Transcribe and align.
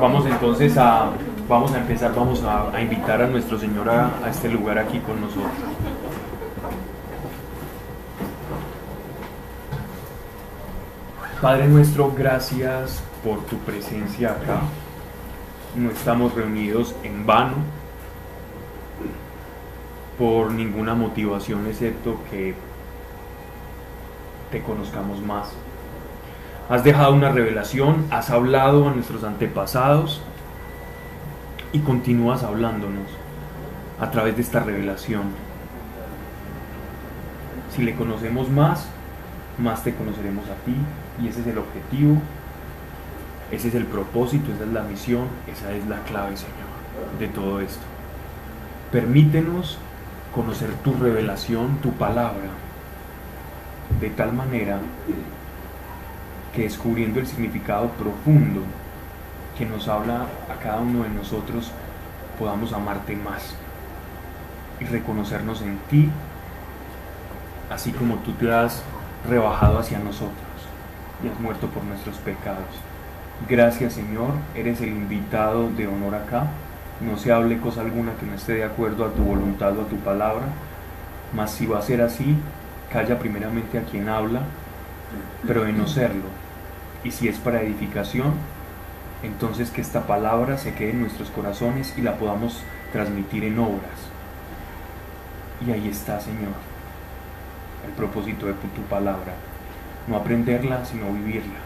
Vamos 0.00 0.26
entonces 0.26 0.76
a, 0.76 1.10
vamos 1.48 1.72
a 1.72 1.78
empezar, 1.78 2.14
vamos 2.14 2.42
a, 2.42 2.80
invitar 2.80 3.22
a 3.22 3.26
nuestro 3.26 3.58
Señor 3.58 3.88
a, 3.88 4.24
a 4.24 4.30
este 4.30 4.48
lugar 4.48 4.78
aquí 4.78 4.98
con 5.00 5.20
nosotros. 5.20 5.52
Padre 11.40 11.68
nuestro, 11.68 12.12
gracias 12.16 13.00
por 13.22 13.44
tu 13.46 13.56
presencia 13.58 14.30
acá. 14.30 14.60
No 15.76 15.90
estamos 15.90 16.34
reunidos 16.34 16.96
en 17.04 17.24
vano 17.26 17.54
por 20.18 20.50
ninguna 20.50 20.94
motivación 20.94 21.66
excepto 21.68 22.18
que 22.28 22.54
te 24.50 24.62
conozcamos 24.62 25.20
más. 25.20 25.52
Has 26.68 26.84
dejado 26.84 27.14
una 27.14 27.30
revelación, 27.30 28.04
has 28.10 28.28
hablado 28.28 28.88
a 28.88 28.92
nuestros 28.92 29.24
antepasados 29.24 30.20
y 31.72 31.78
continúas 31.78 32.42
hablándonos 32.42 33.06
a 33.98 34.10
través 34.10 34.36
de 34.36 34.42
esta 34.42 34.60
revelación. 34.60 35.22
Si 37.74 37.82
le 37.82 37.94
conocemos 37.94 38.50
más, 38.50 38.86
más 39.56 39.82
te 39.82 39.94
conoceremos 39.94 40.44
a 40.50 40.56
ti 40.66 40.74
y 41.22 41.28
ese 41.28 41.40
es 41.40 41.46
el 41.46 41.56
objetivo, 41.56 42.18
ese 43.50 43.68
es 43.68 43.74
el 43.74 43.86
propósito, 43.86 44.52
esa 44.52 44.64
es 44.64 44.70
la 44.70 44.82
misión, 44.82 45.24
esa 45.50 45.72
es 45.72 45.86
la 45.86 46.00
clave, 46.02 46.36
Señor, 46.36 47.18
de 47.18 47.28
todo 47.28 47.62
esto. 47.62 47.82
Permítenos 48.92 49.78
conocer 50.34 50.70
tu 50.84 50.92
revelación, 50.92 51.78
tu 51.78 51.92
palabra, 51.92 52.50
de 54.02 54.10
tal 54.10 54.34
manera 54.34 54.80
que 56.54 56.62
descubriendo 56.62 57.20
el 57.20 57.26
significado 57.26 57.88
profundo 57.90 58.62
que 59.56 59.66
nos 59.66 59.88
habla 59.88 60.26
a 60.48 60.62
cada 60.62 60.78
uno 60.78 61.02
de 61.02 61.10
nosotros, 61.10 61.72
podamos 62.38 62.72
amarte 62.72 63.16
más 63.16 63.54
y 64.80 64.84
reconocernos 64.84 65.62
en 65.62 65.78
ti, 65.90 66.08
así 67.70 67.90
como 67.92 68.16
tú 68.16 68.32
te 68.32 68.52
has 68.52 68.82
rebajado 69.28 69.78
hacia 69.78 69.98
nosotros 69.98 70.36
y 71.22 71.28
has 71.28 71.40
muerto 71.40 71.66
por 71.68 71.82
nuestros 71.84 72.16
pecados. 72.18 72.64
Gracias 73.48 73.94
Señor, 73.94 74.30
eres 74.54 74.80
el 74.80 74.90
invitado 74.90 75.68
de 75.70 75.86
honor 75.86 76.14
acá. 76.14 76.46
No 77.00 77.16
se 77.16 77.32
hable 77.32 77.58
cosa 77.58 77.82
alguna 77.82 78.14
que 78.14 78.26
no 78.26 78.34
esté 78.34 78.54
de 78.54 78.64
acuerdo 78.64 79.04
a 79.04 79.12
tu 79.12 79.22
voluntad 79.22 79.76
o 79.78 79.82
a 79.82 79.88
tu 79.88 79.96
palabra, 79.96 80.46
mas 81.34 81.52
si 81.52 81.66
va 81.66 81.78
a 81.78 81.82
ser 81.82 82.02
así, 82.02 82.36
calla 82.92 83.18
primeramente 83.18 83.78
a 83.78 83.82
quien 83.82 84.08
habla, 84.08 84.40
pero 85.46 85.64
de 85.64 85.72
no 85.72 85.86
serlo. 85.86 86.37
Y 87.04 87.10
si 87.12 87.28
es 87.28 87.38
para 87.38 87.62
edificación, 87.62 88.34
entonces 89.22 89.70
que 89.70 89.80
esta 89.80 90.06
palabra 90.06 90.58
se 90.58 90.74
quede 90.74 90.90
en 90.90 91.00
nuestros 91.00 91.30
corazones 91.30 91.94
y 91.96 92.02
la 92.02 92.16
podamos 92.16 92.62
transmitir 92.92 93.44
en 93.44 93.58
obras. 93.58 94.08
Y 95.66 95.72
ahí 95.72 95.88
está, 95.88 96.20
Señor, 96.20 96.54
el 97.86 97.92
propósito 97.92 98.46
de 98.46 98.52
tu 98.52 98.82
palabra. 98.88 99.34
No 100.06 100.16
aprenderla, 100.16 100.84
sino 100.84 101.12
vivirla. 101.12 101.58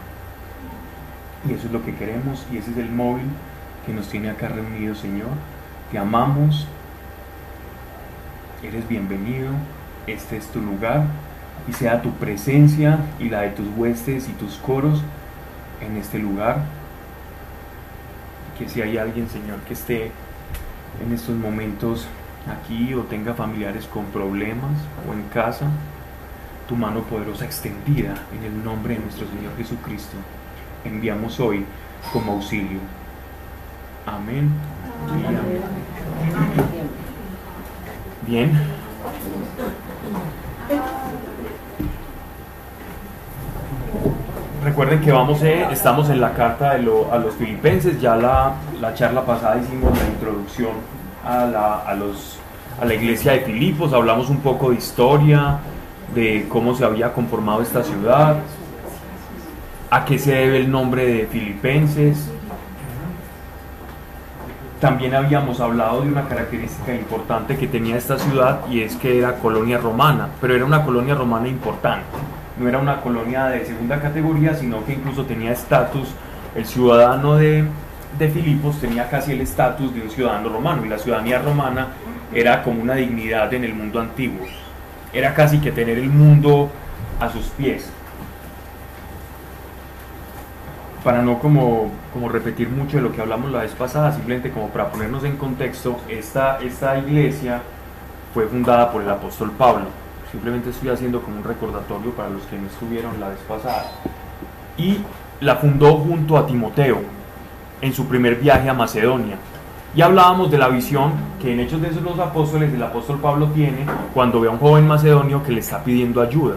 Y 1.47 1.53
eso 1.53 1.67
es 1.67 1.73
lo 1.73 1.83
que 1.83 1.95
queremos 1.95 2.45
y 2.51 2.57
ese 2.57 2.71
es 2.71 2.77
el 2.77 2.89
móvil 2.89 3.27
que 3.85 3.93
nos 3.93 4.09
tiene 4.09 4.29
acá 4.29 4.47
reunidos, 4.47 4.99
Señor. 4.99 5.29
Te 5.91 5.97
amamos. 5.97 6.67
Eres 8.63 8.87
bienvenido. 8.87 9.49
Este 10.07 10.37
es 10.37 10.47
tu 10.47 10.61
lugar. 10.61 11.03
Y 11.67 11.73
sea 11.73 12.01
tu 12.01 12.11
presencia 12.13 12.99
y 13.19 13.29
la 13.29 13.41
de 13.41 13.51
tus 13.51 13.67
huestes 13.77 14.27
y 14.27 14.33
tus 14.33 14.55
coros 14.57 15.01
en 15.81 15.97
este 15.97 16.19
lugar. 16.19 16.63
Que 18.57 18.69
si 18.69 18.81
hay 18.81 18.97
alguien, 18.97 19.29
Señor, 19.29 19.59
que 19.61 19.73
esté 19.73 20.11
en 21.03 21.13
estos 21.13 21.35
momentos 21.35 22.07
aquí 22.51 22.93
o 22.93 23.01
tenga 23.03 23.33
familiares 23.33 23.85
con 23.85 24.05
problemas 24.05 24.71
o 25.07 25.13
en 25.13 25.23
casa, 25.29 25.67
tu 26.67 26.75
mano 26.75 27.01
poderosa 27.01 27.45
extendida 27.45 28.15
en 28.37 28.43
el 28.45 28.63
nombre 28.63 28.95
de 28.95 29.01
nuestro 29.01 29.27
Señor 29.27 29.55
Jesucristo, 29.57 30.17
enviamos 30.85 31.39
hoy 31.39 31.65
como 32.11 32.33
auxilio. 32.33 32.79
Amén. 34.05 34.51
Bien. 38.27 38.51
Recuerden 44.63 45.01
que 45.01 45.11
vamos, 45.11 45.43
eh, 45.43 45.67
estamos 45.71 46.09
en 46.09 46.21
la 46.21 46.33
carta 46.33 46.75
de 46.75 46.89
a 47.11 47.17
los 47.17 47.35
filipenses, 47.35 47.99
ya 47.99 48.15
la, 48.15 48.53
la, 48.79 48.93
charla 48.93 49.25
pasada 49.25 49.61
hicimos 49.61 49.97
la 49.97 50.05
introducción 50.07 50.71
a 51.25 51.45
la, 51.45 51.79
a, 51.79 51.93
los, 51.95 52.39
a 52.81 52.85
la 52.85 52.93
iglesia 52.93 53.33
de 53.33 53.41
Filipos, 53.41 53.91
hablamos 53.91 54.29
un 54.29 54.39
poco 54.39 54.69
de 54.69 54.77
historia, 54.77 55.57
de 56.15 56.45
cómo 56.47 56.75
se 56.75 56.85
había 56.85 57.11
conformado 57.11 57.61
esta 57.61 57.83
ciudad, 57.83 58.37
a 59.89 60.05
qué 60.05 60.17
se 60.17 60.33
debe 60.33 60.59
el 60.59 60.71
nombre 60.71 61.07
de 61.07 61.25
Filipenses, 61.25 62.31
también 64.79 65.13
habíamos 65.13 65.59
hablado 65.59 66.03
de 66.03 66.07
una 66.07 66.25
característica 66.29 66.93
importante 66.93 67.57
que 67.57 67.67
tenía 67.67 67.97
esta 67.97 68.17
ciudad 68.17 68.61
y 68.69 68.79
es 68.81 68.95
que 68.95 69.19
era 69.19 69.39
colonia 69.39 69.77
romana, 69.77 70.29
pero 70.39 70.55
era 70.55 70.63
una 70.63 70.85
colonia 70.85 71.15
romana 71.15 71.49
importante. 71.49 72.05
No 72.59 72.69
era 72.69 72.79
una 72.79 73.01
colonia 73.01 73.45
de 73.45 73.65
segunda 73.65 73.99
categoría, 73.99 74.53
sino 74.53 74.85
que 74.85 74.93
incluso 74.93 75.25
tenía 75.25 75.51
estatus, 75.51 76.09
el 76.55 76.65
ciudadano 76.65 77.35
de, 77.35 77.65
de 78.19 78.29
Filipos 78.29 78.79
tenía 78.79 79.09
casi 79.09 79.31
el 79.31 79.41
estatus 79.41 79.93
de 79.93 80.01
un 80.01 80.09
ciudadano 80.09 80.49
romano 80.49 80.85
y 80.85 80.89
la 80.89 80.99
ciudadanía 80.99 81.39
romana 81.39 81.87
era 82.33 82.63
como 82.63 82.81
una 82.81 82.95
dignidad 82.95 83.53
en 83.53 83.63
el 83.63 83.73
mundo 83.73 83.99
antiguo. 83.99 84.45
Era 85.11 85.33
casi 85.33 85.59
que 85.59 85.71
tener 85.71 85.97
el 85.97 86.09
mundo 86.09 86.69
a 87.19 87.29
sus 87.29 87.45
pies 87.47 87.91
para 91.03 91.21
no 91.21 91.39
como, 91.39 91.91
como 92.13 92.29
repetir 92.29 92.69
mucho 92.69 92.97
de 92.97 93.03
lo 93.03 93.11
que 93.11 93.21
hablamos 93.21 93.51
la 93.51 93.61
vez 93.61 93.73
pasada, 93.73 94.13
simplemente 94.13 94.51
como 94.51 94.69
para 94.69 94.89
ponernos 94.89 95.23
en 95.25 95.35
contexto, 95.35 95.99
esta, 96.07 96.59
esta 96.61 96.97
iglesia 96.97 97.61
fue 98.33 98.47
fundada 98.47 98.91
por 98.91 99.01
el 99.01 99.09
apóstol 99.09 99.51
Pablo. 99.51 99.87
Simplemente 100.33 100.71
estoy 100.71 100.89
haciendo 100.89 101.21
como 101.21 101.37
un 101.37 101.43
recordatorio 101.43 102.11
para 102.11 102.29
los 102.29 102.41
que 102.47 102.57
no 102.57 102.65
estuvieron 102.65 103.19
la 103.19 103.29
vez 103.29 103.39
pasada. 103.47 103.85
Y 104.77 104.97
la 105.39 105.57
fundó 105.57 105.97
junto 105.99 106.37
a 106.37 106.47
Timoteo 106.47 107.01
en 107.79 107.93
su 107.93 108.07
primer 108.07 108.37
viaje 108.37 108.67
a 108.67 108.73
Macedonia. 108.73 109.37
Y 109.95 110.01
hablábamos 110.01 110.49
de 110.49 110.57
la 110.57 110.69
visión 110.69 111.11
que 111.39 111.53
en 111.53 111.59
Hechos 111.59 111.79
de 111.79 111.91
los 112.01 112.17
Apóstoles 112.17 112.73
el 112.73 112.81
apóstol 112.81 113.19
Pablo 113.19 113.49
tiene 113.49 113.85
cuando 114.11 114.41
ve 114.41 114.47
a 114.47 114.51
un 114.51 114.57
joven 114.57 114.87
macedonio 114.87 115.43
que 115.43 115.51
le 115.51 115.59
está 115.59 115.83
pidiendo 115.83 116.19
ayuda. 116.19 116.55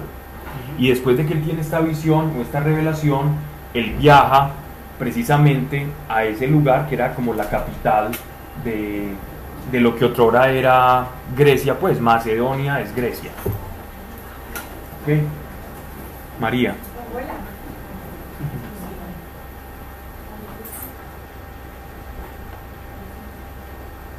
Y 0.79 0.89
después 0.89 1.19
de 1.19 1.27
que 1.27 1.35
él 1.35 1.43
tiene 1.43 1.61
esta 1.61 1.81
visión 1.81 2.33
o 2.39 2.41
esta 2.41 2.61
revelación, 2.61 3.33
él 3.75 3.95
viaja 3.99 4.53
precisamente 4.99 5.87
a 6.09 6.25
ese 6.25 6.47
lugar 6.47 6.89
que 6.89 6.95
era 6.95 7.15
como 7.15 7.35
la 7.35 7.47
capital 7.51 8.13
de, 8.65 9.13
lo 9.79 9.95
que 9.97 10.07
otrora 10.07 10.51
era 10.51 11.07
Grecia, 11.37 11.79
pues 11.79 12.01
Macedonia 12.01 12.81
es 12.81 12.97
Grecia. 12.97 13.33
María. 16.41 16.75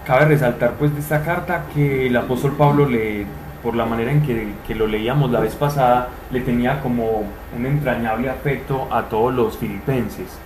Cabe 0.05 0.25
resaltar 0.25 0.73
pues 0.73 0.93
de 0.93 1.01
esta 1.01 1.23
carta 1.23 1.65
que 1.73 2.07
el 2.07 2.15
apóstol 2.15 2.53
Pablo 2.53 2.85
le 2.85 3.25
por 3.61 3.75
la 3.75 3.85
manera 3.85 4.11
en 4.11 4.21
que, 4.21 4.75
lo 4.75 4.87
leíamos 4.87 5.31
la 5.31 5.39
vez 5.39 5.55
pasada, 5.55 6.09
le 6.31 6.41
tenía 6.41 6.79
como 6.81 7.23
un 7.57 7.65
entrañable 7.65 8.29
afecto 8.29 8.87
a 8.91 9.03
todos 9.03 9.33
los 9.33 9.57
filipenses. 9.57 10.37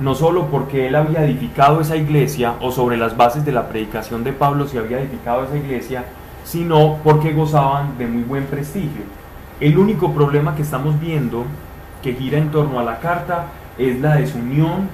No 0.00 0.14
solo 0.14 0.46
porque 0.46 0.88
él 0.88 0.96
había 0.96 1.24
edificado 1.24 1.80
esa 1.80 1.94
iglesia 1.94 2.54
o 2.60 2.72
sobre 2.72 2.96
las 2.96 3.16
bases 3.16 3.44
de 3.44 3.52
la 3.52 3.68
predicación 3.68 4.24
de 4.24 4.32
Pablo 4.32 4.66
se 4.66 4.78
había 4.78 4.98
edificado 4.98 5.44
esa 5.44 5.56
iglesia, 5.56 6.04
sino 6.44 6.98
porque 7.04 7.32
gozaban 7.32 7.96
de 7.96 8.06
muy 8.06 8.24
buen 8.24 8.46
prestigio. 8.46 9.02
El 9.60 9.78
único 9.78 10.12
problema 10.12 10.54
que 10.54 10.62
estamos 10.62 11.00
viendo 11.00 11.44
que 12.02 12.14
gira 12.14 12.38
en 12.38 12.50
torno 12.50 12.78
a 12.78 12.84
la 12.84 13.00
carta 13.00 13.46
es 13.78 14.00
la 14.00 14.16
desunión 14.16 14.88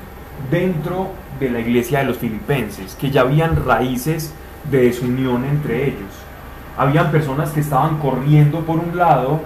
dentro 0.51 1.11
de 1.41 1.51
la 1.51 1.61
iglesia 1.61 2.01
de 2.01 2.05
los 2.05 2.19
filipenses, 2.19 2.95
que 2.95 3.11
ya 3.11 3.23
habían 3.23 3.65
raíces 3.65 4.33
de 4.71 4.83
desunión 4.83 5.45
entre 5.45 5.89
ellos 5.89 6.23
habían 6.77 7.11
personas 7.11 7.51
que 7.51 7.61
estaban 7.61 7.99
corriendo 7.99 8.61
por 8.61 8.79
un 8.79 8.97
lado 8.97 9.41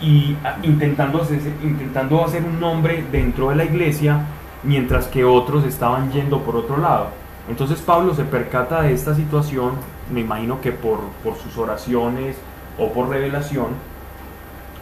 y 0.00 0.36
ah, 0.44 0.56
intentando 0.62 1.22
hacer, 1.22 1.40
intentando 1.62 2.24
hacer 2.24 2.44
un 2.44 2.60
nombre 2.60 3.04
dentro 3.10 3.50
de 3.50 3.56
la 3.56 3.64
iglesia, 3.64 4.26
mientras 4.62 5.06
que 5.06 5.24
otros 5.24 5.64
estaban 5.64 6.10
yendo 6.12 6.40
por 6.42 6.56
otro 6.56 6.76
lado. 6.76 7.08
Entonces 7.48 7.80
Pablo 7.80 8.14
se 8.14 8.24
percata 8.24 8.82
de 8.82 8.92
esta 8.92 9.14
situación, 9.14 9.72
me 10.12 10.20
imagino 10.20 10.60
que 10.60 10.72
por, 10.72 11.00
por 11.22 11.36
sus 11.36 11.56
oraciones 11.56 12.36
o 12.78 12.92
por 12.92 13.08
revelación, 13.08 13.68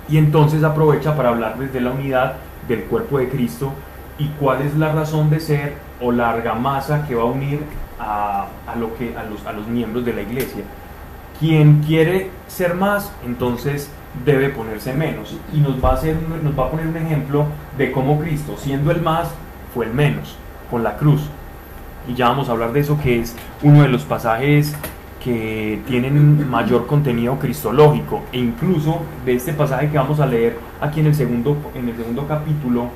y 0.09 0.19
entonces 0.19 0.63
aprovecha 0.63 1.17
para 1.17 1.31
hablarles 1.31 1.73
de 1.73 1.81
la 1.81 1.91
unidad 1.91 2.35
del 2.69 2.85
cuerpo 2.85 3.19
de 3.19 3.29
Cristo 3.29 3.73
y 4.19 4.29
cuál 4.41 4.63
es 4.63 4.77
la 4.77 4.93
razón 4.93 5.31
de 5.31 5.41
ser 5.41 5.75
o 6.01 6.13
la 6.13 6.31
argamasa 6.31 7.07
que 7.07 7.15
va 7.15 7.23
a 7.23 7.27
unir 7.27 7.61
a, 7.99 8.47
lo 8.79 8.95
que, 8.97 9.17
a, 9.17 9.25
los, 9.25 9.47
a 9.47 9.53
los 9.53 9.67
miembros 9.67 10.05
de 10.05 10.13
la 10.13 10.23
iglesia. 10.23 10.63
Quien 11.41 11.83
quiere 11.83 12.31
ser 12.49 12.75
más, 12.75 13.13
entonces 13.25 13.91
debe 14.25 14.51
ponerse 14.51 14.93
menos. 14.93 15.37
Y 15.53 15.59
nos 15.59 15.83
va, 15.83 15.91
a 15.91 15.95
hacer, 15.95 16.17
nos 16.43 16.59
va 16.59 16.67
a 16.67 16.71
poner 16.71 16.87
un 16.87 16.97
ejemplo 16.97 17.47
de 17.77 17.91
cómo 17.91 18.21
Cristo, 18.21 18.57
siendo 18.57 18.91
el 18.91 19.01
más, 19.01 19.29
fue 19.73 19.87
el 19.87 19.95
menos, 19.95 20.37
con 20.71 20.85
la 20.85 20.97
cruz. 20.97 21.23
Y 22.09 22.15
ya 22.15 22.29
vamos 22.29 22.49
a 22.49 22.53
hablar 22.53 22.73
de 22.73 22.81
eso, 22.81 22.99
que 23.03 23.21
es 23.21 23.35
uno 23.63 23.83
de 23.83 23.89
los 23.89 24.03
pasajes 24.05 24.75
que 25.25 25.81
tienen 25.87 26.49
mayor 26.51 26.87
contenido 26.87 27.39
cristológico. 27.39 28.23
E 28.31 28.39
incluso 28.39 29.01
de 29.25 29.35
este 29.35 29.55
pasaje 29.55 29.89
que 29.89 29.97
vamos 29.97 30.21
a 30.21 30.27
leer 30.27 30.59
aquí 30.83 31.01
en 31.01 31.07
el 31.07 31.15
segundo, 31.15 31.57
en 31.75 31.89
el 31.89 31.97
segundo 31.97 32.27
capítulo, 32.29 32.89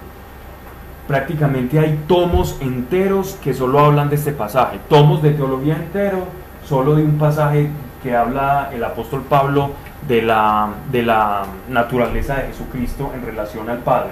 prácticamente 1.06 1.78
hay 1.78 1.98
tomos 2.06 2.58
enteros 2.60 3.38
que 3.42 3.54
solo 3.54 3.80
hablan 3.80 4.10
de 4.10 4.16
este 4.16 4.32
pasaje. 4.32 4.78
Tomos 4.90 5.22
de 5.22 5.30
teología 5.30 5.76
entero, 5.76 6.26
solo 6.66 6.94
de 6.96 7.02
un 7.02 7.16
pasaje 7.16 7.70
que 8.02 8.14
habla 8.14 8.70
el 8.74 8.84
apóstol 8.84 9.22
Pablo 9.22 9.70
de 10.06 10.20
la, 10.20 10.68
de 10.92 11.02
la 11.02 11.46
naturaleza 11.70 12.36
de 12.36 12.48
Jesucristo 12.48 13.10
en 13.14 13.24
relación 13.24 13.70
al 13.70 13.78
Padre 13.78 14.10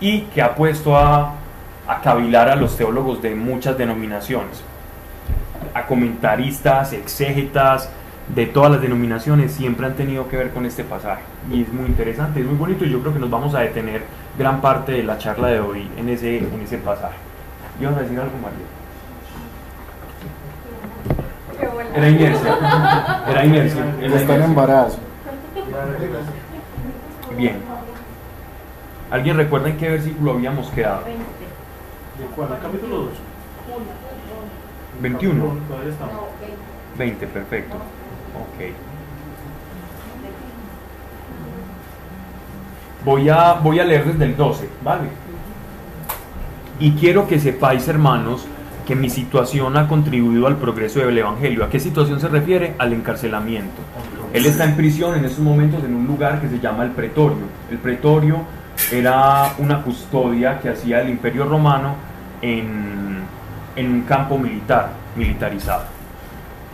y 0.00 0.22
que 0.22 0.42
ha 0.42 0.54
puesto 0.56 0.96
a, 0.96 1.34
a 1.86 2.00
cavilar 2.02 2.48
a 2.48 2.56
los 2.56 2.76
teólogos 2.76 3.22
de 3.22 3.36
muchas 3.36 3.78
denominaciones, 3.78 4.62
a 5.74 5.86
comentaristas, 5.86 6.92
exégetas, 6.92 7.90
de 8.34 8.46
todas 8.46 8.70
las 8.70 8.80
denominaciones 8.80 9.52
siempre 9.52 9.86
han 9.86 9.94
tenido 9.94 10.28
que 10.28 10.36
ver 10.36 10.50
con 10.50 10.64
este 10.64 10.84
pasaje. 10.84 11.22
Y 11.50 11.62
es 11.62 11.72
muy 11.72 11.86
interesante, 11.86 12.40
es 12.40 12.46
muy 12.46 12.56
bonito 12.56 12.84
y 12.84 12.90
yo 12.90 13.00
creo 13.00 13.12
que 13.12 13.18
nos 13.18 13.30
vamos 13.30 13.54
a 13.54 13.60
detener 13.60 14.02
gran 14.38 14.60
parte 14.60 14.92
de 14.92 15.02
la 15.02 15.18
charla 15.18 15.48
de 15.48 15.60
hoy 15.60 15.88
en 15.96 16.08
ese, 16.08 16.38
en 16.38 16.60
ese 16.62 16.78
pasaje. 16.78 17.16
¿Ibas 17.80 17.96
a 17.96 18.00
decir 18.00 18.18
algo, 18.18 18.32
María? 18.38 18.66
Era 21.94 22.08
inercia. 22.08 22.58
Era 23.28 23.44
inercia. 23.44 23.84
Está 24.02 24.34
en 24.36 24.42
embarazo. 24.42 24.98
Bien. 27.36 27.56
¿Alguien 29.10 29.36
recuerda 29.36 29.68
en 29.68 29.76
qué 29.76 29.90
versículo 29.90 30.32
habíamos 30.32 30.70
quedado? 30.70 31.02
¿De 31.04 32.24
cuál? 32.34 32.58
capítulo 32.62 32.96
2? 32.96 33.08
21. 35.02 35.44
Todavía 35.68 35.90
estamos. 35.90 36.14
20, 36.96 37.26
perfecto. 37.26 37.76
Ok. 37.76 38.72
Voy 43.04 43.28
a, 43.28 43.54
voy 43.54 43.80
a 43.80 43.84
leer 43.84 44.04
desde 44.04 44.24
el 44.24 44.36
12, 44.36 44.68
¿vale? 44.84 45.08
Y 46.78 46.92
quiero 46.92 47.26
que 47.26 47.40
sepáis, 47.40 47.88
hermanos, 47.88 48.46
que 48.86 48.94
mi 48.94 49.10
situación 49.10 49.76
ha 49.76 49.88
contribuido 49.88 50.46
al 50.46 50.56
progreso 50.56 51.00
del 51.00 51.18
Evangelio. 51.18 51.64
¿A 51.64 51.70
qué 51.70 51.80
situación 51.80 52.20
se 52.20 52.28
refiere? 52.28 52.74
Al 52.78 52.92
encarcelamiento. 52.92 53.82
Él 54.32 54.46
está 54.46 54.64
en 54.64 54.76
prisión 54.76 55.16
en 55.16 55.24
estos 55.24 55.40
momentos 55.40 55.82
en 55.84 55.94
un 55.94 56.06
lugar 56.06 56.40
que 56.40 56.48
se 56.48 56.58
llama 56.58 56.84
el 56.84 56.90
pretorio. 56.90 57.44
El 57.70 57.78
pretorio 57.78 58.38
era 58.90 59.52
una 59.58 59.82
custodia 59.82 60.60
que 60.60 60.70
hacía 60.70 61.02
el 61.02 61.10
imperio 61.10 61.44
romano 61.44 61.96
en, 62.40 63.22
en 63.76 63.92
un 63.92 64.02
campo 64.02 64.38
militar, 64.38 64.90
militarizado. 65.16 65.84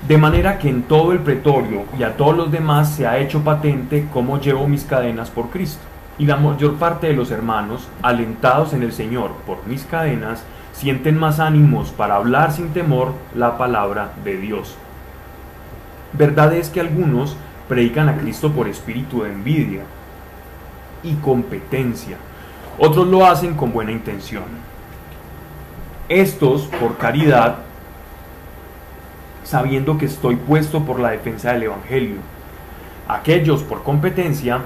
De 0.07 0.17
manera 0.17 0.59
que 0.59 0.69
en 0.69 0.83
todo 0.83 1.13
el 1.13 1.19
pretorio 1.19 1.85
y 1.99 2.03
a 2.03 2.17
todos 2.17 2.37
los 2.37 2.53
demás 2.53 2.91
se 2.91 3.07
ha 3.07 3.19
hecho 3.19 3.41
patente 3.41 4.07
cómo 4.13 4.41
llevo 4.41 4.69
mis 4.69 4.85
cadenas 4.85 5.31
por 5.31 5.51
Cristo. 5.51 5.83
Y 6.19 6.27
la 6.27 6.37
mayor 6.37 6.75
parte 6.75 7.09
de 7.09 7.13
los 7.15 7.31
hermanos, 7.31 7.89
alentados 8.03 8.73
en 8.73 8.83
el 8.83 8.93
Señor 8.93 9.33
por 9.47 9.67
mis 9.67 9.85
cadenas, 9.85 10.45
sienten 10.73 11.19
más 11.19 11.41
ánimos 11.41 11.91
para 11.91 12.17
hablar 12.17 12.53
sin 12.53 12.71
temor 12.71 13.13
la 13.35 13.59
palabra 13.59 14.13
de 14.25 14.37
Dios. 14.37 14.77
Verdad 16.13 16.53
es 16.55 16.71
que 16.71 16.81
algunos 16.81 17.37
predican 17.69 18.09
a 18.09 18.17
Cristo 18.17 18.53
por 18.53 18.69
espíritu 18.69 19.23
de 19.23 19.31
envidia 19.31 19.83
y 21.03 21.15
competencia. 21.15 22.17
Otros 22.79 23.07
lo 23.09 23.27
hacen 23.27 23.55
con 23.55 23.73
buena 23.73 23.93
intención. 23.93 24.45
Estos 26.09 26.63
por 26.81 26.97
caridad, 26.97 27.57
sabiendo 29.45 29.99
que 29.99 30.07
estoy 30.07 30.37
puesto 30.37 30.83
por 30.85 31.01
la 31.01 31.11
defensa 31.11 31.53
del 31.53 31.65
Evangelio. 31.65 32.17
Aquellos 33.07 33.63
por 33.63 33.83
competencia 33.83 34.61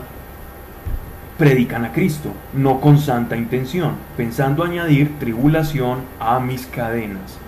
predican 1.39 1.85
a 1.85 1.93
Cristo, 1.93 2.31
no 2.55 2.81
con 2.81 2.97
santa 2.97 3.37
intención, 3.37 3.95
pensando 4.17 4.63
añadir 4.63 5.19
tribulación 5.19 6.03
a 6.21 6.39
mis 6.39 6.67
cadenas. 6.67 7.39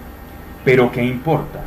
Pero 0.64 0.90
¿qué 0.90 1.04
importa? 1.04 1.60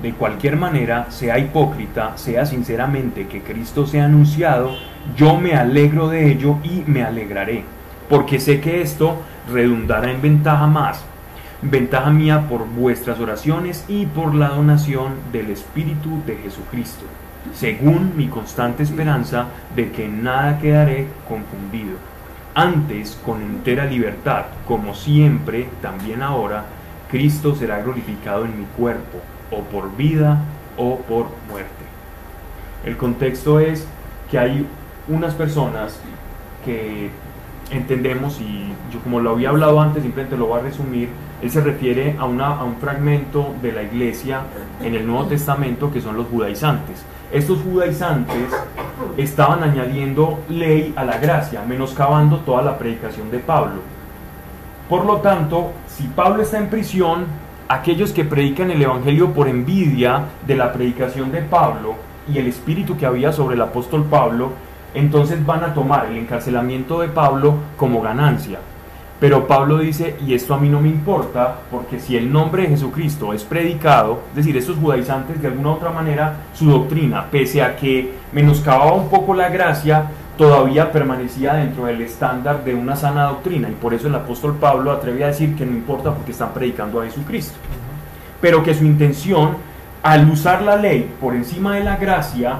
De 0.00 0.12
cualquier 0.12 0.56
manera, 0.56 1.10
sea 1.10 1.40
hipócrita, 1.40 2.16
sea 2.16 2.46
sinceramente 2.46 3.26
que 3.26 3.42
Cristo 3.42 3.88
sea 3.88 4.04
anunciado, 4.04 4.76
yo 5.16 5.36
me 5.36 5.54
alegro 5.54 6.08
de 6.08 6.30
ello 6.30 6.58
y 6.62 6.84
me 6.86 7.02
alegraré, 7.02 7.64
porque 8.08 8.38
sé 8.38 8.60
que 8.60 8.82
esto 8.82 9.16
redundará 9.50 10.12
en 10.12 10.22
ventaja 10.22 10.68
más, 10.68 11.04
ventaja 11.62 12.10
mía 12.10 12.46
por 12.48 12.66
vuestras 12.66 13.20
oraciones 13.20 13.84
y 13.88 14.06
por 14.06 14.34
la 14.34 14.48
donación 14.48 15.14
del 15.32 15.50
Espíritu 15.50 16.22
de 16.26 16.36
Jesucristo 16.36 17.04
según 17.54 18.16
mi 18.16 18.28
constante 18.28 18.82
esperanza 18.82 19.46
de 19.74 19.90
que 19.90 20.08
nada 20.08 20.58
quedaré 20.58 21.08
confundido. 21.28 21.96
Antes, 22.54 23.18
con 23.24 23.42
entera 23.42 23.86
libertad, 23.86 24.44
como 24.66 24.94
siempre, 24.94 25.68
también 25.80 26.22
ahora, 26.22 26.64
Cristo 27.10 27.54
será 27.54 27.82
glorificado 27.82 28.44
en 28.44 28.58
mi 28.58 28.66
cuerpo, 28.76 29.18
o 29.50 29.60
por 29.62 29.96
vida 29.96 30.38
o 30.76 30.98
por 30.98 31.26
muerte. 31.48 31.70
El 32.84 32.96
contexto 32.96 33.60
es 33.60 33.86
que 34.30 34.38
hay 34.38 34.66
unas 35.08 35.34
personas 35.34 35.98
que 36.64 37.10
entendemos, 37.72 38.40
y 38.40 38.72
yo 38.92 39.00
como 39.00 39.20
lo 39.20 39.30
había 39.30 39.50
hablado 39.50 39.80
antes, 39.80 40.02
simplemente 40.02 40.36
lo 40.36 40.46
voy 40.46 40.60
a 40.60 40.62
resumir, 40.62 41.08
él 41.42 41.50
se 41.50 41.60
refiere 41.60 42.16
a, 42.18 42.24
una, 42.24 42.56
a 42.56 42.64
un 42.64 42.76
fragmento 42.76 43.54
de 43.60 43.72
la 43.72 43.82
iglesia 43.82 44.42
en 44.82 44.94
el 44.94 45.06
Nuevo 45.06 45.26
Testamento 45.26 45.90
que 45.92 46.00
son 46.00 46.16
los 46.16 46.26
judaizantes. 46.28 47.04
Estos 47.32 47.60
judaizantes 47.62 48.48
estaban 49.16 49.62
añadiendo 49.62 50.40
ley 50.48 50.92
a 50.96 51.04
la 51.04 51.18
gracia, 51.18 51.62
menoscabando 51.66 52.38
toda 52.38 52.62
la 52.62 52.78
predicación 52.78 53.30
de 53.30 53.38
Pablo. 53.38 53.80
Por 54.88 55.06
lo 55.06 55.16
tanto, 55.16 55.72
si 55.88 56.04
Pablo 56.04 56.42
está 56.42 56.58
en 56.58 56.68
prisión, 56.68 57.24
aquellos 57.68 58.12
que 58.12 58.24
predican 58.24 58.70
el 58.70 58.82
Evangelio 58.82 59.32
por 59.32 59.48
envidia 59.48 60.24
de 60.46 60.56
la 60.56 60.72
predicación 60.72 61.32
de 61.32 61.40
Pablo 61.40 61.94
y 62.30 62.36
el 62.38 62.46
espíritu 62.46 62.98
que 62.98 63.06
había 63.06 63.32
sobre 63.32 63.54
el 63.54 63.62
apóstol 63.62 64.04
Pablo, 64.04 64.50
entonces 64.94 65.44
van 65.44 65.64
a 65.64 65.74
tomar 65.74 66.06
el 66.06 66.16
encarcelamiento 66.16 67.00
de 67.00 67.08
Pablo 67.08 67.54
como 67.76 68.00
ganancia. 68.00 68.58
Pero 69.22 69.46
Pablo 69.46 69.78
dice, 69.78 70.16
y 70.26 70.34
esto 70.34 70.52
a 70.52 70.58
mí 70.58 70.68
no 70.68 70.80
me 70.80 70.88
importa, 70.88 71.58
porque 71.70 72.00
si 72.00 72.16
el 72.16 72.32
nombre 72.32 72.62
de 72.62 72.70
Jesucristo 72.70 73.32
es 73.32 73.44
predicado, 73.44 74.22
es 74.30 74.36
decir, 74.36 74.56
estos 74.56 74.78
judaizantes 74.78 75.40
de 75.40 75.46
alguna 75.46 75.68
u 75.68 75.72
otra 75.74 75.90
manera, 75.90 76.38
su 76.52 76.68
doctrina, 76.68 77.26
pese 77.30 77.62
a 77.62 77.76
que 77.76 78.14
menoscababa 78.32 78.94
un 78.94 79.08
poco 79.08 79.32
la 79.32 79.48
gracia, 79.48 80.06
todavía 80.36 80.90
permanecía 80.90 81.54
dentro 81.54 81.84
del 81.86 82.00
estándar 82.00 82.64
de 82.64 82.74
una 82.74 82.96
sana 82.96 83.26
doctrina. 83.26 83.68
Y 83.68 83.74
por 83.74 83.94
eso 83.94 84.08
el 84.08 84.14
apóstol 84.16 84.56
Pablo 84.56 84.90
atrevía 84.90 85.26
a 85.26 85.28
decir 85.28 85.54
que 85.54 85.64
no 85.64 85.70
importa 85.70 86.12
porque 86.12 86.32
están 86.32 86.52
predicando 86.52 87.00
a 87.00 87.04
Jesucristo. 87.04 87.54
Pero 88.40 88.64
que 88.64 88.74
su 88.74 88.84
intención, 88.84 89.50
al 90.02 90.28
usar 90.28 90.62
la 90.62 90.74
ley 90.74 91.08
por 91.20 91.36
encima 91.36 91.76
de 91.76 91.84
la 91.84 91.96
gracia, 91.96 92.56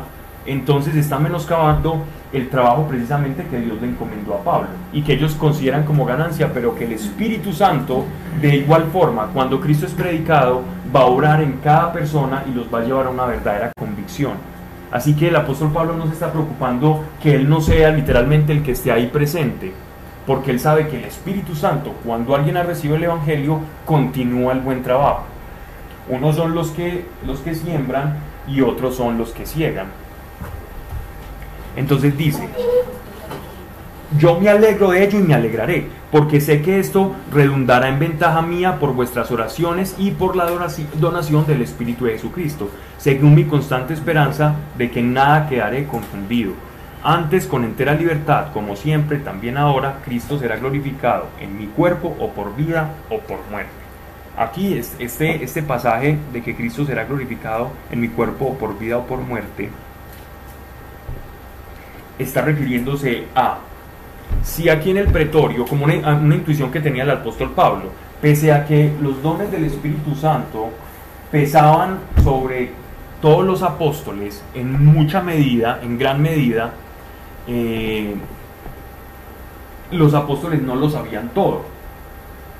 entonces 0.47 0.97
está 0.97 1.19
menoscabando 1.19 2.03
el 2.33 2.49
trabajo 2.49 2.87
precisamente 2.89 3.45
que 3.45 3.61
Dios 3.61 3.81
le 3.81 3.89
encomendó 3.89 4.35
a 4.35 4.43
Pablo 4.43 4.69
y 4.93 5.03
que 5.03 5.15
ellos 5.15 5.35
consideran 5.35 5.85
como 5.85 6.05
ganancia, 6.05 6.53
pero 6.53 6.75
que 6.75 6.85
el 6.85 6.93
Espíritu 6.93 7.53
Santo, 7.53 8.05
de 8.41 8.57
igual 8.57 8.85
forma, 8.93 9.29
cuando 9.33 9.61
Cristo 9.61 9.87
es 9.87 9.93
predicado, 9.93 10.63
va 10.95 11.01
a 11.01 11.07
orar 11.07 11.43
en 11.43 11.59
cada 11.63 11.93
persona 11.93 12.45
y 12.51 12.55
los 12.55 12.73
va 12.73 12.81
a 12.81 12.85
llevar 12.85 13.07
a 13.07 13.11
una 13.11 13.27
verdadera 13.27 13.73
convicción. 13.79 14.33
Así 14.91 15.15
que 15.15 15.29
el 15.29 15.37
apóstol 15.37 15.73
Pablo 15.73 15.97
no 15.97 16.07
se 16.07 16.13
está 16.13 16.31
preocupando 16.31 17.05
que 17.23 17.35
él 17.35 17.49
no 17.49 17.61
sea 17.61 17.91
literalmente 17.91 18.53
el 18.53 18.63
que 18.63 18.73
esté 18.73 18.93
ahí 18.93 19.07
presente, 19.07 19.73
porque 20.27 20.51
él 20.51 20.61
sabe 20.61 20.89
que 20.89 20.99
el 20.99 21.05
Espíritu 21.05 21.55
Santo, 21.55 21.95
cuando 22.05 22.35
alguien 22.35 22.57
ha 22.57 22.63
recibido 22.63 22.97
el 22.97 23.05
Evangelio, 23.05 23.61
continúa 23.87 24.53
el 24.53 24.61
buen 24.61 24.83
trabajo. 24.83 25.25
Unos 26.09 26.37
son 26.37 26.55
los 26.55 26.71
que, 26.73 27.07
los 27.27 27.41
que 27.41 27.55
siembran 27.55 28.19
y 28.47 28.61
otros 28.61 28.97
son 28.97 29.19
los 29.19 29.31
que 29.31 29.47
ciegan. 29.47 29.87
Entonces 31.77 32.17
dice, 32.17 32.49
yo 34.19 34.39
me 34.39 34.51
alegro 34.51 34.91
de 34.91 35.05
ello 35.05 35.19
y 35.19 35.23
me 35.23 35.35
alegraré, 35.35 35.87
porque 36.11 36.41
sé 36.41 36.61
que 36.61 36.79
esto 36.79 37.15
redundará 37.33 37.89
en 37.89 37.99
ventaja 37.99 38.43
mía 38.43 38.79
por 38.79 38.93
vuestras 38.93 39.31
oraciones 39.31 39.95
y 39.99 40.11
por 40.11 40.37
la 40.37 40.51
donación 41.01 41.47
del 41.47 41.63
Espíritu 41.63 42.05
de 42.05 42.13
Jesucristo, 42.13 42.71
según 42.99 43.35
mi 43.35 43.45
constante 43.45 43.95
esperanza 43.95 44.55
de 44.77 44.91
que 44.91 45.03
nada 45.03 45.49
quedaré 45.49 45.87
confundido. 45.87 46.53
Antes, 47.03 47.47
con 47.47 47.65
entera 47.65 47.95
libertad, 47.95 48.53
como 48.53 48.77
siempre, 48.77 49.19
también 49.19 49.57
ahora, 49.57 50.01
Cristo 50.05 50.39
será 50.39 50.57
glorificado 50.57 51.29
en 51.41 51.59
mi 51.59 51.67
cuerpo 51.67 52.15
o 52.21 52.29
por 52.29 52.55
vida 52.55 52.91
o 53.09 53.19
por 53.19 53.39
muerte. 53.51 53.73
Aquí 54.37 54.75
este, 54.75 55.43
este 55.43 55.63
pasaje 55.63 56.19
de 56.33 56.43
que 56.43 56.55
Cristo 56.55 56.85
será 56.85 57.05
glorificado 57.05 57.71
en 57.91 58.01
mi 58.01 58.09
cuerpo 58.09 58.47
o 58.47 58.55
por 58.55 58.79
vida 58.79 58.99
o 58.99 59.07
por 59.07 59.21
muerte 59.21 59.71
está 62.19 62.43
refiriéndose 62.43 63.25
a 63.35 63.59
si 64.43 64.69
aquí 64.69 64.91
en 64.91 64.99
el 64.99 65.09
pretorio, 65.09 65.67
como 65.67 65.85
una, 65.85 66.17
una, 66.17 66.35
intuición 66.35 66.71
que 66.71 66.81
tenía 66.81 67.05
el 67.05 67.11
apóstol 67.11 67.51
Pablo, 67.51 67.91
pese 68.21 68.53
a 68.53 68.65
que 68.65 68.93
los 69.01 69.23
dones 69.23 69.51
del 69.51 69.65
Espíritu 69.65 70.15
Santo 70.15 70.71
pesaban 71.31 71.99
sobre 72.23 72.71
todos 73.21 73.45
los 73.45 73.63
apóstoles 73.63 74.43
en 74.55 74.85
mucha 74.85 75.23
medida, 75.23 75.81
en 75.83 75.97
gran 75.97 76.21
medida, 76.21 76.73
eh, 77.47 78.15
los 79.93 80.15
apóstoles 80.15 80.61
no 80.63 80.75
lo 80.75 80.91
sabían 80.91 81.29
todo. 81.31 81.63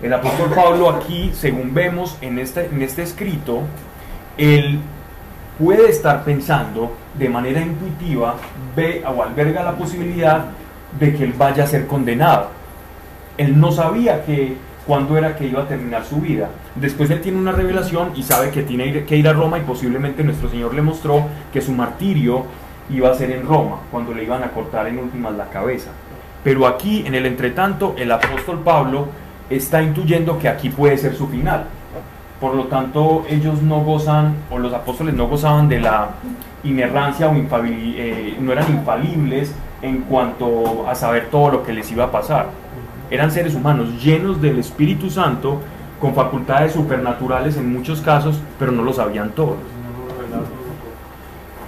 El 0.01 0.13
apóstol 0.13 0.51
Pablo 0.55 0.91
aquí, 0.91 1.31
según 1.35 1.75
vemos 1.75 2.17
en 2.21 2.39
este, 2.39 2.67
en 2.67 2.83
este 2.83 3.03
escrito, 3.03 3.61
él 4.37 4.81
puede 5.59 5.91
estar 5.91 6.25
pensando 6.25 6.93
de 7.19 7.29
manera 7.29 7.61
intuitiva, 7.61 8.37
ve 8.75 9.05
o 9.07 9.23
alberga 9.23 9.63
la 9.63 9.73
posibilidad 9.73 10.47
de 10.99 11.15
que 11.15 11.25
él 11.25 11.35
vaya 11.37 11.65
a 11.65 11.67
ser 11.67 11.87
condenado. 11.87 12.49
Él 13.37 13.59
no 13.59 13.73
sabía 13.73 14.25
que 14.25 14.57
cuándo 14.87 15.17
era 15.17 15.37
que 15.37 15.47
iba 15.47 15.63
a 15.63 15.69
terminar 15.69 16.05
su 16.05 16.17
vida. 16.17 16.51
Después 16.75 17.11
él 17.11 17.21
tiene 17.21 17.39
una 17.39 17.53
revelación 17.53 18.13
y 18.15 18.23
sabe 18.23 18.51
que 18.51 18.63
tiene 18.63 19.05
que 19.05 19.17
ir 19.17 19.29
a 19.29 19.33
Roma 19.33 19.59
y 19.59 19.63
posiblemente 19.63 20.25
nuestro 20.25 20.49
Señor 20.49 20.75
le 20.75 20.83
mostró 20.83 21.27
que 21.53 21.61
su 21.61 21.73
martirio 21.73 22.45
iba 22.91 23.11
a 23.11 23.15
ser 23.15 23.31
en 23.31 23.47
Roma, 23.47 23.79
cuando 23.91 24.13
le 24.13 24.25
iban 24.25 24.43
a 24.43 24.51
cortar 24.51 24.89
en 24.89 24.99
últimas 24.99 25.35
la 25.35 25.49
cabeza. 25.49 25.91
Pero 26.43 26.67
aquí, 26.67 27.05
en 27.07 27.15
el 27.15 27.27
entretanto, 27.27 27.95
el 27.97 28.11
apóstol 28.11 28.61
Pablo 28.65 29.07
está 29.49 29.83
intuyendo 29.83 30.39
que 30.39 30.49
aquí 30.49 30.69
puede 30.69 30.99
ser 30.99 31.15
su 31.15 31.29
final. 31.29 31.67
Por 32.41 32.55
lo 32.55 32.65
tanto, 32.65 33.25
ellos 33.29 33.63
no 33.63 33.81
gozan, 33.81 34.35
o 34.51 34.59
los 34.59 34.73
apóstoles 34.75 35.15
no 35.15 35.29
gozaban 35.29 35.69
de 35.69 35.81
la 35.81 36.11
inerrancia 36.65 37.29
o 37.29 37.35
eh, 37.35 38.37
no 38.41 38.53
eran 38.53 38.71
infalibles 38.71 39.55
en 39.83 40.03
cuanto 40.03 40.89
a 40.89 40.95
saber 40.95 41.29
todo 41.31 41.51
lo 41.51 41.63
que 41.63 41.73
les 41.73 41.91
iba 41.91 42.05
a 42.05 42.11
pasar 42.11 42.63
eran 43.13 43.31
seres 43.31 43.55
humanos 43.55 44.03
llenos 44.03 44.41
del 44.41 44.59
Espíritu 44.59 45.11
Santo, 45.11 45.61
con 46.01 46.15
facultades 46.15 46.73
supernaturales 46.73 47.59
en 47.59 47.71
muchos 47.71 48.01
casos, 48.01 48.41
pero 48.59 48.73
no 48.73 48.83
lo 48.83 48.95
sabían 48.95 49.33
todos. 49.33 49.57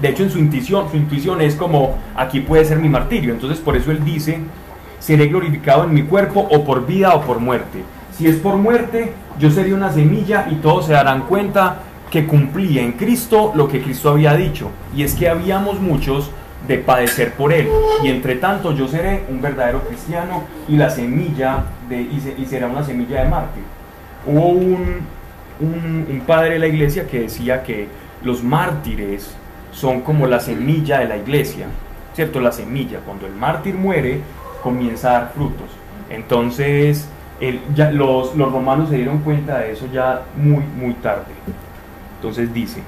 De 0.01 0.09
hecho, 0.09 0.23
en 0.23 0.31
su 0.31 0.39
intuición, 0.39 0.91
su 0.91 0.97
intuición 0.97 1.43
es 1.43 1.55
como, 1.55 1.99
aquí 2.17 2.41
puede 2.41 2.65
ser 2.65 2.79
mi 2.79 2.89
martirio. 2.89 3.35
Entonces, 3.35 3.59
por 3.59 3.77
eso 3.77 3.91
él 3.91 4.03
dice, 4.03 4.41
seré 4.99 5.27
glorificado 5.27 5.85
en 5.85 5.93
mi 5.93 6.03
cuerpo 6.03 6.49
o 6.51 6.65
por 6.65 6.87
vida 6.87 7.15
o 7.15 7.21
por 7.21 7.41
muerte. 7.41 7.85
Si 8.17 8.27
es 8.27 8.37
por 8.37 8.57
muerte, 8.57 9.13
yo 9.39 9.51
seré 9.51 9.75
una 9.75 9.93
semilla 9.93 10.49
y 10.51 10.55
todos 10.57 10.87
se 10.87 10.95
darán 10.95 11.27
cuenta 11.27 11.81
que 12.15 12.29
cumplía 12.29 12.81
en 12.81 12.93
Cristo 12.93 13.51
lo 13.57 13.67
que 13.67 13.83
Cristo 13.83 14.11
había 14.11 14.37
dicho. 14.37 14.71
Y 14.97 15.03
es 15.03 15.17
que 15.17 15.29
habíamos 15.29 15.81
muchos 15.81 16.31
de 16.69 16.79
padecer 16.79 17.33
por 17.33 17.53
él. 17.53 17.69
Y 18.05 18.09
entre 18.09 18.37
tanto 18.37 18.71
yo 18.71 18.87
seré 18.87 19.25
un 19.29 19.43
verdadero 19.43 19.81
cristiano 19.81 20.45
y 20.69 20.77
la 20.77 20.91
semilla 20.91 21.65
de, 21.89 22.03
y, 22.03 22.47
será 22.47 22.69
una 22.69 22.85
semilla 22.85 23.25
de 23.25 23.29
mártir. 23.29 23.65
Hubo 24.25 24.47
un, 24.47 25.01
un, 25.59 26.23
padre 26.25 26.51
de 26.51 26.59
la 26.61 26.69
iglesia 26.69 27.05
que 27.09 27.23
decía 27.23 27.65
que 27.65 27.89
los 28.23 28.45
mártires 28.45 29.35
son 29.73 30.03
como 30.03 30.29
la 30.29 30.39
semilla 30.39 31.01
de 31.01 31.09
la 31.09 31.17
iglesia, 31.17 31.67
¿cierto? 32.15 32.39
La 32.39 32.53
semilla, 32.53 33.01
cuando 33.05 33.27
el 33.27 33.33
mártir 33.33 33.75
muere, 33.75 34.21
comienza 34.63 35.11
a 35.11 35.13
dar 35.15 35.33
frutos. 35.35 35.67
Entonces, 36.11 37.09
ya, 37.75 37.91
los, 37.91 38.37
los 38.37 38.53
romanos 38.53 38.91
se 38.91 38.99
dieron 38.99 39.19
cuenta 39.19 39.59
de 39.59 39.73
eso 39.73 39.89
ya 39.93 40.23
muy, 40.37 40.63
muy 40.79 40.95
tarde. 40.95 41.33
Entonces 42.25 42.55
dice, 42.55 42.81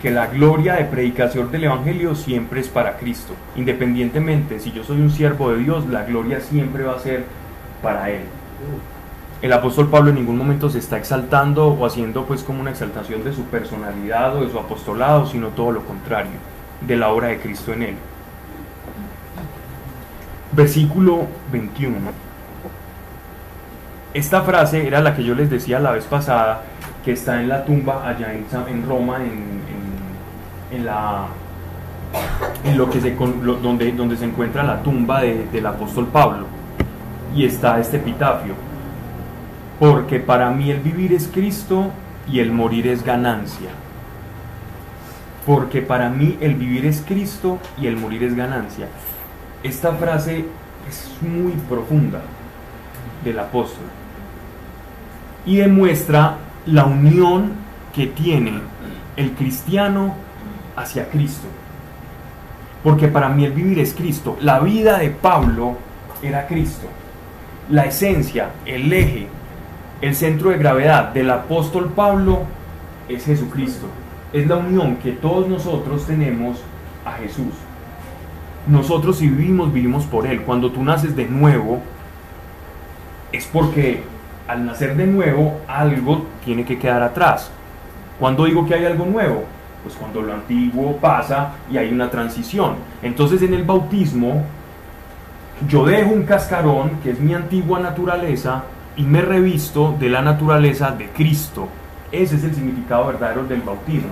que 0.00 0.10
la 0.10 0.28
gloria 0.28 0.76
de 0.76 0.86
predicación 0.86 1.52
del 1.52 1.64
Evangelio 1.64 2.14
siempre 2.14 2.60
es 2.60 2.68
para 2.68 2.96
Cristo. 2.96 3.34
Independientemente, 3.54 4.58
si 4.58 4.72
yo 4.72 4.82
soy 4.82 5.02
un 5.02 5.10
siervo 5.10 5.50
de 5.50 5.58
Dios, 5.58 5.86
la 5.88 6.04
gloria 6.04 6.40
siempre 6.40 6.84
va 6.84 6.94
a 6.94 7.00
ser 7.00 7.26
para 7.82 8.08
Él. 8.08 8.22
El 9.42 9.52
apóstol 9.52 9.90
Pablo 9.90 10.08
en 10.08 10.16
ningún 10.16 10.38
momento 10.38 10.70
se 10.70 10.78
está 10.78 10.96
exaltando 10.96 11.68
o 11.68 11.84
haciendo 11.84 12.24
pues 12.24 12.42
como 12.42 12.62
una 12.62 12.70
exaltación 12.70 13.24
de 13.24 13.34
su 13.34 13.42
personalidad 13.42 14.36
o 14.36 14.42
de 14.46 14.50
su 14.50 14.58
apostolado, 14.58 15.26
sino 15.26 15.48
todo 15.48 15.70
lo 15.70 15.84
contrario, 15.84 16.38
de 16.80 16.96
la 16.96 17.10
obra 17.10 17.28
de 17.28 17.40
Cristo 17.40 17.74
en 17.74 17.82
Él. 17.82 17.94
Versículo 20.52 21.26
21. 21.52 22.25
Esta 24.16 24.40
frase 24.40 24.86
era 24.86 25.02
la 25.02 25.14
que 25.14 25.22
yo 25.22 25.34
les 25.34 25.50
decía 25.50 25.78
la 25.78 25.90
vez 25.90 26.06
pasada, 26.06 26.62
que 27.04 27.12
está 27.12 27.38
en 27.38 27.50
la 27.50 27.66
tumba 27.66 28.08
allá 28.08 28.32
en, 28.32 28.88
Roma, 28.88 29.18
en, 29.18 29.60
en, 30.72 30.86
la, 30.86 31.26
en 32.64 32.78
lo 32.78 32.88
que 32.88 32.98
se, 33.02 33.14
donde, 33.14 33.92
donde 33.92 34.16
se 34.16 34.24
encuentra 34.24 34.62
la 34.62 34.82
tumba 34.82 35.20
del 35.20 35.66
apóstol 35.66 36.06
Pablo. 36.06 36.46
Y 37.34 37.44
está 37.44 37.78
este 37.78 37.98
epitafio. 37.98 38.54
Porque 39.78 40.18
para 40.18 40.48
mí 40.48 40.70
el 40.70 40.80
vivir 40.80 41.12
es 41.12 41.28
Cristo 41.28 41.90
y 42.26 42.40
el 42.40 42.52
morir 42.52 42.86
es 42.86 43.04
ganancia. 43.04 43.68
Porque 45.44 45.82
para 45.82 46.08
mí 46.08 46.38
el 46.40 46.54
vivir 46.54 46.86
es 46.86 47.04
Cristo 47.06 47.58
y 47.76 47.86
el 47.86 47.98
morir 47.98 48.24
es 48.24 48.34
ganancia. 48.34 48.86
Esta 49.62 49.92
frase 49.92 50.46
es 50.88 51.10
muy 51.20 51.52
profunda 51.68 52.22
del 53.22 53.38
apóstol 53.40 53.84
y 55.46 55.56
demuestra 55.56 56.38
la 56.66 56.84
unión 56.84 57.52
que 57.94 58.08
tiene 58.08 58.60
el 59.16 59.32
cristiano 59.32 60.14
hacia 60.76 61.08
Cristo. 61.08 61.46
Porque 62.82 63.08
para 63.08 63.28
mí 63.28 63.44
el 63.44 63.52
vivir 63.52 63.78
es 63.78 63.94
Cristo. 63.94 64.36
La 64.40 64.60
vida 64.60 64.98
de 64.98 65.10
Pablo 65.10 65.76
era 66.22 66.46
Cristo. 66.46 66.86
La 67.70 67.84
esencia, 67.86 68.50
el 68.66 68.92
eje, 68.92 69.28
el 70.00 70.14
centro 70.14 70.50
de 70.50 70.58
gravedad 70.58 71.12
del 71.12 71.30
apóstol 71.30 71.92
Pablo 71.94 72.42
es 73.08 73.24
Jesucristo. 73.24 73.86
Es 74.32 74.46
la 74.46 74.56
unión 74.56 74.96
que 74.96 75.12
todos 75.12 75.48
nosotros 75.48 76.06
tenemos 76.06 76.58
a 77.04 77.12
Jesús. 77.12 77.54
Nosotros 78.66 79.18
si 79.18 79.28
vivimos, 79.28 79.72
vivimos 79.72 80.04
por 80.04 80.26
Él. 80.26 80.42
Cuando 80.42 80.70
tú 80.70 80.82
naces 80.82 81.16
de 81.16 81.26
nuevo, 81.26 81.80
es 83.32 83.46
porque 83.46 84.02
al 84.48 84.64
nacer 84.64 84.96
de 84.96 85.06
nuevo 85.06 85.60
algo 85.68 86.26
tiene 86.44 86.64
que 86.64 86.78
quedar 86.78 87.02
atrás. 87.02 87.50
Cuando 88.18 88.44
digo 88.44 88.66
que 88.66 88.74
hay 88.74 88.84
algo 88.84 89.04
nuevo? 89.04 89.44
pues 89.86 89.94
cuando 89.94 90.20
lo 90.20 90.34
antiguo 90.34 90.96
pasa 90.96 91.52
y 91.70 91.78
hay 91.78 91.92
una 91.92 92.10
transición. 92.10 92.74
Entonces 93.02 93.40
en 93.42 93.54
el 93.54 93.62
bautismo 93.62 94.42
yo 95.68 95.86
dejo 95.86 96.10
un 96.10 96.24
cascarón, 96.24 96.98
que 97.04 97.10
es 97.12 97.20
mi 97.20 97.34
antigua 97.34 97.78
naturaleza, 97.78 98.64
y 98.96 99.02
me 99.02 99.22
revisto 99.22 99.94
de 100.00 100.08
la 100.08 100.22
naturaleza 100.22 100.90
de 100.90 101.08
Cristo. 101.10 101.68
Ese 102.10 102.34
es 102.34 102.42
el 102.42 102.54
significado 102.56 103.06
verdadero 103.06 103.44
del 103.44 103.60
bautismo. 103.60 104.10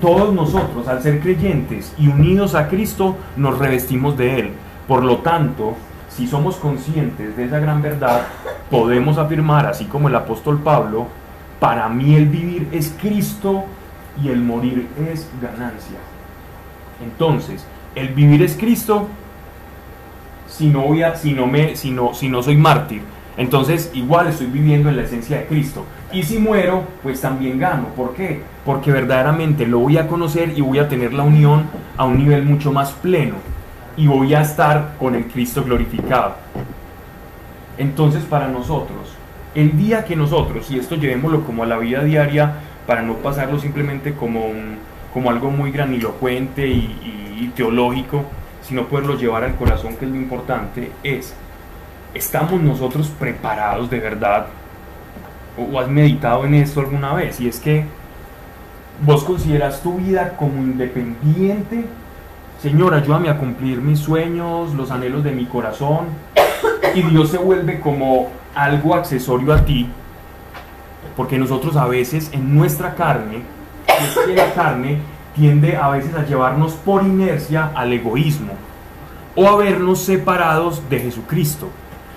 Todos 0.00 0.32
nosotros, 0.32 0.88
al 0.88 1.02
ser 1.02 1.20
creyentes 1.20 1.92
y 1.98 2.08
unidos 2.08 2.54
a 2.54 2.68
Cristo, 2.68 3.16
nos 3.36 3.58
revestimos 3.58 4.16
de 4.16 4.40
Él. 4.40 4.50
Por 4.88 5.04
lo 5.04 5.18
tanto, 5.18 5.76
si 6.16 6.26
somos 6.26 6.56
conscientes 6.56 7.36
de 7.36 7.44
esa 7.44 7.58
gran 7.58 7.80
verdad, 7.80 8.22
podemos 8.70 9.18
afirmar, 9.18 9.66
así 9.66 9.86
como 9.86 10.08
el 10.08 10.14
apóstol 10.14 10.60
Pablo, 10.60 11.06
para 11.58 11.88
mí 11.88 12.14
el 12.14 12.26
vivir 12.26 12.68
es 12.72 12.94
Cristo 13.00 13.64
y 14.22 14.28
el 14.28 14.40
morir 14.40 14.88
es 15.10 15.28
ganancia. 15.40 15.98
Entonces, 17.02 17.64
el 17.94 18.08
vivir 18.08 18.42
es 18.42 18.56
Cristo 18.56 19.08
si 20.46 20.68
no, 20.68 20.82
voy 20.82 21.02
a, 21.02 21.16
si 21.16 21.32
no, 21.32 21.46
me, 21.46 21.76
si 21.76 21.90
no, 21.90 22.12
si 22.12 22.28
no 22.28 22.42
soy 22.42 22.56
mártir. 22.56 23.00
Entonces, 23.38 23.90
igual 23.94 24.28
estoy 24.28 24.48
viviendo 24.48 24.90
en 24.90 24.96
la 24.96 25.02
esencia 25.04 25.38
de 25.38 25.46
Cristo. 25.46 25.86
Y 26.12 26.24
si 26.24 26.38
muero, 26.38 26.84
pues 27.02 27.22
también 27.22 27.58
gano. 27.58 27.86
¿Por 27.96 28.12
qué? 28.12 28.42
Porque 28.66 28.92
verdaderamente 28.92 29.66
lo 29.66 29.78
voy 29.78 29.96
a 29.96 30.06
conocer 30.06 30.52
y 30.56 30.60
voy 30.60 30.78
a 30.78 30.88
tener 30.88 31.14
la 31.14 31.22
unión 31.22 31.64
a 31.96 32.04
un 32.04 32.18
nivel 32.18 32.44
mucho 32.44 32.70
más 32.70 32.92
pleno. 32.92 33.36
Y 33.96 34.06
voy 34.06 34.34
a 34.34 34.40
estar 34.40 34.94
con 34.98 35.14
el 35.14 35.26
Cristo 35.26 35.62
glorificado. 35.64 36.36
Entonces, 37.78 38.24
para 38.24 38.48
nosotros, 38.48 39.16
el 39.54 39.76
día 39.76 40.04
que 40.04 40.16
nosotros, 40.16 40.70
y 40.70 40.78
esto 40.78 40.96
llevémoslo 40.96 41.44
como 41.44 41.62
a 41.62 41.66
la 41.66 41.78
vida 41.78 42.02
diaria, 42.02 42.54
para 42.86 43.02
no 43.02 43.14
pasarlo 43.14 43.58
simplemente 43.58 44.14
como, 44.14 44.46
como 45.12 45.30
algo 45.30 45.50
muy 45.50 45.70
granilocuente 45.70 46.66
y, 46.68 47.52
teológico, 47.56 48.24
sino 48.62 48.86
poderlo 48.86 49.16
llevar 49.16 49.42
al 49.42 49.56
corazón, 49.56 49.96
que 49.96 50.04
es 50.04 50.10
lo 50.10 50.16
importante, 50.16 50.92
es, 51.02 51.34
¿estamos 52.14 52.62
nosotros 52.62 53.08
preparados 53.18 53.90
de 53.90 53.98
verdad? 53.98 54.46
¿O 55.58 55.78
has 55.78 55.88
meditado 55.88 56.46
en 56.46 56.54
esto 56.54 56.80
alguna 56.80 57.12
vez? 57.12 57.40
Y 57.40 57.48
es 57.48 57.58
que 57.58 57.84
vos 59.04 59.24
consideras 59.24 59.82
tu 59.82 59.96
vida 59.96 60.36
como 60.36 60.62
independiente. 60.62 61.84
Señor, 62.62 62.94
ayúdame 62.94 63.28
a 63.28 63.38
cumplir 63.38 63.80
mis 63.80 63.98
sueños, 63.98 64.72
los 64.74 64.92
anhelos 64.92 65.24
de 65.24 65.32
mi 65.32 65.46
corazón. 65.46 66.06
Y 66.94 67.02
Dios 67.02 67.30
se 67.30 67.38
vuelve 67.38 67.80
como 67.80 68.28
algo 68.54 68.94
accesorio 68.94 69.52
a 69.52 69.64
ti. 69.64 69.88
Porque 71.16 71.38
nosotros 71.38 71.74
a 71.74 71.86
veces 71.86 72.30
en 72.32 72.54
nuestra 72.54 72.94
carne, 72.94 73.42
la 74.36 74.54
carne 74.54 74.98
tiende 75.34 75.76
a 75.76 75.88
veces 75.88 76.14
a 76.14 76.24
llevarnos 76.24 76.74
por 76.74 77.02
inercia 77.02 77.72
al 77.74 77.92
egoísmo 77.92 78.52
o 79.34 79.48
a 79.48 79.56
vernos 79.56 79.98
separados 79.98 80.88
de 80.88 81.00
Jesucristo. 81.00 81.68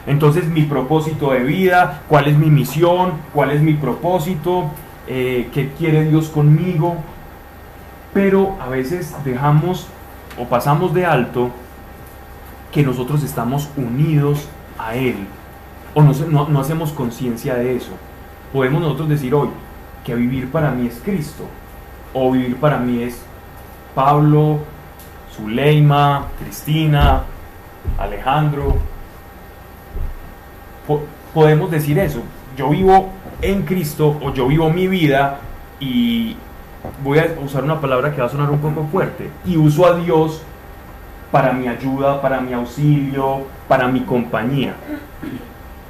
Entonces 0.05 0.45
mi 0.47 0.61
propósito 0.61 1.31
de 1.31 1.39
vida, 1.39 2.03
cuál 2.07 2.27
es 2.27 2.37
mi 2.37 2.51
misión, 2.51 3.13
cuál 3.33 3.49
es 3.49 3.61
mi 3.61 3.73
propósito, 3.73 4.65
eh, 5.07 5.49
qué 5.51 5.71
quiere 5.71 6.03
Dios 6.03 6.29
conmigo. 6.29 6.97
Pero 8.13 8.55
a 8.61 8.69
veces 8.69 9.15
dejamos 9.25 9.87
o 10.37 10.45
pasamos 10.45 10.93
de 10.93 11.05
alto 11.05 11.49
que 12.71 12.83
nosotros 12.83 13.23
estamos 13.23 13.69
unidos 13.77 14.47
a 14.77 14.95
Él. 14.95 15.15
O 15.93 16.01
no, 16.01 16.13
no, 16.49 16.59
hacemos 16.59 16.91
conciencia 16.91 17.55
de 17.55 17.75
eso. 17.75 17.91
Podemos 18.51 18.81
nosotros 18.81 19.09
decir 19.09 19.33
hoy 19.33 19.49
que 20.03 20.13
vivir 20.15 20.51
para 20.51 20.71
mí 20.71 20.87
es 20.87 20.99
Cristo. 21.03 21.45
O 22.13 22.31
vivir 22.31 22.57
para 22.57 22.77
mí 22.77 23.03
es 23.03 23.21
Pablo, 23.93 24.59
Zuleima, 25.33 26.27
Cristina, 26.39 27.23
Alejandro, 27.97 28.77
podemos 31.33 31.71
decir 31.71 31.99
eso. 31.99 32.21
Yo 32.57 32.69
vivo 32.69 33.09
en 33.41 33.63
Cristo 33.63 34.17
o 34.21 34.33
yo 34.33 34.47
vivo 34.47 34.69
mi 34.69 34.87
vida 34.87 35.39
y 35.79 36.37
voy 37.03 37.19
a 37.19 37.35
usar 37.43 37.63
una 37.63 37.79
palabra 37.79 38.13
que 38.13 38.21
va 38.21 38.27
a 38.27 38.29
sonar 38.29 38.49
un 38.49 38.59
poco 38.59 38.87
fuerte 38.91 39.29
y 39.45 39.57
uso 39.57 39.85
a 39.85 39.95
Dios 39.97 40.41
para 41.31 41.53
mi 41.53 41.67
ayuda, 41.67 42.21
para 42.21 42.39
mi 42.39 42.53
auxilio, 42.53 43.43
para 43.67 43.87
mi 43.87 44.01
compañía. 44.01 44.75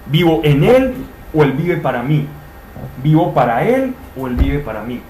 Vivo 0.08 0.42
en 0.44 0.64
Él 0.64 0.94
o 1.34 1.44
Él 1.44 1.52
vive 1.54 1.78
para 1.78 2.02
mí. 2.02 2.28
Vivo 3.04 3.34
para 3.34 3.64
Él 3.64 3.94
o 4.18 4.28
Él 4.28 4.36
vive 4.36 4.60
para 4.60 4.84
mí. 4.84 5.02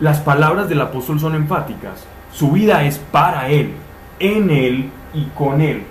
Las 0.00 0.20
palabras 0.20 0.68
del 0.68 0.80
apóstol 0.80 1.20
son 1.20 1.34
enfáticas. 1.34 2.04
Su 2.32 2.52
vida 2.52 2.84
es 2.84 2.98
para 2.98 3.48
Él, 3.48 3.72
en 4.18 4.50
Él 4.50 4.90
y 5.12 5.24
con 5.36 5.60
Él. 5.60 5.84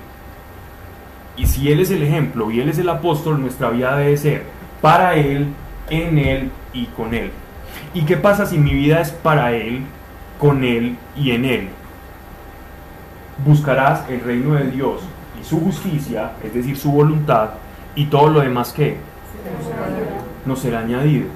Y 1.38 1.46
si 1.48 1.72
Él 1.72 1.79
es 1.79 1.89
el 1.91 2.03
ejemplo 2.03 2.51
y 2.51 2.60
Él 2.60 2.70
es 2.70 2.77
el 2.77 2.89
apóstol, 2.89 3.39
nuestra 3.39 3.70
vida 3.70 3.96
debe 3.96 4.17
ser 4.17 4.43
para 4.82 5.15
Él, 5.15 5.48
en 5.89 6.17
Él 6.17 6.51
y 6.74 6.86
con 6.88 7.13
Él. 7.13 7.32
¿Y 7.93 8.01
qué 8.05 8.17
pasa 8.17 8.45
si 8.45 8.57
mi 8.57 8.73
vida 8.73 9.01
es 9.01 9.12
para 9.12 9.51
Él, 9.51 9.83
con 10.39 10.63
Él 10.63 10.97
y 11.15 11.31
en 11.31 11.45
Él? 11.45 11.69
Buscarás 13.45 14.09
el 14.09 14.21
reino 14.21 14.55
de 14.55 14.71
Dios 14.71 15.01
y 15.39 15.45
su 15.45 15.59
justicia, 15.59 16.31
es 16.43 16.53
decir, 16.53 16.75
su 16.75 16.91
voluntad, 16.91 17.51
y 17.95 18.05
todo 18.05 18.29
lo 18.29 18.39
demás 18.39 18.73
que 18.73 18.97
no 20.45 20.55
será 20.55 20.79
añadido. 20.79 21.27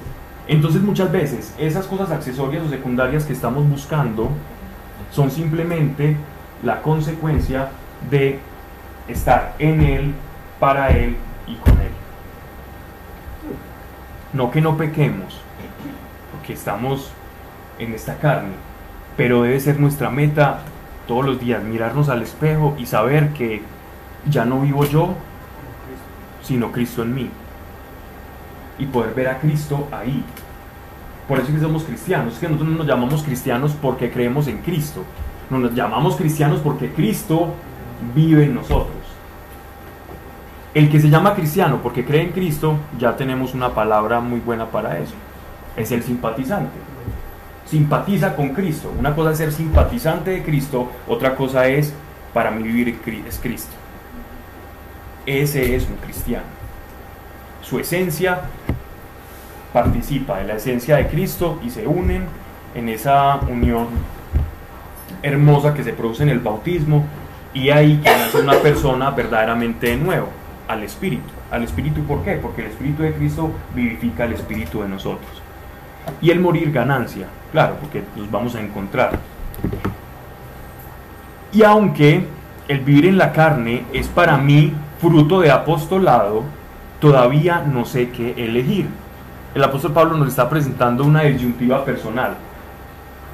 Entonces 0.48 0.82
muchas 0.82 1.12
veces 1.12 1.54
esas 1.58 1.86
cosas 1.86 2.10
accesorias 2.10 2.64
o 2.64 2.70
secundarias 2.70 3.24
que 3.24 3.34
estamos 3.34 3.68
buscando 3.68 4.30
son 5.12 5.30
simplemente 5.30 6.16
la 6.64 6.82
consecuencia 6.82 7.68
de 8.10 8.40
estar 9.06 9.54
en 9.58 9.80
Él, 9.80 10.14
para 10.58 10.88
Él 10.88 11.16
y 11.46 11.54
con 11.54 11.72
Él. 11.74 11.92
No 14.32 14.50
que 14.50 14.60
no 14.60 14.76
pequemos, 14.76 15.40
porque 16.48 16.54
estamos 16.54 17.10
en 17.78 17.92
esta 17.92 18.16
carne, 18.16 18.54
pero 19.18 19.42
debe 19.42 19.60
ser 19.60 19.78
nuestra 19.78 20.08
meta 20.08 20.60
todos 21.06 21.22
los 21.22 21.38
días 21.38 21.62
mirarnos 21.62 22.08
al 22.08 22.22
espejo 22.22 22.74
y 22.78 22.86
saber 22.86 23.34
que 23.34 23.60
ya 24.30 24.46
no 24.46 24.62
vivo 24.62 24.86
yo, 24.86 25.10
sino 26.42 26.72
Cristo 26.72 27.02
en 27.02 27.14
mí. 27.14 27.30
Y 28.78 28.86
poder 28.86 29.12
ver 29.12 29.28
a 29.28 29.40
Cristo 29.40 29.88
ahí. 29.92 30.24
Por 31.28 31.38
eso 31.38 31.48
es 31.48 31.56
que 31.56 31.60
somos 31.60 31.84
cristianos. 31.84 32.32
Es 32.32 32.38
que 32.38 32.46
nosotros 32.46 32.70
no 32.70 32.78
nos 32.78 32.86
llamamos 32.86 33.22
cristianos 33.22 33.76
porque 33.82 34.10
creemos 34.10 34.48
en 34.48 34.58
Cristo. 34.62 35.04
No 35.50 35.58
nos 35.58 35.74
llamamos 35.74 36.16
cristianos 36.16 36.60
porque 36.60 36.90
Cristo 36.92 37.52
vive 38.14 38.44
en 38.44 38.54
nosotros. 38.54 38.96
El 40.72 40.88
que 40.88 40.98
se 40.98 41.10
llama 41.10 41.34
cristiano 41.34 41.80
porque 41.82 42.06
cree 42.06 42.22
en 42.22 42.32
Cristo, 42.32 42.78
ya 42.98 43.16
tenemos 43.16 43.52
una 43.52 43.74
palabra 43.74 44.20
muy 44.20 44.40
buena 44.40 44.64
para 44.70 44.98
eso. 44.98 45.14
Es 45.78 45.92
el 45.92 46.02
simpatizante. 46.02 46.76
Simpatiza 47.66 48.34
con 48.34 48.50
Cristo. 48.50 48.92
Una 48.98 49.14
cosa 49.14 49.32
es 49.32 49.38
ser 49.38 49.52
simpatizante 49.52 50.30
de 50.30 50.42
Cristo, 50.42 50.90
otra 51.06 51.34
cosa 51.36 51.66
es 51.68 51.92
para 52.32 52.50
mí 52.50 52.62
vivir 52.62 53.00
es 53.26 53.38
Cristo. 53.38 53.72
Ese 55.26 55.76
es 55.76 55.86
un 55.86 55.96
cristiano. 55.96 56.46
Su 57.62 57.78
esencia 57.78 58.40
participa 59.72 60.38
de 60.38 60.44
la 60.44 60.54
esencia 60.54 60.96
de 60.96 61.08
Cristo 61.08 61.60
y 61.62 61.70
se 61.70 61.86
unen 61.86 62.24
en 62.74 62.88
esa 62.88 63.36
unión 63.48 63.88
hermosa 65.22 65.74
que 65.74 65.84
se 65.84 65.92
produce 65.92 66.22
en 66.22 66.30
el 66.30 66.38
bautismo 66.38 67.04
y 67.52 67.70
ahí 67.70 67.98
que 67.98 68.10
nace 68.10 68.40
una 68.40 68.54
persona 68.54 69.10
verdaderamente 69.10 69.88
de 69.88 69.96
nuevo 69.96 70.28
al 70.68 70.82
Espíritu. 70.82 71.30
Al 71.50 71.64
Espíritu, 71.64 72.02
¿por 72.04 72.22
qué? 72.22 72.34
Porque 72.34 72.62
el 72.62 72.68
Espíritu 72.68 73.02
de 73.02 73.12
Cristo 73.14 73.50
vivifica 73.74 74.24
el 74.24 74.34
Espíritu 74.34 74.82
de 74.82 74.88
nosotros. 74.88 75.42
Y 76.20 76.30
el 76.30 76.40
morir 76.40 76.72
ganancia, 76.72 77.26
claro, 77.52 77.76
porque 77.80 78.02
nos 78.16 78.30
vamos 78.30 78.54
a 78.54 78.60
encontrar. 78.60 79.18
Y 81.52 81.62
aunque 81.62 82.26
el 82.68 82.80
vivir 82.80 83.06
en 83.06 83.18
la 83.18 83.32
carne 83.32 83.84
es 83.92 84.08
para 84.08 84.36
mí 84.36 84.72
fruto 85.00 85.40
de 85.40 85.50
apostolado, 85.50 86.44
todavía 87.00 87.60
no 87.60 87.84
sé 87.84 88.10
qué 88.10 88.34
elegir. 88.36 88.88
El 89.54 89.64
apóstol 89.64 89.92
Pablo 89.92 90.16
nos 90.16 90.28
está 90.28 90.48
presentando 90.48 91.04
una 91.04 91.22
disyuntiva 91.22 91.84
personal. 91.84 92.36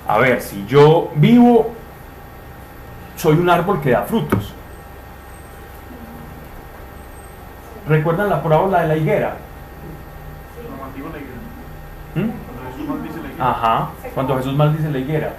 A 0.06 0.18
ver, 0.18 0.40
si 0.40 0.64
yo 0.66 1.10
vivo, 1.16 1.72
soy 3.16 3.36
un 3.36 3.48
árbol 3.50 3.80
que 3.80 3.90
da 3.90 4.02
frutos. 4.02 4.52
¿Recuerdan 7.88 8.30
la 8.30 8.42
parábola 8.42 8.82
de 8.82 8.88
la 8.88 8.96
higuera? 8.96 9.36
¿Mm? 12.14 12.43
Ajá, 13.38 13.90
cuando 14.14 14.36
Jesús 14.36 14.54
maldice 14.54 14.90
la 14.90 14.98
higuera. 14.98 15.34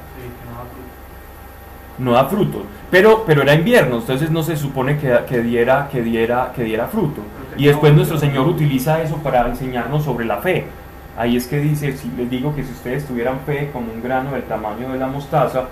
No 1.97 2.11
da 2.11 2.25
fruto. 2.25 2.63
Pero, 2.91 3.23
pero 3.25 3.41
era 3.41 3.53
invierno, 3.53 3.97
entonces 3.97 4.29
no 4.29 4.43
se 4.43 4.57
supone 4.57 4.97
que, 4.97 5.17
que, 5.27 5.41
diera, 5.41 5.87
que, 5.91 6.01
diera, 6.01 6.51
que 6.55 6.63
diera 6.63 6.87
fruto. 6.87 7.21
Y 7.57 7.67
después 7.67 7.93
nuestro 7.93 8.17
Señor 8.17 8.47
utiliza 8.47 9.01
eso 9.01 9.17
para 9.17 9.47
enseñarnos 9.47 10.03
sobre 10.03 10.25
la 10.25 10.37
fe. 10.37 10.65
Ahí 11.17 11.37
es 11.37 11.47
que 11.47 11.59
dice, 11.59 11.95
si 11.95 12.09
les 12.11 12.29
digo 12.29 12.53
que 12.53 12.63
si 12.63 12.71
ustedes 12.71 13.05
tuvieran 13.05 13.39
fe 13.45 13.69
como 13.71 13.91
un 13.93 14.03
grano 14.03 14.31
del 14.31 14.43
tamaño 14.43 14.91
de 14.91 14.99
la 14.99 15.07
mostaza, 15.07 15.63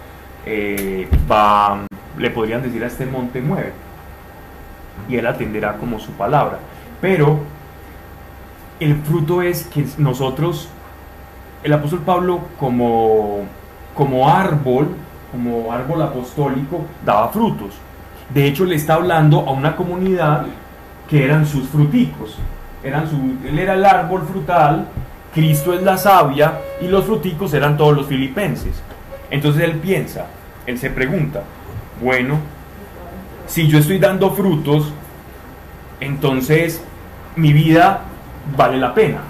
eh, 0.46 1.10
va, 1.30 1.86
le 2.18 2.30
podrían 2.30 2.62
decir 2.62 2.84
a 2.84 2.88
este 2.88 3.06
monte 3.06 3.42
mueve 3.42 3.74
y 5.10 5.18
él 5.18 5.28
atenderá 5.28 5.78
como 5.78 6.00
su 6.00 6.12
palabra. 6.12 6.60
Pero 7.02 7.40
el 8.80 8.96
fruto 9.02 9.42
es 9.42 9.66
que 9.66 9.86
nosotros, 9.98 10.70
el 11.64 11.74
apóstol 11.74 12.00
Pablo 12.06 12.42
como, 12.60 13.42
como 13.96 14.30
árbol, 14.30 14.90
como 15.32 15.72
árbol 15.72 16.02
apostólico, 16.02 16.82
daba 17.06 17.30
frutos. 17.30 17.74
De 18.34 18.46
hecho, 18.46 18.66
le 18.66 18.76
está 18.76 18.96
hablando 18.96 19.40
a 19.40 19.52
una 19.52 19.76
comunidad 19.76 20.46
que 21.10 21.24
eran 21.24 21.46
sus 21.46 21.68
fruticos. 21.68 22.38
Eran 22.84 23.10
su, 23.10 23.16
él 23.48 23.58
era 23.60 23.74
el 23.74 23.86
árbol 23.86 24.24
frutal, 24.24 24.88
Cristo 25.34 25.74
es 25.74 25.82
la 25.82 25.98
savia 25.98 26.60
y 26.82 26.88
los 26.88 27.06
fruticos 27.06 27.54
eran 27.54 27.78
todos 27.78 27.96
los 27.96 28.08
filipenses. 28.08 28.82
Entonces 29.30 29.64
él 29.64 29.80
piensa, 29.80 30.28
él 30.68 30.78
se 30.78 30.90
pregunta, 30.90 31.44
bueno, 32.02 32.38
si 33.48 33.68
yo 33.68 33.80
estoy 33.80 34.00
dando 34.00 34.32
frutos, 34.32 34.92
entonces 36.00 36.84
mi 37.36 37.54
vida 37.54 38.02
vale 38.56 38.78
la 38.78 38.94
pena. 38.94 39.22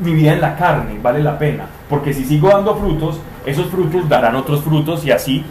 Mi 0.00 0.14
vida 0.14 0.32
en 0.32 0.40
la 0.40 0.56
carne 0.56 0.98
vale 1.02 1.22
la 1.22 1.38
pena. 1.38 1.66
Porque 1.88 2.12
si 2.14 2.24
sigo 2.24 2.48
dando 2.48 2.76
frutos, 2.76 3.20
esos 3.44 3.66
frutos 3.68 4.08
darán 4.08 4.36
otros 4.36 4.62
frutos 4.62 5.04
y 5.04 5.10
así, 5.10 5.44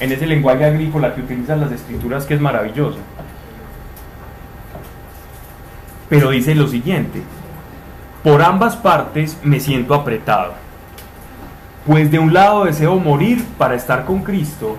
en 0.00 0.12
ese 0.12 0.26
lenguaje 0.26 0.64
agrícola 0.64 1.14
que 1.14 1.20
utilizan 1.20 1.60
las 1.60 1.72
escrituras, 1.72 2.24
que 2.24 2.34
es 2.34 2.40
maravilloso. 2.40 2.98
Pero 6.08 6.30
dice 6.30 6.54
lo 6.54 6.66
siguiente, 6.66 7.22
por 8.24 8.42
ambas 8.42 8.76
partes 8.76 9.38
me 9.44 9.60
siento 9.60 9.94
apretado, 9.94 10.54
pues 11.86 12.10
de 12.10 12.18
un 12.18 12.34
lado 12.34 12.64
deseo 12.64 12.96
morir 12.98 13.44
para 13.56 13.74
estar 13.74 14.04
con 14.04 14.22
Cristo, 14.22 14.76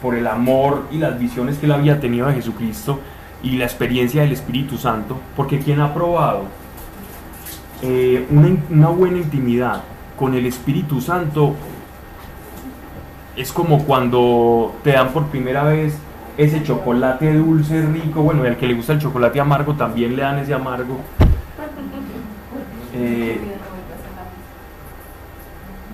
por 0.00 0.14
el 0.14 0.26
amor 0.26 0.84
y 0.90 0.98
las 0.98 1.18
visiones 1.18 1.58
que 1.58 1.66
él 1.66 1.72
había 1.72 2.00
tenido 2.00 2.28
de 2.28 2.34
Jesucristo 2.34 3.00
y 3.42 3.56
la 3.56 3.64
experiencia 3.64 4.22
del 4.22 4.32
Espíritu 4.32 4.78
Santo, 4.78 5.18
porque 5.36 5.58
quien 5.58 5.80
ha 5.80 5.92
probado 5.92 6.44
eh, 7.82 8.26
una, 8.30 8.56
una 8.70 8.88
buena 8.88 9.18
intimidad 9.18 9.82
con 10.18 10.34
el 10.34 10.46
Espíritu 10.46 11.00
Santo 11.00 11.54
es 13.36 13.52
como 13.52 13.84
cuando 13.84 14.74
te 14.84 14.92
dan 14.92 15.12
por 15.12 15.26
primera 15.26 15.62
vez 15.62 15.96
ese 16.36 16.62
chocolate 16.62 17.34
dulce 17.34 17.82
rico, 17.86 18.22
bueno, 18.22 18.44
al 18.44 18.56
que 18.56 18.66
le 18.66 18.74
gusta 18.74 18.92
el 18.92 18.98
chocolate 18.98 19.40
amargo 19.40 19.74
también 19.74 20.16
le 20.16 20.22
dan 20.22 20.38
ese 20.38 20.54
amargo. 20.54 20.98
Eh, 22.94 23.40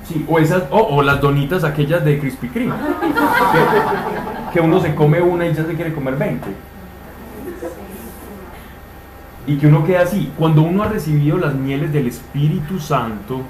sí, 0.05 0.25
o, 0.29 0.39
esas, 0.39 0.65
o, 0.71 0.79
o 0.79 1.03
las 1.03 1.21
donitas 1.21 1.65
aquellas 1.65 2.05
de 2.05 2.19
Krispy 2.19 2.49
Kreme, 2.49 2.75
que, 2.75 4.53
que 4.55 4.61
uno 4.61 4.81
se 4.81 4.95
come 4.95 5.21
una 5.21 5.47
y 5.47 5.55
ya 5.55 5.65
se 5.65 5.75
quiere 5.75 5.93
comer 5.93 6.17
20. 6.17 6.47
Y 9.47 9.57
que 9.57 9.67
uno 9.67 9.85
queda 9.85 10.03
así. 10.03 10.33
Cuando 10.39 10.63
uno 10.63 10.83
ha 10.83 10.89
recibido 10.89 11.39
las 11.39 11.55
mieles 11.55 11.93
del 11.93 12.09
Espíritu 12.09 12.81
Santo, 12.81 13.43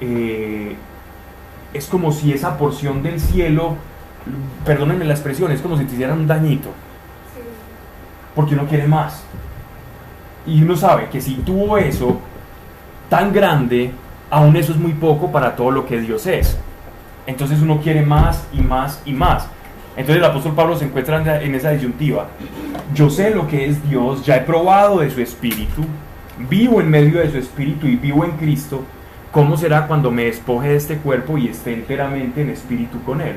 eh, 0.00 0.76
es 1.74 1.86
como 1.86 2.12
si 2.12 2.32
esa 2.32 2.56
porción 2.56 3.02
del 3.02 3.20
cielo, 3.20 3.76
perdónenme 4.64 5.04
la 5.04 5.14
expresión, 5.14 5.52
es 5.52 5.60
como 5.60 5.76
si 5.76 5.84
te 5.84 5.94
hicieran 5.94 6.20
un 6.20 6.26
dañito. 6.26 6.70
Porque 8.34 8.54
uno 8.54 8.66
quiere 8.66 8.86
más. 8.86 9.22
Y 10.46 10.62
uno 10.62 10.76
sabe 10.76 11.08
que 11.10 11.20
si 11.20 11.34
tuvo 11.34 11.76
eso 11.76 12.20
tan 13.10 13.32
grande, 13.32 13.92
aún 14.30 14.56
eso 14.56 14.72
es 14.72 14.78
muy 14.78 14.92
poco 14.92 15.30
para 15.30 15.56
todo 15.56 15.70
lo 15.70 15.86
que 15.86 16.00
Dios 16.00 16.26
es. 16.26 16.56
Entonces 17.26 17.60
uno 17.60 17.80
quiere 17.80 18.04
más 18.06 18.46
y 18.52 18.60
más 18.62 19.02
y 19.04 19.12
más. 19.12 19.48
Entonces 19.98 20.16
el 20.16 20.24
apóstol 20.24 20.54
Pablo 20.54 20.76
se 20.78 20.84
encuentra 20.84 21.42
en- 21.42 21.54
esa 21.54 21.70
disyuntiva. 21.72 22.28
Yo 22.94 23.10
sé 23.10 23.34
lo 23.34 23.46
que 23.48 23.66
es 23.66 23.86
Dios, 23.90 24.24
ya 24.24 24.36
he 24.36 24.40
probado 24.42 25.00
de 25.00 25.10
su 25.10 25.20
espíritu, 25.20 25.82
vivo 26.48 26.80
en 26.80 26.88
medio 26.88 27.18
de 27.18 27.30
su 27.30 27.36
espíritu 27.38 27.86
y 27.88 27.96
vivo 27.96 28.24
en 28.24 28.30
Cristo. 28.32 28.84
¿Cómo 29.32 29.56
será 29.56 29.86
cuando 29.88 30.10
me 30.12 30.24
despoje 30.24 30.68
de 30.68 30.76
este 30.76 30.96
cuerpo 30.98 31.36
y 31.36 31.48
esté 31.48 31.74
enteramente 31.74 32.40
en 32.42 32.50
espíritu 32.50 33.02
con 33.02 33.20
Él? 33.20 33.34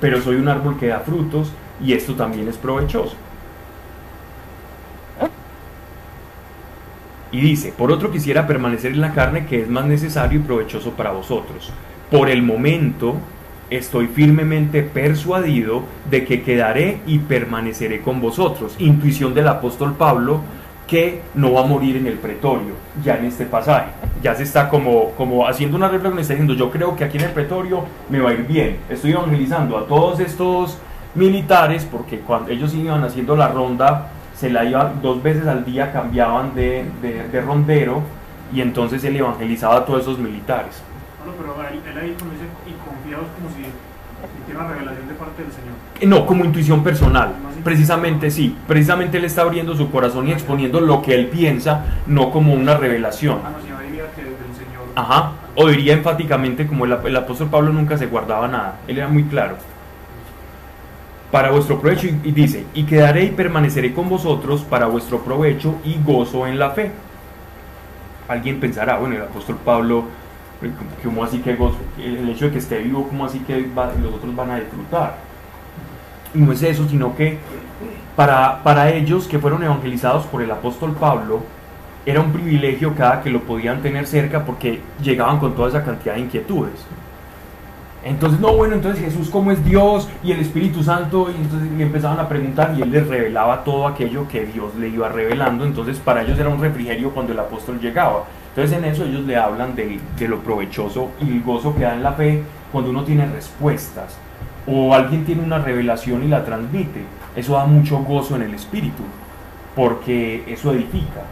Pero 0.00 0.20
soy 0.20 0.36
un 0.36 0.48
árbol 0.48 0.78
que 0.78 0.86
da 0.88 1.00
frutos 1.00 1.50
y 1.82 1.94
esto 1.94 2.14
también 2.14 2.46
es 2.48 2.58
provechoso. 2.58 3.16
Y 7.32 7.40
dice, 7.40 7.72
por 7.76 7.90
otro 7.90 8.10
quisiera 8.10 8.46
permanecer 8.46 8.92
en 8.92 9.00
la 9.00 9.12
carne 9.14 9.46
que 9.46 9.62
es 9.62 9.68
más 9.68 9.86
necesario 9.86 10.40
y 10.40 10.42
provechoso 10.42 10.90
para 10.90 11.12
vosotros. 11.12 11.72
Por 12.10 12.28
el 12.28 12.42
momento 12.42 13.14
estoy 13.70 14.08
firmemente 14.08 14.82
persuadido 14.82 15.84
de 16.10 16.24
que 16.24 16.42
quedaré 16.42 16.98
y 17.06 17.18
permaneceré 17.18 18.00
con 18.00 18.20
vosotros. 18.20 18.74
Intuición 18.78 19.32
del 19.34 19.48
apóstol 19.48 19.94
Pablo 19.94 20.40
que 20.86 21.22
no 21.34 21.52
va 21.52 21.60
a 21.60 21.66
morir 21.66 21.96
en 21.96 22.08
el 22.08 22.14
pretorio, 22.14 22.74
ya 23.04 23.16
en 23.16 23.26
este 23.26 23.46
pasaje. 23.46 23.90
Ya 24.24 24.34
se 24.34 24.42
está 24.42 24.68
como, 24.68 25.12
como 25.12 25.46
haciendo 25.46 25.76
una 25.76 25.86
reflexión, 25.86 26.18
está 26.18 26.32
diciendo, 26.34 26.54
yo 26.54 26.68
creo 26.68 26.96
que 26.96 27.04
aquí 27.04 27.16
en 27.16 27.24
el 27.24 27.30
pretorio 27.30 27.84
me 28.08 28.18
va 28.18 28.30
a 28.30 28.32
ir 28.32 28.44
bien. 28.44 28.78
Estoy 28.88 29.12
evangelizando 29.12 29.78
a 29.78 29.86
todos 29.86 30.18
estos 30.18 30.78
militares, 31.14 31.86
porque 31.90 32.18
cuando 32.18 32.50
ellos 32.50 32.74
iban 32.74 33.04
haciendo 33.04 33.36
la 33.36 33.46
ronda, 33.48 34.08
se 34.34 34.50
la 34.50 34.64
iban 34.64 35.00
dos 35.00 35.22
veces 35.22 35.46
al 35.46 35.64
día, 35.64 35.92
cambiaban 35.92 36.56
de, 36.56 36.84
de- 37.02 37.28
de 37.28 37.40
rondero, 37.40 38.02
y 38.52 38.60
entonces 38.60 39.04
él 39.04 39.14
evangelizaba 39.16 39.76
a 39.76 39.84
todos 39.84 40.02
esos 40.02 40.18
militares. 40.18 40.82
Bueno, 41.24 41.34
pero 41.38 41.68
él, 41.68 41.80
él 41.90 41.98
ahí 41.98 42.16
cuando 42.18 42.34
dice 42.34 42.46
y 42.66 42.72
confiados 42.88 43.26
como 43.36 43.50
si 43.54 43.64
una 44.54 44.68
revelación 44.68 45.08
de 45.08 45.14
parte 45.14 45.42
del 45.42 45.52
Señor. 45.52 45.74
Eh, 46.00 46.06
No, 46.06 46.26
como 46.26 46.44
intuición 46.44 46.82
personal. 46.82 47.32
Precisamente 47.64 48.30
sí. 48.30 48.56
Precisamente 48.66 49.16
él 49.18 49.24
está 49.24 49.42
abriendo 49.42 49.74
su 49.74 49.90
corazón 49.90 50.28
y 50.28 50.32
exponiendo 50.32 50.80
lo 50.80 51.02
que 51.02 51.14
él 51.14 51.28
piensa, 51.28 51.84
no 52.06 52.30
como 52.30 52.52
una 52.52 52.76
revelación. 52.76 53.38
Ah, 53.44 53.50
no, 53.56 53.62
si 53.62 53.70
no 53.70 53.80
diría 53.80 54.04
que 54.14 54.22
del 54.22 54.34
Señor. 54.34 54.84
Ajá. 54.96 55.32
O 55.54 55.68
diría 55.68 55.94
enfáticamente 55.94 56.66
como 56.66 56.84
el 56.84 57.16
apóstol 57.16 57.48
Pablo 57.48 57.72
nunca 57.72 57.96
se 57.96 58.06
guardaba 58.06 58.48
nada. 58.48 58.78
Él 58.88 58.98
era 58.98 59.08
muy 59.08 59.24
claro. 59.24 59.56
Para 61.30 61.52
vuestro 61.52 61.80
provecho, 61.80 62.08
y, 62.08 62.20
y 62.24 62.32
dice, 62.32 62.66
y 62.74 62.82
quedaré 62.82 63.24
y 63.24 63.30
permaneceré 63.30 63.94
con 63.94 64.08
vosotros 64.08 64.62
para 64.62 64.86
vuestro 64.86 65.20
provecho 65.20 65.76
y 65.84 65.96
gozo 66.04 66.46
en 66.48 66.58
la 66.58 66.70
fe. 66.70 66.90
Alguien 68.26 68.58
pensará, 68.58 68.98
bueno, 68.98 69.14
el 69.14 69.22
apóstol 69.22 69.56
Pablo, 69.64 70.04
¿cómo 71.04 71.24
así 71.24 71.38
que? 71.38 71.56
El 71.98 72.28
hecho 72.28 72.46
de 72.46 72.52
que 72.52 72.58
esté 72.58 72.78
vivo, 72.78 73.06
¿cómo 73.08 73.24
así 73.24 73.38
que 73.40 73.68
los 74.02 74.14
otros 74.14 74.34
van 74.36 74.50
a 74.50 74.60
disfrutar? 74.60 75.16
Y 76.34 76.38
no 76.38 76.52
es 76.52 76.62
eso, 76.62 76.88
sino 76.88 77.16
que 77.16 77.38
para, 78.16 78.62
para 78.62 78.90
ellos 78.90 79.26
que 79.26 79.38
fueron 79.38 79.62
evangelizados 79.62 80.26
por 80.26 80.42
el 80.42 80.50
apóstol 80.50 80.92
Pablo, 80.92 81.40
era 82.06 82.20
un 82.20 82.32
privilegio 82.32 82.94
cada 82.94 83.22
que 83.22 83.30
lo 83.30 83.40
podían 83.42 83.82
tener 83.82 84.06
cerca 84.06 84.44
porque 84.44 84.80
llegaban 85.02 85.38
con 85.38 85.54
toda 85.54 85.68
esa 85.68 85.84
cantidad 85.84 86.14
de 86.14 86.20
inquietudes. 86.20 86.86
Entonces, 88.02 88.40
no, 88.40 88.54
bueno, 88.54 88.74
entonces 88.74 89.04
Jesús 89.04 89.28
cómo 89.28 89.52
es 89.52 89.62
Dios 89.62 90.08
y 90.24 90.32
el 90.32 90.40
Espíritu 90.40 90.82
Santo, 90.82 91.30
y 91.30 91.38
entonces 91.38 91.68
empezaban 91.78 92.18
a 92.18 92.28
preguntar 92.28 92.74
y 92.76 92.82
él 92.82 92.90
les 92.90 93.06
revelaba 93.06 93.62
todo 93.62 93.86
aquello 93.86 94.26
que 94.26 94.46
Dios 94.46 94.74
le 94.76 94.88
iba 94.88 95.08
revelando, 95.10 95.66
entonces 95.66 95.98
para 95.98 96.22
ellos 96.22 96.38
era 96.38 96.48
un 96.48 96.60
refrigerio 96.60 97.10
cuando 97.10 97.32
el 97.32 97.38
apóstol 97.38 97.78
llegaba. 97.78 98.24
Entonces 98.60 98.76
en 98.76 98.84
eso 98.84 99.04
ellos 99.06 99.24
le 99.24 99.38
hablan 99.38 99.74
de, 99.74 99.98
lo 100.28 100.40
provechoso 100.40 101.12
y 101.18 101.30
el 101.30 101.42
gozo 101.42 101.74
que 101.74 101.80
da 101.80 101.94
en 101.94 102.02
la 102.02 102.12
fe 102.12 102.42
cuando 102.70 102.90
uno 102.90 103.04
tiene 103.04 103.24
respuestas 103.24 104.18
o 104.66 104.92
alguien 104.92 105.24
tiene 105.24 105.42
una 105.42 105.60
revelación 105.60 106.22
y 106.24 106.28
la 106.28 106.44
transmite. 106.44 107.00
Eso 107.34 107.54
da 107.54 107.64
mucho 107.64 108.00
gozo 108.00 108.36
en 108.36 108.42
el 108.42 108.52
espíritu 108.52 109.02
porque 109.74 110.44
eso 110.46 110.74
edifica 110.74 111.22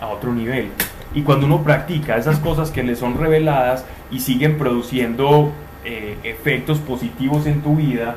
a 0.00 0.06
otro 0.06 0.32
nivel. 0.32 0.70
Y 1.14 1.20
cuando 1.20 1.44
uno 1.44 1.62
practica 1.62 2.16
esas 2.16 2.38
cosas 2.38 2.70
que 2.70 2.82
le 2.82 2.96
son 2.96 3.18
reveladas 3.18 3.84
y 4.10 4.20
siguen 4.20 4.56
produciendo 4.56 5.52
eh, 5.84 6.16
efectos 6.24 6.78
positivos 6.78 7.44
en 7.44 7.60
tu 7.60 7.76
vida, 7.76 8.14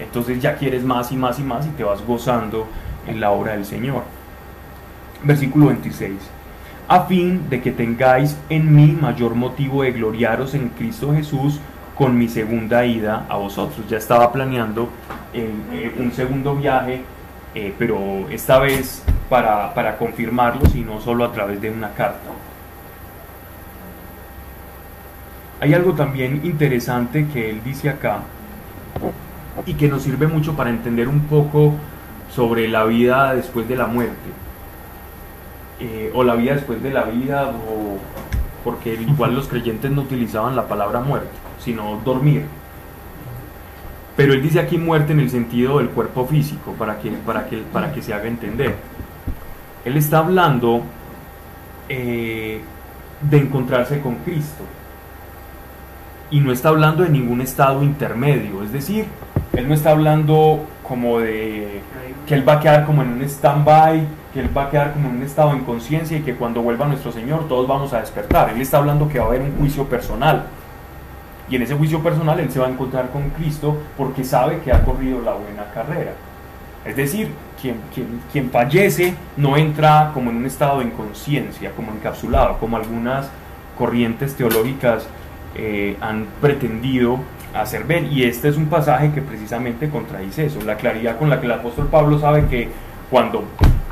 entonces 0.00 0.40
ya 0.40 0.56
quieres 0.56 0.84
más 0.84 1.12
y 1.12 1.16
más 1.16 1.38
y 1.38 1.42
más 1.42 1.66
y 1.66 1.70
te 1.72 1.84
vas 1.84 2.00
gozando 2.06 2.66
en 3.06 3.20
la 3.20 3.30
obra 3.30 3.52
del 3.52 3.66
Señor. 3.66 4.04
Versículo 5.22 5.66
26. 5.66 6.14
A 6.86 7.06
fin 7.06 7.48
de 7.48 7.62
que 7.62 7.72
tengáis 7.72 8.36
en 8.50 8.74
mí 8.74 8.96
mayor 9.00 9.34
motivo 9.34 9.82
de 9.82 9.92
gloriaros 9.92 10.54
en 10.54 10.68
Cristo 10.68 11.14
Jesús 11.14 11.58
con 11.94 12.18
mi 12.18 12.28
segunda 12.28 12.84
ida 12.84 13.24
a 13.28 13.36
vosotros. 13.36 13.88
Ya 13.88 13.96
estaba 13.96 14.30
planeando 14.32 14.90
eh, 15.32 15.48
eh, 15.72 15.94
un 15.98 16.12
segundo 16.12 16.54
viaje, 16.54 17.00
eh, 17.54 17.74
pero 17.78 18.28
esta 18.28 18.58
vez 18.58 19.02
para, 19.30 19.72
para 19.72 19.96
confirmarlos 19.96 20.74
y 20.74 20.80
no 20.80 21.00
solo 21.00 21.24
a 21.24 21.32
través 21.32 21.58
de 21.62 21.70
una 21.70 21.90
carta. 21.92 22.30
Hay 25.60 25.72
algo 25.72 25.94
también 25.94 26.42
interesante 26.44 27.26
que 27.32 27.48
él 27.48 27.62
dice 27.64 27.88
acá 27.88 28.18
y 29.64 29.72
que 29.72 29.88
nos 29.88 30.02
sirve 30.02 30.26
mucho 30.26 30.54
para 30.54 30.68
entender 30.68 31.08
un 31.08 31.20
poco 31.20 31.72
sobre 32.30 32.68
la 32.68 32.84
vida 32.84 33.34
después 33.34 33.66
de 33.66 33.76
la 33.76 33.86
muerte. 33.86 34.43
Eh, 35.80 36.12
o 36.14 36.22
la 36.22 36.36
vida 36.36 36.54
después 36.54 36.82
de 36.82 36.90
la 36.90 37.04
vida, 37.04 37.48
o 37.48 37.98
porque 38.62 38.94
igual 38.94 39.34
los 39.34 39.48
creyentes 39.48 39.90
no 39.90 40.02
utilizaban 40.02 40.54
la 40.56 40.68
palabra 40.68 41.00
muerte, 41.00 41.28
sino 41.58 42.00
dormir. 42.04 42.44
Pero 44.16 44.32
él 44.32 44.42
dice 44.42 44.60
aquí 44.60 44.78
muerte 44.78 45.12
en 45.12 45.20
el 45.20 45.30
sentido 45.30 45.78
del 45.78 45.88
cuerpo 45.90 46.26
físico, 46.26 46.72
para 46.78 47.00
que, 47.00 47.10
para 47.10 47.48
que, 47.48 47.58
para 47.58 47.92
que 47.92 48.02
se 48.02 48.14
haga 48.14 48.28
entender. 48.28 48.76
Él 49.84 49.96
está 49.96 50.18
hablando 50.18 50.82
eh, 51.88 52.60
de 53.20 53.38
encontrarse 53.38 54.00
con 54.00 54.16
Cristo. 54.16 54.64
Y 56.30 56.40
no 56.40 56.52
está 56.52 56.70
hablando 56.70 57.02
de 57.02 57.10
ningún 57.10 57.40
estado 57.40 57.82
intermedio. 57.82 58.62
Es 58.62 58.72
decir, 58.72 59.06
él 59.52 59.68
no 59.68 59.74
está 59.74 59.90
hablando 59.90 60.64
como 60.86 61.18
de 61.18 61.80
que 62.26 62.34
él 62.34 62.48
va 62.48 62.54
a 62.54 62.60
quedar 62.60 62.86
como 62.86 63.02
en 63.02 63.08
un 63.08 63.22
stand-by, 63.22 64.06
que 64.32 64.40
él 64.40 64.56
va 64.56 64.64
a 64.64 64.70
quedar 64.70 64.92
como 64.92 65.08
en 65.08 65.16
un 65.16 65.22
estado 65.22 65.50
de 65.50 65.58
inconsciencia 65.58 66.16
y 66.16 66.22
que 66.22 66.34
cuando 66.34 66.62
vuelva 66.62 66.86
nuestro 66.86 67.10
Señor 67.10 67.48
todos 67.48 67.66
vamos 67.66 67.92
a 67.92 68.00
despertar. 68.00 68.50
Él 68.50 68.60
está 68.60 68.78
hablando 68.78 69.08
que 69.08 69.18
va 69.18 69.24
a 69.24 69.28
haber 69.28 69.42
un 69.42 69.56
juicio 69.58 69.84
personal. 69.84 70.46
Y 71.48 71.56
en 71.56 71.62
ese 71.62 71.74
juicio 71.74 72.02
personal 72.02 72.38
él 72.40 72.50
se 72.50 72.58
va 72.58 72.66
a 72.66 72.70
encontrar 72.70 73.10
con 73.10 73.30
Cristo 73.30 73.76
porque 73.96 74.24
sabe 74.24 74.60
que 74.60 74.72
ha 74.72 74.84
corrido 74.84 75.20
la 75.20 75.32
buena 75.32 75.64
carrera. 75.74 76.12
Es 76.84 76.96
decir, 76.96 77.30
quien, 77.60 77.76
quien, 77.92 78.20
quien 78.30 78.50
fallece 78.50 79.14
no 79.36 79.56
entra 79.56 80.10
como 80.12 80.30
en 80.30 80.36
un 80.36 80.46
estado 80.46 80.80
de 80.80 80.86
inconsciencia, 80.86 81.72
como 81.72 81.92
encapsulado, 81.92 82.58
como 82.58 82.76
algunas 82.76 83.28
corrientes 83.78 84.34
teológicas 84.34 85.06
eh, 85.56 85.96
han 86.00 86.26
pretendido 86.40 87.18
hacer 87.54 87.84
ver. 87.84 88.04
Y 88.04 88.24
este 88.24 88.48
es 88.48 88.56
un 88.56 88.66
pasaje 88.66 89.12
que 89.12 89.22
precisamente 89.22 89.88
contradice 89.88 90.46
eso, 90.46 90.60
la 90.62 90.76
claridad 90.76 91.18
con 91.18 91.30
la 91.30 91.40
que 91.40 91.46
el 91.46 91.52
apóstol 91.52 91.88
Pablo 91.88 92.18
sabe 92.18 92.46
que 92.46 92.68
cuando 93.10 93.44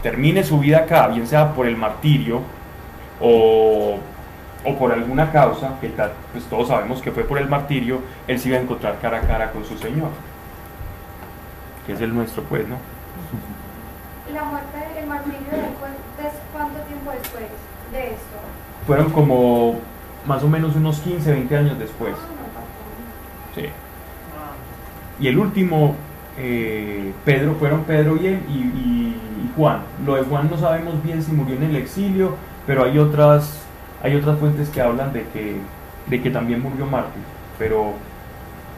termine 0.02 0.42
su 0.42 0.58
vida 0.58 0.78
acá, 0.78 1.08
bien 1.08 1.26
sea 1.26 1.52
por 1.54 1.66
el 1.66 1.76
martirio 1.76 2.40
o, 3.20 3.98
o 4.64 4.78
por 4.78 4.92
alguna 4.92 5.30
causa, 5.30 5.78
que 5.80 5.88
tal, 5.90 6.12
pues 6.32 6.44
todos 6.44 6.68
sabemos 6.68 7.00
que 7.00 7.12
fue 7.12 7.24
por 7.24 7.38
el 7.38 7.48
martirio, 7.48 8.00
él 8.26 8.38
se 8.38 8.48
iba 8.48 8.58
a 8.58 8.60
encontrar 8.60 8.98
cara 9.00 9.18
a 9.18 9.20
cara 9.20 9.52
con 9.52 9.64
su 9.64 9.78
Señor, 9.78 10.10
que 11.86 11.92
es 11.92 12.00
el 12.00 12.14
nuestro, 12.14 12.42
pues, 12.44 12.66
¿no? 12.66 12.76
La 14.32 14.44
muerte, 14.44 14.78
el 14.98 15.06
martirio 15.06 15.38
cuánto 16.52 16.78
tiempo 16.80 17.10
después. 17.10 17.44
de 17.92 18.14
esto? 18.14 18.38
Fueron 18.86 19.10
como 19.10 19.80
más 20.26 20.42
o 20.42 20.48
menos 20.48 20.76
unos 20.76 21.00
15, 21.00 21.32
20 21.32 21.56
años 21.56 21.78
después. 21.78 22.14
Sí. 23.54 23.66
Y 25.20 25.28
el 25.28 25.38
último, 25.38 25.94
eh, 26.38 27.12
Pedro, 27.24 27.54
fueron 27.54 27.84
Pedro 27.84 28.16
y 28.16 28.26
él 28.26 28.40
y 28.48 29.02
Juan. 29.56 29.82
Lo 30.04 30.14
de 30.14 30.22
Juan 30.22 30.48
no 30.50 30.56
sabemos 30.56 31.02
bien 31.02 31.22
si 31.22 31.32
murió 31.32 31.56
en 31.56 31.64
el 31.64 31.76
exilio, 31.76 32.36
pero 32.66 32.84
hay 32.84 32.98
otras, 32.98 33.62
hay 34.02 34.16
otras 34.16 34.38
fuentes 34.38 34.68
que 34.68 34.80
hablan 34.80 35.12
de 35.12 35.24
que, 35.32 35.56
de 36.06 36.22
que 36.22 36.30
también 36.30 36.62
murió 36.62 36.86
mártir. 36.86 37.22
Pero 37.58 37.92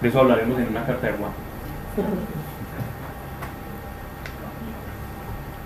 de 0.01 0.09
eso 0.09 0.21
hablaremos 0.21 0.59
en 0.59 0.69
una 0.69 0.85
carta 0.85 1.07
de 1.07 1.13
Juan. 1.15 1.31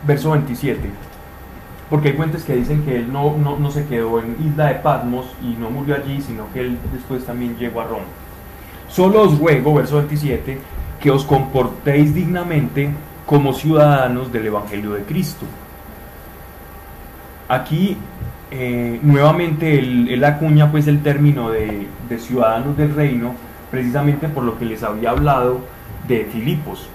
Verso 0.07 0.31
27. 0.31 0.91
Porque 1.91 2.09
hay 2.09 2.15
fuentes 2.15 2.45
que 2.45 2.55
dicen 2.55 2.85
que 2.85 2.97
él 2.99 3.13
no, 3.13 3.37
no, 3.39 3.59
no 3.59 3.71
se 3.71 3.87
quedó 3.87 4.21
en 4.21 4.37
isla 4.45 4.67
de 4.67 4.75
Patmos 4.77 5.27
y 5.43 5.57
no 5.59 5.71
murió 5.71 5.95
allí, 5.95 6.21
sino 6.21 6.53
que 6.53 6.61
él 6.61 6.79
después 6.93 7.25
también 7.25 7.57
llegó 7.57 7.81
a 7.81 7.85
Roma. 7.85 8.05
Solo 8.89 9.23
os 9.23 9.39
ruego, 9.39 9.75
verso 9.75 9.97
27, 9.97 10.59
que 11.01 11.11
os 11.11 11.25
comportéis 11.25 12.15
dignamente 12.15 12.91
como 13.27 13.53
ciudadanos 13.53 14.33
del 14.33 14.47
Evangelio 14.47 14.93
de 14.93 15.03
Cristo. 15.03 15.45
Aquí 17.49 17.97
eh, 18.51 18.99
nuevamente 19.03 19.79
él, 19.79 20.09
él 20.09 20.25
acuña 20.25 20.71
pues 20.71 20.87
el 20.87 21.03
término 21.03 21.51
de, 21.51 21.87
de 22.09 22.19
ciudadanos 22.19 22.77
del 22.77 22.95
reino, 22.95 23.35
precisamente 23.71 24.29
por 24.29 24.45
lo 24.45 24.59
que 24.59 24.65
les 24.65 24.83
había 24.83 25.11
hablado 25.11 25.61
de 26.07 26.25
Filipos, 26.25 26.89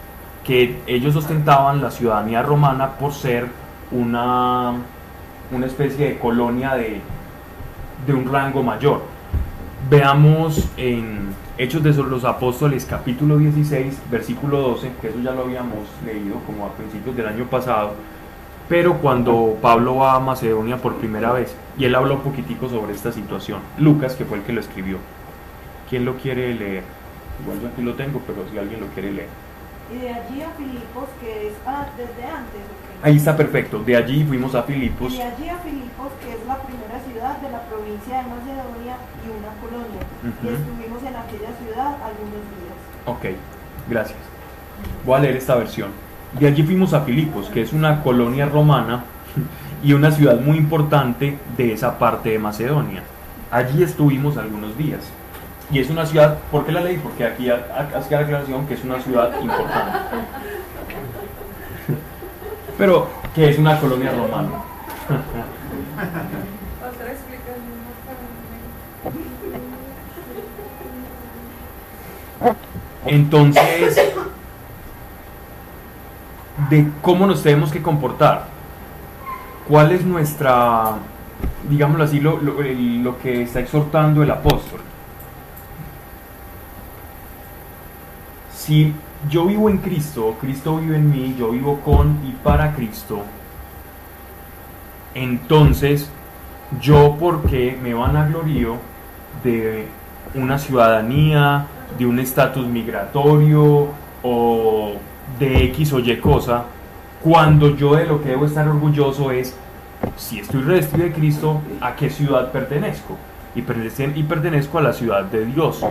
que 0.44 0.80
ellos 0.88 1.16
ostentaban 1.16 1.82
la 1.82 1.92
ciudadanía 1.92 2.42
romana 2.42 2.94
por 2.94 3.14
ser 3.14 3.48
una, 3.92 4.74
una 5.52 5.66
especie 5.68 6.10
de 6.10 6.18
colonia 6.18 6.74
de, 6.74 7.00
de 8.08 8.14
un 8.14 8.32
rango 8.32 8.64
mayor. 8.64 9.04
Veamos 9.90 10.68
en 10.78 11.30
Hechos 11.56 11.84
de 11.84 11.94
los 11.94 12.24
Apóstoles 12.24 12.84
capítulo 12.84 13.38
16, 13.38 14.02
versículo 14.10 14.60
12, 14.60 14.92
que 15.00 15.10
eso 15.10 15.20
ya 15.24 15.34
lo 15.34 15.42
habíamos 15.44 15.88
leído 16.04 16.38
como 16.48 16.66
a 16.66 16.74
principios 16.74 17.16
del 17.16 17.28
año 17.28 17.46
pasado, 17.46 17.94
pero 18.68 18.98
cuando 18.98 19.56
Pablo 19.62 19.98
va 19.98 20.16
a 20.16 20.20
Macedonia 20.20 20.78
por 20.78 20.96
primera 20.96 21.32
vez, 21.32 21.56
y 21.78 21.86
él 21.86 21.94
habla 21.94 22.16
un 22.16 22.22
poquitico 22.22 22.70
sobre 22.70 22.94
esta 22.94 23.12
situación, 23.12 23.60
Lucas, 23.78 24.16
que 24.16 24.26
fue 24.26 24.40
el 24.40 24.44
que 24.44 24.52
lo 24.52 24.62
escribió. 24.62 24.98
¿Quién 25.92 26.06
lo 26.06 26.16
quiere 26.16 26.56
leer? 26.56 26.84
Igual 27.44 27.62
yo 27.62 27.68
aquí 27.68 27.84
lo 27.84 27.94
tengo, 27.94 28.20
pero 28.26 28.50
si 28.52 28.58
alguien 28.58 28.80
lo 28.80 28.88
quiere 28.88 29.12
leer. 29.12 29.43
Y 29.94 30.00
de 30.00 30.10
allí 30.10 30.42
a 30.42 30.50
Filipos, 30.58 31.10
que 31.22 31.48
es 31.48 31.54
ah, 31.68 31.86
desde 31.98 32.24
antes. 32.26 32.62
¿o 32.62 32.76
qué? 33.02 33.08
Ahí 33.08 33.18
está 33.18 33.36
perfecto, 33.36 33.80
de 33.80 33.96
allí 33.96 34.24
fuimos 34.24 34.56
a 34.56 34.64
Filipos. 34.64 35.14
Y 35.14 35.18
de 35.18 35.24
allí 35.24 35.50
a 35.50 35.58
Filipos, 35.58 36.12
que 36.24 36.32
es 36.34 36.48
la 36.48 36.58
primera 36.64 37.00
ciudad 37.08 37.38
de 37.38 37.52
la 37.52 37.62
provincia 37.64 38.18
de 38.18 38.24
Macedonia 38.24 38.96
y 39.22 39.30
una 39.30 39.54
colonia. 39.62 40.02
Y 40.24 40.28
Ujú. 40.28 40.56
estuvimos 40.56 41.02
en 41.02 41.16
aquella 41.16 41.52
ciudad 41.62 41.98
algunos 42.02 42.44
días. 42.58 42.78
Ok, 43.06 43.26
gracias. 43.90 44.20
Voy 45.06 45.18
a 45.18 45.20
leer 45.22 45.36
esta 45.38 45.56
versión. 45.56 45.90
De 46.40 46.48
allí 46.48 46.64
fuimos 46.64 46.94
a 46.94 47.02
Filipos, 47.02 47.50
que 47.50 47.62
es 47.62 47.74
una 47.74 48.02
colonia 48.02 48.48
romana 48.48 49.04
y 49.84 49.94
una 49.94 50.12
ciudad 50.12 50.40
muy 50.40 50.58
importante 50.58 51.38
de 51.58 51.74
esa 51.74 52.00
parte 52.00 52.30
de 52.30 52.40
Macedonia. 52.40 53.04
Allí 53.52 53.84
estuvimos 53.84 54.38
algunos 54.38 54.76
días. 54.78 55.02
Y 55.74 55.80
es 55.80 55.90
una 55.90 56.06
ciudad, 56.06 56.38
¿por 56.52 56.66
qué 56.66 56.72
la 56.72 56.82
leí? 56.82 56.98
Porque 56.98 57.26
aquí 57.26 57.50
ha- 57.50 57.66
ha- 57.76 57.98
hace 57.98 58.14
la 58.14 58.22
aclaración 58.22 58.68
que 58.68 58.76
es 58.76 58.84
una 58.84 59.02
ciudad 59.02 59.32
importante. 59.42 59.98
Pero 62.78 63.08
que 63.34 63.50
es 63.50 63.58
una 63.58 63.80
colonia 63.80 64.12
romana. 64.12 64.50
Entonces, 73.06 73.96
de 76.70 76.88
cómo 77.02 77.26
nos 77.28 77.44
tenemos 77.44 77.72
que 77.72 77.82
comportar. 77.82 78.48
¿Cuál 79.68 79.92
es 79.92 80.04
nuestra, 80.06 80.94
digámoslo 81.70 82.04
así, 82.04 82.20
lo 82.20 83.18
que 83.20 83.44
está 83.44 83.60
exhortando 83.60 84.24
el 84.24 84.32
apóstol? 84.32 84.82
Si 88.66 88.94
yo 89.30 89.46
vivo 89.48 89.70
en 89.70 89.80
Cristo, 89.80 90.38
Cristo 90.40 90.78
vive 90.78 90.96
en 90.96 91.12
mí, 91.12 91.36
yo 91.38 91.52
vivo 91.52 91.82
con 91.84 92.20
y 92.26 92.32
para 92.32 92.74
Cristo, 92.74 93.20
entonces 95.14 96.10
yo 96.80 97.18
porque 97.20 97.78
me 97.84 97.94
vanaglorio 97.94 98.78
de 99.44 99.88
una 100.34 100.58
ciudadanía, 100.58 101.66
de 102.00 102.06
un 102.06 102.20
estatus 102.20 102.66
migratorio 102.66 103.90
o 104.24 104.94
de 105.38 105.66
X 105.66 105.92
o 105.92 106.00
Y 106.00 106.16
cosa, 106.22 106.64
cuando 107.22 107.76
yo 107.76 107.96
de 107.96 108.06
lo 108.06 108.22
que 108.22 108.30
debo 108.30 108.46
estar 108.46 108.66
orgulloso 108.66 109.32
es, 109.32 109.58
si 110.16 110.40
estoy 110.40 110.62
revestido 110.62 111.04
de 111.04 111.12
Cristo, 111.12 111.60
¿a 111.82 111.98
qué 111.98 112.10
ciudad 112.10 112.50
pertenezco? 112.54 113.18
Y 113.56 113.62
pertenezco 113.62 114.78
a 114.78 114.84
la 114.84 114.94
ciudad 114.94 115.26
de 115.26 115.48
Dios, 115.48 115.86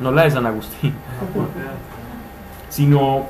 no 0.00 0.10
la 0.12 0.24
de 0.24 0.30
San 0.30 0.46
Agustín, 0.46 0.94
sino 2.68 3.26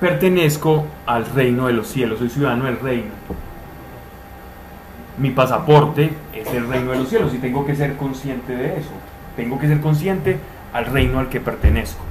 pertenezco 0.00 0.86
al 1.06 1.26
reino 1.26 1.66
de 1.66 1.74
los 1.74 1.88
cielos, 1.88 2.18
soy 2.18 2.30
ciudadano 2.30 2.64
del 2.64 2.78
reino. 2.80 3.10
Mi 5.18 5.30
pasaporte 5.30 6.12
es 6.32 6.48
el 6.54 6.66
reino 6.66 6.92
de 6.92 6.98
los 6.98 7.08
cielos 7.08 7.34
y 7.34 7.38
tengo 7.38 7.66
que 7.66 7.76
ser 7.76 7.96
consciente 7.96 8.56
de 8.56 8.78
eso. 8.78 8.90
Tengo 9.36 9.58
que 9.58 9.68
ser 9.68 9.80
consciente 9.80 10.38
al 10.72 10.86
reino 10.86 11.18
al 11.18 11.28
que 11.28 11.40
pertenezco. 11.40 12.02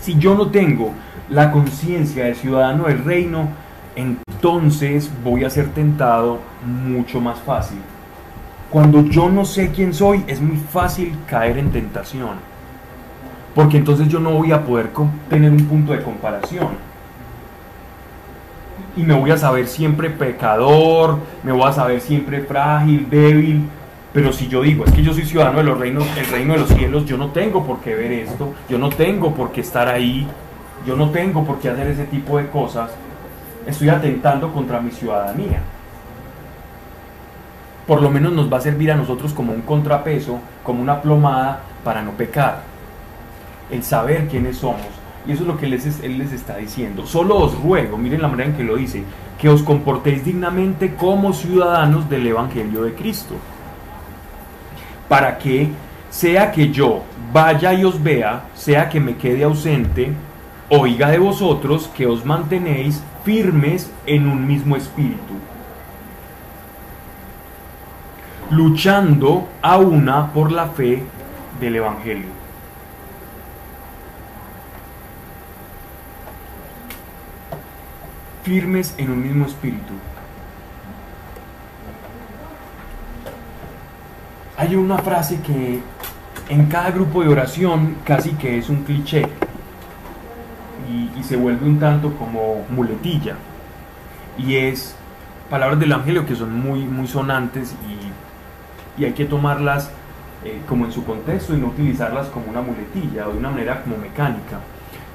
Si 0.00 0.18
yo 0.18 0.34
no 0.34 0.50
tengo 0.50 0.92
la 1.30 1.52
conciencia 1.52 2.24
de 2.24 2.34
ciudadano 2.34 2.84
del 2.84 3.04
reino, 3.04 3.48
entonces 3.94 5.10
voy 5.22 5.44
a 5.44 5.50
ser 5.50 5.68
tentado 5.68 6.40
mucho 6.64 7.20
más 7.20 7.38
fácil. 7.38 7.78
Cuando 8.76 9.00
yo 9.06 9.30
no 9.30 9.46
sé 9.46 9.70
quién 9.70 9.94
soy, 9.94 10.22
es 10.26 10.38
muy 10.38 10.58
fácil 10.58 11.16
caer 11.26 11.56
en 11.56 11.70
tentación. 11.70 12.32
Porque 13.54 13.78
entonces 13.78 14.06
yo 14.06 14.20
no 14.20 14.32
voy 14.32 14.52
a 14.52 14.66
poder 14.66 14.90
tener 15.30 15.50
un 15.50 15.64
punto 15.64 15.92
de 15.92 16.02
comparación. 16.02 16.68
Y 18.94 19.02
me 19.02 19.14
voy 19.14 19.30
a 19.30 19.38
saber 19.38 19.66
siempre 19.66 20.10
pecador, 20.10 21.20
me 21.42 21.52
voy 21.52 21.62
a 21.66 21.72
saber 21.72 22.02
siempre 22.02 22.42
frágil, 22.42 23.08
débil. 23.08 23.62
Pero 24.12 24.30
si 24.30 24.46
yo 24.46 24.60
digo, 24.60 24.84
es 24.84 24.92
que 24.92 25.02
yo 25.02 25.14
soy 25.14 25.24
ciudadano 25.24 25.56
de 25.56 25.64
los 25.64 25.80
el 25.80 26.26
reino 26.30 26.52
de 26.52 26.58
los 26.58 26.68
cielos, 26.68 27.06
yo 27.06 27.16
no 27.16 27.30
tengo 27.30 27.64
por 27.64 27.80
qué 27.80 27.94
ver 27.94 28.12
esto, 28.12 28.52
yo 28.68 28.76
no 28.76 28.90
tengo 28.90 29.34
por 29.34 29.52
qué 29.52 29.62
estar 29.62 29.88
ahí, 29.88 30.26
yo 30.86 30.96
no 30.96 31.08
tengo 31.08 31.46
por 31.46 31.60
qué 31.60 31.70
hacer 31.70 31.86
ese 31.86 32.04
tipo 32.04 32.36
de 32.36 32.50
cosas, 32.50 32.90
estoy 33.66 33.88
atentando 33.88 34.52
contra 34.52 34.80
mi 34.80 34.90
ciudadanía. 34.90 35.62
Por 37.86 38.02
lo 38.02 38.10
menos 38.10 38.32
nos 38.32 38.52
va 38.52 38.58
a 38.58 38.62
servir 38.62 38.90
a 38.90 38.96
nosotros 38.96 39.32
como 39.32 39.52
un 39.52 39.62
contrapeso, 39.62 40.40
como 40.64 40.82
una 40.82 41.00
plomada 41.00 41.60
para 41.84 42.02
no 42.02 42.12
pecar. 42.12 42.62
El 43.70 43.82
saber 43.82 44.28
quiénes 44.28 44.58
somos. 44.58 44.86
Y 45.26 45.32
eso 45.32 45.42
es 45.42 45.48
lo 45.48 45.56
que 45.56 45.66
él 45.66 46.18
les 46.18 46.32
está 46.32 46.56
diciendo. 46.56 47.06
Solo 47.06 47.36
os 47.38 47.60
ruego, 47.60 47.98
miren 47.98 48.22
la 48.22 48.28
manera 48.28 48.50
en 48.50 48.56
que 48.56 48.64
lo 48.64 48.76
dice, 48.76 49.02
que 49.38 49.48
os 49.48 49.62
comportéis 49.62 50.24
dignamente 50.24 50.94
como 50.94 51.32
ciudadanos 51.32 52.08
del 52.08 52.26
Evangelio 52.26 52.82
de 52.82 52.94
Cristo. 52.94 53.34
Para 55.08 55.38
que, 55.38 55.68
sea 56.10 56.50
que 56.52 56.70
yo 56.70 57.02
vaya 57.32 57.74
y 57.74 57.84
os 57.84 58.02
vea, 58.02 58.44
sea 58.54 58.88
que 58.88 59.00
me 59.00 59.16
quede 59.16 59.44
ausente, 59.44 60.12
oiga 60.68 61.10
de 61.10 61.18
vosotros 61.18 61.90
que 61.94 62.06
os 62.06 62.24
mantenéis 62.24 63.02
firmes 63.24 63.90
en 64.06 64.28
un 64.28 64.46
mismo 64.46 64.76
espíritu, 64.76 65.34
luchando 68.50 69.48
a 69.62 69.78
una 69.78 70.32
por 70.32 70.52
la 70.52 70.68
fe 70.68 71.02
del 71.60 71.76
Evangelio. 71.76 72.28
Firmes 78.42 78.94
en 78.98 79.10
un 79.10 79.22
mismo 79.22 79.46
espíritu. 79.46 79.92
Hay 84.56 84.74
una 84.74 84.98
frase 84.98 85.40
que 85.40 85.80
en 86.48 86.66
cada 86.66 86.90
grupo 86.90 87.22
de 87.22 87.28
oración 87.28 87.96
casi 88.04 88.30
que 88.32 88.58
es 88.58 88.68
un 88.68 88.84
cliché 88.84 89.26
y, 90.88 91.22
se 91.22 91.36
vuelve 91.36 91.66
un 91.66 91.80
tanto 91.80 92.12
como 92.16 92.64
muletilla. 92.70 93.34
Y 94.38 94.54
es 94.54 94.94
palabras 95.50 95.80
del 95.80 95.90
Evangelio 95.90 96.24
que 96.24 96.36
son 96.36 96.58
muy, 96.58 96.84
muy 96.84 97.08
sonantes 97.08 97.74
y, 97.88 98.05
y 98.98 99.04
hay 99.04 99.12
que 99.12 99.24
tomarlas 99.24 99.90
eh, 100.44 100.60
como 100.68 100.84
en 100.84 100.92
su 100.92 101.04
contexto 101.04 101.54
y 101.54 101.58
no 101.58 101.68
utilizarlas 101.68 102.28
como 102.28 102.46
una 102.46 102.60
muletilla 102.60 103.28
o 103.28 103.32
de 103.32 103.38
una 103.38 103.50
manera 103.50 103.82
como 103.82 103.96
mecánica. 103.96 104.60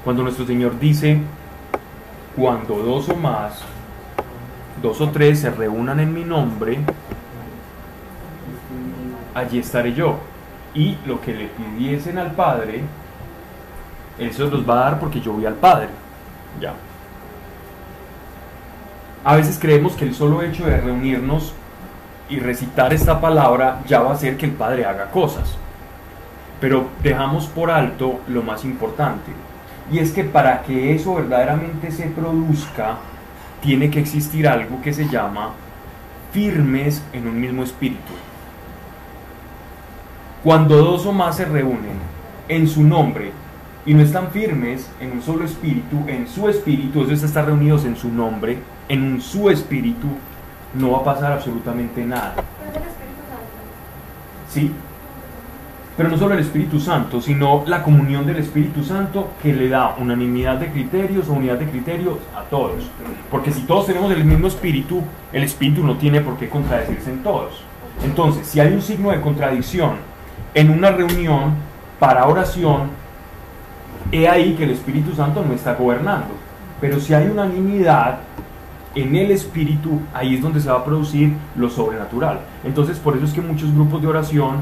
Cuando 0.04 0.22
nuestro 0.22 0.46
Señor 0.46 0.78
dice, 0.78 1.20
cuando 2.36 2.76
dos 2.76 3.08
o 3.08 3.16
más 3.16 3.62
dos 4.82 5.00
o 5.00 5.10
tres 5.10 5.40
se 5.40 5.50
reúnan 5.50 6.00
en 6.00 6.12
mi 6.12 6.24
nombre, 6.24 6.78
allí 9.34 9.58
estaré 9.58 9.94
yo. 9.94 10.18
Y 10.74 10.96
lo 11.06 11.20
que 11.20 11.34
le 11.34 11.48
pidiesen 11.48 12.18
al 12.18 12.32
Padre, 12.32 12.82
eso 14.18 14.48
los 14.48 14.68
va 14.68 14.74
a 14.74 14.90
dar 14.90 15.00
porque 15.00 15.20
yo 15.20 15.32
voy 15.32 15.46
al 15.46 15.54
Padre. 15.54 15.88
Ya. 16.60 16.74
A 19.24 19.36
veces 19.36 19.58
creemos 19.60 19.92
que 19.92 20.04
el 20.04 20.14
solo 20.14 20.42
hecho 20.42 20.66
de 20.66 20.80
reunirnos 20.80 21.54
y 22.32 22.38
recitar 22.38 22.94
esta 22.94 23.20
palabra 23.20 23.82
ya 23.86 24.00
va 24.00 24.10
a 24.10 24.14
hacer 24.14 24.38
que 24.38 24.46
el 24.46 24.52
Padre 24.52 24.86
haga 24.86 25.10
cosas. 25.10 25.54
Pero 26.62 26.86
dejamos 27.02 27.46
por 27.46 27.70
alto 27.70 28.20
lo 28.26 28.42
más 28.42 28.64
importante. 28.64 29.30
Y 29.92 29.98
es 29.98 30.12
que 30.12 30.24
para 30.24 30.62
que 30.62 30.94
eso 30.94 31.14
verdaderamente 31.16 31.90
se 31.90 32.06
produzca, 32.06 32.96
tiene 33.60 33.90
que 33.90 34.00
existir 34.00 34.48
algo 34.48 34.80
que 34.80 34.94
se 34.94 35.08
llama 35.08 35.50
firmes 36.32 37.02
en 37.12 37.28
un 37.28 37.38
mismo 37.38 37.62
espíritu. 37.64 38.14
Cuando 40.42 40.78
dos 40.78 41.04
o 41.04 41.12
más 41.12 41.36
se 41.36 41.44
reúnen 41.44 41.98
en 42.48 42.66
su 42.66 42.82
nombre 42.82 43.30
y 43.84 43.92
no 43.92 44.00
están 44.00 44.30
firmes 44.30 44.90
en 45.00 45.12
un 45.12 45.20
solo 45.22 45.44
espíritu, 45.44 46.04
en 46.06 46.26
su 46.26 46.48
espíritu, 46.48 47.02
eso 47.02 47.12
es 47.12 47.22
estar 47.24 47.44
reunidos 47.44 47.84
en 47.84 47.94
su 47.94 48.08
nombre, 48.08 48.56
en 48.88 49.20
su 49.20 49.50
espíritu, 49.50 50.08
no 50.74 50.92
va 50.92 50.98
a 50.98 51.04
pasar 51.04 51.32
absolutamente 51.32 52.04
nada. 52.04 52.34
¿Sí? 54.48 54.72
Pero 55.96 56.08
no 56.08 56.16
solo 56.16 56.34
el 56.34 56.40
Espíritu 56.40 56.80
Santo, 56.80 57.20
sino 57.20 57.64
la 57.66 57.82
comunión 57.82 58.26
del 58.26 58.38
Espíritu 58.38 58.82
Santo 58.82 59.32
que 59.42 59.52
le 59.52 59.68
da 59.68 59.94
unanimidad 59.98 60.56
de 60.56 60.70
criterios 60.70 61.28
o 61.28 61.34
unidad 61.34 61.58
de 61.58 61.66
criterios 61.66 62.16
a 62.34 62.42
todos. 62.44 62.90
Porque 63.30 63.52
si 63.52 63.62
todos 63.62 63.86
tenemos 63.86 64.10
el 64.10 64.24
mismo 64.24 64.46
espíritu, 64.46 65.02
el 65.32 65.44
espíritu 65.44 65.84
no 65.84 65.96
tiene 65.96 66.22
por 66.22 66.38
qué 66.38 66.48
contradecirse 66.48 67.10
en 67.10 67.22
todos. 67.22 67.62
Entonces, 68.02 68.46
si 68.46 68.58
hay 68.58 68.72
un 68.72 68.80
signo 68.80 69.10
de 69.10 69.20
contradicción 69.20 69.96
en 70.54 70.70
una 70.70 70.90
reunión 70.90 71.54
para 71.98 72.26
oración, 72.26 72.90
he 74.10 74.28
ahí 74.28 74.54
que 74.54 74.64
el 74.64 74.70
Espíritu 74.70 75.14
Santo 75.14 75.44
no 75.46 75.54
está 75.54 75.74
gobernando. 75.74 76.34
Pero 76.80 76.98
si 76.98 77.14
hay 77.14 77.26
unanimidad 77.26 78.18
en 78.94 79.16
el 79.16 79.30
espíritu, 79.30 80.00
ahí 80.12 80.34
es 80.34 80.42
donde 80.42 80.60
se 80.60 80.70
va 80.70 80.78
a 80.78 80.84
producir 80.84 81.32
lo 81.56 81.70
sobrenatural. 81.70 82.40
Entonces, 82.64 82.98
por 82.98 83.16
eso 83.16 83.24
es 83.24 83.32
que 83.32 83.40
muchos 83.40 83.72
grupos 83.74 84.02
de 84.02 84.08
oración 84.08 84.56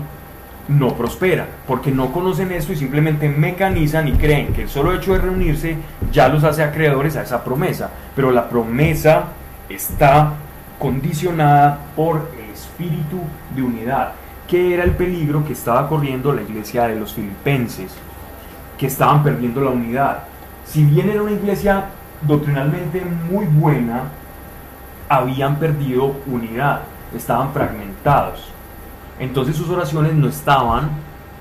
no 0.69 0.95
prosperan, 0.95 1.47
porque 1.67 1.91
no 1.91 2.13
conocen 2.13 2.53
esto 2.53 2.73
y 2.73 2.77
simplemente 2.77 3.29
mecanizan 3.29 4.07
y 4.07 4.13
creen 4.13 4.53
que 4.53 4.63
el 4.63 4.69
solo 4.69 4.95
hecho 4.95 5.13
de 5.13 5.19
reunirse 5.19 5.77
ya 6.13 6.29
los 6.29 6.45
hace 6.45 6.63
acreedores 6.63 7.17
a 7.17 7.23
esa 7.23 7.43
promesa. 7.43 7.91
Pero 8.15 8.31
la 8.31 8.49
promesa 8.49 9.25
está 9.69 10.35
condicionada 10.79 11.79
por 11.97 12.31
el 12.39 12.53
espíritu 12.55 13.21
de 13.55 13.63
unidad, 13.63 14.13
que 14.47 14.75
era 14.75 14.85
el 14.85 14.93
peligro 14.93 15.45
que 15.45 15.55
estaba 15.55 15.89
corriendo 15.89 16.33
la 16.33 16.43
iglesia 16.43 16.87
de 16.87 16.97
los 16.97 17.15
filipenses, 17.15 17.93
que 18.79 18.87
estaban 18.87 19.23
perdiendo 19.25 19.61
la 19.61 19.71
unidad. 19.71 20.25
Si 20.65 20.85
bien 20.85 21.11
era 21.11 21.23
una 21.23 21.33
iglesia 21.33 21.87
doctrinalmente 22.23 23.03
muy 23.31 23.47
buena, 23.47 24.05
habían 25.11 25.57
perdido 25.57 26.15
unidad, 26.27 26.83
estaban 27.15 27.53
fragmentados. 27.53 28.49
Entonces 29.19 29.57
sus 29.57 29.69
oraciones 29.69 30.15
no 30.15 30.29
estaban 30.29 30.89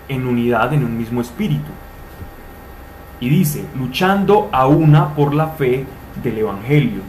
en 0.09 0.27
unidad, 0.27 0.73
en 0.73 0.83
un 0.83 0.97
mismo 0.97 1.21
espíritu. 1.21 1.69
Y 3.19 3.29
dice, 3.29 3.63
luchando 3.77 4.49
a 4.51 4.65
una 4.65 5.09
por 5.09 5.35
la 5.35 5.49
fe 5.49 5.85
del 6.23 6.39
Evangelio, 6.39 7.01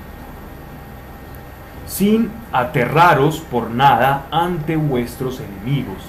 sin 1.86 2.30
aterraros 2.52 3.40
por 3.40 3.70
nada 3.70 4.26
ante 4.30 4.76
vuestros 4.76 5.40
enemigos. 5.40 6.02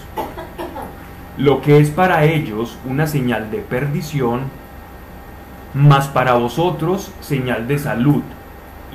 Lo 1.38 1.62
que 1.62 1.80
es 1.80 1.90
para 1.90 2.26
ellos 2.26 2.78
una 2.86 3.08
señal 3.08 3.52
de 3.52 3.60
perdición, 3.60 4.42
mas 5.74 6.08
para 6.08 6.34
vosotros 6.34 7.14
señal 7.22 7.70
de 7.70 7.80
salud, 7.80 8.22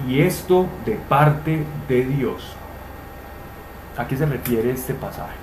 y 0.08 0.20
esto 0.20 0.66
de 0.84 0.92
parte 0.92 1.64
de 1.88 2.04
Dios. 2.04 2.54
¿A 3.96 4.06
qué 4.06 4.16
se 4.16 4.26
refiere 4.26 4.70
este 4.70 4.94
pasaje? 4.94 5.34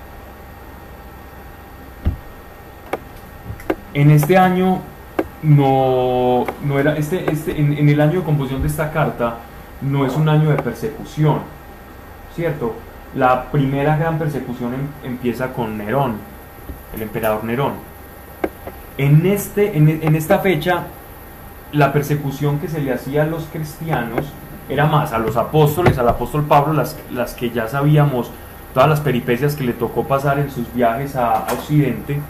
En 3.92 4.10
este 4.10 4.36
año 4.36 4.80
no, 5.42 6.44
no 6.64 6.78
era, 6.78 6.96
este, 6.96 7.30
este, 7.30 7.58
en, 7.60 7.88
el 7.88 8.00
año 8.00 8.20
de 8.20 8.24
composición 8.24 8.62
de 8.62 8.68
esta 8.68 8.90
carta 8.90 9.38
no 9.80 10.06
es 10.06 10.14
un 10.16 10.28
año 10.28 10.50
de 10.50 10.56
persecución, 10.56 11.40
¿cierto? 12.34 12.74
La 13.14 13.50
primera 13.50 13.96
gran 13.96 14.18
persecución 14.18 14.74
em- 14.74 14.88
empieza 15.04 15.52
con 15.52 15.76
Nerón, 15.78 16.16
el 16.94 17.02
emperador 17.02 17.44
Nerón. 17.44 17.72
En, 18.96 19.26
este, 19.26 19.76
en, 19.76 19.88
en 19.88 20.14
esta 20.14 20.38
fecha, 20.38 20.84
la 21.72 21.92
persecución 21.92 22.60
que 22.60 22.68
se 22.68 22.80
le 22.80 22.92
hacía 22.92 23.22
a 23.22 23.26
los 23.26 23.44
cristianos 23.46 24.32
era 24.68 24.86
más 24.86 25.12
a 25.12 25.18
los 25.18 25.36
apóstoles, 25.36 25.98
al 25.98 26.08
apóstol 26.08 26.44
Pablo, 26.44 26.72
las, 26.72 26.96
las 27.12 27.34
que 27.34 27.50
ya 27.50 27.68
sabíamos, 27.68 28.30
todas 28.72 28.88
las 28.88 29.00
peripecias 29.00 29.54
que 29.56 29.64
le 29.64 29.72
tocó 29.72 30.04
pasar 30.04 30.38
en 30.38 30.50
sus 30.50 30.72
viajes 30.74 31.16
a, 31.16 31.46
Occidente. 31.52 32.20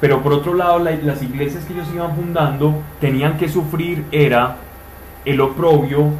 Pero 0.00 0.22
por 0.22 0.32
otro 0.32 0.54
lado, 0.54 0.78
la- 0.78 0.92
las 0.92 1.22
iglesias 1.22 1.64
que 1.64 1.74
ellos 1.74 1.88
iban 1.94 2.14
fundando 2.16 2.74
tenían 3.00 3.36
que 3.36 3.48
sufrir 3.48 4.04
era 4.12 4.56
el 5.24 5.40
oprobio 5.40 6.10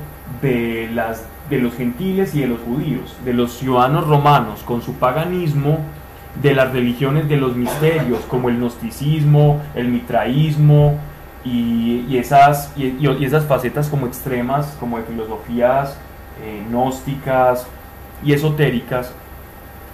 de, 0.43 0.91
las, 0.93 1.25
de 1.49 1.59
los 1.59 1.75
gentiles 1.75 2.35
y 2.35 2.41
de 2.41 2.49
los 2.49 2.61
judíos, 2.61 3.17
de 3.25 3.33
los 3.33 3.53
ciudadanos 3.53 4.07
romanos 4.07 4.63
con 4.65 4.83
su 4.83 4.95
paganismo, 4.95 5.79
de 6.43 6.55
las 6.55 6.73
religiones 6.73 7.29
de 7.29 7.37
los 7.37 7.57
misterios 7.57 8.21
como 8.29 8.49
el 8.51 8.59
gnosticismo, 8.59 9.61
el 9.75 9.89
mitraísmo 9.89 10.99
y, 11.45 12.17
esas, 12.17 12.73
y 12.77 13.25
esas 13.25 13.47
facetas 13.47 13.89
como 13.89 14.07
extremas, 14.07 14.77
como 14.79 14.99
de 14.99 15.05
filosofías 15.05 15.97
eh, 16.43 16.65
gnósticas 16.69 17.67
y 18.25 18.33
esotéricas. 18.33 19.13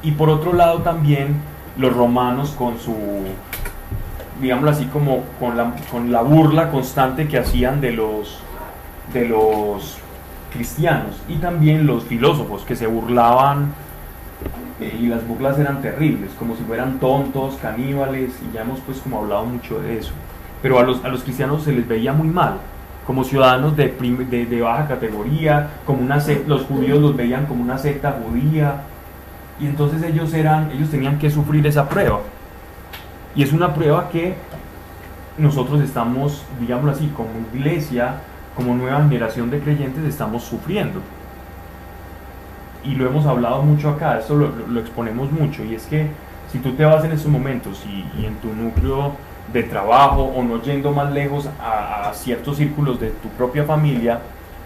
Y 0.02 0.12
por 0.12 0.28
otro 0.28 0.52
lado 0.52 0.80
también 0.80 1.36
los 1.76 1.94
romanos 1.94 2.50
con 2.56 2.78
su, 2.78 2.94
digámoslo 4.40 4.70
así, 4.70 4.84
como 4.86 5.24
con 5.40 5.56
la, 5.56 5.74
con 5.90 6.12
la 6.12 6.22
burla 6.22 6.70
constante 6.70 7.26
que 7.26 7.38
hacían 7.38 7.80
de 7.80 7.92
los, 7.92 8.40
de 9.12 9.28
los 9.28 9.98
cristianos 10.52 11.20
y 11.28 11.36
también 11.36 11.86
los 11.86 12.04
filósofos 12.04 12.62
que 12.62 12.76
se 12.76 12.86
burlaban 12.86 13.74
eh, 14.80 14.96
y 15.00 15.06
las 15.06 15.26
burlas 15.26 15.58
eran 15.58 15.82
terribles, 15.82 16.30
como 16.38 16.54
si 16.54 16.62
fueran 16.62 16.98
tontos, 16.98 17.56
caníbales, 17.56 18.30
y 18.48 18.54
ya 18.54 18.60
hemos 18.60 18.80
pues 18.80 18.98
como 18.98 19.18
hablado 19.18 19.46
mucho 19.46 19.80
de 19.80 19.98
eso. 19.98 20.12
Pero 20.62 20.78
a 20.78 20.82
los, 20.82 21.04
a 21.04 21.08
los 21.08 21.22
cristianos 21.22 21.62
se 21.64 21.72
les 21.72 21.86
veía 21.86 22.12
muy 22.12 22.28
mal, 22.28 22.54
como 23.06 23.22
ciudadanos 23.24 23.76
de, 23.76 23.88
de, 24.48 24.60
baja 24.60 24.88
categoría, 24.88 25.68
como 25.84 26.00
una 26.02 26.16
sec- 26.18 26.46
los 26.46 26.62
judíos 26.62 26.98
los 27.00 27.16
veían 27.16 27.46
como 27.46 27.62
una 27.62 27.78
secta 27.78 28.18
judía, 28.20 28.82
y 29.60 29.66
entonces 29.66 30.02
ellos 30.02 30.34
eran, 30.34 30.70
ellos 30.72 30.90
tenían 30.90 31.18
que 31.18 31.30
sufrir 31.30 31.66
esa 31.66 31.88
prueba. 31.88 32.20
Y 33.34 33.42
es 33.42 33.52
una 33.52 33.74
prueba 33.74 34.08
que 34.08 34.34
nosotros 35.38 35.80
estamos, 35.82 36.42
digámoslo 36.60 36.90
así, 36.92 37.08
como 37.14 37.28
iglesia, 37.54 38.14
como 38.56 38.74
nueva 38.74 39.02
generación 39.02 39.50
de 39.50 39.60
creyentes, 39.60 40.02
estamos 40.04 40.42
sufriendo. 40.42 41.00
Y 42.84 42.94
lo 42.94 43.06
hemos 43.06 43.26
hablado 43.26 43.62
mucho 43.62 43.90
acá, 43.90 44.18
esto 44.18 44.34
lo, 44.34 44.48
lo- 44.48 44.66
lo 44.68 44.80
exponemos 44.80 45.30
mucho, 45.30 45.64
y 45.64 45.74
es 45.74 45.84
que 45.86 46.08
si 46.50 46.58
tú 46.58 46.72
te 46.72 46.84
vas 46.84 47.04
en 47.04 47.12
estos 47.12 47.30
momentos 47.30 47.84
y, 47.86 48.20
y 48.20 48.26
en 48.26 48.34
tu 48.36 48.48
núcleo 48.54 49.12
de 49.52 49.62
trabajo 49.62 50.22
o 50.22 50.42
no 50.42 50.60
yendo 50.62 50.92
más 50.92 51.12
lejos 51.12 51.48
a, 51.60 52.12
ciertos 52.14 52.56
círculos 52.56 53.00
de 53.00 53.10
tu 53.10 53.28
propia 53.30 53.64
familia, 53.64 54.20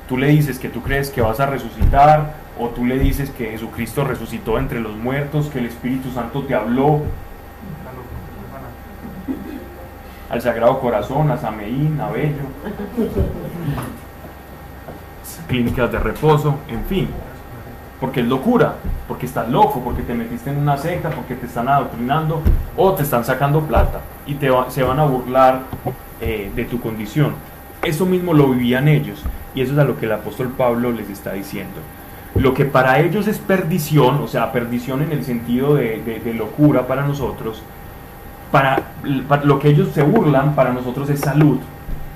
tú 0.08 0.16
le 0.16 0.28
dices 0.28 0.58
que 0.58 0.68
tú 0.68 0.82
crees 0.82 1.10
que 1.10 1.20
vas 1.20 1.40
a 1.40 1.46
resucitar 1.46 2.34
o 2.58 2.68
tú 2.68 2.84
le 2.84 2.98
dices 2.98 3.30
que 3.30 3.50
Jesucristo 3.50 4.04
resucitó 4.04 4.58
entre 4.58 4.80
los 4.80 4.96
muertos, 4.96 5.48
que 5.48 5.58
el 5.58 5.66
Espíritu 5.66 6.10
Santo 6.10 6.42
te 6.42 6.54
habló 6.54 7.02
al 10.28 10.40
Sagrado 10.40 10.78
Corazón, 10.78 11.30
a 11.30 11.36
Sameín, 11.36 12.00
a 12.00 12.10
Bello, 12.10 12.34
clínicas 15.48 15.90
de 15.90 15.98
reposo, 15.98 16.58
en 16.68 16.84
fin, 16.84 17.08
porque 18.00 18.20
es 18.20 18.26
locura, 18.26 18.76
porque 19.06 19.26
estás 19.26 19.48
loco, 19.48 19.82
porque 19.84 20.02
te 20.02 20.14
metiste 20.14 20.50
en 20.50 20.58
una 20.58 20.76
secta, 20.76 21.10
porque 21.10 21.34
te 21.34 21.46
están 21.46 21.68
adoctrinando 21.68 22.40
o 22.76 22.94
te 22.94 23.02
están 23.02 23.24
sacando 23.24 23.60
plata 23.60 24.00
y 24.26 24.34
te 24.34 24.50
se 24.68 24.82
van 24.82 24.98
a 24.98 25.04
burlar 25.04 25.60
eh, 26.20 26.50
de 26.54 26.64
tu 26.64 26.80
condición. 26.80 27.34
Eso 27.82 28.06
mismo 28.06 28.34
lo 28.34 28.48
vivían 28.48 28.88
ellos 28.88 29.22
y 29.54 29.60
eso 29.60 29.72
es 29.72 29.78
a 29.78 29.84
lo 29.84 29.98
que 29.98 30.06
el 30.06 30.12
apóstol 30.12 30.48
Pablo 30.48 30.92
les 30.92 31.10
está 31.10 31.32
diciendo. 31.32 31.76
Lo 32.34 32.54
que 32.54 32.64
para 32.64 33.00
ellos 33.00 33.26
es 33.26 33.38
perdición, 33.38 34.20
o 34.22 34.28
sea, 34.28 34.52
perdición 34.52 35.02
en 35.02 35.12
el 35.12 35.24
sentido 35.24 35.74
de 35.74 36.34
locura 36.34 36.86
para 36.86 37.04
nosotros, 37.04 37.62
para, 38.50 38.82
para 39.28 39.44
lo 39.44 39.58
que 39.58 39.68
ellos 39.68 39.88
se 39.92 40.02
burlan 40.02 40.54
para 40.54 40.72
nosotros 40.72 41.08
es 41.10 41.20
salud. 41.20 41.58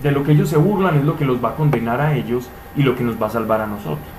De 0.02 0.10
lo 0.10 0.22
que 0.22 0.32
ellos 0.32 0.50
se 0.50 0.56
burlan 0.56 0.96
es 0.96 1.04
lo 1.04 1.16
que 1.16 1.24
los 1.24 1.42
va 1.42 1.50
a 1.50 1.54
condenar 1.54 2.00
a 2.00 2.14
ellos 2.14 2.48
y 2.76 2.82
lo 2.82 2.94
que 2.94 3.04
nos 3.04 3.20
va 3.20 3.28
a 3.28 3.30
salvar 3.30 3.60
a 3.60 3.66
nosotros. 3.66 4.13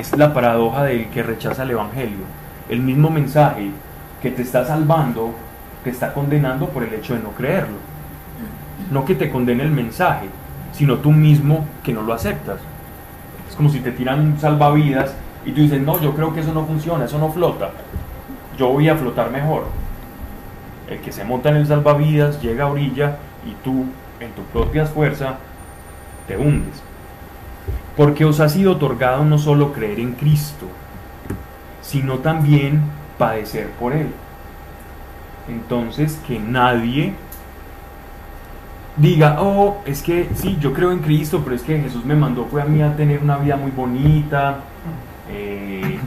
Es 0.00 0.16
la 0.16 0.32
paradoja 0.32 0.84
del 0.84 1.08
que 1.10 1.22
rechaza 1.22 1.62
el 1.62 1.72
Evangelio. 1.72 2.24
El 2.68 2.80
mismo 2.80 3.10
mensaje 3.10 3.70
que 4.22 4.30
te 4.30 4.42
está 4.42 4.64
salvando, 4.64 5.34
te 5.84 5.90
está 5.90 6.12
condenando 6.12 6.68
por 6.68 6.82
el 6.82 6.94
hecho 6.94 7.14
de 7.14 7.20
no 7.20 7.30
creerlo. 7.30 7.76
No 8.90 9.04
que 9.04 9.14
te 9.14 9.30
condene 9.30 9.62
el 9.62 9.70
mensaje, 9.70 10.26
sino 10.72 10.96
tú 10.96 11.10
mismo 11.12 11.66
que 11.82 11.92
no 11.92 12.02
lo 12.02 12.14
aceptas. 12.14 12.60
Es 13.48 13.56
como 13.56 13.68
si 13.68 13.80
te 13.80 13.92
tiran 13.92 14.20
un 14.20 14.38
salvavidas 14.38 15.14
y 15.44 15.52
tú 15.52 15.60
dices, 15.62 15.80
no, 15.80 16.00
yo 16.00 16.14
creo 16.14 16.32
que 16.32 16.40
eso 16.40 16.52
no 16.52 16.64
funciona, 16.64 17.04
eso 17.04 17.18
no 17.18 17.30
flota. 17.30 17.70
Yo 18.56 18.68
voy 18.68 18.88
a 18.88 18.96
flotar 18.96 19.30
mejor. 19.30 19.64
El 20.88 21.00
que 21.00 21.12
se 21.12 21.24
monta 21.24 21.50
en 21.50 21.56
el 21.56 21.66
salvavidas 21.66 22.40
llega 22.42 22.64
a 22.64 22.68
orilla 22.68 23.16
y 23.46 23.52
tú, 23.62 23.86
en 24.18 24.32
tu 24.32 24.42
propia 24.44 24.86
fuerza, 24.86 25.36
te 26.26 26.36
hundes. 26.36 26.82
Porque 28.00 28.24
os 28.24 28.40
ha 28.40 28.48
sido 28.48 28.72
otorgado 28.72 29.26
no 29.26 29.36
solo 29.36 29.74
creer 29.74 30.00
en 30.00 30.12
Cristo, 30.12 30.64
sino 31.82 32.14
también 32.20 32.80
padecer 33.18 33.68
por 33.78 33.92
Él. 33.92 34.06
Entonces, 35.46 36.18
que 36.26 36.38
nadie 36.38 37.12
diga, 38.96 39.36
oh, 39.42 39.82
es 39.84 40.00
que 40.00 40.30
sí, 40.34 40.56
yo 40.62 40.72
creo 40.72 40.92
en 40.92 41.00
Cristo, 41.00 41.42
pero 41.44 41.54
es 41.54 41.60
que 41.60 41.78
Jesús 41.78 42.02
me 42.06 42.14
mandó 42.14 42.46
fue 42.46 42.62
a 42.62 42.64
mí 42.64 42.80
a 42.80 42.96
tener 42.96 43.22
una 43.22 43.36
vida 43.36 43.56
muy 43.56 43.70
bonita, 43.70 44.60
eh, 45.30 45.98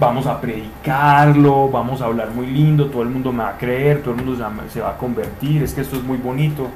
vamos 0.00 0.26
a 0.26 0.40
predicarlo, 0.40 1.68
vamos 1.68 2.02
a 2.02 2.06
hablar 2.06 2.30
muy 2.32 2.48
lindo, 2.48 2.86
todo 2.86 3.02
el 3.02 3.10
mundo 3.10 3.32
me 3.32 3.44
va 3.44 3.50
a 3.50 3.58
creer, 3.58 4.02
todo 4.02 4.10
el 4.14 4.24
mundo 4.24 4.34
se 4.34 4.42
va- 4.42 4.68
se 4.72 4.80
va 4.80 4.90
a 4.90 4.96
convertir, 4.96 5.62
es 5.62 5.72
que 5.72 5.82
esto 5.82 5.94
es 5.94 6.02
muy 6.02 6.18
bonito. 6.18 6.66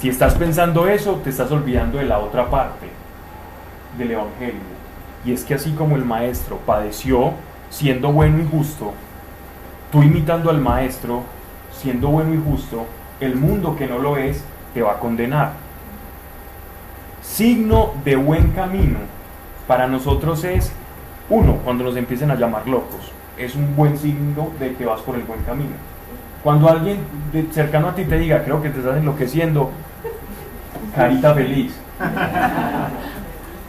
Si 0.00 0.08
estás 0.08 0.36
pensando 0.36 0.88
eso, 0.88 1.20
te 1.22 1.28
estás 1.28 1.52
olvidando 1.52 1.98
de 1.98 2.06
la 2.06 2.18
otra 2.18 2.48
parte 2.48 2.93
del 3.98 4.12
Evangelio. 4.12 4.60
Y 5.24 5.32
es 5.32 5.44
que 5.44 5.54
así 5.54 5.72
como 5.72 5.96
el 5.96 6.04
Maestro 6.04 6.58
padeció 6.58 7.32
siendo 7.70 8.12
bueno 8.12 8.42
y 8.42 8.46
justo, 8.46 8.92
tú 9.90 10.02
imitando 10.02 10.50
al 10.50 10.60
Maestro, 10.60 11.22
siendo 11.72 12.08
bueno 12.08 12.34
y 12.34 12.42
justo, 12.44 12.84
el 13.20 13.36
mundo 13.36 13.74
que 13.76 13.86
no 13.86 13.98
lo 13.98 14.16
es 14.16 14.44
te 14.74 14.82
va 14.82 14.92
a 14.92 14.98
condenar. 14.98 15.52
Signo 17.22 17.92
de 18.04 18.16
buen 18.16 18.50
camino 18.50 18.98
para 19.66 19.86
nosotros 19.86 20.44
es, 20.44 20.72
uno, 21.30 21.54
cuando 21.64 21.84
nos 21.84 21.96
empiecen 21.96 22.30
a 22.30 22.34
llamar 22.34 22.68
locos, 22.68 23.10
es 23.38 23.54
un 23.54 23.74
buen 23.74 23.96
signo 23.98 24.50
de 24.60 24.74
que 24.74 24.84
vas 24.84 25.00
por 25.00 25.14
el 25.16 25.22
buen 25.22 25.40
camino. 25.42 25.72
Cuando 26.42 26.68
alguien 26.68 26.98
de- 27.32 27.46
cercano 27.50 27.88
a 27.88 27.94
ti 27.94 28.04
te 28.04 28.18
diga, 28.18 28.44
creo 28.44 28.60
que 28.62 28.68
te 28.68 28.80
estás 28.80 28.98
enloqueciendo, 28.98 29.70
carita 30.94 31.34
feliz. 31.34 31.74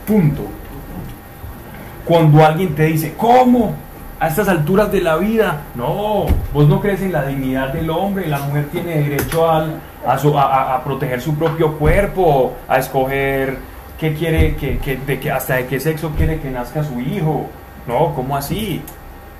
Punto. 0.06 0.44
Cuando 2.06 2.46
alguien 2.46 2.76
te 2.76 2.84
dice, 2.84 3.14
¿cómo? 3.18 3.74
A 4.20 4.28
estas 4.28 4.48
alturas 4.48 4.92
de 4.92 5.02
la 5.02 5.18
vida, 5.18 5.62
no, 5.76 6.26
vos 6.54 6.68
no 6.68 6.80
crees 6.80 7.02
en 7.02 7.12
la 7.12 7.26
dignidad 7.26 7.74
del 7.74 7.90
hombre, 7.90 8.28
la 8.28 8.40
mujer 8.40 8.68
tiene 8.72 9.02
derecho 9.02 9.50
al- 9.50 9.80
a, 10.08 10.18
su- 10.18 10.38
a- 10.38 10.82
proteger 10.84 11.20
su 11.22 11.36
propio 11.36 11.74
cuerpo, 11.78 12.54
a 12.68 12.78
escoger 12.78 13.58
qué 14.00 14.14
quiere, 14.14 14.56
que, 14.56 14.78
que- 14.78 14.98
de 14.98 15.20
que, 15.20 15.32
hasta 15.32 15.56
de 15.56 15.66
qué 15.66 15.80
sexo 15.80 16.12
quiere 16.12 16.40
que 16.40 16.50
nazca 16.52 16.84
su 16.84 17.00
hijo. 17.02 17.48
No, 17.88 18.14
¿cómo 18.16 18.38
así? 18.38 18.82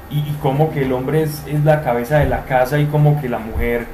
Y, 0.10 0.18
y 0.20 0.38
cómo 0.42 0.72
que 0.72 0.84
el 0.84 0.92
hombre 0.94 1.24
es, 1.24 1.44
es 1.48 1.64
la 1.64 1.82
cabeza 1.82 2.18
de 2.20 2.26
la 2.28 2.44
casa 2.44 2.78
y 2.80 2.86
como 2.88 3.20
que 3.22 3.30
la 3.30 3.40
mujer 3.40 3.88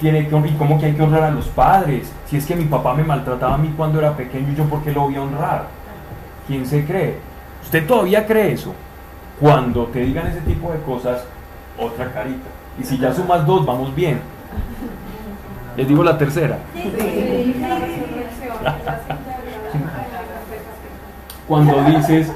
tiene 0.00 0.26
que, 0.26 0.36
y 0.36 0.52
cómo 0.58 0.78
que 0.80 0.86
hay 0.86 0.92
que 0.94 1.02
honrar 1.02 1.24
a 1.24 1.30
los 1.30 1.46
padres. 1.48 2.10
Si 2.26 2.36
es 2.38 2.46
que 2.46 2.56
mi 2.56 2.64
papá 2.64 2.94
me 2.94 3.04
maltrataba 3.04 3.54
a 3.54 3.58
mí 3.58 3.72
cuando 3.76 3.98
era 4.00 4.16
pequeño, 4.16 4.54
¿yo 4.56 4.64
por 4.64 4.82
qué 4.82 4.90
lo 4.92 5.02
voy 5.02 5.16
a 5.16 5.22
honrar? 5.22 5.64
¿Quién 6.50 6.66
se 6.66 6.84
cree? 6.84 7.14
¿Usted 7.62 7.86
todavía 7.86 8.26
cree 8.26 8.54
eso? 8.54 8.74
Cuando 9.38 9.84
te 9.86 10.00
digan 10.00 10.26
ese 10.26 10.40
tipo 10.40 10.72
de 10.72 10.80
cosas, 10.80 11.24
otra 11.78 12.12
carita. 12.12 12.48
Y 12.76 12.82
si 12.82 12.98
ya 12.98 13.14
sumas 13.14 13.46
dos, 13.46 13.64
vamos 13.64 13.94
bien. 13.94 14.18
Les 15.76 15.86
digo 15.86 16.02
la 16.02 16.18
tercera. 16.18 16.58
Cuando 21.46 21.84
dices, 21.84 22.32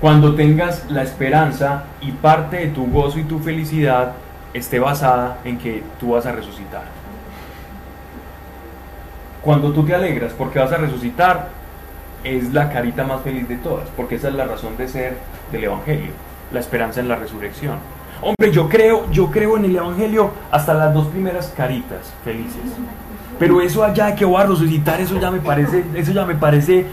cuando 0.00 0.34
tengas 0.34 0.90
la 0.90 1.04
esperanza 1.04 1.84
y 2.00 2.10
parte 2.10 2.56
de 2.56 2.66
tu 2.70 2.90
gozo 2.90 3.20
y 3.20 3.22
tu 3.22 3.38
felicidad 3.38 4.14
esté 4.52 4.80
basada 4.80 5.38
en 5.44 5.58
que 5.58 5.84
tú 6.00 6.10
vas 6.10 6.26
a 6.26 6.32
resucitar. 6.32 6.86
Cuando 9.42 9.72
tú 9.72 9.84
te 9.84 9.94
alegras 9.94 10.32
porque 10.32 10.58
vas 10.58 10.72
a 10.72 10.76
resucitar, 10.78 11.61
es 12.24 12.52
la 12.52 12.70
carita 12.70 13.04
más 13.04 13.22
feliz 13.22 13.48
de 13.48 13.56
todas, 13.56 13.88
porque 13.96 14.16
esa 14.16 14.28
es 14.28 14.34
la 14.34 14.44
razón 14.44 14.76
de 14.76 14.88
ser 14.88 15.16
del 15.50 15.64
Evangelio, 15.64 16.10
la 16.52 16.60
esperanza 16.60 17.00
en 17.00 17.08
la 17.08 17.16
resurrección. 17.16 17.76
Hombre, 18.20 18.52
yo 18.52 18.68
creo, 18.68 19.10
yo 19.10 19.30
creo 19.30 19.56
en 19.56 19.64
el 19.64 19.76
Evangelio 19.76 20.30
hasta 20.50 20.74
las 20.74 20.94
dos 20.94 21.08
primeras 21.08 21.52
caritas 21.56 22.12
felices. 22.24 22.60
Pero 23.38 23.60
eso 23.60 23.82
allá 23.82 24.06
de 24.06 24.14
que 24.14 24.24
voy 24.24 24.40
a 24.40 24.46
resucitar, 24.46 25.00
eso 25.00 25.18
ya 25.18 25.30
me 25.30 25.40
parece, 25.40 25.84
eso 25.94 26.12
ya 26.12 26.24
me 26.24 26.34
parece 26.36 26.86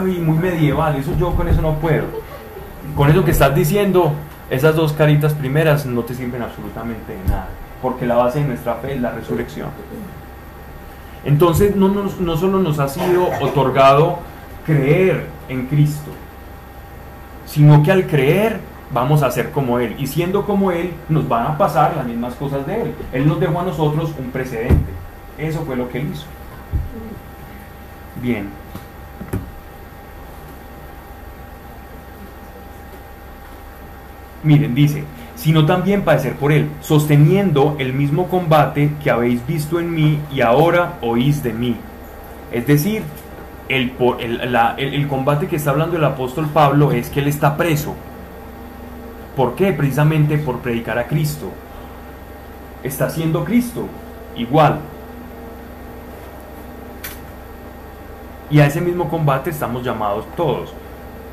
ay, 0.00 0.18
muy 0.18 0.38
medieval, 0.38 0.94
eso 0.96 1.10
yo 1.18 1.34
con 1.34 1.48
eso 1.48 1.60
no 1.60 1.74
puedo. 1.74 2.04
Con 2.94 3.10
eso 3.10 3.24
que 3.24 3.32
estás 3.32 3.54
diciendo, 3.54 4.12
esas 4.50 4.76
dos 4.76 4.92
caritas 4.92 5.32
primeras 5.34 5.84
no 5.86 6.02
te 6.02 6.14
sirven 6.14 6.42
absolutamente 6.42 7.12
de 7.14 7.24
nada, 7.28 7.48
porque 7.82 8.06
la 8.06 8.14
base 8.14 8.38
de 8.40 8.44
nuestra 8.46 8.74
fe 8.76 8.94
es 8.94 9.00
la 9.00 9.10
resurrección. 9.10 9.68
Entonces 11.24 11.74
no, 11.74 11.88
nos- 11.88 12.20
no 12.20 12.36
solo 12.36 12.58
nos 12.60 12.78
ha 12.78 12.88
sido 12.88 13.28
otorgado 13.40 14.18
creer 14.64 15.26
en 15.48 15.66
Cristo, 15.66 16.10
sino 17.46 17.82
que 17.82 17.92
al 17.92 18.06
creer 18.06 18.60
vamos 18.92 19.22
a 19.22 19.30
ser 19.30 19.50
como 19.50 19.78
Él. 19.78 19.94
Y 19.98 20.06
siendo 20.06 20.44
como 20.44 20.70
Él, 20.70 20.92
nos 21.08 21.28
van 21.28 21.46
a 21.46 21.58
pasar 21.58 21.96
las 21.96 22.06
mismas 22.06 22.34
cosas 22.34 22.66
de 22.66 22.82
Él. 22.82 22.94
Él 23.12 23.26
nos 23.26 23.40
dejó 23.40 23.60
a 23.60 23.64
nosotros 23.64 24.12
un 24.18 24.30
precedente. 24.30 24.92
Eso 25.38 25.62
fue 25.64 25.76
lo 25.76 25.88
que 25.88 25.98
Él 25.98 26.10
hizo. 26.12 26.26
Bien. 28.22 28.48
Miren, 34.44 34.74
dice, 34.74 35.04
sino 35.36 35.64
también 35.64 36.02
padecer 36.02 36.34
por 36.34 36.52
él, 36.52 36.68
sosteniendo 36.80 37.76
el 37.78 37.94
mismo 37.94 38.28
combate 38.28 38.90
que 39.02 39.10
habéis 39.10 39.46
visto 39.46 39.80
en 39.80 39.94
mí 39.94 40.20
y 40.32 40.42
ahora 40.42 40.98
oís 41.00 41.42
de 41.42 41.52
mí. 41.54 41.76
Es 42.52 42.66
decir, 42.66 43.02
el, 43.68 43.92
el- 44.20 44.52
la- 44.52 44.74
el 44.78 45.08
combate 45.08 45.46
que 45.46 45.56
está 45.56 45.70
hablando 45.70 45.96
el 45.96 46.04
apóstol 46.04 46.48
Pablo 46.52 46.92
es 46.92 47.08
que 47.10 47.20
él 47.20 47.28
está 47.28 47.56
preso. 47.56 47.94
¿Por 49.36 49.54
qué? 49.54 49.72
Precisamente 49.72 50.38
por 50.38 50.58
predicar 50.58 50.98
a 50.98 51.06
Cristo. 51.06 51.50
Está 52.82 53.08
siendo 53.10 53.44
Cristo, 53.44 53.86
igual. 54.36 54.78
Y 58.50 58.60
a 58.60 58.66
ese 58.66 58.80
mismo 58.80 59.08
combate 59.08 59.50
estamos 59.50 59.82
llamados 59.82 60.24
todos 60.36 60.72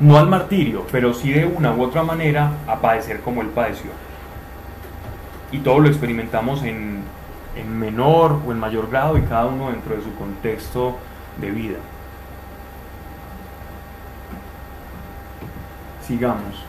no 0.00 0.18
al 0.18 0.28
martirio, 0.28 0.84
pero 0.90 1.14
sí 1.14 1.32
de 1.32 1.46
una 1.46 1.72
u 1.72 1.82
otra 1.82 2.02
manera 2.02 2.50
a 2.66 2.80
padecer 2.80 3.20
como 3.20 3.40
él 3.40 3.48
padeció. 3.48 3.90
Y 5.52 5.58
todo 5.58 5.78
lo 5.78 5.86
experimentamos 5.88 6.64
en, 6.64 7.02
en 7.56 7.78
menor 7.78 8.40
o 8.44 8.50
en 8.50 8.58
mayor 8.58 8.90
grado 8.90 9.16
y 9.16 9.22
cada 9.22 9.46
uno 9.46 9.70
dentro 9.70 9.94
de 9.94 10.02
su 10.02 10.12
contexto 10.16 10.96
de 11.40 11.50
vida. 11.52 11.76
Sigamos. 16.06 16.64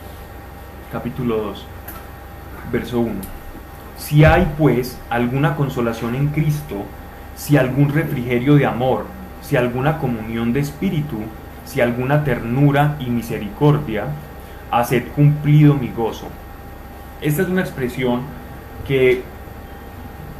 Capítulo 0.92 1.38
2, 1.38 1.66
verso 2.70 3.00
1. 3.00 3.12
Si 3.96 4.24
hay 4.24 4.52
pues 4.56 4.96
alguna 5.10 5.56
consolación 5.56 6.14
en 6.14 6.28
Cristo, 6.28 6.84
si 7.34 7.56
algún 7.56 7.88
refrigerio 7.88 8.54
de 8.54 8.66
amor, 8.66 9.06
si 9.42 9.56
alguna 9.56 9.98
comunión 9.98 10.52
de 10.52 10.60
espíritu, 10.60 11.16
si 11.64 11.80
alguna 11.80 12.22
ternura 12.22 12.96
y 13.00 13.06
misericordia, 13.06 14.06
haced 14.70 15.08
cumplido 15.16 15.74
mi 15.74 15.88
gozo. 15.88 16.28
Esta 17.20 17.42
es 17.42 17.48
una 17.48 17.62
expresión 17.62 18.20
que 18.86 19.22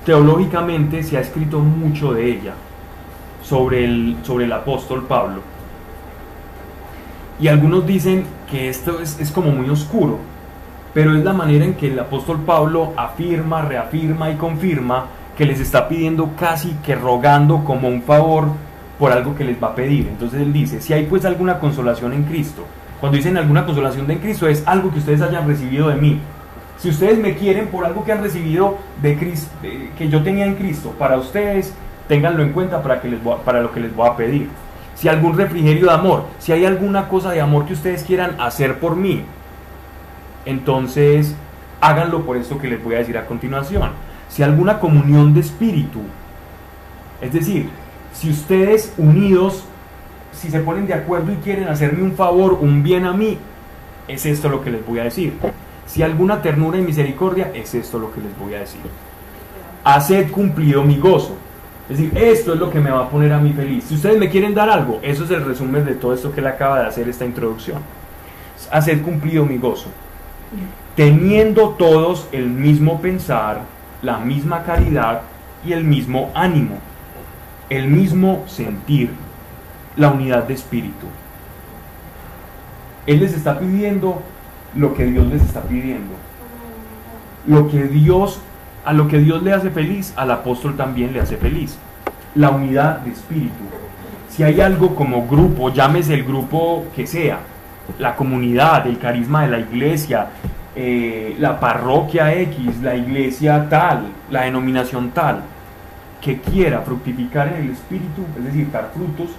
teológicamente 0.06 1.02
se 1.02 1.16
ha 1.16 1.20
escrito 1.20 1.58
mucho 1.58 2.12
de 2.12 2.30
ella 2.30 2.54
sobre 3.42 3.84
el, 3.84 4.18
sobre 4.22 4.44
el 4.44 4.52
apóstol 4.52 5.04
Pablo. 5.08 5.53
Y 7.40 7.48
algunos 7.48 7.86
dicen 7.86 8.24
que 8.50 8.68
esto 8.68 9.00
es, 9.00 9.18
es 9.20 9.30
como 9.30 9.50
muy 9.50 9.68
oscuro, 9.68 10.18
pero 10.92 11.16
es 11.16 11.24
la 11.24 11.32
manera 11.32 11.64
en 11.64 11.74
que 11.74 11.88
el 11.88 11.98
apóstol 11.98 12.40
Pablo 12.46 12.92
afirma, 12.96 13.62
reafirma 13.62 14.30
y 14.30 14.36
confirma 14.36 15.06
que 15.36 15.44
les 15.44 15.60
está 15.60 15.88
pidiendo 15.88 16.30
casi 16.38 16.70
que 16.84 16.94
rogando 16.94 17.64
como 17.64 17.88
un 17.88 18.02
favor 18.02 18.46
por 18.98 19.12
algo 19.12 19.34
que 19.34 19.44
les 19.44 19.62
va 19.62 19.68
a 19.68 19.74
pedir. 19.74 20.06
Entonces 20.08 20.40
él 20.40 20.52
dice, 20.52 20.80
si 20.80 20.92
hay 20.92 21.06
pues 21.06 21.24
alguna 21.24 21.58
consolación 21.58 22.12
en 22.12 22.22
Cristo, 22.24 22.64
cuando 23.00 23.16
dicen 23.16 23.36
alguna 23.36 23.66
consolación 23.66 24.10
en 24.10 24.18
Cristo 24.18 24.48
es 24.48 24.62
algo 24.66 24.90
que 24.90 24.98
ustedes 25.00 25.20
hayan 25.20 25.46
recibido 25.46 25.88
de 25.88 25.96
mí. 25.96 26.20
Si 26.78 26.88
ustedes 26.88 27.18
me 27.18 27.34
quieren 27.34 27.68
por 27.68 27.84
algo 27.84 28.04
que 28.04 28.12
han 28.12 28.22
recibido 28.22 28.78
de 29.02 29.16
Cristo, 29.16 29.50
que 29.98 30.08
yo 30.08 30.22
tenía 30.22 30.46
en 30.46 30.54
Cristo, 30.54 30.94
para 30.98 31.16
ustedes, 31.16 31.74
ténganlo 32.08 32.42
en 32.42 32.52
cuenta 32.52 32.82
para, 32.82 33.00
que 33.00 33.08
les 33.08 33.22
voy 33.22 33.36
para 33.44 33.60
lo 33.60 33.72
que 33.72 33.80
les 33.80 33.94
voy 33.94 34.08
a 34.08 34.16
pedir. 34.16 34.48
Si 34.94 35.08
algún 35.08 35.36
refrigerio 35.36 35.86
de 35.86 35.92
amor, 35.92 36.26
si 36.38 36.52
hay 36.52 36.64
alguna 36.64 37.08
cosa 37.08 37.30
de 37.30 37.40
amor 37.40 37.66
que 37.66 37.72
ustedes 37.72 38.04
quieran 38.04 38.40
hacer 38.40 38.78
por 38.78 38.96
mí, 38.96 39.24
entonces 40.46 41.34
háganlo 41.80 42.24
por 42.24 42.36
esto 42.36 42.58
que 42.58 42.68
les 42.68 42.82
voy 42.82 42.94
a 42.94 42.98
decir 42.98 43.18
a 43.18 43.26
continuación. 43.26 43.90
Si 44.28 44.42
alguna 44.42 44.80
comunión 44.80 45.34
de 45.34 45.40
espíritu, 45.40 46.00
es 47.20 47.32
decir, 47.32 47.70
si 48.12 48.30
ustedes 48.30 48.92
unidos, 48.96 49.64
si 50.32 50.50
se 50.50 50.60
ponen 50.60 50.86
de 50.86 50.94
acuerdo 50.94 51.32
y 51.32 51.36
quieren 51.36 51.68
hacerme 51.68 52.02
un 52.02 52.12
favor, 52.12 52.58
un 52.60 52.82
bien 52.82 53.04
a 53.04 53.12
mí, 53.12 53.38
es 54.08 54.26
esto 54.26 54.48
lo 54.48 54.62
que 54.62 54.70
les 54.70 54.86
voy 54.86 54.98
a 54.98 55.04
decir. 55.04 55.34
Si 55.86 56.02
alguna 56.02 56.42
ternura 56.42 56.78
y 56.78 56.82
misericordia, 56.82 57.50
es 57.54 57.74
esto 57.74 57.98
lo 57.98 58.12
que 58.12 58.20
les 58.20 58.36
voy 58.38 58.54
a 58.54 58.60
decir. 58.60 58.80
Haced 59.84 60.30
cumplido 60.30 60.82
mi 60.82 60.98
gozo. 60.98 61.36
Es 61.88 61.98
decir, 61.98 62.16
esto 62.16 62.54
es 62.54 62.58
lo 62.58 62.70
que 62.70 62.80
me 62.80 62.90
va 62.90 63.04
a 63.04 63.08
poner 63.10 63.32
a 63.32 63.38
mí 63.38 63.52
feliz. 63.52 63.84
Si 63.84 63.94
ustedes 63.94 64.18
me 64.18 64.30
quieren 64.30 64.54
dar 64.54 64.70
algo, 64.70 65.00
eso 65.02 65.24
es 65.24 65.30
el 65.30 65.44
resumen 65.44 65.84
de 65.84 65.94
todo 65.94 66.14
esto 66.14 66.32
que 66.32 66.40
él 66.40 66.46
acaba 66.46 66.80
de 66.80 66.86
hacer, 66.86 67.08
esta 67.08 67.26
introducción. 67.26 67.82
Haced 68.70 69.02
cumplido 69.02 69.44
mi 69.44 69.58
gozo. 69.58 69.88
Teniendo 70.96 71.70
todos 71.70 72.28
el 72.32 72.48
mismo 72.48 73.02
pensar, 73.02 73.62
la 74.00 74.18
misma 74.18 74.62
caridad 74.62 75.22
y 75.64 75.72
el 75.72 75.84
mismo 75.84 76.30
ánimo, 76.34 76.78
el 77.68 77.88
mismo 77.88 78.44
sentir, 78.46 79.10
la 79.96 80.10
unidad 80.10 80.44
de 80.44 80.54
espíritu. 80.54 81.06
Él 83.06 83.20
les 83.20 83.34
está 83.34 83.58
pidiendo 83.58 84.22
lo 84.74 84.94
que 84.94 85.04
Dios 85.04 85.26
les 85.26 85.42
está 85.42 85.62
pidiendo. 85.62 86.14
Lo 87.46 87.68
que 87.68 87.84
Dios, 87.84 88.40
a 88.84 88.92
lo 88.92 89.08
que 89.08 89.18
Dios 89.18 89.42
le 89.42 89.52
hace 89.52 89.70
feliz, 89.70 90.12
al 90.16 90.30
apóstol 90.30 90.76
también 90.76 91.12
le 91.12 91.20
hace 91.20 91.36
feliz. 91.36 91.78
La 92.34 92.50
unidad 92.50 92.98
de 92.98 93.12
espíritu. 93.12 93.64
Si 94.28 94.42
hay 94.42 94.60
algo 94.60 94.94
como 94.94 95.26
grupo, 95.26 95.72
llámese 95.72 96.14
el 96.14 96.24
grupo 96.24 96.86
que 96.94 97.06
sea, 97.06 97.38
la 97.98 98.16
comunidad, 98.16 98.86
el 98.86 98.98
carisma 98.98 99.42
de 99.42 99.50
la 99.50 99.58
iglesia, 99.60 100.28
eh, 100.74 101.36
la 101.38 101.60
parroquia 101.60 102.34
X, 102.34 102.82
la 102.82 102.96
iglesia 102.96 103.68
tal, 103.68 104.06
la 104.30 104.42
denominación 104.42 105.10
tal, 105.10 105.42
que 106.20 106.40
quiera 106.40 106.80
fructificar 106.80 107.48
en 107.48 107.64
el 107.64 107.70
espíritu, 107.70 108.22
es 108.36 108.44
decir, 108.44 108.70
dar 108.72 108.90
frutos, 108.92 109.30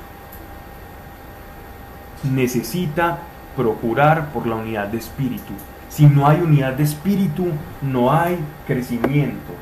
necesita 2.23 3.17
procurar 3.55 4.29
por 4.29 4.47
la 4.47 4.55
unidad 4.55 4.87
de 4.87 4.97
espíritu. 4.97 5.53
Si 5.95 6.05
no 6.05 6.27
hay 6.27 6.41
unidad 6.41 6.73
de 6.73 6.83
espíritu, 6.83 7.47
no 7.81 8.11
hay 8.11 8.37
crecimiento. 8.67 9.53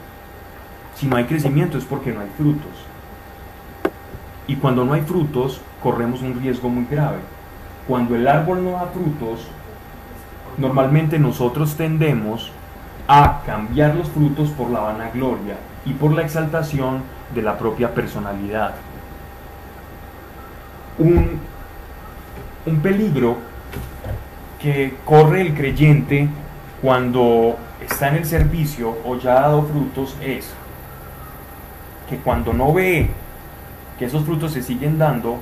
Si 0.96 1.06
no 1.06 1.16
hay 1.16 1.26
crecimiento 1.26 1.78
es 1.78 1.86
porque 1.86 2.12
no 2.12 2.22
hay 2.22 2.30
frutos. 2.36 2.72
Y 4.48 4.56
cuando 4.56 4.84
no 4.84 4.94
hay 4.94 5.02
frutos, 5.02 5.62
corremos 5.84 6.24
un 6.24 6.42
riesgo 6.42 6.70
muy 6.70 6.88
grave. 6.90 7.20
Cuando 7.88 8.16
el 8.16 8.28
árbol 8.28 8.64
no 8.64 8.72
da 8.72 8.88
frutos, 8.88 9.48
normalmente 10.58 11.20
nosotros 11.20 11.76
tendemos 11.76 12.52
a 13.08 13.42
cambiar 13.46 13.94
los 13.94 14.10
frutos 14.10 14.50
por 14.50 14.72
la 14.72 14.80
vanagloria 14.80 15.58
y 15.86 15.94
por 15.94 16.14
la 16.14 16.24
exaltación 16.24 17.04
de 17.36 17.44
la 17.44 17.60
propia 17.60 17.94
personalidad. 17.94 18.74
Un, 20.98 21.40
un 22.66 22.80
peligro 22.80 23.38
que 24.64 24.94
corre 25.04 25.42
el 25.42 25.54
creyente 25.54 26.30
cuando 26.82 27.58
está 27.82 28.08
en 28.08 28.16
el 28.16 28.26
servicio 28.26 28.98
o 29.06 29.18
ya 29.18 29.32
ha 29.38 29.42
dado 29.42 29.64
frutos 29.64 30.16
es 30.24 30.50
que 32.10 32.16
cuando 32.16 32.54
no 32.54 32.72
ve 32.72 33.10
que 34.00 34.06
esos 34.06 34.24
frutos 34.24 34.54
se 34.54 34.64
siguen 34.64 34.98
dando, 34.98 35.38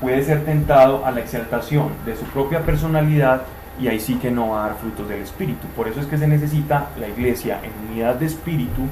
puede 0.00 0.22
ser 0.22 0.44
tentado 0.44 1.04
a 1.04 1.10
la 1.10 1.18
exaltación 1.18 1.88
de 2.06 2.16
su 2.16 2.24
propia 2.26 2.62
personalidad 2.62 3.42
y 3.80 3.88
ahí 3.88 3.98
sí 3.98 4.14
que 4.14 4.30
no 4.30 4.50
va 4.50 4.64
a 4.64 4.68
dar 4.68 4.78
frutos 4.78 5.08
del 5.08 5.22
Espíritu. 5.22 5.66
Por 5.74 5.88
eso 5.88 6.00
es 6.00 6.06
que 6.06 6.16
se 6.16 6.28
necesita 6.28 6.90
la 6.96 7.08
iglesia 7.08 7.60
en 7.64 7.90
unidad 7.90 8.14
de 8.14 8.26
Espíritu 8.26 8.82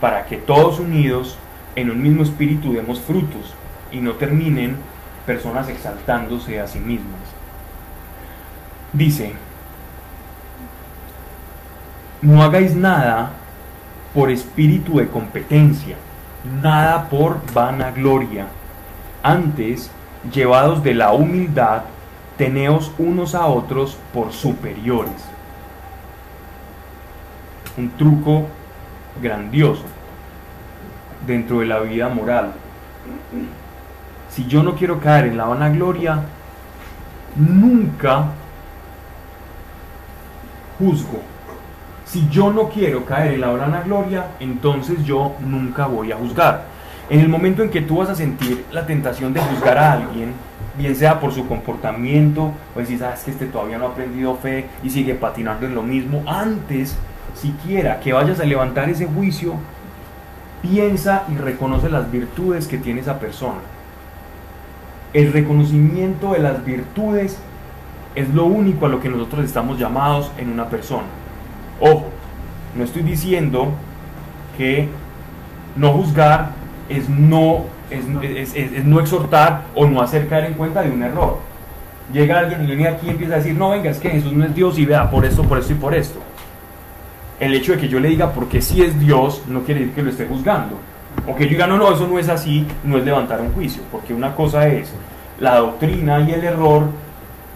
para 0.00 0.24
que 0.24 0.38
todos 0.38 0.80
unidos 0.80 1.36
en 1.76 1.90
un 1.90 2.02
mismo 2.02 2.22
Espíritu 2.22 2.72
demos 2.72 2.98
frutos 2.98 3.54
y 3.90 3.98
no 3.98 4.12
terminen 4.12 4.76
personas 5.26 5.68
exaltándose 5.68 6.60
a 6.60 6.66
sí 6.66 6.78
mismas. 6.78 7.21
Dice, 8.92 9.32
no 12.20 12.42
hagáis 12.42 12.76
nada 12.76 13.30
por 14.12 14.30
espíritu 14.30 14.98
de 14.98 15.08
competencia, 15.08 15.96
nada 16.62 17.08
por 17.08 17.40
vanagloria. 17.52 18.46
Antes, 19.22 19.90
llevados 20.30 20.82
de 20.82 20.94
la 20.94 21.12
humildad, 21.12 21.82
teneos 22.36 22.92
unos 22.98 23.34
a 23.34 23.46
otros 23.46 23.96
por 24.12 24.32
superiores. 24.32 25.24
Un 27.78 27.90
truco 27.96 28.46
grandioso 29.22 29.84
dentro 31.26 31.60
de 31.60 31.66
la 31.66 31.80
vida 31.80 32.08
moral. 32.10 32.52
Si 34.28 34.46
yo 34.46 34.62
no 34.62 34.74
quiero 34.74 35.00
caer 35.00 35.26
en 35.26 35.38
la 35.38 35.46
vanagloria, 35.46 36.20
nunca 37.36 38.26
juzgo. 40.82 41.20
Si 42.04 42.28
yo 42.28 42.52
no 42.52 42.68
quiero 42.68 43.04
caer 43.04 43.34
en 43.34 43.40
la 43.40 43.50
vanagloria, 43.50 44.26
entonces 44.40 45.04
yo 45.04 45.34
nunca 45.40 45.86
voy 45.86 46.12
a 46.12 46.16
juzgar. 46.16 46.64
En 47.08 47.20
el 47.20 47.28
momento 47.28 47.62
en 47.62 47.70
que 47.70 47.82
tú 47.82 47.98
vas 47.98 48.10
a 48.10 48.14
sentir 48.14 48.64
la 48.72 48.84
tentación 48.86 49.32
de 49.32 49.40
juzgar 49.40 49.78
a 49.78 49.92
alguien, 49.92 50.32
bien 50.76 50.96
sea 50.96 51.20
por 51.20 51.32
su 51.32 51.46
comportamiento, 51.46 52.52
o 52.74 52.78
decir, 52.78 52.98
sabes 52.98 53.20
que 53.20 53.30
este 53.30 53.46
todavía 53.46 53.78
no 53.78 53.86
ha 53.86 53.90
aprendido 53.90 54.34
fe 54.36 54.66
y 54.82 54.90
sigue 54.90 55.14
patinando 55.14 55.66
en 55.66 55.74
lo 55.74 55.82
mismo, 55.82 56.22
antes 56.26 56.96
siquiera 57.34 58.00
que 58.00 58.12
vayas 58.12 58.40
a 58.40 58.44
levantar 58.44 58.88
ese 58.88 59.06
juicio, 59.06 59.54
piensa 60.60 61.24
y 61.32 61.36
reconoce 61.36 61.88
las 61.88 62.10
virtudes 62.10 62.66
que 62.66 62.78
tiene 62.78 63.00
esa 63.00 63.18
persona. 63.18 63.60
El 65.12 65.32
reconocimiento 65.32 66.32
de 66.32 66.38
las 66.38 66.64
virtudes 66.64 67.38
es 68.14 68.32
lo 68.34 68.44
único 68.44 68.86
a 68.86 68.88
lo 68.88 69.00
que 69.00 69.08
nosotros 69.08 69.44
estamos 69.44 69.78
llamados 69.78 70.30
en 70.38 70.50
una 70.50 70.68
persona. 70.68 71.06
Ojo, 71.80 72.06
no 72.76 72.84
estoy 72.84 73.02
diciendo 73.02 73.72
que 74.56 74.88
no 75.76 75.92
juzgar 75.92 76.50
es 76.88 77.08
no, 77.08 77.64
es, 77.90 78.84
no 78.84 79.00
exhortar 79.00 79.62
o 79.74 79.86
no 79.86 80.02
hacer 80.02 80.28
caer 80.28 80.46
en 80.46 80.54
cuenta 80.54 80.82
de 80.82 80.90
un 80.90 81.02
error. 81.02 81.38
Llega 82.12 82.40
alguien 82.40 82.64
y 82.64 82.66
viene 82.66 82.88
aquí 82.88 83.06
y 83.06 83.10
empieza 83.10 83.34
a 83.34 83.36
decir, 83.38 83.54
no, 83.54 83.70
venga, 83.70 83.90
es 83.90 83.98
que 83.98 84.10
Jesús 84.10 84.32
no 84.32 84.44
es 84.44 84.54
Dios 84.54 84.78
y 84.78 84.84
vea, 84.84 85.10
por 85.10 85.24
esto, 85.24 85.42
por 85.42 85.58
esto 85.58 85.72
y 85.72 85.76
por 85.76 85.94
esto. 85.94 86.20
El 87.40 87.54
hecho 87.54 87.72
de 87.72 87.78
que 87.78 87.88
yo 87.88 87.98
le 87.98 88.08
diga 88.08 88.32
porque 88.32 88.60
sí 88.60 88.82
es 88.82 88.98
Dios 89.00 89.42
no 89.48 89.62
quiere 89.62 89.80
decir 89.80 89.94
que 89.94 90.02
lo 90.02 90.10
esté 90.10 90.26
juzgando. 90.26 90.78
O 91.26 91.34
que 91.34 91.44
yo 91.44 91.50
diga, 91.50 91.66
no, 91.66 91.76
no, 91.76 91.92
eso 91.92 92.06
no 92.06 92.18
es 92.18 92.28
así, 92.28 92.66
no 92.84 92.98
es 92.98 93.04
levantar 93.04 93.40
un 93.40 93.52
juicio. 93.52 93.82
Porque 93.90 94.12
una 94.12 94.34
cosa 94.34 94.68
es 94.68 94.92
la 95.40 95.56
doctrina 95.56 96.20
y 96.20 96.32
el 96.32 96.44
error 96.44 96.84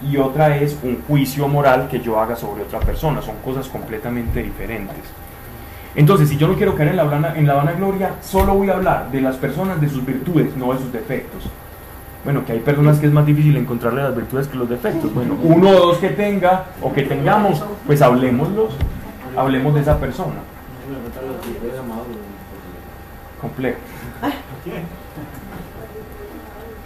y 0.03 0.16
otra 0.16 0.57
es 0.57 0.78
un 0.82 1.03
juicio 1.07 1.49
moral 1.49 1.88
que 1.88 2.01
yo 2.01 2.20
haga 2.20 2.36
sobre 2.36 2.62
otra 2.62 2.80
persona. 2.80 3.22
Son 3.22 3.36
cosas 3.44 3.68
completamente 3.68 4.42
diferentes. 4.42 5.05
Entonces, 5.94 6.28
si 6.28 6.36
yo 6.36 6.47
no 6.47 6.55
quiero 6.55 6.74
caer 6.74 6.90
en 6.90 6.97
la, 6.97 7.34
en 7.36 7.47
la 7.47 7.55
vanagloria, 7.55 8.16
solo 8.20 8.55
voy 8.55 8.68
a 8.68 8.74
hablar 8.74 9.11
de 9.11 9.20
las 9.22 9.36
personas, 9.36 9.80
de 9.80 9.88
sus 9.88 10.05
virtudes, 10.05 10.55
no 10.57 10.72
de 10.72 10.78
sus 10.78 10.92
defectos. 10.92 11.44
Bueno, 12.22 12.44
que 12.44 12.53
hay 12.53 12.59
personas 12.59 12.99
que 12.99 13.07
es 13.07 13.12
más 13.12 13.24
difícil 13.24 13.57
encontrarle 13.57 14.03
las 14.03 14.14
virtudes 14.14 14.49
que 14.49 14.59
los 14.59 14.68
defectos. 14.68 15.14
Bueno, 15.14 15.36
uno 15.42 15.70
o 15.70 15.72
dos 15.72 15.99
que 15.99 16.11
tenga 16.11 16.64
o 16.82 16.92
que 16.92 17.03
tengamos, 17.03 17.62
pues 17.86 18.03
hablemoslos, 18.03 18.74
hablemos 19.36 19.74
de 19.74 19.80
esa 19.80 19.99
persona. 19.99 20.40
Complejo. 23.40 23.78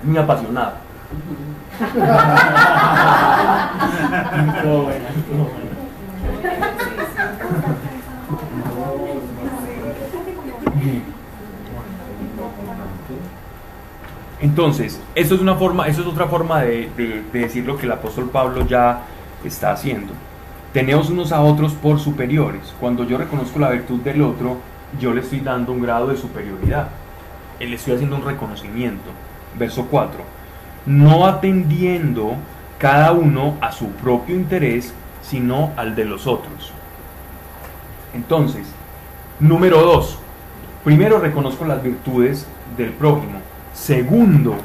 Muy 0.05 0.19
apasionado. 0.19 0.73
Entonces, 14.43 15.01
eso 15.15 15.35
es 15.35 15.41
una 15.41 15.55
forma, 15.55 15.87
eso 15.87 16.03
es 16.03 16.07
otra 16.07 16.27
forma 16.27 16.63
de, 16.63 16.91
de, 16.97 17.23
decir 17.33 17.65
lo 17.65 17.79
que 17.79 17.87
el 17.87 17.93
apóstol 17.93 18.29
Pablo 18.31 18.67
ya 18.67 19.03
está 19.45 19.73
haciendo. 19.73 20.13
Teneos 20.75 21.09
unos 21.09 21.33
a 21.33 21.41
otros 21.41 21.73
por 21.73 21.99
superiores. 21.99 22.75
Cuando 22.79 23.05
yo 23.05 23.17
reconozco 23.17 23.59
la 23.59 23.71
virtud 23.71 24.01
del 24.01 24.21
otro, 24.23 24.59
yo 24.99 25.15
le 25.15 25.23
estoy 25.23 25.41
dando 25.41 25.73
un 25.73 25.81
grado 25.81 26.09
de 26.09 26.17
superioridad. 26.17 26.89
Le 27.59 27.75
estoy 27.75 27.95
haciendo 27.95 28.17
un 28.17 28.25
reconocimiento. 28.25 29.11
Verso 29.59 29.87
4 29.91 30.40
no 30.87 31.27
atendiendo 31.27 32.35
cada 32.79 33.13
uno 33.13 33.57
a 33.61 33.73
su 33.73 33.89
propio 33.89 34.35
interés, 34.35 34.95
sino 35.23 35.73
al 35.77 35.95
de 35.95 36.05
los 36.05 36.27
otros. 36.27 36.73
Entonces, 38.15 38.67
número 39.39 39.83
dos, 39.83 40.19
primero 40.83 41.19
reconozco 41.19 41.65
las 41.65 41.83
virtudes 41.83 42.47
del 42.77 42.91
prójimo. 42.91 43.41
Segundo, 43.75 44.57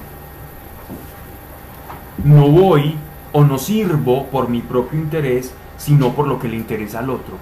no 2.23 2.47
voy 2.47 2.95
o 3.33 3.43
no 3.43 3.57
sirvo 3.57 4.27
por 4.27 4.49
mi 4.49 4.61
propio 4.61 4.99
interés, 4.99 5.53
sino 5.77 6.13
por 6.13 6.27
lo 6.27 6.39
que 6.39 6.47
le 6.47 6.55
interesa 6.55 6.99
al 6.99 7.09
otro. 7.09 7.35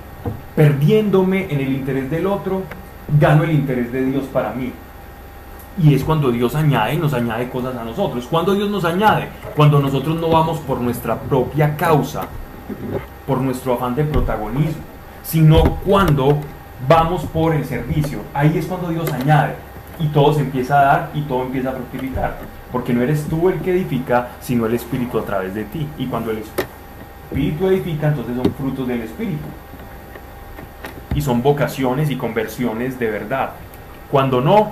Perdiéndome 0.56 1.54
en 1.54 1.60
el 1.60 1.72
interés 1.74 2.10
del 2.10 2.26
otro, 2.26 2.64
gano 3.20 3.44
el 3.44 3.52
interés 3.52 3.92
de 3.92 4.06
Dios 4.06 4.24
para 4.26 4.54
mí. 4.54 4.72
Y 5.82 5.96
es 5.96 6.04
cuando 6.04 6.32
Dios 6.32 6.56
añade 6.56 6.94
y 6.94 6.98
nos 6.98 7.14
añade 7.14 7.50
cosas 7.50 7.76
a 7.76 7.84
nosotros. 7.84 8.28
Cuando 8.30 8.54
Dios 8.54 8.70
nos 8.70 8.86
añade, 8.86 9.30
cuando 9.56 9.80
nosotros 9.80 10.20
no 10.20 10.30
vamos 10.30 10.60
por 10.60 10.80
nuestra 10.80 11.20
propia 11.20 11.76
causa, 11.76 12.28
por 13.26 13.40
nuestro 13.40 13.74
afán 13.74 13.96
de 13.96 14.04
protagonismo, 14.04 14.82
sino 15.24 15.78
cuando 15.86 16.38
vamos 16.88 17.24
por 17.24 17.56
el 17.56 17.66
servicio. 17.66 18.20
Ahí 18.34 18.58
es 18.58 18.66
cuando 18.66 18.90
Dios 18.90 19.12
añade 19.12 19.56
y 20.00 20.08
todo 20.08 20.34
se 20.34 20.42
empieza 20.42 20.80
a 20.80 20.84
dar 20.84 21.12
y 21.14 21.22
todo 21.22 21.44
empieza 21.44 21.70
a 21.70 21.74
fructificar. 21.74 22.38
Porque 22.72 22.94
no 22.94 23.02
eres 23.02 23.26
tú 23.28 23.50
el 23.50 23.60
que 23.62 23.72
edifica, 23.72 24.30
sino 24.42 24.66
el 24.66 24.74
Espíritu 24.74 25.20
a 25.20 25.26
través 25.26 25.54
de 25.54 25.64
ti. 25.66 25.88
Y 25.98 26.08
cuando 26.08 26.32
el 26.32 26.40
Espíritu 26.40 27.68
edifica, 27.68 28.08
entonces 28.08 28.36
son 28.36 28.54
frutos 28.54 28.88
del 28.88 29.02
Espíritu. 29.02 29.46
Y 31.16 31.22
son 31.22 31.44
vocaciones 31.44 32.10
y 32.10 32.16
conversiones 32.16 32.98
de 33.00 33.10
verdad. 33.10 33.52
Cuando 34.12 34.42
no, 34.42 34.72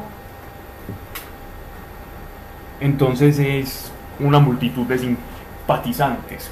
entonces 2.82 3.40
es 3.40 3.92
una 4.20 4.40
multitud 4.40 4.86
de 4.88 4.98
simpatizantes. 4.98 6.52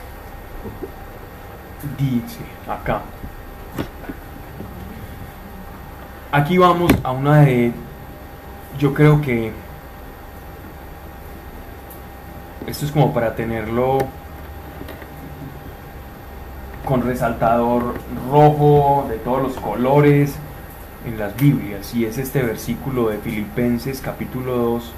Dice 1.98 2.40
acá. 2.68 3.02
Aquí 6.32 6.58
vamos 6.60 6.92
a 7.04 7.12
una 7.12 7.42
de, 7.42 7.72
yo 8.78 8.94
creo 8.94 9.20
que 9.20 9.52
esto 12.68 12.86
es 12.86 12.92
como 12.92 13.12
para 13.14 13.36
tenerlo 13.36 13.98
con 16.86 17.02
resaltador 17.02 17.96
rojo 18.32 19.08
de 19.10 19.18
todos 19.18 19.42
los 19.42 19.54
colores 19.56 20.36
en 21.08 21.18
las 21.18 21.36
Biblias 21.36 21.96
y 21.96 22.06
es 22.06 22.20
este 22.20 22.44
versículo 22.44 23.10
de 23.10 23.18
Filipenses 23.18 24.02
capítulo 24.02 24.56
2 24.56 24.94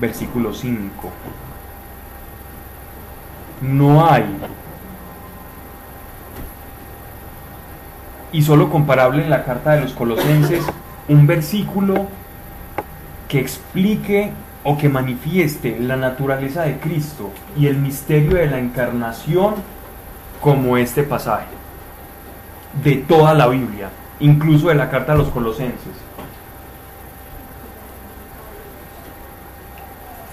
versículo 0.00 0.52
5 0.52 1.10
no 3.62 4.06
hay 4.06 4.24
y 8.32 8.42
solo 8.42 8.68
comparable 8.68 9.24
en 9.24 9.30
la 9.30 9.44
carta 9.44 9.72
de 9.72 9.82
los 9.82 9.92
colosenses 9.92 10.64
un 11.08 11.26
versículo 11.26 12.06
que 13.28 13.40
explique 13.40 14.32
o 14.64 14.76
que 14.76 14.88
manifieste 14.88 15.78
la 15.80 15.96
naturaleza 15.96 16.62
de 16.62 16.78
Cristo 16.78 17.30
y 17.56 17.66
el 17.66 17.76
misterio 17.76 18.36
de 18.36 18.46
la 18.46 18.58
encarnación 18.58 19.54
como 20.40 20.76
este 20.76 21.02
pasaje 21.02 21.46
de 22.82 22.96
toda 22.96 23.32
la 23.34 23.46
Biblia, 23.46 23.88
incluso 24.20 24.68
de 24.68 24.74
la 24.74 24.90
carta 24.90 25.12
a 25.12 25.16
los 25.16 25.28
colosenses. 25.28 26.05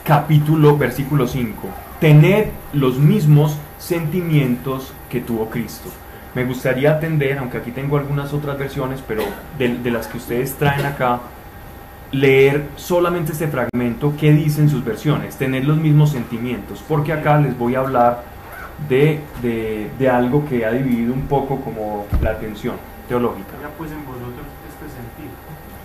Capítulo, 0.04 0.78
versículo 0.78 1.28
5. 1.28 1.70
Tened 2.02 2.48
los 2.74 2.98
mismos 2.98 3.58
sentimientos 3.80 4.94
que 5.10 5.22
tuvo 5.22 5.50
Cristo. 5.50 5.90
Me 6.36 6.44
gustaría 6.44 6.92
atender, 6.92 7.38
aunque 7.38 7.60
aquí 7.60 7.72
tengo 7.72 7.98
algunas 7.98 8.34
otras 8.34 8.58
versiones, 8.58 9.02
pero 9.08 9.24
de, 9.58 9.92
las 9.92 10.08
que 10.08 10.18
ustedes 10.18 10.56
traen 10.56 10.86
acá, 10.86 11.22
leer 12.12 12.66
solamente 12.76 13.32
este 13.32 13.48
fragmento 13.48 14.14
que 14.20 14.34
dicen 14.34 14.70
sus 14.70 14.84
versiones, 14.84 15.38
tener 15.38 15.64
los 15.64 15.78
mismos 15.78 16.10
sentimientos, 16.10 16.84
porque 16.86 17.14
acá 17.14 17.40
les 17.40 17.58
voy 17.58 17.76
a 17.76 17.80
hablar 17.80 18.24
de, 18.90 19.22
de, 19.42 19.90
de 19.98 20.10
algo 20.10 20.46
que 20.50 20.66
ha 20.66 20.72
dividido 20.72 21.14
un 21.14 21.28
poco 21.28 21.62
como 21.62 22.08
la 22.22 22.32
atención 22.32 22.76
teológica. 23.08 23.54
Ya 23.62 23.70
pues 23.78 23.90
en 23.90 24.06
vosotros 24.06 24.48
este 24.68 24.86
sentir. 24.86 25.32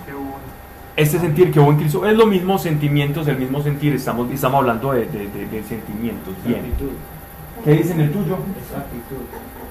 Qué 0.07 0.13
bueno. 0.13 0.59
Este 0.99 1.21
sentir 1.21 1.53
que 1.53 1.61
hubo 1.61 1.71
en 1.71 1.77
Cristo 1.77 2.05
es 2.05 2.17
lo 2.17 2.27
mismo 2.27 2.59
sentimientos, 2.59 3.29
el 3.29 3.39
mismo 3.39 3.63
sentir, 3.63 3.95
estamos, 3.95 4.29
estamos 4.33 4.59
hablando 4.59 4.91
de, 4.93 5.07
de, 5.07 5.29
de- 5.29 5.47
de 5.47 5.63
sentimientos. 5.63 6.35
Bien. 6.45 6.59
Actitud. 6.59 6.91
¿Qué 7.65 7.71
dice 7.71 7.93
en 7.93 8.01
el 8.01 8.11
tuyo? 8.11 8.35
Es 8.35 8.77
actitud. 8.77 9.23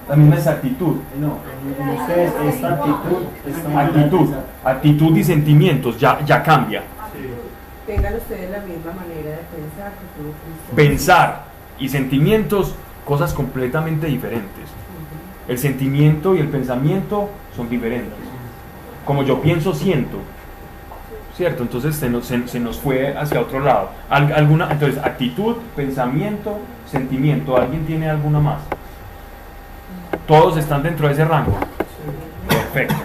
La 0.08 0.16
misma 0.16 0.36
exactitud. 0.36 0.96
No, 1.20 1.36
en, 1.82 1.98
ustedes 2.00 2.32
esta 2.54 2.72
actitud 2.72 3.76
Actitud, 3.76 4.28
actitud 4.64 5.16
y 5.18 5.22
sentimientos 5.24 5.98
ya, 6.00 6.18
ya 6.24 6.42
cambia. 6.42 6.80
Sí. 7.12 7.28
Tengan 7.86 8.14
ustedes 8.14 8.50
la 8.50 8.60
misma 8.60 8.92
manera 8.92 9.30
de 9.36 9.44
pensar 9.54 9.92
que 9.92 10.06
tuvo 10.16 10.32
Cristo. 10.32 10.74
Pensar 10.76 11.44
y 11.78 11.90
sentimientos, 11.90 12.74
cosas 13.04 13.34
completamente 13.34 14.06
diferentes. 14.06 14.64
El 15.46 15.58
sentimiento 15.58 16.34
y 16.34 16.38
el 16.40 16.48
pensamiento 16.48 17.28
son 17.54 17.68
diferentes. 17.68 18.16
Como 19.04 19.24
yo 19.24 19.42
pienso, 19.42 19.74
siento. 19.74 20.16
¿Cierto? 21.38 21.62
Entonces 21.62 21.94
se 21.94 22.10
nos, 22.10 22.26
se- 22.26 22.58
nos 22.60 22.78
fue 22.78 23.16
hacia 23.16 23.40
otro 23.40 23.60
lado. 23.60 23.90
Al- 24.10 24.32
alguna, 24.32 24.68
entonces, 24.72 24.98
actitud, 25.02 25.54
pensamiento, 25.76 26.58
sentimiento. 26.90 27.56
¿Alguien 27.56 27.86
tiene 27.86 28.10
alguna 28.10 28.40
más? 28.40 28.58
Todos 30.26 30.56
están 30.58 30.82
dentro 30.82 31.06
de 31.06 31.12
ese 31.14 31.24
rango. 31.24 31.56
Perfecto. 32.48 32.96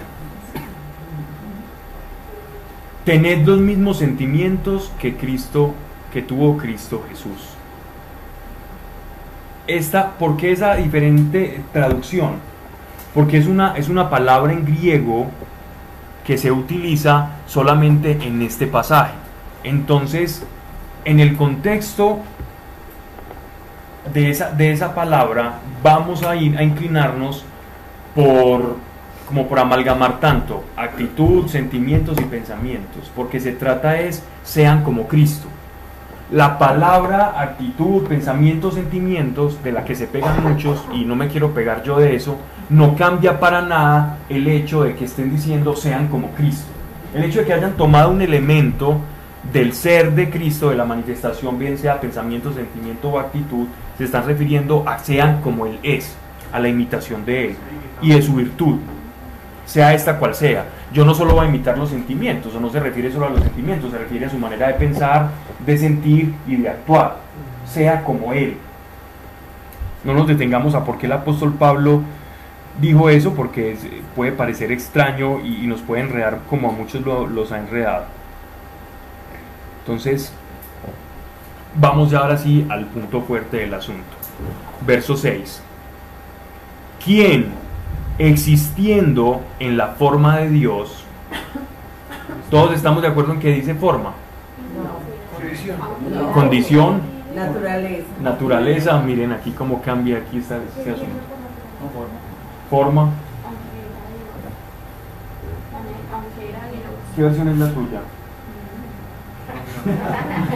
Tened 3.04 3.46
los 3.46 3.60
mismos 3.60 3.98
sentimientos 3.98 4.90
que 4.98 5.16
Cristo, 5.16 5.72
que 6.12 6.20
tuvo 6.20 6.56
Cristo 6.56 7.04
Jesús. 7.08 7.50
Esta, 9.68 10.10
¿por 10.18 10.36
qué 10.36 10.50
esa 10.50 10.74
diferente 10.74 11.62
traducción? 11.72 12.32
Porque 13.14 13.38
es 13.38 13.46
una, 13.46 13.76
es 13.76 13.88
una 13.88 14.10
palabra 14.10 14.52
en 14.52 14.64
griego 14.64 15.28
que 16.24 16.38
se 16.38 16.50
utiliza 16.50 17.30
solamente 17.46 18.12
en 18.22 18.42
este 18.42 18.66
pasaje. 18.66 19.12
Entonces, 19.62 20.42
en 21.04 21.20
el 21.20 21.36
contexto 21.36 22.20
de 24.12 24.30
esa, 24.30 24.50
de 24.50 24.72
esa 24.72 24.94
palabra, 24.94 25.60
vamos 25.82 26.22
a 26.22 26.36
ir 26.36 26.56
a 26.56 26.62
inclinarnos 26.62 27.44
por, 28.14 28.76
como 29.26 29.48
por 29.48 29.58
amalgamar 29.58 30.20
tanto 30.20 30.64
actitud, 30.76 31.48
sentimientos 31.48 32.18
y 32.20 32.24
pensamientos, 32.24 33.10
porque 33.14 33.40
se 33.40 33.52
trata 33.52 34.00
es, 34.00 34.22
sean 34.42 34.82
como 34.82 35.06
Cristo. 35.08 35.48
La 36.30 36.58
palabra 36.58 37.34
actitud, 37.38 38.04
pensamientos, 38.04 38.74
sentimientos, 38.74 39.62
de 39.62 39.72
la 39.72 39.84
que 39.84 39.94
se 39.94 40.06
pegan 40.06 40.42
muchos, 40.42 40.84
y 40.92 41.04
no 41.04 41.16
me 41.16 41.28
quiero 41.28 41.52
pegar 41.52 41.82
yo 41.82 41.98
de 41.98 42.16
eso, 42.16 42.38
no 42.68 42.96
cambia 42.96 43.38
para 43.38 43.62
nada 43.62 44.18
el 44.28 44.46
hecho 44.46 44.84
de 44.84 44.94
que 44.94 45.04
estén 45.04 45.30
diciendo 45.30 45.76
sean 45.76 46.08
como 46.08 46.30
Cristo. 46.30 46.66
El 47.14 47.24
hecho 47.24 47.40
de 47.40 47.46
que 47.46 47.52
hayan 47.52 47.76
tomado 47.76 48.10
un 48.10 48.22
elemento 48.22 48.98
del 49.52 49.72
ser 49.72 50.12
de 50.12 50.30
Cristo, 50.30 50.70
de 50.70 50.76
la 50.76 50.84
manifestación, 50.84 51.58
bien 51.58 51.76
sea 51.78 52.00
pensamiento, 52.00 52.52
sentimiento 52.52 53.10
o 53.10 53.18
actitud, 53.18 53.66
se 53.98 54.04
están 54.04 54.26
refiriendo 54.26 54.82
a 54.86 54.98
sean 54.98 55.40
como 55.40 55.66
Él 55.66 55.78
es, 55.82 56.16
a 56.52 56.58
la 56.58 56.68
imitación 56.68 57.24
de 57.24 57.50
Él 57.50 57.56
y 58.00 58.12
de 58.12 58.22
su 58.22 58.34
virtud, 58.34 58.78
sea 59.66 59.94
esta 59.94 60.18
cual 60.18 60.34
sea. 60.34 60.66
Yo 60.92 61.04
no 61.04 61.14
solo 61.14 61.34
voy 61.34 61.46
a 61.46 61.48
imitar 61.48 61.76
los 61.76 61.90
sentimientos, 61.90 62.54
o 62.54 62.60
no 62.60 62.70
se 62.70 62.80
refiere 62.80 63.12
solo 63.12 63.26
a 63.26 63.30
los 63.30 63.40
sentimientos, 63.40 63.90
se 63.90 63.98
refiere 63.98 64.26
a 64.26 64.30
su 64.30 64.38
manera 64.38 64.68
de 64.68 64.74
pensar, 64.74 65.30
de 65.64 65.78
sentir 65.78 66.34
y 66.46 66.56
de 66.56 66.68
actuar, 66.68 67.18
sea 67.66 68.02
como 68.02 68.32
Él. 68.32 68.56
No 70.04 70.14
nos 70.14 70.26
detengamos 70.26 70.74
a 70.74 70.84
por 70.84 70.98
qué 70.98 71.06
el 71.06 71.12
apóstol 71.12 71.54
Pablo 71.54 72.02
dijo 72.80 73.08
eso, 73.08 73.34
porque 73.34 73.72
es- 73.72 73.86
puede 74.16 74.32
parecer 74.32 74.72
extraño 74.72 75.40
y, 75.40 75.64
y 75.64 75.66
nos 75.66 75.80
puede 75.80 76.02
enredar 76.02 76.40
como 76.50 76.68
a 76.68 76.72
muchos 76.72 77.02
lo- 77.04 77.26
los 77.26 77.52
ha 77.52 77.58
enredado. 77.58 78.04
Entonces, 79.80 80.32
vamos 81.76 82.10
ya 82.10 82.18
ahora 82.20 82.36
sí 82.38 82.66
al 82.70 82.86
punto 82.86 83.20
fuerte 83.22 83.58
del 83.58 83.74
asunto. 83.74 84.02
Verso 84.86 85.16
6. 85.16 85.62
¿Quién, 87.04 87.48
existiendo 88.18 89.40
en 89.60 89.76
la 89.76 89.88
forma 89.88 90.38
de 90.38 90.50
Dios, 90.50 91.04
todos 92.50 92.74
estamos 92.74 93.02
de 93.02 93.08
acuerdo 93.08 93.32
en 93.32 93.40
que 93.40 93.50
dice 93.52 93.74
forma, 93.74 94.12
No. 96.10 96.32
condición, 96.32 97.00
Naturaleza. 97.34 98.04
naturaleza, 98.22 98.98
miren 99.00 99.32
aquí 99.32 99.50
cómo 99.52 99.82
cambia 99.82 100.18
aquí 100.18 100.38
este 100.38 100.54
asunto. 100.54 101.20
Forma. 102.74 103.06
¿qué 107.14 107.22
versión 107.22 107.46
es 107.46 107.58
la 107.58 107.68
tuya? 107.68 108.00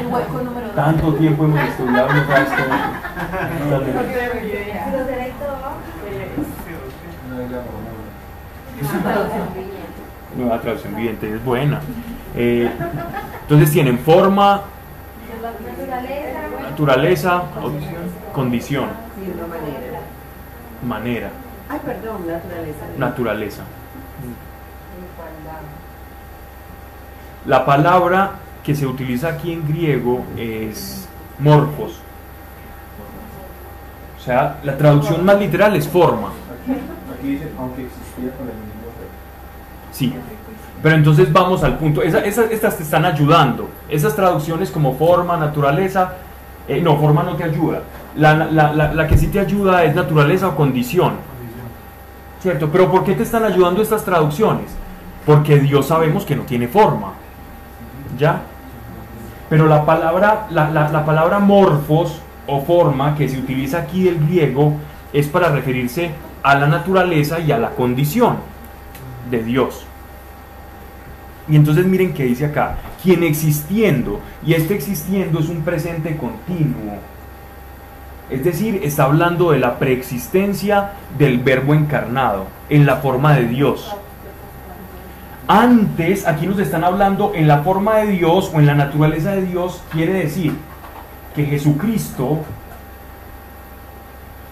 El 0.00 0.06
hueco 0.08 0.42
número 0.42 0.66
dos. 0.66 0.74
Tanto 0.74 1.14
tiempo 1.14 1.44
hemos 1.44 1.60
estudiado, 1.60 2.12
no 2.12 2.26
sabes 2.26 2.48
todo. 2.48 2.66
Nueva 10.36 10.60
traducción 10.60 10.96
viviente, 10.96 11.32
es 11.32 11.44
buena. 11.44 11.80
Eh, 12.34 12.68
entonces 13.42 13.70
tienen 13.70 14.00
forma, 14.00 14.62
Naturaleza. 16.64 16.68
naturaleza, 16.68 17.42
condición, 18.32 18.88
manera. 20.84 21.30
Ay, 21.70 21.80
perdón, 21.84 22.26
naturaleza. 22.26 22.84
naturaleza. 22.96 23.62
La 27.46 27.64
palabra 27.64 28.32
que 28.62 28.74
se 28.74 28.86
utiliza 28.86 29.28
aquí 29.28 29.52
en 29.52 29.66
griego 29.66 30.24
es 30.36 31.08
morfos. 31.38 32.00
O 34.18 34.20
sea, 34.20 34.58
la 34.64 34.76
traducción 34.76 35.24
más 35.24 35.38
literal 35.38 35.74
es 35.76 35.88
forma. 35.88 36.28
Aquí 37.18 37.28
dice, 37.28 37.48
aunque 37.58 37.86
existía 37.86 38.30
con 38.36 38.46
el 38.48 38.54
mismo. 38.54 38.68
Sí. 39.92 40.14
Pero 40.82 40.94
entonces 40.94 41.32
vamos 41.32 41.64
al 41.64 41.78
punto. 41.78 42.02
Esa- 42.02 42.20
esa- 42.24 42.44
estas 42.44 42.76
te 42.76 42.82
están 42.82 43.04
ayudando. 43.04 43.68
Esas 43.88 44.14
traducciones 44.14 44.70
como 44.70 44.94
forma, 44.96 45.36
naturaleza. 45.36 46.12
eh, 46.70 46.82
no, 46.82 46.98
forma 46.98 47.22
no 47.22 47.34
te 47.34 47.44
ayuda. 47.44 47.80
La, 48.14 48.34
la- 48.34 48.72
la- 48.74 48.92
la 48.92 49.06
que 49.06 49.16
sí 49.16 49.28
te 49.28 49.40
ayuda 49.40 49.84
es 49.84 49.94
naturaleza 49.94 50.48
o 50.48 50.54
condición. 50.54 51.14
¿Cierto? 52.42 52.68
Pero 52.70 52.90
¿por 52.90 53.04
qué 53.04 53.14
te 53.14 53.22
están 53.24 53.44
ayudando 53.44 53.82
estas 53.82 54.04
traducciones? 54.04 54.66
Porque 55.26 55.58
Dios 55.58 55.86
sabemos 55.86 56.24
que 56.24 56.36
no 56.36 56.42
tiene 56.44 56.68
forma. 56.68 57.12
¿Ya? 58.18 58.42
Pero 59.48 59.66
la 59.66 59.84
palabra, 59.84 60.46
la, 60.50 60.70
la- 60.70 60.88
la 60.90 61.04
palabra 61.04 61.38
morfos 61.38 62.20
o 62.46 62.60
forma 62.62 63.14
que 63.16 63.28
se 63.28 63.38
utiliza 63.38 63.78
aquí 63.78 64.04
del 64.04 64.18
griego 64.26 64.74
es 65.12 65.26
para 65.26 65.48
referirse 65.50 66.10
a 66.42 66.54
la 66.54 66.66
naturaleza 66.66 67.40
y 67.40 67.50
a 67.52 67.58
la 67.58 67.70
condición 67.70 68.36
de 69.30 69.42
Dios. 69.42 69.84
Y 71.48 71.56
entonces 71.56 71.86
miren 71.86 72.12
que 72.12 72.24
dice 72.24 72.46
acá, 72.46 72.76
quien 73.02 73.22
existiendo, 73.22 74.20
y 74.44 74.52
este 74.54 74.74
existiendo 74.74 75.40
es 75.40 75.48
un 75.48 75.62
presente 75.62 76.16
continuo. 76.16 76.98
Es 78.30 78.44
decir, 78.44 78.80
está 78.84 79.04
hablando 79.04 79.52
de 79.52 79.58
la 79.58 79.78
preexistencia 79.78 80.92
del 81.16 81.38
verbo 81.38 81.74
encarnado 81.74 82.46
en 82.68 82.84
la 82.84 82.96
forma 82.96 83.34
de 83.34 83.46
Dios. 83.46 83.94
Antes, 85.46 86.26
aquí 86.26 86.46
nos 86.46 86.58
están 86.58 86.84
hablando 86.84 87.32
en 87.34 87.48
la 87.48 87.62
forma 87.62 87.96
de 87.96 88.08
Dios 88.08 88.50
o 88.52 88.58
en 88.58 88.66
la 88.66 88.74
naturaleza 88.74 89.32
de 89.32 89.46
Dios, 89.46 89.82
quiere 89.90 90.12
decir 90.12 90.52
que 91.34 91.46
Jesucristo 91.46 92.40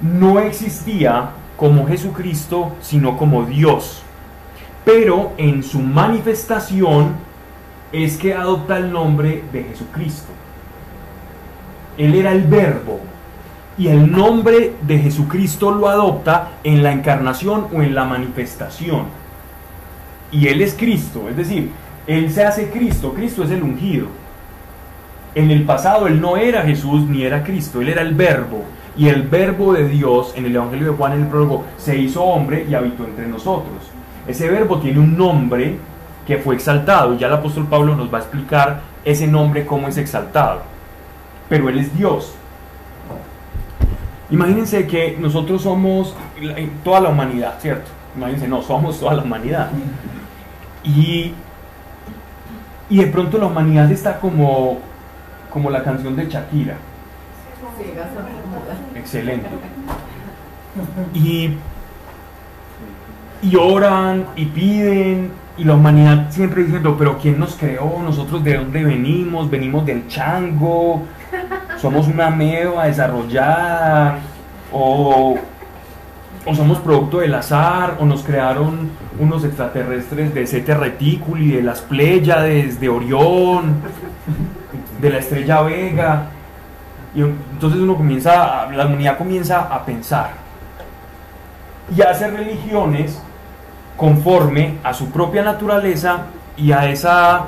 no 0.00 0.38
existía 0.38 1.30
como 1.56 1.86
Jesucristo, 1.86 2.72
sino 2.80 3.18
como 3.18 3.44
Dios. 3.44 4.02
Pero 4.86 5.32
en 5.36 5.62
su 5.62 5.80
manifestación 5.80 7.16
es 7.92 8.16
que 8.16 8.34
adopta 8.34 8.78
el 8.78 8.92
nombre 8.92 9.44
de 9.52 9.64
Jesucristo. 9.64 10.32
Él 11.98 12.14
era 12.14 12.32
el 12.32 12.44
verbo. 12.44 13.00
Y 13.78 13.88
el 13.88 14.10
nombre 14.10 14.74
de 14.82 14.98
Jesucristo 14.98 15.70
lo 15.70 15.88
adopta 15.88 16.52
en 16.64 16.82
la 16.82 16.92
encarnación 16.92 17.66
o 17.74 17.82
en 17.82 17.94
la 17.94 18.04
manifestación. 18.04 19.04
Y 20.32 20.48
Él 20.48 20.62
es 20.62 20.74
Cristo, 20.74 21.28
es 21.28 21.36
decir, 21.36 21.70
Él 22.06 22.30
se 22.32 22.44
hace 22.44 22.70
Cristo, 22.70 23.12
Cristo 23.12 23.44
es 23.44 23.50
el 23.50 23.62
ungido. 23.62 24.06
En 25.34 25.50
el 25.50 25.64
pasado 25.64 26.06
Él 26.06 26.20
no 26.20 26.38
era 26.38 26.62
Jesús 26.62 27.02
ni 27.02 27.22
era 27.22 27.44
Cristo, 27.44 27.82
Él 27.82 27.90
era 27.90 28.02
el 28.02 28.14
verbo. 28.14 28.64
Y 28.96 29.08
el 29.08 29.24
verbo 29.24 29.74
de 29.74 29.86
Dios, 29.86 30.32
en 30.36 30.46
el 30.46 30.56
Evangelio 30.56 30.92
de 30.92 30.96
Juan, 30.96 31.12
en 31.12 31.22
el 31.22 31.28
prólogo, 31.28 31.64
se 31.76 31.98
hizo 31.98 32.24
hombre 32.24 32.66
y 32.68 32.74
habitó 32.74 33.04
entre 33.04 33.26
nosotros. 33.26 33.90
Ese 34.26 34.48
verbo 34.48 34.78
tiene 34.78 34.98
un 34.98 35.18
nombre 35.18 35.76
que 36.26 36.38
fue 36.38 36.54
exaltado, 36.54 37.16
ya 37.16 37.26
el 37.26 37.34
apóstol 37.34 37.66
Pablo 37.68 37.94
nos 37.94 38.12
va 38.12 38.18
a 38.18 38.20
explicar 38.22 38.80
ese 39.04 39.26
nombre 39.26 39.66
cómo 39.66 39.86
es 39.86 39.98
exaltado. 39.98 40.62
Pero 41.50 41.68
Él 41.68 41.78
es 41.78 41.96
Dios. 41.96 42.34
Imagínense 44.30 44.86
que 44.86 45.16
nosotros 45.20 45.62
somos 45.62 46.14
la- 46.40 46.56
toda 46.82 47.00
la 47.00 47.10
humanidad, 47.10 47.54
¿cierto? 47.60 47.90
Imagínense, 48.16 48.48
no, 48.48 48.62
somos 48.62 48.98
toda 48.98 49.14
la 49.14 49.22
humanidad. 49.22 49.70
Y, 50.82 51.32
y 52.90 52.96
de 52.98 53.06
pronto 53.08 53.38
la 53.38 53.46
humanidad 53.46 53.90
está 53.90 54.18
como, 54.18 54.78
como 55.50 55.70
la 55.70 55.82
canción 55.82 56.16
de 56.16 56.26
Shakira. 56.28 56.76
Excelente. 58.98 59.46
Y, 61.14 61.50
y 63.42 63.56
oran 63.56 64.26
y 64.36 64.46
piden, 64.46 65.30
y 65.56 65.64
la 65.64 65.74
humanidad 65.74 66.30
siempre 66.30 66.64
diciendo, 66.64 66.96
pero 66.98 67.18
¿quién 67.18 67.38
nos 67.38 67.54
creó? 67.54 68.00
¿Nosotros 68.02 68.42
de 68.44 68.56
dónde 68.58 68.84
venimos? 68.84 69.48
¿Venimos 69.50 69.86
del 69.86 70.06
chango? 70.08 71.02
¿Somos 71.80 72.08
una 72.08 72.30
meba 72.30 72.86
desarrollada? 72.86 74.18
¿O, 74.72 75.36
o 76.44 76.54
somos 76.54 76.78
producto 76.78 77.18
del 77.18 77.34
azar? 77.34 77.96
¿O 78.00 78.04
nos 78.04 78.22
crearon 78.22 78.90
unos 79.18 79.44
extraterrestres 79.44 80.34
de 80.34 80.46
Sete 80.46 80.74
Reticuli, 80.74 81.52
de 81.52 81.62
las 81.62 81.80
Pléyades, 81.80 82.80
de 82.80 82.88
Orión, 82.88 83.82
de 85.00 85.10
la 85.10 85.18
estrella 85.18 85.62
Vega? 85.62 86.26
Y 87.14 87.22
entonces 87.22 87.80
uno 87.80 87.96
comienza, 87.96 88.66
la 88.70 88.86
humanidad 88.86 89.16
comienza 89.16 89.60
a 89.60 89.84
pensar 89.84 90.46
y 91.94 92.02
hace 92.02 92.28
religiones 92.28 93.20
conforme 93.96 94.78
a 94.82 94.92
su 94.92 95.10
propia 95.10 95.42
naturaleza 95.42 96.26
y 96.56 96.72
a 96.72 96.90
esa 96.90 97.44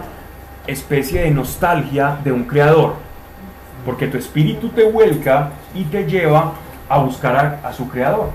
especie 0.66 1.22
de 1.22 1.30
nostalgia 1.30 2.18
de 2.22 2.32
un 2.32 2.44
creador. 2.44 2.94
Porque 3.84 4.06
tu 4.06 4.18
espíritu 4.18 4.68
te 4.70 4.84
vuelca 4.84 5.50
y 5.74 5.84
te 5.84 6.04
lleva 6.06 6.52
a 6.88 6.98
buscar 6.98 7.60
a, 7.62 7.72
su 7.72 7.88
creador. 7.88 8.30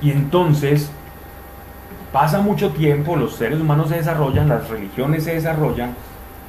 Y 0.00 0.10
entonces 0.10 0.90
pasa 2.12 2.40
mucho 2.40 2.70
tiempo, 2.70 3.16
los 3.16 3.34
seres 3.36 3.60
humanos 3.60 3.88
se 3.88 3.96
desarrollan, 3.96 4.48
las 4.48 4.68
religiones 4.68 5.24
se 5.24 5.34
desarrollan. 5.34 5.94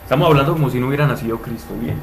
Estamos 0.03 0.27
hablando 0.27 0.53
como 0.53 0.69
si 0.69 0.79
no 0.79 0.87
hubiera 0.87 1.05
nacido 1.07 1.41
Cristo 1.41 1.73
bien. 1.79 1.95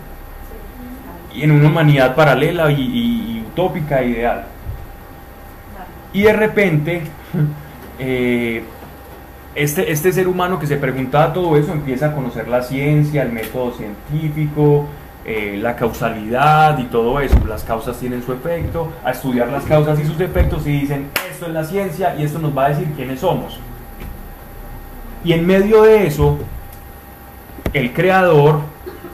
Y 1.34 1.42
en 1.42 1.52
una 1.52 1.68
humanidad 1.68 2.14
paralela 2.14 2.70
y, 2.70 2.80
y- 2.80 3.44
utópica 3.48 4.02
ideal. 4.02 4.44
Y 6.12 6.22
de 6.22 6.32
repente, 6.32 7.02
eh, 7.98 8.62
este, 9.58 9.90
este 9.90 10.12
ser 10.12 10.28
humano 10.28 10.60
que 10.60 10.68
se 10.68 10.76
preguntaba 10.76 11.32
todo 11.32 11.56
eso 11.56 11.72
empieza 11.72 12.06
a 12.06 12.14
conocer 12.14 12.46
la 12.46 12.62
ciencia, 12.62 13.22
el 13.22 13.32
método 13.32 13.72
científico, 13.72 14.86
eh, 15.24 15.58
la 15.60 15.74
causalidad 15.74 16.78
y 16.78 16.84
todo 16.84 17.18
eso. 17.18 17.36
Las 17.44 17.64
causas 17.64 17.98
tienen 17.98 18.22
su 18.22 18.32
efecto, 18.32 18.92
a 19.04 19.10
estudiar 19.10 19.48
las 19.48 19.64
causas 19.64 19.98
y 19.98 20.04
sus 20.04 20.20
efectos 20.20 20.64
y 20.64 20.80
dicen, 20.80 21.08
esto 21.28 21.46
es 21.46 21.52
la 21.52 21.64
ciencia 21.64 22.14
y 22.16 22.22
esto 22.22 22.38
nos 22.38 22.56
va 22.56 22.66
a 22.66 22.68
decir 22.68 22.86
quiénes 22.94 23.18
somos. 23.18 23.58
Y 25.24 25.32
en 25.32 25.44
medio 25.44 25.82
de 25.82 26.06
eso, 26.06 26.38
el 27.72 27.92
creador 27.92 28.60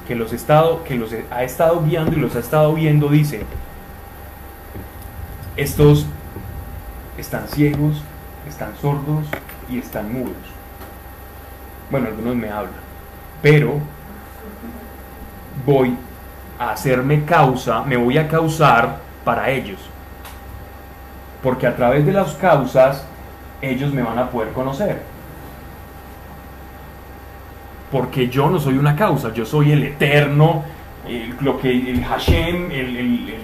que 0.06 0.14
los, 0.14 0.34
estado, 0.34 0.84
que 0.84 0.94
los 0.94 1.10
ha 1.30 1.42
estado 1.42 1.82
guiando 1.82 2.12
y 2.12 2.20
los 2.20 2.36
ha 2.36 2.40
estado 2.40 2.74
viendo 2.74 3.08
dice, 3.08 3.40
estos 5.56 6.04
están 7.16 7.48
ciegos, 7.48 8.02
están 8.46 8.76
sordos 8.82 9.24
y 9.70 9.78
están 9.78 10.12
mudos. 10.12 10.32
Bueno, 11.90 12.08
algunos 12.08 12.34
me 12.36 12.48
hablan, 12.50 12.72
pero 13.42 13.74
voy 15.66 15.96
a 16.58 16.70
hacerme 16.70 17.24
causa, 17.24 17.82
me 17.82 17.96
voy 17.96 18.18
a 18.18 18.28
causar 18.28 18.98
para 19.24 19.50
ellos. 19.50 19.78
Porque 21.42 21.66
a 21.66 21.76
través 21.76 22.06
de 22.06 22.12
las 22.12 22.32
causas 22.34 23.04
ellos 23.60 23.92
me 23.92 24.02
van 24.02 24.18
a 24.18 24.30
poder 24.30 24.52
conocer. 24.52 25.02
Porque 27.92 28.28
yo 28.28 28.50
no 28.50 28.58
soy 28.58 28.76
una 28.78 28.96
causa, 28.96 29.32
yo 29.32 29.44
soy 29.46 29.72
el 29.72 29.82
eterno, 29.84 30.64
el, 31.06 31.34
lo 31.40 31.58
que, 31.60 31.70
el 31.70 32.04
Hashem, 32.04 32.70
el, 32.70 33.34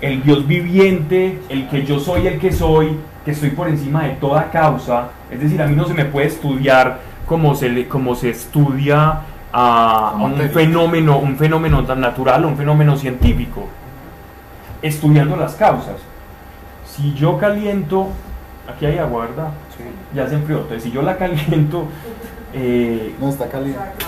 el- 0.00 0.22
Dios 0.22 0.46
viviente, 0.46 1.40
el 1.50 1.68
que 1.68 1.84
yo 1.84 1.98
soy 2.00 2.26
el 2.26 2.38
que 2.38 2.52
soy, 2.52 2.96
que 3.24 3.30
estoy 3.32 3.50
por 3.50 3.68
encima 3.68 4.04
de 4.04 4.10
toda 4.10 4.50
causa. 4.50 5.08
Es 5.30 5.40
decir, 5.40 5.60
a 5.62 5.66
mí 5.66 5.76
no 5.76 5.84
se 5.86 5.94
me 5.94 6.04
puede 6.04 6.26
estudiar 6.28 7.00
como 7.26 7.54
se, 7.54 7.68
le- 7.68 7.88
como 7.88 8.14
se 8.14 8.30
estudia 8.30 9.20
a, 9.52 10.10
a 10.10 10.14
un 10.16 10.36
fenómeno, 10.50 11.18
un 11.18 11.36
fenómeno 11.36 11.84
tan 11.84 12.00
natural 12.00 12.44
un 12.44 12.56
fenómeno 12.56 12.96
científico, 12.96 13.66
estudiando 14.82 15.36
las 15.36 15.54
causas. 15.54 15.96
Si 16.86 17.14
yo 17.14 17.38
caliento, 17.38 18.08
aquí 18.72 18.86
hay 18.86 18.98
agua, 18.98 19.26
¿verdad? 19.26 19.48
Ya 20.14 20.28
se 20.28 20.34
enfrió. 20.34 20.58
Entonces, 20.58 20.82
si 20.84 20.90
yo 20.90 21.02
la 21.02 21.16
caliento 21.18 21.86
eh, 22.52 23.14
No 23.20 23.28
está 23.28 23.48
caliente. 23.48 23.78
Te 23.98 24.06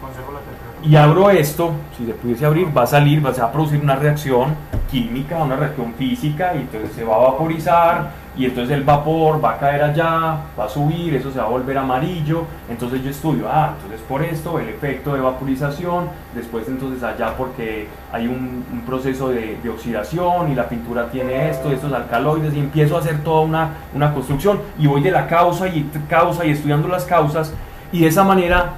conservo 0.00 0.32
la 0.32 0.40
temperatura. 0.40 0.73
Y 0.86 0.96
abro 0.96 1.30
esto, 1.30 1.72
si 1.96 2.04
se 2.04 2.12
pudiese 2.12 2.44
abrir, 2.44 2.76
va 2.76 2.82
a 2.82 2.86
salir, 2.86 3.24
va, 3.24 3.30
a 3.30 3.52
producir 3.52 3.80
una 3.80 3.96
reacción 3.96 4.54
química, 4.90 5.42
una 5.42 5.56
reacción 5.56 5.94
física, 5.94 6.54
y 6.54 6.58
entonces 6.58 6.92
se 6.92 7.04
va 7.04 7.16
a 7.16 7.18
vaporizar 7.30 8.24
y 8.36 8.46
entonces 8.46 8.76
el 8.76 8.82
vapor 8.82 9.42
va 9.42 9.52
a 9.52 9.58
caer 9.58 9.82
allá, 9.82 10.38
va 10.58 10.64
a 10.64 10.68
subir, 10.68 11.14
eso 11.14 11.30
se 11.30 11.38
va 11.38 11.44
a 11.44 11.48
volver 11.48 11.78
amarillo, 11.78 12.44
entonces 12.68 13.02
yo 13.02 13.10
estudio, 13.10 13.46
ah, 13.48 13.74
entonces 13.76 14.00
por 14.08 14.22
esto 14.22 14.58
el 14.58 14.68
efecto 14.68 15.14
de 15.14 15.20
vaporización, 15.20 16.08
después 16.34 16.66
entonces 16.66 17.02
allá 17.02 17.34
porque 17.36 17.86
hay 18.12 18.26
un, 18.26 18.64
proceso 18.84 19.30
de, 19.30 19.56
de 19.62 19.70
oxidación 19.70 20.52
y 20.52 20.54
la 20.54 20.68
pintura 20.68 21.08
tiene 21.08 21.48
esto, 21.48 21.72
estos 21.72 21.92
alcaloides 21.92 22.52
y 22.54 22.58
empiezo 22.58 22.96
a 22.96 23.00
hacer 23.00 23.22
toda 23.24 23.40
una, 23.40 23.70
una 23.94 24.12
construcción 24.12 24.60
y 24.78 24.86
voy 24.86 25.00
de 25.00 25.10
la 25.10 25.26
causa 25.26 25.68
y 25.68 25.88
causa 26.08 26.44
y 26.44 26.50
estudiando 26.50 26.88
las 26.88 27.04
causas 27.04 27.54
y 27.92 28.00
de 28.00 28.08
esa 28.08 28.24
manera 28.24 28.74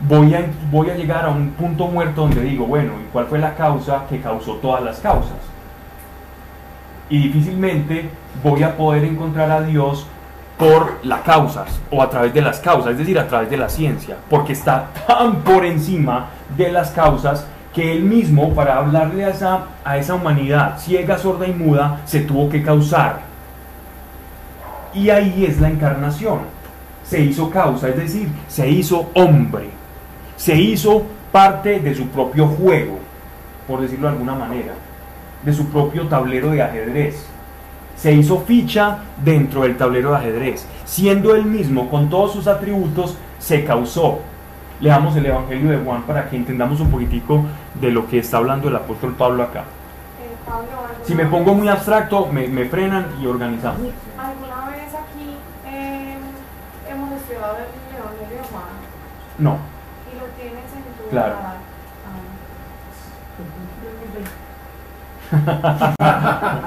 voy 0.00 0.34
a, 0.34 0.46
voy 0.70 0.90
a 0.90 0.94
llegar 0.94 1.24
a 1.24 1.30
un 1.30 1.50
punto 1.50 1.86
muerto 1.86 2.22
donde 2.22 2.42
digo, 2.42 2.66
bueno, 2.66 2.92
¿y 3.02 3.10
cuál 3.12 3.26
fue 3.26 3.38
la 3.38 3.54
causa 3.54 4.04
que 4.08 4.20
causó 4.20 4.54
todas 4.54 4.82
las 4.82 4.98
causas? 5.00 5.38
Y 7.08 7.28
difícilmente 7.28 8.10
voy 8.42 8.62
a 8.62 8.76
poder 8.76 9.04
encontrar 9.04 9.50
a 9.50 9.62
Dios 9.62 10.06
por 10.58 10.98
las 11.04 11.20
causas 11.20 11.80
o 11.90 12.02
a 12.02 12.10
través 12.10 12.32
de 12.32 12.40
las 12.40 12.60
causas, 12.60 12.92
es 12.92 12.98
decir, 12.98 13.18
a 13.18 13.28
través 13.28 13.50
de 13.50 13.56
la 13.56 13.68
ciencia, 13.68 14.16
porque 14.28 14.52
está 14.52 14.88
tan 15.06 15.36
por 15.36 15.64
encima 15.64 16.30
de 16.56 16.72
las 16.72 16.90
causas 16.90 17.46
que 17.74 17.92
él 17.92 18.04
mismo, 18.04 18.54
para 18.54 18.78
hablarle 18.78 19.26
a 19.26 19.28
esa, 19.28 19.64
a 19.84 19.98
esa 19.98 20.14
humanidad 20.14 20.78
ciega, 20.78 21.18
sorda 21.18 21.46
y 21.46 21.52
muda, 21.52 22.00
se 22.06 22.20
tuvo 22.20 22.48
que 22.48 22.62
causar. 22.62 23.20
Y 24.94 25.10
ahí 25.10 25.44
es 25.46 25.60
la 25.60 25.68
encarnación. 25.68 26.40
Se 27.04 27.20
hizo 27.20 27.50
causa, 27.50 27.90
es 27.90 27.96
decir, 27.96 28.28
se 28.48 28.66
hizo 28.68 29.10
hombre. 29.12 29.75
Se 30.36 30.54
hizo 30.54 31.02
parte 31.32 31.80
de 31.80 31.94
su 31.94 32.08
propio 32.08 32.46
juego, 32.46 32.98
por 33.66 33.80
decirlo 33.80 34.08
de 34.08 34.14
alguna 34.14 34.34
manera, 34.34 34.74
de 35.42 35.52
su 35.52 35.66
propio 35.68 36.06
tablero 36.06 36.50
de 36.50 36.62
ajedrez. 36.62 37.26
Se 37.96 38.12
hizo 38.12 38.40
ficha 38.40 38.98
dentro 39.24 39.62
del 39.62 39.76
tablero 39.76 40.10
de 40.10 40.16
ajedrez. 40.16 40.66
Siendo 40.84 41.34
él 41.34 41.44
mismo, 41.44 41.88
con 41.88 42.10
todos 42.10 42.32
sus 42.32 42.46
atributos, 42.46 43.16
se 43.38 43.64
causó. 43.64 44.20
Leamos 44.80 45.16
el 45.16 45.26
Evangelio 45.26 45.70
de 45.70 45.78
Juan 45.78 46.02
para 46.02 46.28
que 46.28 46.36
entendamos 46.36 46.80
un 46.80 46.90
poquitico 46.90 47.42
de 47.80 47.90
lo 47.90 48.06
que 48.06 48.18
está 48.18 48.36
hablando 48.36 48.68
el 48.68 48.76
apóstol 48.76 49.14
Pablo 49.14 49.42
acá. 49.42 49.60
Eh, 49.60 50.36
Pablo, 50.44 50.68
¿alguna 50.70 51.04
Si 51.04 51.14
me 51.14 51.24
pongo 51.26 51.54
muy 51.54 51.68
abstracto, 51.68 52.26
me, 52.26 52.46
me 52.48 52.66
frenan 52.66 53.06
y 53.20 53.26
organizamos. 53.26 53.80
¿Alguna 54.18 54.70
vez 54.70 54.92
aquí 54.92 55.36
eh, 55.66 56.16
hemos 56.90 57.12
estudiado 57.12 57.56
el 57.56 57.96
Evangelio 57.96 58.42
de 58.42 58.48
Juan 58.48 58.64
No, 59.38 59.58
y 60.12 60.18
lo 60.18 60.26
tienes 60.36 60.64
en 60.76 60.82
tu 60.84 60.95
Claro. 61.10 61.36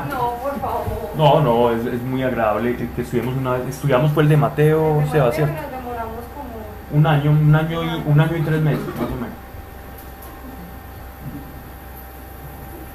no, 0.09 0.33
por 0.41 0.59
favor. 0.59 1.09
no, 1.17 1.41
no, 1.41 1.71
es, 1.71 1.85
es 1.85 2.01
muy 2.01 2.23
agradable 2.23 2.75
que, 2.75 2.89
que 2.89 3.01
estudiemos 3.01 3.35
una 3.37 3.53
vez. 3.53 3.67
Estudiamos 3.69 4.11
fue 4.11 4.23
el 4.23 4.29
de 4.29 4.37
Mateo, 4.37 4.99
El 4.99 5.05
de 5.05 5.11
Sebastián. 5.11 5.49
Mateo 5.49 5.67
y 5.67 5.71
Nos 5.71 5.81
demoramos 5.83 6.25
como 6.35 6.97
Un 6.97 7.07
año, 7.07 7.31
un 7.31 7.55
año 7.55 7.83
y 7.83 8.03
un 8.05 8.19
año 8.19 8.37
y 8.37 8.41
tres 8.41 8.61
meses, 8.61 8.87
más 8.87 9.07
o 9.09 9.15
menos. 9.15 9.29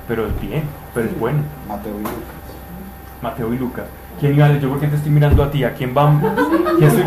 Pero 0.07 0.27
es 0.27 0.41
bien, 0.41 0.65
pero 0.93 1.07
es 1.07 1.19
bueno. 1.19 1.43
Mateo 1.67 1.95
y 1.95 2.03
Lucas. 2.03 2.19
Mateo 3.23 3.55
y 3.55 3.59
Lucas. 3.59 3.87
¿Quién 4.21 4.35
iba 4.37 4.47
a 4.47 4.53
Yo 4.59 4.69
porque 4.71 4.87
te 4.87 4.97
estoy 4.97 5.11
mirando 5.11 5.43
a 5.43 5.51
ti, 5.51 5.65
¿a 5.65 5.75
quién 5.75 5.95
va? 5.97 6.13
¿Quién 6.79 6.89
estoy- 6.91 7.05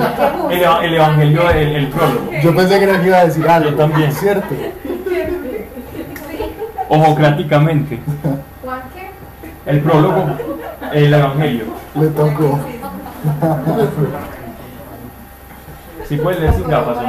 El, 0.51 0.63
el 0.85 0.93
evangelio, 0.95 1.49
el, 1.49 1.75
el 1.75 1.87
prólogo. 1.87 2.31
Yo 2.43 2.55
pensé 2.55 2.77
que 2.79 2.83
era 2.85 2.99
que 3.01 3.07
iba 3.07 3.17
a 3.17 3.25
decir 3.25 3.47
algo. 3.47 3.69
Yo 3.71 3.75
también. 3.75 4.11
¿Cierto? 4.11 4.55
Ojocráticamente. 6.89 7.99
Juan 8.63 8.81
qué? 8.93 9.11
El 9.71 9.79
prólogo, 9.81 10.25
el 10.93 11.13
evangelio. 11.13 11.65
Le 11.95 12.07
tocó. 12.07 12.59
Si 16.07 16.15
puedes 16.17 16.39
leer 16.39 16.53
sin 16.53 16.67
gafas 16.69 16.95
no. 16.95 17.03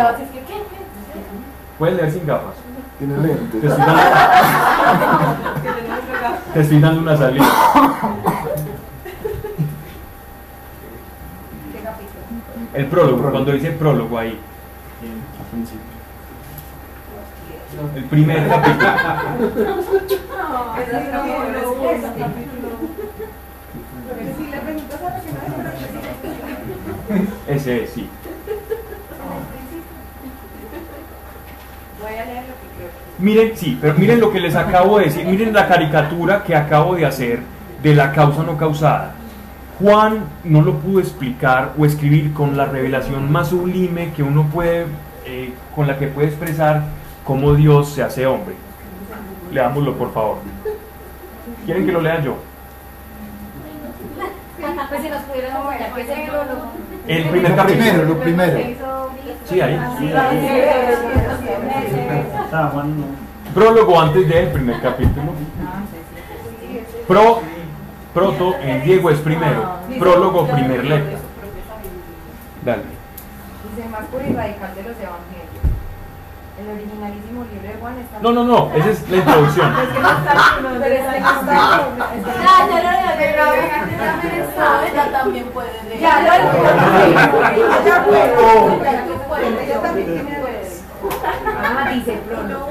Puedes 1.79 1.97
leer 1.97 2.11
sin 2.13 2.27
gafas. 2.27 2.55
Tiene 2.99 3.15
Te 3.15 3.21
lentes. 3.29 3.63
estoy 3.63 3.79
dando, 3.87 4.03
te 6.53 6.61
estoy 6.61 6.81
dando 6.81 7.01
una 7.03 7.17
salida. 7.17 7.45
¿Qué 11.73 12.58
El 12.75 12.87
prólogo, 12.87 13.31
cuando 13.31 13.53
dice 13.53 13.71
prólogo 13.73 14.19
ahí. 14.19 14.39
Al 15.39 15.47
principio. 15.51 15.99
El 17.95 18.05
primer 18.05 18.49
capítulo. 18.49 18.89
No, 20.39 20.75
Ese 20.79 20.97
es 27.47 27.61
Ese 27.63 27.85
es, 27.85 27.91
sí. 27.91 28.09
Voy 32.01 32.13
a 32.13 32.25
leer 32.25 32.43
lo 32.43 32.55
que 32.55 32.69
creo. 32.77 32.91
Miren, 33.19 33.57
sí, 33.57 33.79
pero 33.81 33.95
miren 33.95 34.21
lo 34.21 34.31
que 34.33 34.41
les 34.41 34.55
acabo 34.55 34.99
de 34.99 35.07
decir. 35.07 35.27
Miren 35.27 35.53
la 35.53 35.69
caricatura 35.69 36.43
que 36.43 36.55
acabo 36.55 36.95
de 36.97 37.07
hacer 37.07 37.41
de 37.83 37.95
la 37.95 38.13
causa 38.13 38.43
no 38.43 38.57
causada. 38.57 39.15
Juan 39.81 40.25
no 40.45 40.63
lo 40.63 40.75
pudo 40.79 40.99
explicar 41.01 41.73
o 41.79 41.85
escribir 41.85 42.33
con 42.33 42.57
la 42.57 42.67
revelación 42.67 43.31
más 43.31 43.49
sublime 43.49 44.13
que 44.13 44.23
uno 44.25 44.45
puede, 44.53 44.87
eh, 45.25 45.53
con 45.75 45.87
la 45.87 45.99
que 45.99 46.09
puede 46.09 46.29
expresar 46.29 46.83
cómo 47.25 47.55
Dios 47.55 47.91
se 47.91 48.03
hace 48.03 48.27
hombre. 48.27 48.55
Leámoslo, 49.53 49.95
por 49.95 50.13
favor. 50.13 50.39
¿Quieren 51.65 51.87
que 51.87 51.93
lo 51.93 52.01
lea 52.01 52.21
yo? 52.23 52.37
Pues 54.89 55.03
si 55.03 55.09
nos 55.11 55.23
pudieran 55.23 55.57
enseñar 55.57 55.95
qué 55.95 56.01
es 56.01 56.09
el 56.09 56.31
prólogo. 56.31 56.73
El 57.07 57.25
primer 57.29 57.51
Lo 57.51 57.57
capítulo. 57.57 57.85
primero, 57.85 58.05
lo 58.05 58.21
primero. 58.21 58.59
Sí, 59.45 59.61
ahí. 59.61 59.79
Ah. 62.53 62.73
Prólogo 63.55 64.01
antes 64.01 64.29
del 64.29 64.49
primer 64.49 64.81
capítulo. 64.81 65.33
Pro, 67.07 67.43
proto 68.19 68.57
en 68.61 68.81
griego 68.81 69.11
es 69.11 69.19
primero. 69.21 69.79
Prólogo, 69.99 70.47
primer 70.49 70.85
letra. 70.85 71.19
Dale. 72.65 72.83
Dice 73.77 73.89
más 73.89 74.05
puro 74.07 74.25
y 74.29 74.33
radical 74.33 74.75
de 74.75 74.83
los 74.83 74.97
evangelios. 74.97 75.49
El 76.59 76.69
originalísimo 76.71 77.45
libro 77.53 77.69
de 77.69 77.75
Juan 77.81 77.99
está. 77.99 78.19
No, 78.21 78.33
no, 78.33 78.43
no, 78.43 78.73
esa 78.75 78.91
es 78.91 79.09
la 79.09 79.17
introducción. 79.19 79.73
Es 79.79 79.89
que 79.91 80.01
no 80.01 80.11
está 80.11 80.35
pero 83.19 83.53
este 83.53 83.87
este 84.37 84.95
Ya, 84.95 85.13
también 85.13 85.47
puede 85.47 85.71
leer. 85.85 86.01
Ya 86.01 86.21
lo 86.21 86.27
Ya 87.87 88.05
puedo. 88.05 88.83
Ya 88.83 89.05
tú 89.07 89.13
puedes. 89.29 89.61
Ella 89.61 89.81
también 89.81 90.07
tiene. 90.07 90.39
Ah, 91.61 91.91
dice 91.93 92.13
prólogo. 92.27 92.69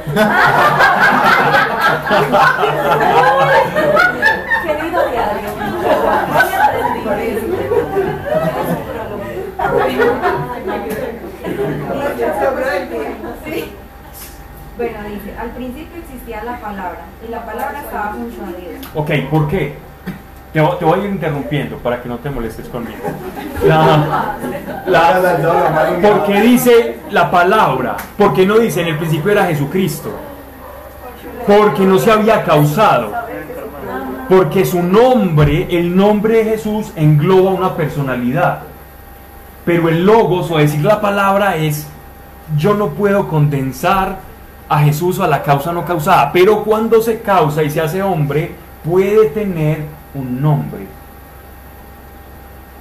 Querido 4.63 5.09
diario, 5.09 5.49
hoy 9.73 9.93
aprendí. 12.45 12.99
Sí. 13.45 13.75
Bueno, 14.77 14.99
dice, 15.09 15.35
al 15.47 15.53
principio 15.55 16.01
existía 16.01 16.43
la 16.43 16.59
palabra, 16.59 16.99
y 17.25 17.31
la 17.31 17.45
palabra 17.45 17.79
estaba 17.81 18.13
junto 18.13 18.43
a 18.43 18.47
Dios. 18.59 18.85
Ok, 18.95 19.29
¿por 19.29 19.47
qué? 19.47 19.75
Te, 20.53 20.61
te 20.61 20.85
voy 20.85 20.99
a 20.99 21.03
ir 21.03 21.09
interrumpiendo 21.09 21.77
para 21.77 22.01
que 22.01 22.09
no 22.09 22.17
te 22.17 22.29
molestes 22.29 22.67
conmigo. 22.69 22.97
La, 23.65 24.35
la- 24.85 25.99
porque 26.01 26.41
dice 26.41 26.99
la 27.11 27.29
palabra, 27.31 27.95
porque 28.17 28.45
no 28.45 28.57
dice 28.59 28.81
en 28.81 28.87
el 28.87 28.97
principio 28.97 29.31
era 29.31 29.45
Jesucristo, 29.45 30.09
porque 31.45 31.83
no 31.85 31.97
se 31.99 32.11
había 32.11 32.43
causado, 32.43 33.11
porque 34.29 34.65
su 34.65 34.81
nombre, 34.83 35.67
el 35.69 35.95
nombre 35.95 36.37
de 36.39 36.43
Jesús 36.45 36.91
engloba 36.95 37.51
una 37.51 37.75
personalidad, 37.75 38.59
pero 39.65 39.89
el 39.89 40.05
logos 40.05 40.49
o 40.51 40.57
decir 40.57 40.83
la 40.83 40.99
palabra 41.01 41.55
es, 41.57 41.87
yo 42.57 42.73
no 42.73 42.89
puedo 42.89 43.27
condensar 43.27 44.17
a 44.69 44.79
Jesús 44.79 45.17
o 45.19 45.23
a 45.23 45.27
la 45.27 45.43
causa 45.43 45.71
no 45.71 45.85
causada, 45.85 46.31
pero 46.31 46.63
cuando 46.63 47.01
se 47.01 47.21
causa 47.21 47.63
y 47.63 47.69
se 47.69 47.79
hace 47.81 48.01
hombre, 48.03 48.51
puede 48.83 49.27
tener 49.29 49.83
un 50.13 50.41
nombre. 50.41 50.87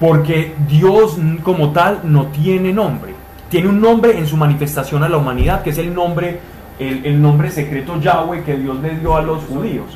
Porque 0.01 0.55
Dios 0.68 1.16
como 1.43 1.70
tal 1.72 2.01
no 2.05 2.26
tiene 2.26 2.72
nombre. 2.72 3.14
Tiene 3.49 3.68
un 3.68 3.80
nombre 3.80 4.18
en 4.18 4.26
su 4.26 4.37
manifestación 4.37 5.03
a 5.05 5.09
la 5.09 5.16
humanidad, 5.16 5.62
que 5.62 5.70
es 5.70 5.78
el 5.78 5.95
nombre, 5.95 6.41
el, 6.78 7.07
el 7.07 7.22
nombre 7.22 7.51
secreto 7.51 7.99
Yahweh 8.01 8.43
que 8.43 8.57
Dios 8.57 8.78
le 8.80 8.97
dio 8.99 9.16
a 9.16 9.22
los 9.22 9.45
judíos. 9.45 9.87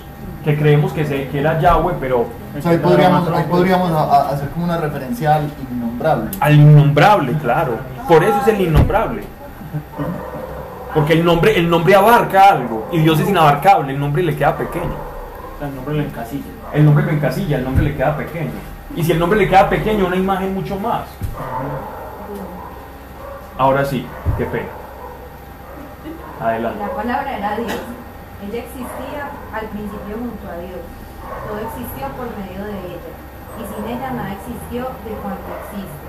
Que 0.44 0.56
creemos 0.56 0.92
que, 0.94 1.04
se, 1.04 1.28
que 1.28 1.40
era 1.40 1.60
Yahweh, 1.60 1.94
pero 2.00 2.20
O 2.20 2.62
sea, 2.62 2.70
ahí 2.70 2.78
podríamos, 2.78 3.28
ahí 3.28 3.44
podríamos 3.50 3.90
a- 3.92 4.04
a- 4.04 4.28
hacer 4.30 4.48
como 4.50 4.64
una 4.64 4.78
referencia 4.78 5.34
al 5.34 5.50
innombrable. 5.70 6.30
al 6.40 6.54
innombrable, 6.54 7.32
claro. 7.42 7.72
Por 8.08 8.24
eso 8.24 8.38
es 8.40 8.48
el 8.48 8.60
innombrable. 8.62 9.22
Porque 10.94 11.12
el 11.12 11.24
nombre, 11.24 11.56
el 11.56 11.70
nombre 11.70 11.94
abarca 11.94 12.50
algo 12.50 12.88
y 12.90 12.98
Dios 12.98 13.20
es 13.20 13.28
inabarcable, 13.28 13.92
el 13.92 14.00
nombre 14.00 14.22
le 14.22 14.36
queda 14.36 14.56
pequeño. 14.56 14.94
O 15.54 15.58
sea, 15.58 15.68
el 15.68 15.76
nombre 15.76 15.94
le 15.94 16.04
encasilla. 16.04 16.50
El 16.72 16.84
nombre 16.84 17.04
lo 17.04 17.10
encasilla, 17.10 17.58
el 17.58 17.64
nombre 17.64 17.84
le 17.84 17.96
queda 17.96 18.16
pequeño. 18.16 18.50
Y 18.96 19.04
si 19.04 19.12
el 19.12 19.18
nombre 19.18 19.38
le 19.38 19.48
queda 19.48 19.68
pequeño, 19.68 20.06
una 20.06 20.16
imagen 20.16 20.52
mucho 20.54 20.78
más. 20.78 21.02
Ahora 23.56 23.84
sí, 23.84 24.06
qué 24.36 24.44
pena. 24.46 24.68
Adelante. 26.40 26.78
La 26.80 26.88
palabra 26.90 27.36
era 27.36 27.56
Dios. 27.56 27.78
Ella 28.48 28.58
existía 28.64 29.30
al 29.52 29.66
principio 29.68 30.16
junto 30.16 30.48
a 30.48 30.56
Dios. 30.56 30.80
Todo 31.46 31.58
existió 31.58 32.08
por 32.16 32.26
medio 32.40 32.64
de 32.64 32.78
ella. 32.96 33.12
Y 33.60 33.62
sin 33.68 33.84
ella 33.84 34.10
nada 34.10 34.32
existió 34.32 34.88
de 35.04 35.12
cuanto 35.20 35.50
existe. 35.60 36.00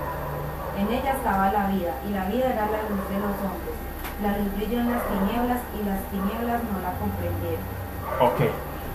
En 0.78 0.88
ella 0.88 1.12
estaba 1.12 1.52
la 1.52 1.66
vida, 1.66 1.92
y 2.08 2.12
la 2.12 2.24
vida 2.24 2.46
era 2.46 2.66
la 2.66 2.82
luz 2.88 3.04
de 3.10 3.18
los 3.20 3.36
hombres. 3.44 3.81
La 4.20 4.36
luz 4.38 4.48
brilló 4.56 4.80
en 4.80 4.90
las 4.90 5.02
tinieblas, 5.06 5.60
y 5.80 5.86
las 5.86 6.00
tinieblas 6.10 6.60
no 6.70 6.80
la 6.82 6.92
comprendieron. 6.98 7.64
Ok, 8.20 8.40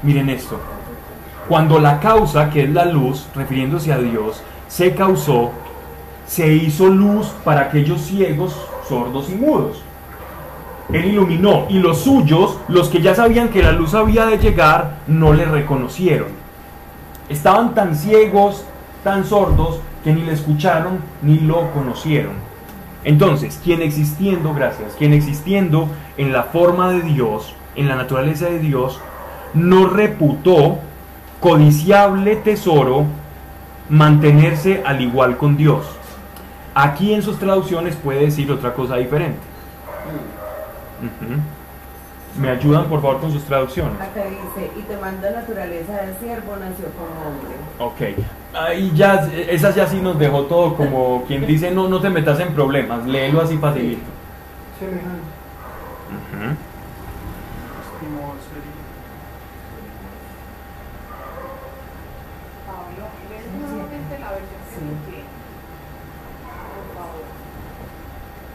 miren 0.03 0.29
esto. 0.29 0.59
Cuando 1.47 1.79
la 1.79 1.99
causa, 1.99 2.49
que 2.49 2.63
es 2.63 2.69
la 2.69 2.85
luz, 2.85 3.27
refiriéndose 3.33 3.93
a 3.93 3.97
Dios, 3.97 4.43
se 4.67 4.93
causó, 4.93 5.51
se 6.27 6.53
hizo 6.53 6.87
luz 6.87 7.27
para 7.43 7.61
aquellos 7.61 8.01
ciegos, 8.01 8.55
sordos 8.87 9.29
y 9.29 9.35
mudos. 9.35 9.81
Él 10.91 11.05
iluminó 11.05 11.65
y 11.69 11.79
los 11.79 11.99
suyos, 11.99 12.57
los 12.67 12.89
que 12.89 13.01
ya 13.01 13.15
sabían 13.15 13.49
que 13.49 13.63
la 13.63 13.71
luz 13.71 13.93
había 13.93 14.25
de 14.25 14.37
llegar, 14.37 14.97
no 15.07 15.33
le 15.33 15.45
reconocieron. 15.45 16.27
Estaban 17.29 17.73
tan 17.73 17.95
ciegos, 17.95 18.63
tan 19.03 19.25
sordos, 19.25 19.79
que 20.03 20.13
ni 20.13 20.21
le 20.21 20.33
escucharon 20.33 20.99
ni 21.21 21.39
lo 21.39 21.71
conocieron. 21.71 22.33
Entonces, 23.07 23.57
quien 23.63 23.81
existiendo, 23.81 24.53
gracias, 24.53 24.93
quien 24.97 25.13
existiendo 25.13 25.87
en 26.17 26.33
la 26.33 26.43
forma 26.43 26.91
de 26.91 27.03
Dios, 27.03 27.55
en 27.77 27.87
la 27.87 27.95
naturaleza 27.95 28.47
de 28.47 28.59
Dios, 28.59 28.99
no 29.53 29.87
reputó 29.87 30.79
codiciable 31.39 32.35
tesoro 32.35 33.05
mantenerse 33.87 34.83
al 34.85 34.99
igual 35.01 35.37
con 35.37 35.55
Dios. 35.55 35.85
Aquí 36.75 37.13
en 37.13 37.21
sus 37.21 37.39
traducciones 37.39 37.95
puede 37.95 38.25
decir 38.25 38.51
otra 38.51 38.73
cosa 38.73 38.97
diferente. 38.97 39.39
Ujú. 40.99 41.39
¿Me 42.37 42.49
ayudan 42.51 42.85
por 42.85 43.01
favor 43.01 43.19
con 43.19 43.31
sus 43.31 43.43
traducciones? 43.43 43.99
Acá 43.99 44.23
dice, 44.25 44.71
y 44.77 44.81
tomando 44.81 45.29
naturaleza 45.31 45.93
de 45.93 46.13
siervo 46.19 46.55
nació 46.57 46.85
como 46.93 47.09
hombre. 47.27 47.55
Ok, 47.79 48.01
ahí 48.53 48.91
ya, 48.95 49.27
esas 49.49 49.73
ya 49.75 49.87
sí 49.87 49.99
nos 49.99 50.19
dejó 50.19 50.43
todo 50.43 50.75
como 50.75 51.23
quien 51.25 51.47
dice, 51.47 51.71
no, 51.71 51.89
no 51.89 51.99
te 51.99 52.09
metas 52.09 52.39
en 52.39 52.53
problemas, 52.53 53.05
léelo 53.07 53.41
así 53.41 53.57
facilito. 53.57 54.03
Ujú. 54.79 54.91
Estimó 57.93 58.35
sería. 58.45 58.77
Pablo, 62.67 63.07
¿lees 63.29 63.45
nuevamente 63.59 64.19
la 64.19 64.29
versión 64.29 64.61
que 65.07 65.17
Sí. 65.17 65.23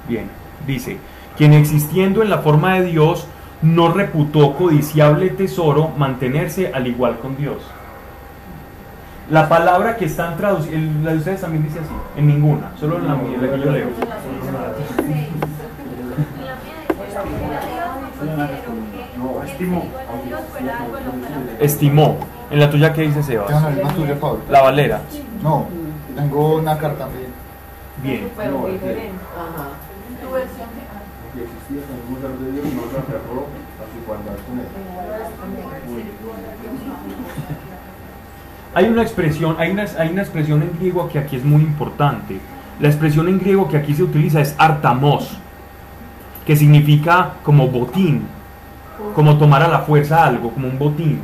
Bien, 0.09 0.30
dice, 0.66 0.99
quien 1.37 1.53
existiendo 1.53 2.22
en 2.22 2.30
la 2.30 2.39
forma 2.39 2.74
de 2.74 2.85
Dios, 2.85 3.26
no 3.62 3.92
reputó 3.92 4.54
codiciable 4.54 5.30
tesoro 5.30 5.92
mantenerse 5.96 6.72
al 6.74 6.86
igual 6.86 7.18
con 7.18 7.36
Dios. 7.36 7.58
La 9.30 9.48
palabra 9.48 9.96
que 9.96 10.06
están 10.06 10.36
traduciendo, 10.36 11.04
la 11.04 11.12
de 11.12 11.18
ustedes 11.18 11.40
también 11.40 11.62
dice 11.62 11.78
así, 11.78 11.94
en 12.16 12.26
ninguna, 12.26 12.72
solo 12.78 12.98
en 12.98 13.06
la, 13.06 13.14
mía, 13.14 13.38
la 13.40 13.50
que 13.50 13.60
yo 13.60 13.70
leo. 13.70 13.88
Estimó. 19.46 19.84
Estimó. 21.60 22.16
En 22.50 22.60
la 22.60 22.70
tuya, 22.70 22.92
¿qué 22.92 23.02
dice 23.02 23.22
¿Tengo 23.22 23.48
Sebas? 23.48 23.62
la 23.62 23.70
misma 23.70 23.94
tuya, 23.94 24.20
Pablo? 24.20 24.40
La 24.50 24.62
Valera. 24.62 25.00
No, 25.42 25.66
tengo 26.14 26.56
una 26.56 26.76
carta 26.76 27.06
mía. 27.06 27.28
Bien. 28.02 28.28
Pero 28.36 28.68
Hay 38.74 38.87
una 38.87 39.03
expresión, 39.03 39.57
hay 39.59 39.70
una, 39.70 39.85
hay 39.99 40.09
una 40.11 40.22
expresión 40.22 40.62
en 40.62 40.78
griego 40.78 41.09
que 41.09 41.18
aquí 41.18 41.37
es 41.37 41.45
muy 41.45 41.62
importante. 41.62 42.39
La 42.80 42.89
expresión 42.89 43.28
en 43.28 43.39
griego 43.39 43.68
que 43.68 43.76
aquí 43.76 43.95
se 43.95 44.03
utiliza 44.03 44.41
es 44.41 44.55
artamos, 44.59 45.37
que 46.47 46.57
significa 46.57 47.35
como 47.43 47.68
botín, 47.68 48.22
como 49.14 49.39
tomar 49.39 49.62
a 49.62 49.68
la 49.68 49.80
fuerza 49.80 50.24
algo, 50.24 50.51
como 50.51 50.68
un 50.68 50.78
botín. 50.78 51.20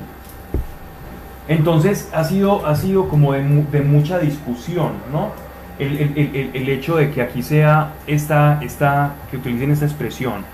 Entonces 1.49 2.11
ha 2.13 2.25
sido, 2.25 2.67
ha 2.67 2.75
sido 2.77 3.09
como 3.09 3.33
de, 3.33 3.43
de 3.43 3.81
mucha 3.81 4.19
discusión, 4.19 4.93
¿no? 5.11 5.48
El, 5.79 5.97
el- 5.97 6.18
el- 6.35 6.51
el- 6.55 6.68
hecho 6.70 6.97
de 6.97 7.11
que 7.11 7.22
aquí 7.22 7.43
sea 7.43 7.93
esta, 8.07 8.61
esta, 8.62 9.12
que 9.31 9.37
utilicen 9.37 9.70
esta 9.70 9.85
expresión. 9.85 10.45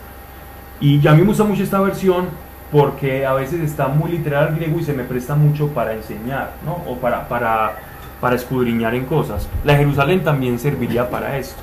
Y 0.80 1.06
a 1.06 1.12
mí 1.12 1.20
me 1.22 1.28
gusta 1.28 1.44
mucho 1.44 1.62
esta 1.62 1.80
versión 1.80 2.26
porque 2.70 3.24
a 3.24 3.32
veces 3.34 3.60
está 3.60 3.88
muy 3.88 4.10
literal 4.12 4.54
griego 4.56 4.78
y 4.80 4.84
se 4.84 4.92
me 4.92 5.04
presta 5.04 5.34
mucho 5.34 5.68
para 5.68 5.94
enseñar, 5.94 6.52
¿no? 6.64 6.72
O 6.90 6.96
para, 6.96 7.26
para, 7.28 7.76
para 8.20 8.36
escudriñar 8.36 8.94
en 8.94 9.04
cosas. 9.06 9.48
La 9.64 9.76
Jerusalén 9.76 10.22
también 10.24 10.58
serviría 10.58 11.08
para 11.08 11.38
esto. 11.38 11.62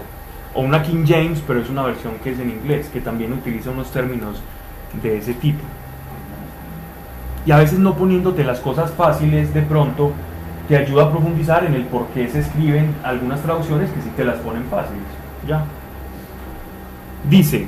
O 0.53 0.61
una 0.61 0.81
King 0.81 1.05
James, 1.07 1.43
pero 1.45 1.59
es 1.59 1.69
una 1.69 1.83
versión 1.83 2.13
que 2.23 2.31
es 2.31 2.39
en 2.39 2.49
inglés, 2.49 2.89
que 2.91 2.99
también 3.01 3.31
utiliza 3.33 3.69
unos 3.69 3.91
términos 3.91 4.41
de 5.03 5.17
ese 5.17 5.33
tipo. 5.33 5.63
Y 7.45 7.51
a 7.51 7.57
veces 7.57 7.79
no 7.79 7.95
poniéndote 7.95 8.43
las 8.43 8.59
cosas 8.59 8.91
fáciles 8.91 9.53
de 9.53 9.61
pronto 9.61 10.11
te 10.71 10.77
ayuda 10.77 11.03
a 11.03 11.11
profundizar 11.11 11.65
en 11.65 11.73
el 11.73 11.83
por 11.83 12.05
qué 12.13 12.29
se 12.29 12.39
escriben 12.39 12.95
algunas 13.03 13.41
traducciones 13.41 13.89
que 13.89 14.01
sí 14.01 14.09
te 14.15 14.23
las 14.23 14.37
ponen 14.37 14.63
fáciles. 14.71 15.03
¿Ya? 15.45 15.65
Dice, 17.29 17.67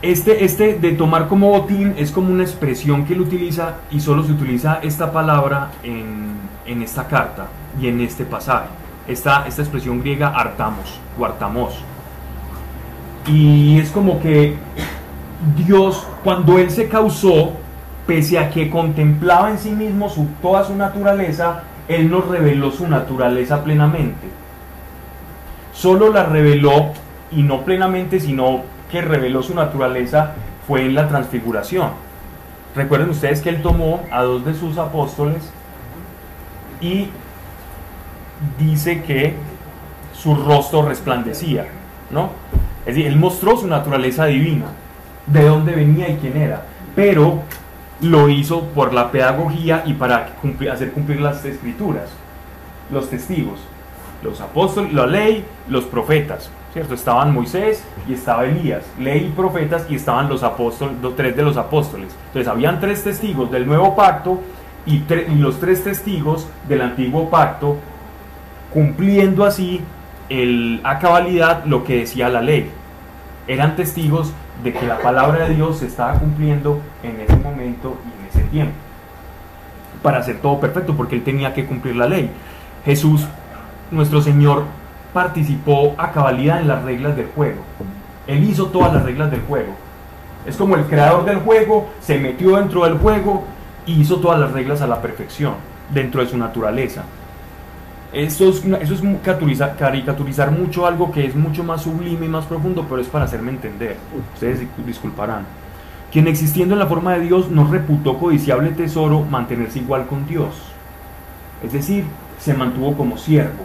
este, 0.00 0.44
este 0.44 0.78
de 0.78 0.92
tomar 0.92 1.26
como 1.26 1.50
botín 1.50 1.94
es 1.98 2.12
como 2.12 2.30
una 2.32 2.44
expresión 2.44 3.04
que 3.04 3.14
él 3.14 3.20
utiliza 3.22 3.78
y 3.90 3.98
solo 3.98 4.22
se 4.22 4.30
utiliza 4.30 4.78
esta 4.80 5.10
palabra 5.10 5.72
en, 5.82 6.36
en 6.66 6.82
esta 6.82 7.08
carta 7.08 7.48
y 7.80 7.88
en 7.88 8.00
este 8.00 8.24
pasaje. 8.24 8.68
Esta, 9.08 9.48
esta 9.48 9.62
expresión 9.62 10.02
griega 10.02 10.28
artamos 10.28 11.00
o 11.18 11.24
artamos. 11.24 11.74
Y 13.26 13.80
es 13.80 13.90
como 13.90 14.20
que 14.20 14.54
Dios, 15.56 16.06
cuando 16.22 16.58
Él 16.58 16.70
se 16.70 16.86
causó, 16.86 17.54
pese 18.06 18.38
a 18.38 18.50
que 18.50 18.70
contemplaba 18.70 19.50
en 19.50 19.58
sí 19.58 19.70
mismo 19.70 20.08
toda 20.40 20.62
su 20.62 20.76
naturaleza, 20.76 21.64
Él 21.88 22.10
nos 22.10 22.28
reveló 22.28 22.70
su 22.70 22.86
naturaleza 22.88 23.62
plenamente. 23.64 24.28
Solo 25.72 26.12
la 26.12 26.24
reveló, 26.24 26.92
y 27.30 27.42
no 27.42 27.62
plenamente, 27.62 28.20
sino 28.20 28.62
que 28.90 29.00
reveló 29.00 29.42
su 29.42 29.54
naturaleza, 29.54 30.32
fue 30.66 30.82
en 30.82 30.94
la 30.94 31.08
transfiguración. 31.08 31.90
Recuerden 32.76 33.10
ustedes 33.10 33.40
que 33.40 33.48
Él 33.48 33.62
tomó 33.62 34.02
a 34.10 34.22
dos 34.22 34.44
de 34.44 34.54
sus 34.54 34.78
apóstoles 34.78 35.50
y 36.80 37.08
dice 38.58 39.02
que 39.02 39.34
su 40.14 40.34
rostro 40.34 40.82
resplandecía, 40.82 41.66
¿no? 42.10 42.30
Es 42.86 42.94
decir, 42.94 43.06
Él 43.06 43.16
mostró 43.18 43.56
su 43.56 43.66
naturaleza 43.66 44.26
divina, 44.26 44.66
de 45.26 45.44
dónde 45.44 45.72
venía 45.72 46.08
y 46.08 46.16
quién 46.16 46.36
era, 46.36 46.62
pero 46.94 47.42
lo 48.02 48.28
hizo 48.28 48.64
por 48.74 48.92
la 48.92 49.10
pedagogía 49.10 49.84
y 49.86 49.94
para 49.94 50.36
cumplir- 50.42 50.70
hacer 50.70 50.92
cumplir 50.92 51.20
las 51.20 51.44
escrituras, 51.44 52.10
los 52.90 53.08
testigos, 53.08 53.60
los 54.22 54.40
apóstoles, 54.40 54.92
la 54.92 55.06
ley, 55.06 55.44
los 55.68 55.84
profetas, 55.84 56.50
¿cierto? 56.72 56.94
Estaban 56.94 57.32
Moisés 57.32 57.84
y 58.08 58.14
estaba 58.14 58.44
Elías, 58.44 58.84
ley 58.98 59.26
y 59.26 59.36
profetas 59.36 59.86
y 59.88 59.94
estaban 59.94 60.28
los 60.28 60.42
apóstoles, 60.42 60.96
los 61.00 61.14
tres 61.16 61.36
de 61.36 61.42
los 61.42 61.56
apóstoles. 61.56 62.08
Entonces 62.26 62.48
habían 62.48 62.80
tres 62.80 63.04
testigos 63.04 63.50
del 63.50 63.66
nuevo 63.66 63.94
pacto 63.94 64.40
y, 64.84 65.02
los 65.38 65.60
tres 65.60 65.84
testigos 65.84 66.48
del 66.68 66.82
antiguo 66.82 67.30
pacto 67.30 67.76
cumpliendo 68.72 69.44
así 69.44 69.80
el, 70.28 70.80
a 70.82 70.98
cabalidad 70.98 71.64
lo 71.66 71.84
que 71.84 71.98
decía 71.98 72.28
la 72.28 72.42
ley. 72.42 72.70
Eran 73.46 73.76
testigos 73.76 74.32
de 74.64 74.72
que 74.72 74.86
la 74.86 74.98
palabra 74.98 75.48
de 75.48 75.54
Dios 75.54 75.78
se 75.78 75.86
estaba 75.86 76.14
cumpliendo 76.14 76.80
en 77.02 77.20
ese 77.20 77.36
momento 77.36 77.96
y 78.04 78.20
en 78.22 78.28
ese 78.28 78.48
tiempo. 78.50 78.74
Para 80.02 80.18
hacer 80.18 80.38
todo 80.40 80.58
perfecto, 80.60 80.94
porque 80.96 81.16
él 81.16 81.22
tenía 81.22 81.54
que 81.54 81.64
cumplir 81.64 81.96
la 81.96 82.06
ley. 82.08 82.30
Jesús, 82.84 83.26
nuestro 83.90 84.20
Señor, 84.20 84.64
participó 85.12 85.94
a 85.98 86.10
cabalidad 86.12 86.60
en 86.60 86.68
las 86.68 86.82
reglas 86.82 87.16
del 87.16 87.26
juego. 87.26 87.62
Él 88.26 88.42
hizo 88.44 88.66
todas 88.66 88.92
las 88.94 89.04
reglas 89.04 89.30
del 89.30 89.42
juego. 89.42 89.74
Es 90.46 90.56
como 90.56 90.74
el 90.74 90.84
creador 90.86 91.24
del 91.24 91.38
juego, 91.38 91.90
se 92.00 92.18
metió 92.18 92.56
dentro 92.56 92.84
del 92.84 92.98
juego 92.98 93.44
y 93.86 94.00
hizo 94.00 94.16
todas 94.16 94.40
las 94.40 94.52
reglas 94.52 94.80
a 94.80 94.86
la 94.88 95.00
perfección, 95.00 95.54
dentro 95.90 96.20
de 96.20 96.28
su 96.28 96.36
naturaleza. 96.36 97.02
Eso 98.12 98.48
es, 98.48 98.64
eso 98.64 98.94
es 98.94 99.00
caricaturizar, 99.00 99.76
caricaturizar 99.76 100.50
mucho 100.50 100.86
algo 100.86 101.10
que 101.12 101.24
es 101.26 101.34
mucho 101.34 101.62
más 101.64 101.82
sublime 101.82 102.26
y 102.26 102.28
más 102.28 102.44
profundo, 102.44 102.84
pero 102.88 103.00
es 103.00 103.06
para 103.08 103.24
hacerme 103.24 103.50
entender. 103.52 103.96
Ustedes 104.34 104.60
di- 104.60 104.68
disculparán. 104.84 105.46
Quien 106.12 106.28
existiendo 106.28 106.74
en 106.74 106.78
la 106.78 106.86
forma 106.86 107.14
de 107.14 107.20
Dios 107.20 107.50
no 107.50 107.66
reputó 107.66 108.18
codiciable 108.18 108.70
tesoro 108.72 109.20
mantenerse 109.20 109.78
igual 109.78 110.06
con 110.06 110.26
Dios. 110.26 110.54
Es 111.64 111.72
decir, 111.72 112.04
se 112.38 112.52
mantuvo 112.52 112.94
como 112.94 113.16
siervo. 113.16 113.64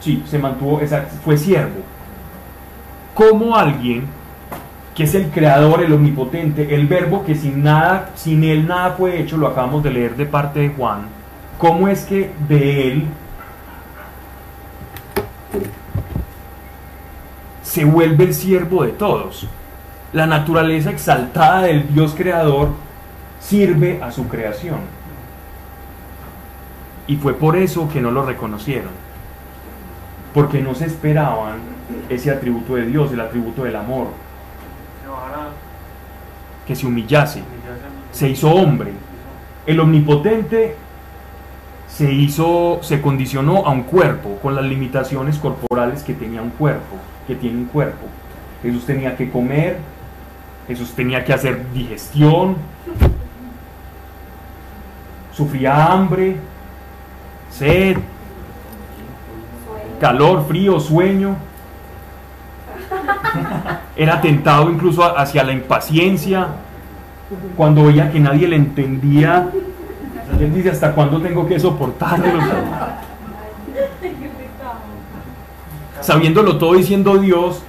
Sí 0.00 0.10
mismo. 0.10 0.24
Sí, 0.24 0.24
se 0.28 0.38
mantuvo, 0.38 0.80
fue 1.24 1.38
siervo. 1.38 1.80
Como 3.14 3.54
alguien 3.54 4.06
que 4.96 5.04
es 5.04 5.14
el 5.14 5.30
creador, 5.30 5.82
el 5.82 5.92
omnipotente, 5.92 6.74
el 6.74 6.88
verbo 6.88 7.24
que 7.24 7.36
sin 7.36 7.62
nada, 7.62 8.10
sin 8.16 8.42
él 8.42 8.66
nada 8.66 8.92
fue 8.92 9.20
hecho, 9.20 9.36
lo 9.36 9.46
acabamos 9.46 9.84
de 9.84 9.90
leer 9.90 10.16
de 10.16 10.26
parte 10.26 10.60
de 10.60 10.68
Juan. 10.70 11.02
¿Cómo 11.58 11.86
es 11.86 12.04
que 12.04 12.32
de 12.48 12.92
él 12.92 13.04
se 17.62 17.84
vuelve 17.84 18.24
el 18.24 18.34
siervo 18.34 18.84
de 18.84 18.92
todos? 18.92 19.48
La 20.14 20.26
naturaleza 20.26 20.90
exaltada 20.90 21.62
del 21.62 21.92
Dios 21.92 22.14
creador 22.16 22.70
sirve 23.40 24.00
a 24.02 24.10
su 24.10 24.26
creación. 24.28 24.78
Y 27.06 27.16
fue 27.16 27.34
por 27.34 27.56
eso 27.56 27.90
que 27.92 28.00
no 28.00 28.10
lo 28.10 28.24
reconocieron 28.24 29.04
porque 30.34 30.60
no 30.60 30.74
se 30.74 30.86
esperaban 30.86 31.58
ese 32.08 32.30
atributo 32.32 32.74
de 32.74 32.86
Dios, 32.86 33.12
el 33.12 33.20
atributo 33.20 33.62
del 33.62 33.76
amor, 33.76 34.08
que 36.66 36.74
se 36.74 36.86
humillase, 36.86 37.42
se 38.10 38.28
hizo 38.28 38.50
hombre. 38.50 38.90
El 39.64 39.78
omnipotente 39.78 40.74
se 41.86 42.12
hizo, 42.12 42.80
se 42.82 43.00
condicionó 43.00 43.64
a 43.64 43.70
un 43.70 43.84
cuerpo 43.84 44.38
con 44.42 44.56
las 44.56 44.64
limitaciones 44.64 45.38
corporales 45.38 46.02
que 46.02 46.14
tenía 46.14 46.42
un 46.42 46.50
cuerpo, 46.50 46.96
que 47.28 47.36
tiene 47.36 47.58
un 47.58 47.66
cuerpo. 47.66 48.06
Jesús 48.60 48.84
tenía 48.86 49.16
que 49.16 49.30
comer, 49.30 49.78
Jesús 50.66 50.92
tenía 50.94 51.24
que 51.24 51.32
hacer 51.32 51.70
digestión, 51.72 52.56
sufría 55.32 55.92
hambre, 55.92 56.36
sed, 57.50 57.98
calor, 60.00 60.46
frío, 60.46 60.80
sueño. 60.80 61.36
Era 63.96 64.20
tentado 64.20 64.70
incluso 64.70 65.02
hacia 65.16 65.44
la 65.44 65.52
impaciencia. 65.52 66.48
Cuando 67.56 67.84
veía 67.84 68.10
que 68.10 68.20
nadie 68.20 68.48
le 68.48 68.56
entendía, 68.56 69.50
él 70.40 70.54
dice, 70.54 70.70
¿hasta 70.70 70.92
cuándo 70.92 71.20
tengo 71.20 71.46
que 71.46 71.60
soportarlo? 71.60 72.38
Sabiéndolo 76.00 76.58
todo 76.58 76.74
diciendo 76.74 77.16
Dios 77.18 77.62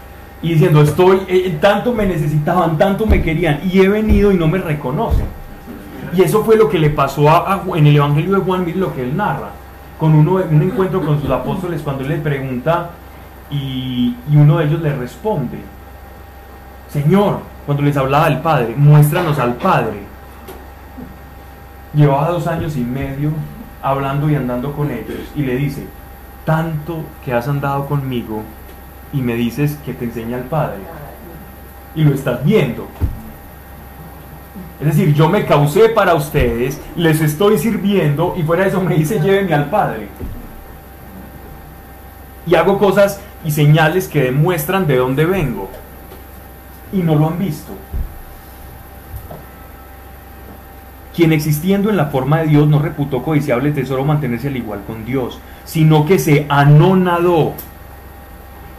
y 0.45 0.49
diciendo, 0.49 0.83
estoy, 0.83 1.21
eh, 1.27 1.57
tanto 1.59 1.91
me 1.91 2.05
necesitaban, 2.05 2.77
tanto 2.77 3.07
me 3.07 3.19
querían 3.23 3.61
y 3.65 3.79
he 3.79 3.89
venido 3.89 4.31
y 4.31 4.37
no 4.37 4.47
me 4.47 4.59
reconocen. 4.59 5.25
Y 6.15 6.21
eso 6.21 6.43
fue 6.43 6.55
lo 6.55 6.69
que 6.69 6.77
le 6.77 6.91
pasó 6.91 7.27
a, 7.27 7.63
en 7.75 7.87
el 7.87 7.95
Evangelio 7.95 8.35
de 8.35 8.41
Juan, 8.41 8.63
mire 8.63 8.77
lo 8.77 8.93
que 8.93 9.01
él 9.01 9.17
narra, 9.17 9.49
con 9.99 10.13
uno, 10.13 10.33
un 10.35 10.61
encuentro 10.61 11.03
con 11.03 11.19
sus 11.19 11.31
apóstoles 11.31 11.81
cuando 11.81 12.03
él 12.03 12.09
le 12.09 12.17
pregunta 12.17 12.91
y, 13.49 14.15
y 14.29 14.35
uno 14.35 14.59
de 14.59 14.65
ellos 14.65 14.81
le 14.81 14.95
responde, 14.95 15.57
Señor, 16.89 17.39
cuando 17.65 17.81
les 17.81 17.97
hablaba 17.97 18.29
del 18.29 18.37
Padre, 18.41 18.75
muéstranos 18.77 19.39
al 19.39 19.55
Padre. 19.55 19.97
Llevaba 21.95 22.29
dos 22.29 22.45
años 22.45 22.77
y 22.77 22.81
medio 22.81 23.31
hablando 23.81 24.29
y 24.29 24.35
andando 24.35 24.73
con 24.73 24.91
ellos 24.91 25.21
y 25.35 25.41
le 25.41 25.55
dice, 25.55 25.87
tanto 26.45 26.99
que 27.23 27.33
has 27.33 27.47
andado 27.47 27.87
conmigo 27.87 28.43
y 29.15 29.21
me 29.21 29.35
dices 29.35 29.77
que 29.85 29.93
te 29.93 30.05
enseña 30.05 30.37
al 30.37 30.43
Padre 30.43 30.79
y 31.95 32.03
lo 32.03 32.13
estás 32.13 32.43
viendo. 32.43 32.87
Es 34.79 34.87
decir, 34.87 35.13
yo 35.13 35.29
me 35.29 35.45
causé 35.45 35.87
para 35.89 36.13
ustedes, 36.15 36.81
les 36.97 37.21
estoy 37.21 37.57
sirviendo 37.57 38.35
y 38.37 38.43
fuera 38.43 38.63
de 38.63 38.69
eso 38.69 38.81
me 38.81 38.95
dice 38.95 39.21
llévenme 39.21 39.53
al 39.53 39.69
Padre. 39.69 40.09
Y 42.45 42.55
hago 42.55 42.77
cosas 42.77 43.21
y 43.45 43.51
señales 43.51 44.07
que 44.09 44.23
demuestran 44.23 44.85
de 44.85 44.97
dónde 44.97 45.25
vengo. 45.25 45.69
Y 46.91 46.97
no 46.97 47.15
lo 47.15 47.27
han 47.27 47.39
visto. 47.39 47.71
Quien 51.15 51.31
existiendo 51.31 51.89
en 51.89 51.95
la 51.95 52.07
forma 52.07 52.39
de 52.39 52.47
Dios 52.47 52.67
no 52.67 52.79
reputó 52.79 53.23
codiciable 53.23 53.71
tesoro 53.71 54.03
mantenerse 54.03 54.49
al 54.49 54.57
igual 54.57 54.81
con 54.85 55.05
Dios, 55.05 55.39
sino 55.63 56.05
que 56.05 56.19
se 56.19 56.45
anonadó. 56.49 57.53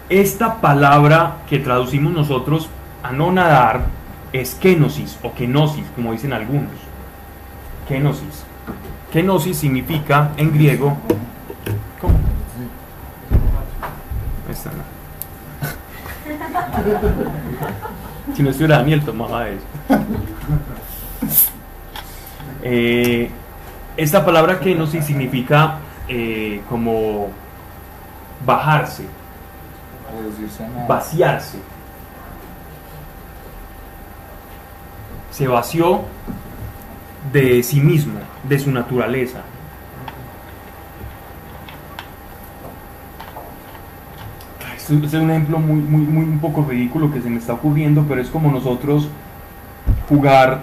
Esta 0.08 0.60
palabra 0.60 1.38
que 1.48 1.58
traducimos 1.58 2.12
nosotros, 2.12 2.68
anonadar, 3.02 3.86
es 4.32 4.54
kenosis 4.54 5.18
o 5.22 5.32
kenosis, 5.32 5.84
como 5.94 6.12
dicen 6.12 6.32
algunos. 6.32 6.70
Kenosis. 7.88 8.44
Kenosis 9.12 9.56
significa 9.56 10.30
en 10.36 10.52
griego. 10.52 10.96
¿Cómo? 12.00 12.18
Está, 14.50 14.70
¿no? 14.70 14.96
Si 18.34 18.42
no 18.42 18.50
estuviera 18.50 18.78
Daniel, 18.78 19.02
tomaba 19.04 19.48
eso. 19.48 19.64
Eh, 22.62 23.30
esta 23.96 24.24
palabra 24.24 24.60
kenosis 24.60 25.04
significa 25.04 25.78
eh, 26.08 26.60
como 26.68 27.28
bajarse, 28.44 29.04
Reducirse 30.16 30.64
a 30.64 30.68
nada. 30.68 30.86
vaciarse. 30.86 31.58
Se 35.30 35.46
vació 35.46 36.02
de 37.32 37.62
sí 37.62 37.80
mismo, 37.80 38.20
de 38.48 38.58
su 38.58 38.70
naturaleza. 38.70 39.40
Este 44.76 45.04
es 45.04 45.14
un 45.14 45.30
ejemplo 45.30 45.58
muy, 45.58 45.80
muy, 45.80 46.02
muy 46.02 46.24
un 46.24 46.38
poco 46.38 46.64
ridículo 46.64 47.12
que 47.12 47.20
se 47.20 47.28
me 47.28 47.38
está 47.38 47.54
ocurriendo, 47.54 48.04
pero 48.08 48.20
es 48.20 48.28
como 48.28 48.52
nosotros 48.52 49.08
jugar 50.08 50.60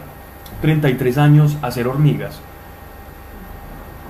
33 0.61 1.17
años 1.17 1.57
a 1.61 1.69
ser 1.71 1.87
hormigas. 1.89 2.39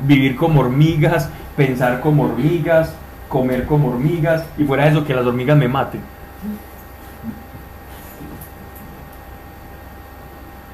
Vivir 0.06 0.36
como 0.36 0.60
hormigas, 0.60 1.30
pensar 1.58 2.00
como 2.02 2.26
hormigas, 2.26 2.94
comer 3.34 3.66
como 3.66 3.90
hormigas 3.90 4.46
y 4.58 4.64
fuera 4.66 4.84
de 4.86 4.92
eso 4.92 5.06
que 5.06 5.14
las 5.16 5.26
hormigas 5.26 5.58
me 5.58 5.68
maten. 5.68 6.02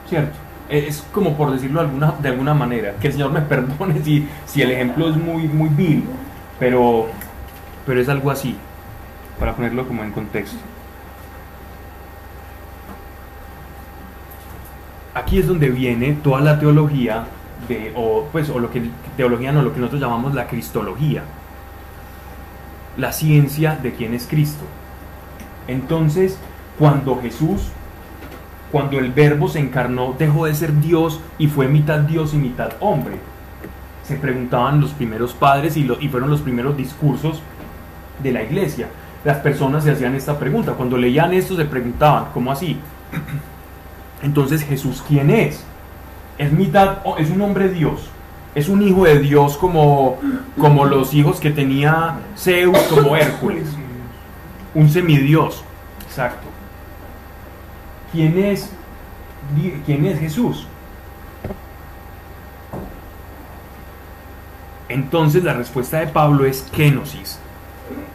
¿Cierto? 0.06 0.38
E- 0.68 0.88
Es 0.88 1.02
como 1.12 1.36
por 1.38 1.52
decirlo 1.52 1.80
de 1.82 1.88
alguna, 1.88 2.12
de 2.20 2.30
alguna 2.30 2.54
manera. 2.54 2.98
Que 3.00 3.08
el 3.08 3.14
Señor 3.14 3.32
me 3.32 3.42
perdone 3.54 4.02
si, 4.04 4.28
si 4.46 4.62
el 4.62 4.72
ejemplo 4.72 5.10
es 5.10 5.16
muy, 5.18 5.48
muy 5.48 5.70
vil, 5.70 6.18
pero, 6.58 7.08
pero 7.86 8.02
es 8.02 8.10
algo 8.10 8.32
así, 8.32 8.58
para 9.38 9.56
ponerlo 9.56 9.88
como 9.88 10.04
en 10.04 10.12
contexto. 10.12 10.60
Aquí 15.14 15.40
es 15.40 15.48
donde 15.48 15.70
viene 15.70 16.14
toda 16.14 16.42
la 16.42 16.60
teología 16.60 17.26
de, 17.68 17.92
o 17.96 18.28
pues, 18.32 18.50
o 18.50 18.60
lo 18.60 18.70
que 18.72 18.92
teología 19.18 19.52
no, 19.52 19.62
lo 19.62 19.74
que 19.74 19.80
nosotros 19.80 20.02
llamamos 20.02 20.34
la 20.36 20.48
cristología, 20.48 21.24
la 23.00 23.12
ciencia 23.12 23.78
de 23.82 23.94
quién 23.94 24.14
es 24.14 24.28
Cristo. 24.28 24.64
Entonces, 25.68 26.38
cuando 26.78 27.20
Jesús, 27.22 27.70
cuando 28.72 29.00
el 29.00 29.12
Verbo 29.12 29.48
se 29.48 29.60
encarnó, 29.60 30.16
dejó 30.18 30.46
de 30.46 30.54
ser 30.54 30.80
Dios 30.80 31.20
y 31.38 31.48
fue 31.48 31.68
mitad 31.68 32.00
Dios 32.00 32.34
y 32.34 32.38
mitad 32.38 32.74
hombre. 32.80 33.16
Se 34.04 34.16
preguntaban 34.16 34.82
los 34.82 34.92
primeros 34.92 35.34
padres 35.34 35.78
y, 35.78 35.88
fueron 36.10 36.30
los 36.30 36.42
primeros 36.42 36.76
discursos 36.76 37.42
de 38.22 38.32
la 38.32 38.44
iglesia. 38.44 38.88
Las 39.24 39.38
personas 39.38 39.84
se 39.84 39.92
hacían 39.92 40.16
esta 40.16 40.38
pregunta. 40.40 40.74
Cuando 40.74 40.98
leían 40.98 41.34
esto 41.34 41.56
se 41.56 41.66
preguntaban, 41.66 42.26
¿cómo 42.34 42.52
así? 42.52 42.80
Entonces 44.24 44.64
Jesús, 44.64 45.04
¿quién 45.08 45.30
es? 45.30 45.64
Es 46.38 46.52
mitad, 46.52 47.00
es 47.18 47.30
un 47.30 47.42
hombre 47.42 47.70
Dios. 47.70 48.10
Es 48.56 48.68
un 48.68 48.82
hijo 48.82 49.06
de 49.06 49.20
Dios 49.20 49.58
como, 49.58 50.18
como 50.60 50.86
los 50.86 51.14
hijos 51.14 51.40
que 51.40 51.52
tenía 51.52 52.20
Zeus, 52.36 52.78
como 52.90 53.16
Hércules. 53.16 53.68
Un 54.74 54.90
semidios. 54.90 55.64
Exacto. 56.08 56.48
¿Quién 58.12 58.38
es, 58.40 58.72
quién 59.86 60.06
es 60.06 60.20
Jesús? 60.20 60.68
Entonces 64.90 65.44
la 65.44 65.54
respuesta 65.54 66.00
de 66.00 66.08
Pablo 66.08 66.46
es 66.46 66.64
kenosis. 66.72 67.40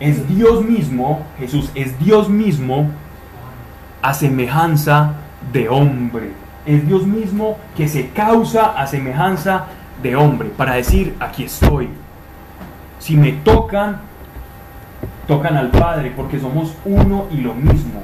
Es 0.01 0.28
Dios 0.28 0.65
mismo, 0.65 1.24
Jesús 1.39 1.70
es 1.74 1.98
Dios 2.01 2.28
mismo 2.28 2.90
a 4.02 4.12
semejanza 4.12 5.15
de 5.52 5.69
hombre. 5.69 6.32
Es 6.66 6.86
Dios 6.86 7.06
mismo 7.06 7.59
que 7.77 7.89
se 7.89 8.09
causa 8.09 8.78
a 8.78 8.86
semejanza 8.86 9.66
de 9.66 9.84
hombre 10.16 10.49
para 10.51 10.75
decir, 10.75 11.15
aquí 11.21 11.45
estoy. 11.45 11.89
Si 12.99 13.16
me 13.16 13.33
tocan, 13.33 14.01
tocan 15.27 15.57
al 15.57 15.71
Padre 15.71 16.12
porque 16.16 16.39
somos 16.39 16.75
uno 16.85 17.27
y 17.31 17.39
lo 17.39 17.55
mismo. 17.55 18.03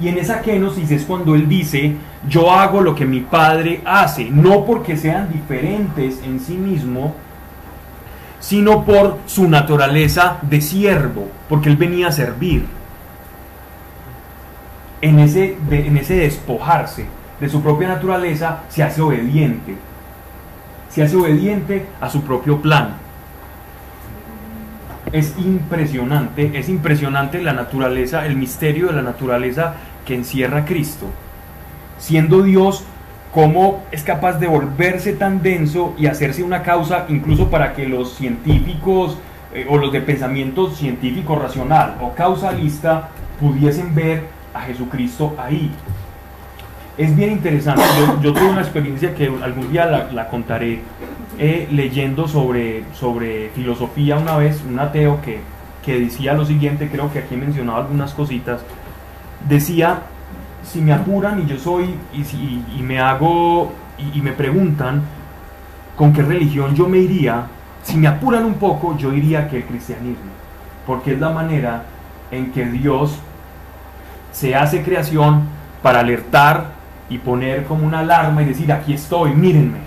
Y 0.00 0.08
en 0.08 0.18
esa 0.18 0.40
kenosis 0.40 0.90
es 0.90 1.04
cuando 1.04 1.34
él 1.34 1.48
dice, 1.48 1.94
yo 2.28 2.50
hago 2.50 2.80
lo 2.80 2.94
que 2.94 3.04
mi 3.04 3.20
padre 3.20 3.82
hace, 3.84 4.24
no 4.30 4.64
porque 4.64 4.96
sean 4.96 5.30
diferentes 5.32 6.20
en 6.24 6.40
sí 6.40 6.54
mismo, 6.54 7.14
sino 8.40 8.84
por 8.84 9.18
su 9.26 9.48
naturaleza 9.48 10.38
de 10.42 10.60
siervo, 10.60 11.28
porque 11.48 11.68
él 11.68 11.76
venía 11.76 12.08
a 12.08 12.12
servir. 12.12 12.66
En 15.02 15.18
ese, 15.18 15.56
de- 15.68 15.86
en 15.86 15.96
ese 15.98 16.14
despojarse 16.16 17.06
de 17.40 17.48
su 17.48 17.60
propia 17.62 17.88
naturaleza, 17.88 18.60
se 18.68 18.82
hace 18.82 19.00
obediente. 19.02 19.76
Se 20.92 21.02
hace 21.02 21.16
obediente 21.16 21.86
a 22.00 22.10
su 22.10 22.22
propio 22.22 22.60
plan. 22.60 22.96
Es 25.10 25.34
impresionante, 25.38 26.58
es 26.58 26.68
impresionante 26.68 27.40
la 27.40 27.54
naturaleza, 27.54 28.26
el 28.26 28.36
misterio 28.36 28.88
de 28.88 28.94
la 28.94 29.02
naturaleza 29.02 29.74
que 30.06 30.14
encierra 30.14 30.64
Cristo. 30.64 31.06
Siendo 31.98 32.42
Dios, 32.42 32.84
cómo 33.32 33.84
es 33.90 34.02
capaz 34.02 34.34
de 34.34 34.46
volverse 34.46 35.14
tan 35.14 35.42
denso 35.42 35.94
y 35.96 36.06
hacerse 36.06 36.42
una 36.42 36.62
causa 36.62 37.06
incluso 37.08 37.48
para 37.48 37.72
que 37.72 37.88
los 37.88 38.14
científicos 38.14 39.16
eh, 39.54 39.66
o 39.68 39.78
los 39.78 39.92
de 39.92 40.02
pensamiento 40.02 40.70
científico 40.70 41.36
racional 41.36 41.96
o 42.02 42.14
causalista 42.14 43.08
pudiesen 43.40 43.94
ver 43.94 44.24
a 44.52 44.60
Jesucristo 44.60 45.34
ahí. 45.38 45.70
Es 46.98 47.16
bien 47.16 47.32
interesante, 47.32 47.82
yo, 47.98 48.20
yo 48.20 48.32
tuve 48.34 48.50
una 48.50 48.60
experiencia 48.60 49.14
que 49.14 49.26
algún 49.42 49.72
día 49.72 49.86
la, 49.86 50.12
la 50.12 50.28
contaré 50.28 50.82
eh, 51.38 51.66
leyendo 51.70 52.28
sobre, 52.28 52.84
sobre 52.92 53.48
filosofía 53.50 54.18
una 54.18 54.36
vez, 54.36 54.62
un 54.68 54.78
ateo 54.78 55.20
que, 55.22 55.40
que 55.82 55.98
decía 55.98 56.34
lo 56.34 56.44
siguiente, 56.44 56.90
creo 56.92 57.10
que 57.10 57.20
aquí 57.20 57.34
he 57.34 57.38
mencionado 57.38 57.78
algunas 57.78 58.12
cositas, 58.12 58.60
decía, 59.48 60.00
si 60.62 60.82
me 60.82 60.92
apuran 60.92 61.40
y 61.40 61.46
yo 61.46 61.58
soy, 61.58 61.94
y, 62.12 62.24
si- 62.24 62.62
y 62.78 62.82
me 62.82 63.00
hago, 63.00 63.72
y, 63.96 64.18
y 64.18 64.20
me 64.20 64.32
preguntan 64.32 65.00
con 65.96 66.12
qué 66.12 66.20
religión 66.22 66.74
yo 66.74 66.88
me 66.88 66.98
iría, 66.98 67.46
si 67.82 67.96
me 67.96 68.06
apuran 68.06 68.44
un 68.44 68.54
poco, 68.54 68.98
yo 68.98 69.10
diría 69.10 69.48
que 69.48 69.56
el 69.58 69.64
cristianismo, 69.64 70.30
porque 70.86 71.14
es 71.14 71.20
la 71.20 71.30
manera 71.30 71.84
en 72.30 72.52
que 72.52 72.66
Dios 72.66 73.18
se 74.30 74.54
hace 74.54 74.82
creación 74.82 75.44
para 75.82 76.00
alertar 76.00 76.81
y 77.08 77.18
poner 77.18 77.64
como 77.64 77.86
una 77.86 78.00
alarma 78.00 78.42
y 78.42 78.46
decir, 78.46 78.72
aquí 78.72 78.94
estoy, 78.94 79.34
mírenme, 79.34 79.78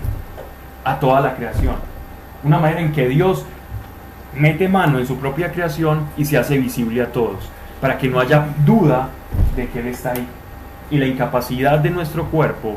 a 0.84 0.98
toda 0.98 1.20
la 1.20 1.34
creación. 1.34 1.74
Una 2.44 2.58
manera 2.58 2.80
en 2.80 2.92
que 2.92 3.08
Dios 3.08 3.44
mete 4.34 4.68
mano 4.68 4.98
en 4.98 5.06
su 5.06 5.16
propia 5.16 5.50
creación 5.50 6.06
y 6.16 6.24
se 6.24 6.38
hace 6.38 6.58
visible 6.58 7.02
a 7.02 7.12
todos, 7.12 7.50
para 7.80 7.98
que 7.98 8.08
no 8.08 8.20
haya 8.20 8.46
duda 8.64 9.08
de 9.56 9.68
que 9.68 9.80
Él 9.80 9.88
está 9.88 10.12
ahí. 10.12 10.26
Y 10.90 10.98
la 10.98 11.06
incapacidad 11.06 11.78
de 11.78 11.90
nuestro 11.90 12.26
cuerpo 12.26 12.76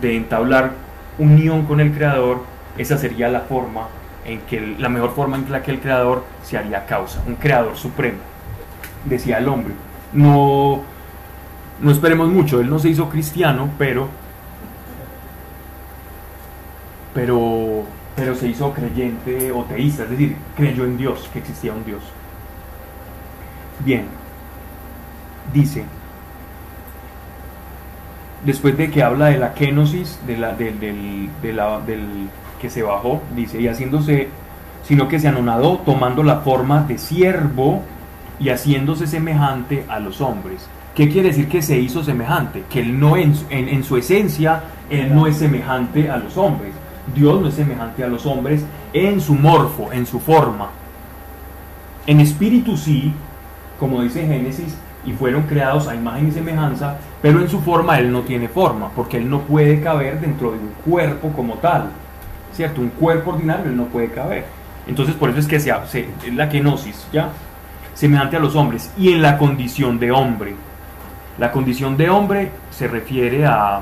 de 0.00 0.16
entablar 0.16 0.72
unión 1.18 1.66
con 1.66 1.80
el 1.80 1.92
Creador, 1.92 2.44
esa 2.78 2.96
sería 2.96 3.28
la 3.28 3.40
forma 3.40 3.88
en 4.24 4.40
que, 4.42 4.76
la 4.78 4.88
mejor 4.88 5.14
forma 5.14 5.36
en 5.36 5.50
la 5.50 5.62
que 5.62 5.72
el 5.72 5.80
Creador 5.80 6.24
se 6.42 6.56
haría 6.56 6.86
causa, 6.86 7.20
un 7.26 7.34
Creador 7.34 7.76
supremo, 7.76 8.18
decía 9.04 9.38
el 9.38 9.48
hombre. 9.48 9.74
No, 10.12 10.82
no 11.82 11.90
esperemos 11.90 12.28
mucho, 12.28 12.60
él 12.60 12.70
no 12.70 12.78
se 12.78 12.88
hizo 12.88 13.08
cristiano, 13.08 13.68
pero 13.76 14.08
pero 17.14 17.84
pero 18.14 18.34
se 18.34 18.48
hizo 18.48 18.72
creyente 18.72 19.52
o 19.52 19.64
teísta, 19.64 20.04
es 20.04 20.10
decir, 20.10 20.36
creyó 20.56 20.84
en 20.84 20.96
Dios, 20.96 21.28
que 21.32 21.38
existía 21.38 21.72
un 21.72 21.84
Dios. 21.84 22.02
Bien, 23.84 24.04
dice, 25.52 25.84
después 28.44 28.76
de 28.76 28.90
que 28.90 29.02
habla 29.02 29.26
de 29.26 29.38
la 29.38 29.54
kenosis, 29.54 30.20
de 30.26 30.36
la, 30.36 30.52
del, 30.54 32.28
que 32.60 32.70
se 32.70 32.82
bajó, 32.82 33.22
dice, 33.34 33.60
y 33.60 33.68
haciéndose, 33.68 34.28
sino 34.84 35.08
que 35.08 35.18
se 35.18 35.28
anonadó, 35.28 35.78
tomando 35.78 36.22
la 36.22 36.40
forma 36.40 36.82
de 36.82 36.98
siervo 36.98 37.82
y 38.38 38.50
haciéndose 38.50 39.06
semejante 39.06 39.84
a 39.88 40.00
los 40.00 40.20
hombres. 40.20 40.68
¿Qué 40.94 41.08
quiere 41.08 41.28
decir 41.28 41.48
que 41.48 41.62
se 41.62 41.78
hizo 41.78 42.04
semejante? 42.04 42.64
Que 42.70 42.80
él 42.80 42.98
no 43.00 43.16
en, 43.16 43.34
su- 43.34 43.46
en- 43.50 43.68
en 43.68 43.82
su 43.84 43.96
esencia, 43.96 44.62
él 44.90 45.14
no 45.14 45.26
es 45.26 45.36
semejante 45.36 46.10
a 46.10 46.18
los 46.18 46.36
hombres. 46.36 46.72
Dios 47.14 47.40
no 47.40 47.48
es 47.48 47.54
semejante 47.54 48.04
a 48.04 48.08
los 48.08 48.26
hombres 48.26 48.64
en 48.92 49.20
su 49.20 49.34
morfo, 49.34 49.90
en 49.92 50.04
su 50.06 50.20
forma. 50.20 50.68
En 52.06 52.20
espíritu 52.20 52.76
sí, 52.76 53.12
como 53.78 54.02
dice 54.02 54.26
Génesis, 54.26 54.76
y 55.04 55.12
fueron 55.12 55.42
creados 55.44 55.88
a 55.88 55.94
imagen 55.96 56.28
y 56.28 56.30
semejanza, 56.32 56.96
pero 57.20 57.40
en 57.40 57.48
su 57.48 57.60
forma 57.60 57.98
él 57.98 58.12
no 58.12 58.20
tiene 58.20 58.48
forma, 58.48 58.88
porque 58.94 59.16
él 59.16 59.28
no 59.28 59.40
puede 59.40 59.80
caber 59.80 60.20
dentro 60.20 60.52
de 60.52 60.58
un 60.58 60.70
cuerpo 60.84 61.30
como 61.32 61.54
tal. 61.54 61.86
¿Cierto? 62.54 62.82
Un 62.82 62.90
cuerpo 62.90 63.30
ordinario 63.30 63.64
él 63.64 63.76
no 63.76 63.86
puede 63.86 64.08
caber. 64.10 64.44
Entonces 64.86 65.14
por 65.14 65.30
eso 65.30 65.38
es 65.38 65.46
que 65.46 65.58
se, 65.58 65.72
se- 65.88 66.08
es 66.26 66.34
la 66.34 66.48
kenosis, 66.50 67.06
¿ya? 67.12 67.30
Semejante 67.94 68.36
a 68.36 68.40
los 68.40 68.54
hombres 68.56 68.90
y 68.98 69.10
en 69.12 69.22
la 69.22 69.38
condición 69.38 69.98
de 69.98 70.12
hombre. 70.12 70.54
La 71.38 71.50
condición 71.52 71.96
de 71.96 72.10
hombre 72.10 72.50
se 72.70 72.88
refiere 72.88 73.46
a, 73.46 73.80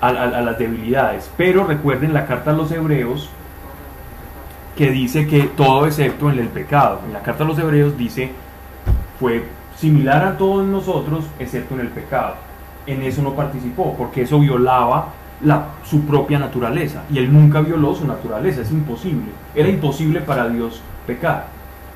a- 0.00 0.12
las 0.12 0.58
debilidades, 0.58 1.30
pero 1.36 1.64
recuerden 1.66 2.14
la 2.14 2.26
carta 2.26 2.50
a 2.50 2.54
los 2.54 2.70
hebreos 2.70 3.28
que 4.76 4.90
dice 4.90 5.26
que 5.26 5.44
todo 5.44 5.86
excepto 5.86 6.30
en 6.30 6.38
el 6.38 6.48
pecado. 6.48 7.00
En 7.06 7.12
la 7.12 7.20
carta 7.22 7.44
a 7.44 7.46
los 7.46 7.58
hebreos 7.58 7.96
dice 7.96 8.30
fue 9.18 9.44
similar 9.76 10.24
a 10.24 10.36
todos 10.36 10.66
nosotros 10.66 11.24
excepto 11.38 11.74
en 11.74 11.80
el 11.80 11.88
pecado. 11.88 12.34
En 12.86 13.02
eso 13.02 13.22
no 13.22 13.32
participó 13.32 13.94
porque 13.96 14.22
eso 14.22 14.38
violaba 14.38 15.08
la, 15.42 15.66
su 15.84 16.02
propia 16.02 16.38
naturaleza 16.38 17.02
y 17.10 17.18
él 17.18 17.32
nunca 17.32 17.60
violó 17.60 17.94
su 17.94 18.06
naturaleza, 18.06 18.60
es 18.62 18.70
imposible. 18.70 19.26
Era 19.54 19.68
imposible 19.68 20.20
para 20.20 20.48
Dios 20.48 20.80
pecar. 21.06 21.46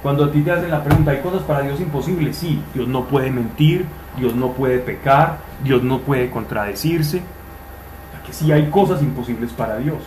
Cuando 0.03 0.25
a 0.25 0.33
ti 0.33 0.41
te 0.41 0.51
hacen 0.51 0.71
la 0.71 0.83
pregunta, 0.83 1.11
¿hay 1.11 1.21
cosas 1.21 1.43
para 1.43 1.61
Dios 1.61 1.79
imposibles? 1.81 2.37
Sí, 2.37 2.63
Dios 2.73 2.89
no 2.89 3.05
puede 3.05 3.31
mentir, 3.31 3.85
Dios 4.21 4.35
no 4.35 4.53
puede 4.53 4.79
pecar, 4.81 5.39
Dios 5.65 5.83
no 5.83 6.01
puede 6.01 6.31
contradecirse. 6.31 7.23
Que 8.27 8.33
sí 8.35 8.53
hay 8.53 8.69
cosas 8.69 9.01
imposibles 9.01 9.51
para 9.51 9.79
Dios. 9.79 9.99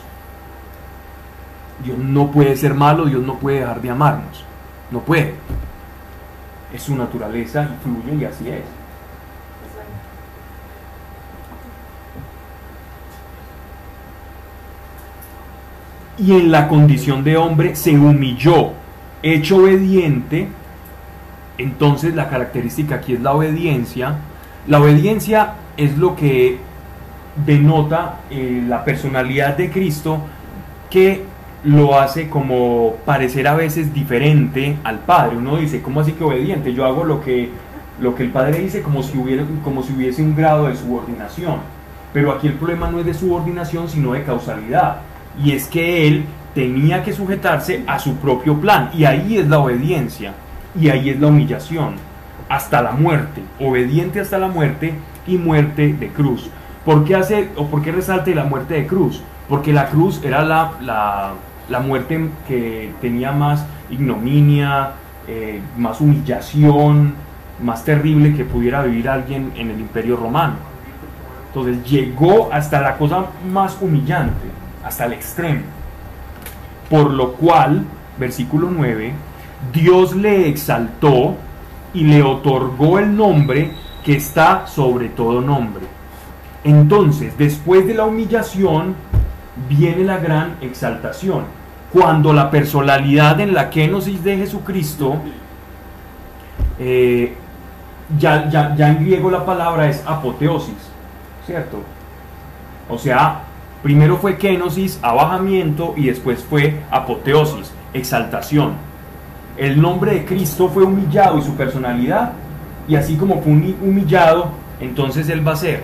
Dios 1.83 1.97
no 1.97 2.29
puede 2.31 2.55
ser 2.55 2.75
malo, 2.75 3.05
Dios 3.05 3.23
no 3.23 3.39
puede 3.39 3.61
dejar 3.61 3.81
de 3.81 3.89
amarnos. 3.89 4.45
No 4.91 4.99
puede. 4.99 5.33
Es 6.71 6.83
su 6.83 6.95
naturaleza 6.95 7.63
y 7.63 7.83
fluye 7.83 8.21
y 8.21 8.25
así 8.25 8.49
es. 8.49 8.61
Y 16.19 16.33
en 16.33 16.51
la 16.51 16.67
condición 16.67 17.23
de 17.23 17.35
hombre 17.35 17.75
se 17.75 17.97
humilló, 17.97 18.73
hecho 19.23 19.57
obediente. 19.57 20.49
Entonces 21.57 22.15
la 22.15 22.29
característica 22.29 22.95
aquí 22.95 23.13
es 23.13 23.21
la 23.21 23.33
obediencia. 23.33 24.15
La 24.67 24.79
obediencia 24.79 25.53
es 25.77 25.97
lo 25.97 26.15
que 26.15 26.57
denota 27.45 28.19
eh, 28.29 28.63
la 28.67 28.83
personalidad 28.83 29.57
de 29.57 29.71
Cristo 29.71 30.19
que 30.89 31.23
lo 31.63 31.97
hace 31.99 32.29
como 32.29 32.95
parecer 33.05 33.47
a 33.47 33.55
veces 33.55 33.93
diferente 33.93 34.77
al 34.83 34.99
Padre. 34.99 35.37
Uno 35.37 35.57
dice, 35.57 35.81
¿cómo 35.81 36.01
así 36.01 36.13
que 36.13 36.23
obediente? 36.23 36.73
Yo 36.73 36.85
hago 36.85 37.03
lo 37.03 37.21
que, 37.21 37.49
lo 37.99 38.15
que 38.15 38.23
el 38.23 38.29
Padre 38.29 38.59
dice 38.59 38.81
como 38.81 39.01
si, 39.01 39.17
hubiera, 39.17 39.43
como 39.63 39.81
si 39.81 39.93
hubiese 39.93 40.21
un 40.21 40.35
grado 40.35 40.67
de 40.67 40.75
subordinación. 40.75 41.57
Pero 42.11 42.31
aquí 42.31 42.47
el 42.47 42.53
problema 42.53 42.91
no 42.91 42.99
es 42.99 43.05
de 43.05 43.13
subordinación, 43.13 43.89
sino 43.89 44.13
de 44.13 44.23
causalidad. 44.23 44.97
Y 45.43 45.51
es 45.51 45.67
que 45.67 46.07
Él 46.07 46.25
tenía 46.53 47.03
que 47.03 47.13
sujetarse 47.13 47.83
a 47.87 47.97
su 47.97 48.15
propio 48.17 48.59
plan. 48.59 48.91
Y 48.93 49.05
ahí 49.05 49.37
es 49.37 49.47
la 49.47 49.59
obediencia. 49.59 50.33
Y 50.79 50.89
ahí 50.89 51.09
es 51.09 51.19
la 51.19 51.27
humillación. 51.27 51.95
Hasta 52.49 52.81
la 52.81 52.91
muerte. 52.91 53.41
Obediente 53.59 54.19
hasta 54.19 54.37
la 54.37 54.47
muerte 54.47 54.93
y 55.27 55.37
muerte 55.37 55.93
de 55.93 56.07
cruz. 56.09 56.49
¿Por 56.85 57.05
qué 57.05 57.15
hace 57.15 57.49
o 57.55 57.67
por 57.67 57.81
qué 57.81 57.91
resalte 57.91 58.35
la 58.35 58.43
muerte 58.43 58.73
de 58.73 58.87
cruz? 58.87 59.21
Porque 59.47 59.71
la 59.71 59.87
cruz 59.89 60.21
era 60.23 60.43
la, 60.43 60.73
la, 60.81 61.33
la 61.69 61.79
muerte 61.79 62.29
que 62.47 62.91
tenía 63.01 63.31
más 63.31 63.65
ignominia, 63.89 64.91
eh, 65.27 65.61
más 65.77 66.01
humillación, 66.01 67.13
más 67.61 67.85
terrible 67.85 68.35
que 68.35 68.43
pudiera 68.43 68.83
vivir 68.83 69.07
alguien 69.07 69.51
en 69.55 69.69
el 69.69 69.79
imperio 69.79 70.17
romano. 70.17 70.55
Entonces 71.47 71.83
llegó 71.89 72.51
hasta 72.51 72.81
la 72.81 72.97
cosa 72.97 73.27
más 73.49 73.77
humillante, 73.79 74.47
hasta 74.83 75.05
el 75.05 75.13
extremo. 75.13 75.61
Por 76.89 77.11
lo 77.11 77.33
cual, 77.33 77.85
versículo 78.17 78.69
9, 78.69 79.13
Dios 79.71 80.15
le 80.15 80.49
exaltó 80.49 81.35
y 81.93 82.03
le 82.03 82.23
otorgó 82.23 82.99
el 82.99 83.15
nombre 83.15 83.71
que 84.03 84.17
está 84.17 84.67
sobre 84.67 85.09
todo 85.09 85.41
nombre. 85.41 85.85
Entonces, 86.63 87.37
después 87.37 87.87
de 87.87 87.93
la 87.93 88.05
humillación, 88.05 88.95
viene 89.69 90.03
la 90.03 90.17
gran 90.17 90.57
exaltación. 90.61 91.43
Cuando 91.91 92.33
la 92.33 92.49
personalidad 92.49 93.39
en 93.39 93.53
la 93.53 93.69
kenosis 93.69 94.23
de 94.23 94.37
Jesucristo 94.37 95.17
eh, 96.79 97.35
ya, 98.17 98.49
ya, 98.49 98.75
ya 98.75 98.89
en 98.89 99.05
griego 99.05 99.29
la 99.29 99.45
palabra 99.45 99.87
es 99.87 100.03
apoteosis, 100.05 100.75
¿cierto? 101.45 101.81
O 102.89 102.97
sea, 102.97 103.43
primero 103.81 104.17
fue 104.17 104.37
kenosis, 104.37 104.99
abajamiento, 105.01 105.93
y 105.95 106.07
después 106.07 106.43
fue 106.43 106.81
apoteosis, 106.89 107.71
exaltación. 107.93 108.73
El 109.57 109.79
nombre 109.79 110.13
de 110.13 110.25
Cristo 110.25 110.67
fue 110.69 110.83
humillado 110.83 111.37
y 111.37 111.43
su 111.43 111.55
personalidad, 111.55 112.33
y 112.87 112.95
así 112.95 113.15
como 113.15 113.41
fue 113.41 113.53
humillado, 113.53 114.49
entonces 114.79 115.29
Él 115.29 115.47
va 115.47 115.53
a 115.53 115.57
ser 115.57 115.83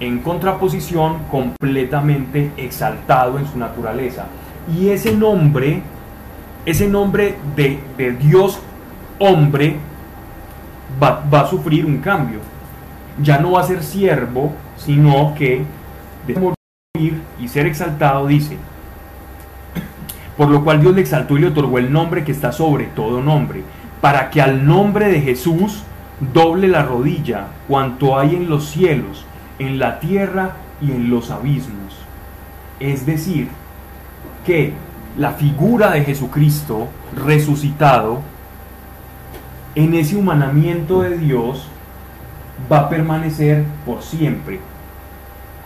en 0.00 0.20
contraposición 0.20 1.24
completamente 1.30 2.52
exaltado 2.56 3.38
en 3.38 3.46
su 3.46 3.58
naturaleza. 3.58 4.26
Y 4.72 4.90
ese 4.90 5.14
nombre, 5.14 5.82
ese 6.66 6.86
nombre 6.86 7.36
de, 7.56 7.80
Dios 8.20 8.60
hombre, 9.18 9.76
va, 11.02 11.24
va, 11.32 11.40
a 11.40 11.46
sufrir 11.46 11.86
un 11.86 11.98
cambio. 11.98 12.40
Ya 13.22 13.38
no 13.38 13.52
va 13.52 13.62
a 13.62 13.64
ser 13.64 13.82
siervo, 13.82 14.52
sino 14.76 15.34
que 15.34 15.64
de 16.26 16.34
morir 16.34 17.22
y 17.40 17.48
ser 17.48 17.66
exaltado, 17.66 18.26
dice, 18.26 18.56
por 20.38 20.48
lo 20.48 20.62
cual 20.62 20.80
Dios 20.80 20.94
le 20.94 21.00
exaltó 21.00 21.36
y 21.36 21.40
le 21.40 21.48
otorgó 21.48 21.78
el 21.78 21.92
nombre 21.92 22.22
que 22.22 22.30
está 22.30 22.52
sobre 22.52 22.84
todo 22.84 23.20
nombre, 23.20 23.64
para 24.00 24.30
que 24.30 24.40
al 24.40 24.64
nombre 24.64 25.08
de 25.08 25.20
Jesús 25.20 25.82
doble 26.32 26.68
la 26.68 26.84
rodilla 26.84 27.48
cuanto 27.66 28.16
hay 28.16 28.36
en 28.36 28.48
los 28.48 28.66
cielos, 28.66 29.24
en 29.58 29.80
la 29.80 29.98
tierra 29.98 30.52
y 30.80 30.92
en 30.92 31.10
los 31.10 31.32
abismos. 31.32 31.96
Es 32.78 33.04
decir, 33.04 33.48
que 34.46 34.74
la 35.16 35.32
figura 35.32 35.90
de 35.90 36.04
Jesucristo 36.04 36.86
resucitado, 37.16 38.20
en 39.74 39.94
ese 39.94 40.14
humanamiento 40.14 41.02
de 41.02 41.18
Dios, 41.18 41.68
va 42.70 42.78
a 42.78 42.88
permanecer 42.88 43.64
por 43.84 44.02
siempre. 44.02 44.60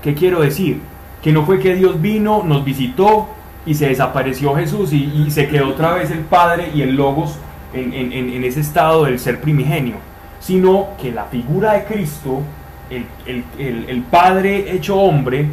¿Qué 0.02 0.14
quiero 0.14 0.40
decir? 0.40 0.80
Que 1.22 1.30
no 1.30 1.44
fue 1.44 1.60
que 1.60 1.74
Dios 1.74 2.00
vino, 2.00 2.42
nos 2.42 2.64
visitó 2.64 3.28
y 3.64 3.74
se 3.74 3.88
desapareció 3.88 4.54
Jesús 4.54 4.92
y, 4.92 5.30
se 5.30 5.48
quedó 5.48 5.70
otra 5.70 5.92
vez 5.94 6.10
el 6.10 6.20
Padre 6.20 6.70
y 6.74 6.82
el 6.82 6.96
Logos 6.96 7.38
en, 7.72 8.44
ese 8.44 8.60
estado 8.60 9.04
del 9.04 9.18
ser 9.18 9.40
primigenio 9.40 9.96
sino 10.42 10.88
que 11.00 11.12
la 11.12 11.24
figura 11.24 11.74
de 11.74 11.84
Cristo, 11.84 12.42
el, 12.90 14.04
Padre 14.10 14.72
hecho 14.72 14.98
hombre, 14.98 15.46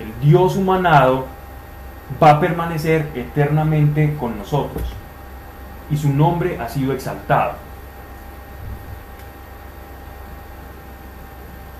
el 0.00 0.20
Dios 0.22 0.56
humanado, 0.56 1.26
va 2.22 2.30
a 2.30 2.40
permanecer 2.40 3.10
eternamente 3.14 4.16
con 4.18 4.38
nosotros. 4.38 4.84
Y 5.90 5.96
su 5.96 6.10
nombre 6.10 6.58
ha 6.58 6.68
sido 6.68 6.94
exaltado. 6.94 7.52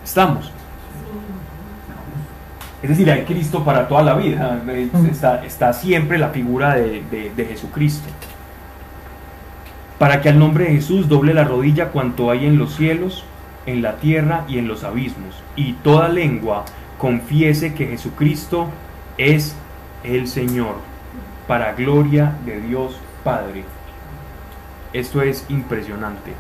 ¿Estamos? 0.05 0.53
Es 2.85 2.91
decir, 2.91 3.11
hay 3.11 3.23
Cristo 3.23 3.65
para 3.65 3.89
toda 3.89 4.03
la 4.03 4.15
vida. 4.15 4.63
Está, 5.11 5.73
siempre 5.73 6.19
la 6.19 6.29
figura 6.29 6.75
de 6.75 7.47
Jesucristo 7.49 8.09
para 9.99 10.21
que 10.21 10.29
al 10.29 10.39
nombre 10.39 10.65
de 10.67 10.73
Jesús 10.73 11.09
doble 11.09 11.35
la 11.35 11.45
rodilla 11.45 11.89
cuanto 11.89 12.31
hay 12.31 12.47
en 12.47 12.59
los 12.59 12.75
cielos, 12.75 13.25
en 13.67 13.83
la 13.83 13.97
tierra 13.97 14.45
y 14.49 14.59
en 14.59 14.69
los 14.69 14.85
abismos, 14.85 15.43
y 15.57 15.75
toda 15.75 16.09
lengua 16.09 16.65
confiese 16.99 17.75
que 17.75 17.87
Jesucristo 17.87 18.69
es 19.19 19.57
el 20.03 20.29
Señor, 20.29 20.77
para 21.47 21.73
gloria 21.73 22.37
de 22.45 22.61
Dios 22.61 22.97
Padre. 23.23 23.65
Esto 24.93 25.23
es 25.23 25.47
impresionante. 25.49 26.33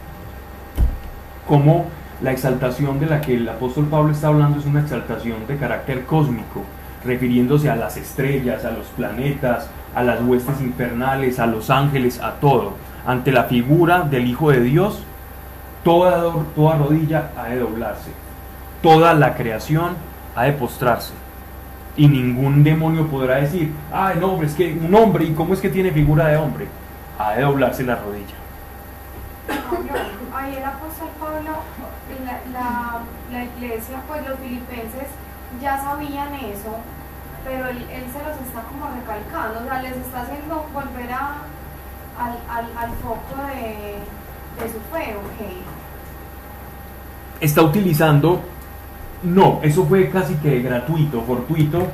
Como 1.48 1.86
la 2.24 2.32
exaltación 2.32 2.98
de 2.98 3.06
la 3.06 3.20
que 3.20 3.36
el 3.36 3.48
apóstol 3.48 3.86
Pablo 3.86 4.10
está 4.10 4.28
hablando 4.28 4.58
es 4.58 4.66
una 4.66 4.80
exaltación 4.80 5.46
de 5.46 5.56
carácter 5.56 6.04
cósmico, 6.04 6.64
refiriéndose 7.04 7.70
a 7.70 7.76
las 7.76 7.96
estrellas, 7.96 8.64
a 8.64 8.72
los 8.72 8.86
planetas, 8.88 9.68
a 9.94 10.02
las 10.02 10.20
huestes 10.22 10.60
infernales, 10.60 11.38
a 11.38 11.46
los 11.46 11.70
ángeles, 11.70 12.20
a 12.20 12.32
todo 12.40 12.72
ante 13.06 13.32
la 13.32 13.44
figura 13.44 14.00
del 14.02 14.26
Hijo 14.26 14.50
de 14.50 14.60
Dios, 14.60 15.02
toda, 15.82 16.32
toda 16.54 16.76
rodilla 16.76 17.30
ha 17.36 17.48
de 17.48 17.58
doblarse, 17.58 18.10
toda 18.82 19.14
la 19.14 19.34
creación 19.34 19.96
ha 20.34 20.44
de 20.44 20.52
postrarse. 20.52 21.12
Y 21.96 22.08
ningún 22.08 22.64
demonio 22.64 23.06
podrá 23.06 23.36
decir, 23.36 23.72
ay 23.92 24.16
no, 24.20 24.42
es 24.42 24.54
que 24.54 24.72
un 24.72 24.92
hombre, 24.94 25.26
¿y 25.26 25.32
cómo 25.32 25.54
es 25.54 25.60
que 25.60 25.68
tiene 25.68 25.92
figura 25.92 26.28
de 26.28 26.36
hombre? 26.36 26.66
Ha 27.18 27.34
de 27.34 27.42
doblarse 27.42 27.84
la 27.84 27.96
rodilla. 27.96 28.34
Ahí 30.34 30.56
el 30.56 30.64
apóstol 30.64 31.08
Pablo, 31.20 31.50
la, 32.24 33.00
la, 33.32 33.44
iglesia, 33.44 34.02
pues 34.08 34.26
los 34.28 34.38
filipenses 34.38 35.08
ya 35.60 35.78
sabían 35.78 36.34
eso, 36.34 36.76
pero 37.44 37.68
él, 37.68 37.78
él, 37.90 38.04
se 38.12 38.18
los 38.18 38.40
está 38.46 38.62
como 38.62 38.86
recalcando, 38.88 39.60
o 39.60 39.64
sea, 39.64 39.82
les 39.82 39.96
está 39.96 40.22
haciendo 40.22 40.66
volver 40.72 41.12
a, 41.12 41.42
al, 42.18 42.38
al, 42.48 42.66
al 42.76 42.90
foco 42.96 43.36
de, 43.48 44.64
de, 44.64 44.72
su 44.72 44.78
fe, 44.92 45.16
¿ok? 45.16 45.40
Está 47.40 47.62
utilizando, 47.62 48.40
no, 49.22 49.60
eso 49.62 49.84
fue 49.84 50.08
casi 50.10 50.34
que 50.36 50.62
gratuito, 50.62 51.22
fortuito, 51.22 51.88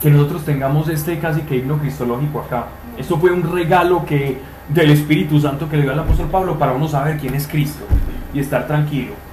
que 0.00 0.10
nosotros 0.10 0.44
tengamos 0.44 0.88
este 0.88 1.18
casi 1.18 1.42
que 1.42 1.56
himno 1.56 1.78
cristológico 1.78 2.40
acá. 2.40 2.66
Esto 2.96 3.18
fue 3.18 3.30
un 3.30 3.42
regalo 3.52 4.04
que 4.04 4.40
del 4.68 4.90
Espíritu 4.90 5.40
Santo 5.40 5.68
que 5.68 5.76
le 5.76 5.82
dio 5.82 5.92
al 5.92 6.00
apóstol 6.00 6.28
Pablo 6.28 6.58
para 6.58 6.72
uno 6.72 6.88
saber 6.88 7.18
quién 7.18 7.34
es 7.34 7.46
Cristo 7.46 7.84
y 8.34 8.40
estar 8.40 8.66
tranquilo. 8.66 9.25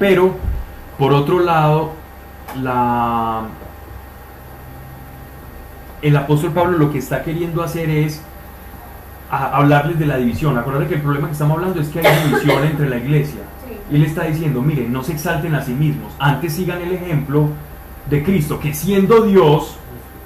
Pero, 0.00 0.34
por 0.98 1.12
otro 1.12 1.40
lado, 1.40 1.92
la, 2.62 3.42
el 6.00 6.16
apóstol 6.16 6.52
Pablo 6.52 6.78
lo 6.78 6.90
que 6.90 6.98
está 6.98 7.22
queriendo 7.22 7.62
hacer 7.62 7.90
es 7.90 8.22
a 9.30 9.58
hablarles 9.58 9.98
de 9.98 10.06
la 10.06 10.16
división. 10.16 10.56
Acuérdense 10.56 10.88
que 10.88 10.94
el 10.94 11.02
problema 11.02 11.26
que 11.26 11.34
estamos 11.34 11.58
hablando 11.58 11.82
es 11.82 11.88
que 11.88 12.00
hay 12.00 12.24
división 12.28 12.64
entre 12.64 12.88
la 12.88 12.96
iglesia. 12.96 13.40
Y 13.90 13.96
él 13.96 14.04
está 14.04 14.24
diciendo, 14.24 14.62
miren, 14.62 14.90
no 14.90 15.04
se 15.04 15.12
exalten 15.12 15.54
a 15.54 15.62
sí 15.62 15.72
mismos, 15.74 16.14
antes 16.18 16.54
sigan 16.54 16.80
el 16.80 16.92
ejemplo 16.92 17.48
de 18.08 18.22
Cristo, 18.22 18.58
que 18.58 18.72
siendo 18.72 19.20
Dios 19.20 19.76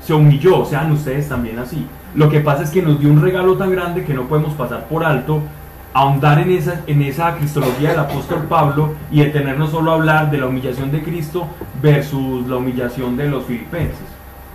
se 0.00 0.14
humilló, 0.14 0.64
sean 0.66 0.92
ustedes 0.92 1.28
también 1.28 1.58
así. 1.58 1.84
Lo 2.14 2.30
que 2.30 2.38
pasa 2.38 2.62
es 2.62 2.70
que 2.70 2.80
nos 2.80 3.00
dio 3.00 3.10
un 3.10 3.20
regalo 3.20 3.56
tan 3.56 3.72
grande 3.72 4.04
que 4.04 4.14
no 4.14 4.28
podemos 4.28 4.54
pasar 4.54 4.86
por 4.86 5.02
alto, 5.02 5.42
ahondar 5.94 6.40
en 6.40 6.50
esa, 6.50 6.80
en 6.88 7.02
esa 7.02 7.36
cristología 7.36 7.90
del 7.90 8.00
apóstol 8.00 8.46
Pablo 8.48 8.94
y 9.12 9.20
detenernos 9.20 9.70
solo 9.70 9.92
a 9.92 9.94
hablar 9.94 10.30
de 10.30 10.38
la 10.38 10.48
humillación 10.48 10.90
de 10.90 11.02
Cristo 11.02 11.46
versus 11.80 12.46
la 12.48 12.56
humillación 12.56 13.16
de 13.16 13.28
los 13.28 13.44
filipenses, 13.44 14.04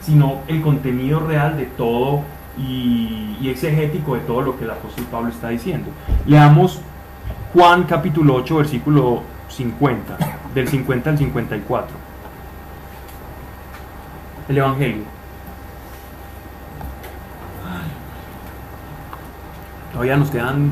sino 0.01 0.41
el 0.47 0.61
contenido 0.61 1.21
real 1.21 1.57
de 1.57 1.65
todo 1.65 2.23
y, 2.57 3.37
exegético 3.49 4.15
de 4.15 4.21
todo 4.21 4.41
lo 4.41 4.57
que 4.57 4.65
el 4.65 4.71
apóstol 4.71 5.05
Pablo 5.09 5.29
está 5.29 5.49
diciendo. 5.49 5.89
Leamos 6.27 6.81
Juan 7.53 7.85
capítulo 7.85 8.35
8, 8.35 8.57
versículo 8.57 9.23
50, 9.47 10.17
del 10.53 10.67
50 10.67 11.09
al 11.09 11.17
54. 11.17 11.95
El 14.49 14.57
Evangelio. 14.57 15.03
Todavía 19.93 20.17
nos 20.17 20.29
quedan 20.29 20.71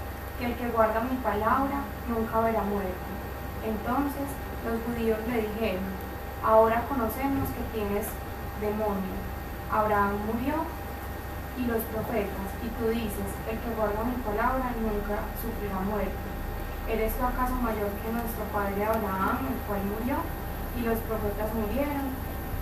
palabra 1.21 1.85
nunca 2.09 2.41
verá 2.41 2.61
muerte. 2.63 3.09
Entonces 3.63 4.27
los 4.65 4.81
judíos 4.83 5.19
le 5.29 5.47
dijeron, 5.47 5.85
ahora 6.43 6.83
conocemos 6.89 7.47
que 7.49 7.63
tienes 7.77 8.07
demonio. 8.59 9.15
Abraham 9.71 10.17
murió 10.27 10.65
y 11.57 11.65
los 11.65 11.81
profetas, 11.93 12.49
y 12.63 12.67
tú 12.79 12.89
dices, 12.89 13.29
el 13.47 13.57
que 13.59 13.75
guarda 13.75 14.03
mi 14.03 14.17
palabra 14.23 14.71
nunca 14.81 15.23
sufrirá 15.39 15.79
muerte. 15.85 16.27
¿Eres 16.89 17.13
tú 17.13 17.23
acaso 17.23 17.55
mayor 17.55 17.91
que 18.01 18.11
nuestro 18.11 18.43
padre 18.51 18.83
Abraham, 18.83 19.45
el 19.45 19.59
cual 19.67 19.83
murió, 19.85 20.17
y 20.75 20.81
los 20.81 20.97
profetas 21.05 21.53
murieron? 21.53 22.11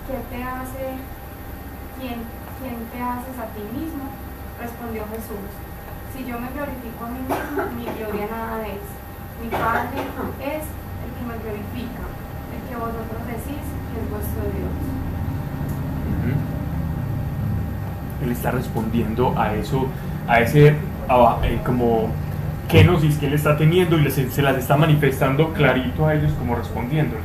¿Qué 0.06 0.18
te 0.28 0.42
hace, 0.42 1.00
quién, 1.98 2.22
quién 2.60 2.78
te 2.92 3.00
haces 3.00 3.36
a 3.38 3.46
ti 3.54 3.62
mismo? 3.72 4.10
Respondió 4.60 5.06
Jesús 5.08 5.69
si 6.20 6.26
yo 6.30 6.38
me 6.38 6.48
glorifico 6.50 7.04
a 7.04 7.08
mí 7.08 7.20
mismo, 7.20 7.62
mi 7.76 7.84
gloria 7.98 8.26
nada 8.30 8.66
es. 8.66 8.84
Mi 9.42 9.48
Padre 9.48 10.00
es 10.40 10.64
el 11.00 11.10
que 11.16 11.22
me 11.26 11.36
glorifica, 11.42 12.04
el 12.52 12.68
que 12.68 12.76
vosotros 12.76 13.26
decís 13.26 13.62
que 13.88 14.00
es 14.02 14.10
vuestro 14.10 14.42
Dios. 14.42 14.74
Él 18.22 18.32
está 18.32 18.50
respondiendo 18.50 19.34
a 19.38 19.54
eso, 19.54 19.86
a 20.28 20.40
ese 20.40 20.76
a- 21.08 21.38
eh, 21.42 21.60
como 21.64 22.10
kenosis 22.68 23.16
que 23.16 23.26
él 23.26 23.32
está 23.32 23.56
teniendo 23.56 23.96
y 23.96 24.02
les- 24.02 24.14
se 24.14 24.42
las 24.42 24.56
está 24.58 24.76
manifestando 24.76 25.52
clarito 25.54 26.06
a 26.06 26.14
ellos 26.14 26.32
como 26.38 26.54
respondiéndoles. 26.54 27.24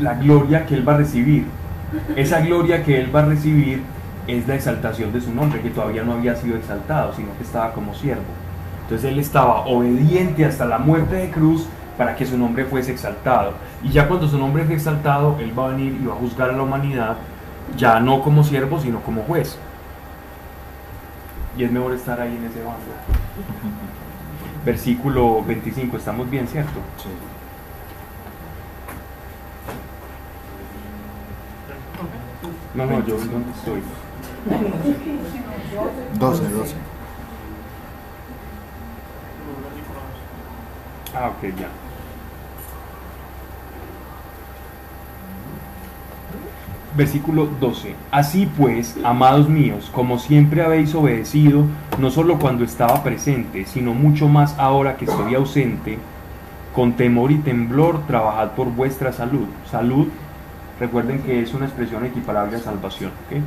La 0.00 0.14
gloria 0.14 0.66
que 0.66 0.74
él 0.74 0.86
va 0.86 0.94
a 0.94 0.98
recibir, 0.98 1.46
esa 2.14 2.40
gloria 2.40 2.84
que 2.84 3.00
él 3.00 3.14
va 3.14 3.20
a 3.20 3.24
recibir 3.26 3.82
es 4.26 4.46
la 4.46 4.54
exaltación 4.54 5.12
de 5.12 5.20
su 5.20 5.34
nombre, 5.34 5.60
que 5.60 5.70
todavía 5.70 6.02
no 6.02 6.12
había 6.12 6.36
sido 6.36 6.56
exaltado, 6.56 7.14
sino 7.14 7.36
que 7.36 7.42
estaba 7.42 7.72
como 7.72 7.94
siervo. 7.94 8.22
Entonces 8.82 9.10
él 9.10 9.18
estaba 9.18 9.66
obediente 9.66 10.44
hasta 10.44 10.64
la 10.64 10.78
muerte 10.78 11.16
de 11.16 11.30
cruz 11.30 11.66
para 11.96 12.14
que 12.14 12.26
su 12.26 12.38
nombre 12.38 12.64
fuese 12.64 12.92
exaltado. 12.92 13.54
Y 13.82 13.90
ya 13.90 14.08
cuando 14.08 14.28
su 14.28 14.38
nombre 14.38 14.64
fue 14.64 14.74
exaltado, 14.74 15.36
él 15.40 15.56
va 15.58 15.66
a 15.66 15.68
venir 15.70 15.98
y 16.00 16.06
va 16.06 16.14
a 16.14 16.16
juzgar 16.16 16.50
a 16.50 16.52
la 16.52 16.62
humanidad, 16.62 17.16
ya 17.76 18.00
no 18.00 18.22
como 18.22 18.44
siervo, 18.44 18.80
sino 18.80 19.00
como 19.00 19.22
juez. 19.22 19.58
Y 21.56 21.64
es 21.64 21.70
mejor 21.70 21.92
estar 21.92 22.20
ahí 22.20 22.36
en 22.36 22.44
ese 22.44 22.58
bando. 22.58 22.80
Versículo 24.64 25.42
25, 25.42 25.96
estamos 25.96 26.30
bien, 26.30 26.46
¿cierto? 26.46 26.78
No, 32.74 32.86
no, 32.86 33.06
yo 33.06 33.16
dónde 33.16 33.50
estoy. 33.56 33.82
12, 36.18 36.48
12. 36.48 36.74
Ah, 41.14 41.28
ok, 41.28 41.42
ya. 41.58 41.68
Versículo 46.96 47.46
12. 47.60 47.94
Así 48.10 48.46
pues, 48.46 48.96
amados 49.04 49.48
míos, 49.48 49.90
como 49.94 50.18
siempre 50.18 50.62
habéis 50.62 50.94
obedecido, 50.94 51.64
no 51.98 52.10
solo 52.10 52.38
cuando 52.38 52.64
estaba 52.64 53.02
presente, 53.02 53.64
sino 53.66 53.94
mucho 53.94 54.28
más 54.28 54.58
ahora 54.58 54.96
que 54.96 55.06
estoy 55.06 55.34
ausente, 55.34 55.98
con 56.74 56.94
temor 56.94 57.30
y 57.30 57.38
temblor 57.38 58.06
trabajad 58.06 58.52
por 58.52 58.68
vuestra 58.68 59.12
salud. 59.12 59.46
Salud, 59.70 60.08
recuerden 60.80 61.22
que 61.22 61.40
es 61.40 61.54
una 61.54 61.66
expresión 61.66 62.04
equiparable 62.04 62.56
a 62.56 62.60
salvación. 62.60 63.12
¿ok? 63.26 63.42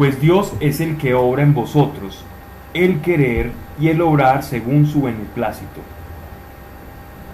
Pues 0.00 0.18
Dios 0.18 0.54
es 0.60 0.80
el 0.80 0.96
que 0.96 1.12
obra 1.12 1.42
en 1.42 1.52
vosotros, 1.52 2.24
el 2.72 3.02
querer 3.02 3.52
y 3.78 3.88
el 3.88 4.00
obrar 4.00 4.42
según 4.42 4.86
su 4.86 5.02
beneplácito. 5.02 5.82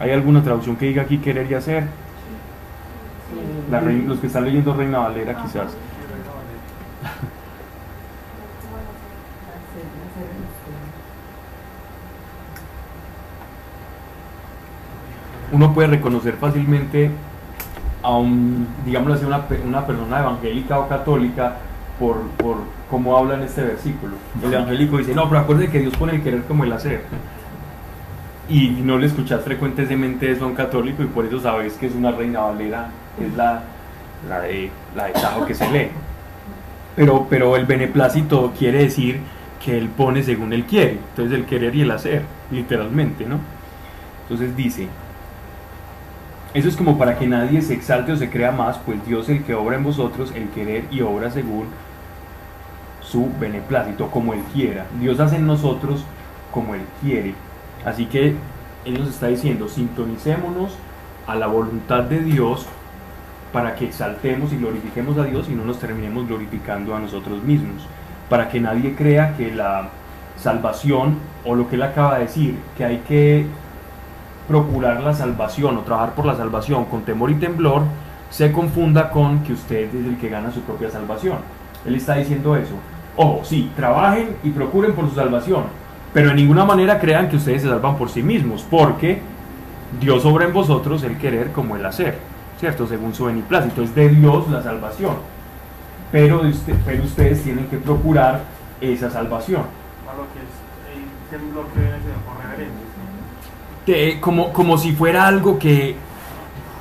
¿Hay 0.00 0.10
alguna 0.10 0.42
traducción 0.42 0.74
que 0.74 0.86
diga 0.86 1.02
aquí 1.02 1.18
querer 1.18 1.48
y 1.48 1.54
hacer? 1.54 1.86
La 3.70 3.80
los 3.80 4.18
que 4.18 4.26
están 4.26 4.46
leyendo 4.46 4.74
Reina 4.74 4.98
Valera 4.98 5.40
quizás. 5.40 5.76
Uno 15.52 15.72
puede 15.72 15.86
reconocer 15.86 16.34
fácilmente 16.34 17.12
a 18.02 18.16
un, 18.16 18.66
digámoslo 18.84 19.14
así, 19.14 19.24
una, 19.24 19.46
una 19.64 19.86
persona 19.86 20.18
evangélica 20.18 20.80
o 20.80 20.88
católica 20.88 21.58
por, 21.98 22.22
por 22.38 22.56
cómo 22.90 23.16
habla 23.16 23.34
en 23.34 23.42
este 23.42 23.62
versículo. 23.62 24.14
El 24.42 24.52
evangélico 24.52 24.98
dice, 24.98 25.14
no, 25.14 25.28
pero 25.28 25.40
acuérdate 25.40 25.70
que 25.70 25.80
Dios 25.80 25.96
pone 25.96 26.16
el 26.16 26.22
querer 26.22 26.42
como 26.42 26.64
el 26.64 26.72
hacer. 26.72 27.02
Y 28.48 28.68
no 28.68 28.98
le 28.98 29.06
escuchas 29.06 29.42
frecuentemente 29.42 30.30
eso 30.30 30.44
a 30.44 30.48
un 30.48 30.54
católico 30.54 31.02
y 31.02 31.06
por 31.06 31.24
eso 31.24 31.40
sabes 31.40 31.74
que 31.74 31.86
es 31.86 31.94
una 31.94 32.12
reina 32.12 32.40
valera, 32.40 32.90
es 33.20 33.34
la, 33.36 33.62
la, 34.28 34.40
de, 34.40 34.70
la 34.94 35.06
de 35.06 35.12
Tajo 35.12 35.46
que 35.46 35.54
se 35.54 35.68
lee. 35.70 35.88
Pero, 36.94 37.26
pero 37.28 37.56
el 37.56 37.66
beneplácito 37.66 38.52
quiere 38.56 38.84
decir 38.84 39.20
que 39.64 39.76
él 39.76 39.88
pone 39.88 40.22
según 40.22 40.52
él 40.52 40.64
quiere. 40.64 40.98
Entonces 41.10 41.38
el 41.38 41.44
querer 41.44 41.74
y 41.74 41.82
el 41.82 41.90
hacer, 41.90 42.22
literalmente, 42.50 43.26
¿no? 43.26 43.40
Entonces 44.22 44.56
dice, 44.56 44.88
eso 46.54 46.68
es 46.68 46.76
como 46.76 46.98
para 46.98 47.18
que 47.18 47.26
nadie 47.26 47.60
se 47.62 47.74
exalte 47.74 48.12
o 48.12 48.16
se 48.16 48.30
crea 48.30 48.52
más, 48.52 48.78
pues 48.78 49.04
Dios 49.06 49.28
el 49.28 49.44
que 49.44 49.54
obra 49.54 49.76
en 49.76 49.84
vosotros, 49.84 50.32
el 50.34 50.48
querer 50.50 50.84
y 50.90 51.02
obra 51.02 51.30
según 51.30 51.66
su 53.00 53.28
beneplácito, 53.38 54.10
como 54.10 54.32
Él 54.32 54.40
quiera. 54.52 54.86
Dios 55.00 55.20
hace 55.20 55.36
en 55.36 55.46
nosotros 55.46 56.04
como 56.52 56.74
Él 56.74 56.82
quiere. 57.02 57.34
Así 57.84 58.06
que 58.06 58.34
Él 58.84 58.98
nos 58.98 59.08
está 59.08 59.28
diciendo, 59.28 59.68
sintonicémonos 59.68 60.76
a 61.26 61.34
la 61.36 61.46
voluntad 61.46 62.04
de 62.04 62.20
Dios 62.20 62.66
para 63.52 63.74
que 63.74 63.86
exaltemos 63.86 64.52
y 64.52 64.56
glorifiquemos 64.56 65.18
a 65.18 65.24
Dios 65.24 65.48
y 65.48 65.52
no 65.52 65.64
nos 65.64 65.78
terminemos 65.78 66.26
glorificando 66.26 66.94
a 66.94 67.00
nosotros 67.00 67.42
mismos. 67.42 67.86
Para 68.28 68.48
que 68.48 68.60
nadie 68.60 68.94
crea 68.96 69.36
que 69.36 69.52
la 69.52 69.90
salvación, 70.36 71.18
o 71.44 71.54
lo 71.54 71.68
que 71.68 71.76
Él 71.76 71.82
acaba 71.82 72.16
de 72.16 72.24
decir, 72.24 72.56
que 72.76 72.84
hay 72.84 72.98
que 73.06 73.46
procurar 74.48 75.02
la 75.02 75.14
salvación 75.14 75.76
o 75.76 75.80
trabajar 75.80 76.14
por 76.14 76.26
la 76.26 76.36
salvación 76.36 76.84
con 76.86 77.02
temor 77.02 77.30
y 77.30 77.34
temblor, 77.34 77.82
se 78.30 78.52
confunda 78.52 79.10
con 79.10 79.42
que 79.42 79.52
usted 79.52 79.94
es 79.94 80.06
el 80.06 80.16
que 80.18 80.28
gana 80.28 80.50
su 80.50 80.60
propia 80.60 80.90
salvación. 80.90 81.38
Él 81.84 81.94
está 81.94 82.14
diciendo 82.16 82.56
eso. 82.56 82.74
Ojo, 83.16 83.44
sí, 83.44 83.70
trabajen 83.76 84.36
y 84.42 84.50
procuren 84.50 84.92
por 84.92 85.08
su 85.08 85.14
salvación, 85.14 85.64
pero 86.12 86.30
en 86.30 86.36
ninguna 86.36 86.64
manera 86.64 86.98
crean 86.98 87.28
que 87.28 87.36
ustedes 87.36 87.62
se 87.62 87.68
salvan 87.68 87.96
por 87.96 88.10
sí 88.10 88.22
mismos, 88.22 88.64
porque 88.68 89.20
Dios 90.00 90.24
obra 90.24 90.44
en 90.44 90.52
vosotros 90.52 91.02
el 91.02 91.16
querer 91.16 91.52
como 91.52 91.76
el 91.76 91.86
hacer, 91.86 92.18
¿cierto? 92.60 92.86
Según 92.86 93.14
su 93.14 93.24
beneplácito, 93.24 93.82
es 93.82 93.94
de 93.94 94.08
Dios 94.10 94.48
la 94.50 94.62
salvación. 94.62 95.14
Pero, 96.12 96.42
de 96.42 96.54
pero 96.84 97.04
ustedes 97.04 97.42
tienen 97.42 97.66
que 97.68 97.78
procurar 97.78 98.42
esa 98.80 99.10
salvación. 99.10 99.62
Que 100.32 100.40
es 100.40 100.96
el 100.96 101.38
temblor 101.40 101.66
que 101.68 101.80
viene. 101.80 101.96
Te- 103.86 104.20
como, 104.20 104.52
como 104.52 104.76
si 104.76 104.92
fuera 104.92 105.26
algo 105.26 105.58
que, 105.58 105.94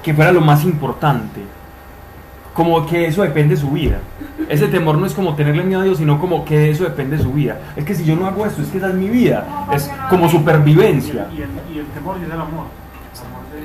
que 0.03 0.13
fuera 0.13 0.31
lo 0.31 0.41
más 0.41 0.63
importante. 0.65 1.41
Como 2.53 2.85
que 2.85 3.07
eso 3.07 3.21
depende 3.21 3.55
de 3.55 3.61
su 3.61 3.69
vida. 3.69 3.97
Ese 4.49 4.67
temor 4.67 4.97
no 4.97 5.05
es 5.05 5.13
como 5.13 5.35
tenerle 5.35 5.63
miedo 5.63 5.81
a 5.81 5.83
Dios, 5.83 5.97
sino 5.97 6.19
como 6.19 6.45
que 6.45 6.57
de 6.57 6.69
eso 6.71 6.83
depende 6.85 7.17
de 7.17 7.23
su 7.23 7.31
vida. 7.33 7.59
Es 7.75 7.83
que 7.83 7.93
si 7.93 8.05
yo 8.05 8.15
no 8.15 8.25
hago 8.27 8.45
esto, 8.45 8.61
es 8.61 8.69
que 8.69 8.77
esa 8.77 8.87
es 8.89 8.93
mi 8.95 9.09
vida. 9.09 9.45
Es 9.73 9.91
como 10.09 10.27
Y 10.27 10.29
supervivencia. 10.29 11.27
el, 11.31 11.37
y 11.37 11.41
el, 11.41 11.49
y 11.75 11.79
el 11.79 11.85
temor 11.87 12.17
es 12.17 12.25
el 12.25 12.31
amor. 12.31 12.65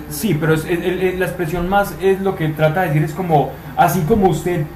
Sí, 0.09 0.35
pero 0.39 0.55
es, 0.55 0.65
es- 0.65 0.81
es- 0.85 1.19
la 1.21 1.27
expresión 1.27 1.69
más 1.69 1.95
es 2.01 2.21
lo 2.21 2.35
que 2.35 2.49
trata 2.49 2.81
de 2.83 2.89
decir 2.89 3.05
es 3.05 3.13
como, 3.13 3.53
así 3.77 4.01
como 4.09 4.29
usted 4.29 4.67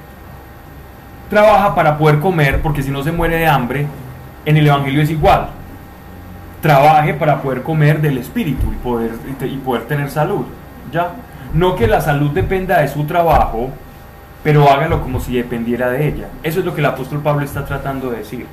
trabaja 1.29 1.75
para 1.75 1.97
poder 1.97 2.19
comer, 2.19 2.61
porque 2.61 2.83
si 2.83 2.91
no 2.91 3.03
se 3.03 3.11
muere 3.11 3.35
de 3.37 3.47
hambre, 3.47 3.85
en 4.45 4.57
el 4.57 4.67
Evangelio 4.67 5.01
es 5.01 5.09
igual. 5.09 5.49
Trabaje 6.65 7.13
para 7.13 7.43
poder 7.43 7.61
comer 7.61 8.01
del 8.01 8.17
Espíritu 8.17 8.73
y 8.73 8.75
poder, 8.77 9.11
y 9.39 9.57
poder 9.57 9.83
tener 9.83 10.09
salud. 10.09 10.45
¿Ya? 10.91 11.11
No 11.53 11.75
que 11.75 11.85
la 11.85 12.01
salud 12.01 12.31
dependa 12.31 12.81
de 12.81 12.87
su 12.87 13.05
trabajo, 13.05 13.69
pero 14.43 14.67
hágalo 14.67 15.03
como 15.03 15.19
si 15.19 15.35
dependiera 15.35 15.91
de 15.91 16.07
ella. 16.07 16.27
Eso 16.41 16.61
es 16.61 16.65
lo 16.65 16.73
que 16.73 16.79
el 16.79 16.87
apóstol 16.87 17.19
Pablo 17.19 17.45
está 17.45 17.65
tratando 17.65 18.09
de 18.09 18.17
decir. 18.17 18.47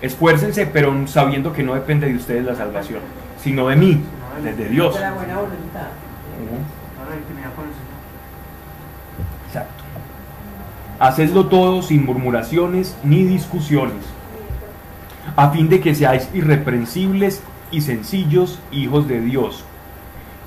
Esfuércense, 0.00 0.66
pero 0.66 0.94
sabiendo 1.08 1.52
que 1.52 1.64
no 1.64 1.74
depende 1.74 2.06
de 2.06 2.14
ustedes 2.14 2.44
la 2.44 2.54
salvación, 2.54 3.00
sino 3.42 3.66
de 3.66 3.74
mí, 3.74 4.00
desde 4.44 4.68
Dios. 4.68 4.94
De 4.94 5.00
la 5.00 5.14
buena 5.14 5.34
voluntad. 5.34 5.88
Exacto. 9.48 9.82
Hacedlo 11.00 11.46
todo 11.46 11.82
sin 11.82 12.06
murmuraciones 12.06 12.96
ni 13.02 13.24
discusiones, 13.24 14.04
a 15.36 15.50
fin 15.50 15.68
de 15.68 15.80
que 15.80 15.94
seáis 15.94 16.28
irreprensibles 16.34 17.42
y 17.70 17.80
sencillos 17.82 18.58
hijos 18.72 19.06
de 19.08 19.20
Dios, 19.20 19.64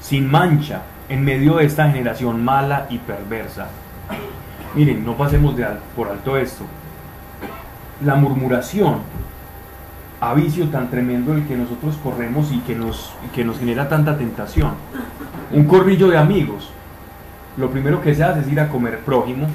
sin 0.02 0.30
mancha 0.30 0.82
en 1.10 1.24
medio 1.24 1.56
de 1.58 1.66
esta 1.66 1.90
generación 1.92 2.44
mala 2.44 2.88
y 2.90 2.98
perversa. 3.00 3.68
Miren, 4.76 5.06
no 5.06 5.16
pasemos 5.18 5.56
de 5.58 5.66
al- 5.66 5.80
por 5.96 6.08
alto 6.10 6.38
esto. 6.38 6.64
La 8.04 8.16
murmuración, 8.16 9.00
a 10.20 10.34
vicio 10.34 10.70
tan 10.70 10.90
tremendo 10.90 11.34
el 11.34 11.46
que 11.46 11.56
nosotros 11.58 11.98
corremos 12.04 12.52
y 12.52 12.60
que 12.60 12.76
nos, 12.76 13.14
y 13.26 13.30
que 13.36 13.44
nos 13.44 13.60
genera 13.60 13.90
tanta 13.90 14.18
tentación. 14.18 14.72
Un 15.52 15.66
corrillo 15.66 16.08
de 16.08 16.18
amigos, 16.18 16.70
lo 17.58 17.70
primero 17.70 18.02
que 18.02 18.16
se 18.16 18.24
hace 18.24 18.40
es 18.42 18.48
ir 18.48 18.60
a 18.60 18.70
comer 18.70 19.00
prójimo, 19.00 19.48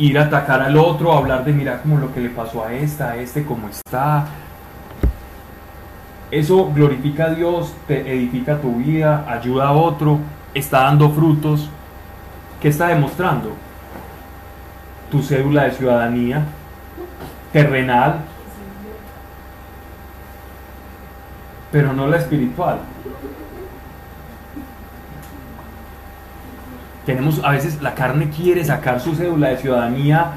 ir 0.00 0.18
a 0.18 0.24
atacar 0.24 0.62
al 0.62 0.76
otro, 0.76 1.12
hablar 1.12 1.44
de 1.44 1.52
mira 1.52 1.80
como 1.82 1.98
lo 1.98 2.12
que 2.12 2.20
le 2.20 2.30
pasó 2.30 2.64
a 2.64 2.72
esta, 2.72 3.10
a 3.10 3.16
este, 3.16 3.44
cómo 3.44 3.68
está. 3.68 4.26
Eso 6.30 6.72
glorifica 6.72 7.26
a 7.26 7.30
Dios, 7.30 7.74
te 7.86 8.00
edifica 8.12 8.60
tu 8.60 8.76
vida, 8.76 9.26
ayuda 9.28 9.68
a 9.68 9.72
otro, 9.72 10.18
está 10.54 10.84
dando 10.84 11.10
frutos. 11.10 11.68
¿Qué 12.60 12.68
está 12.68 12.88
demostrando? 12.88 13.52
Tu 15.10 15.22
cédula 15.22 15.64
de 15.64 15.72
ciudadanía 15.72 16.44
terrenal. 17.52 18.20
pero 21.70 21.92
no 21.92 22.06
la 22.06 22.16
espiritual. 22.16 22.78
Tenemos, 27.06 27.40
a 27.42 27.50
veces 27.50 27.80
la 27.82 27.94
carne 27.94 28.30
quiere 28.30 28.64
sacar 28.64 29.00
su 29.00 29.14
cédula 29.14 29.48
de 29.48 29.56
ciudadanía 29.56 30.32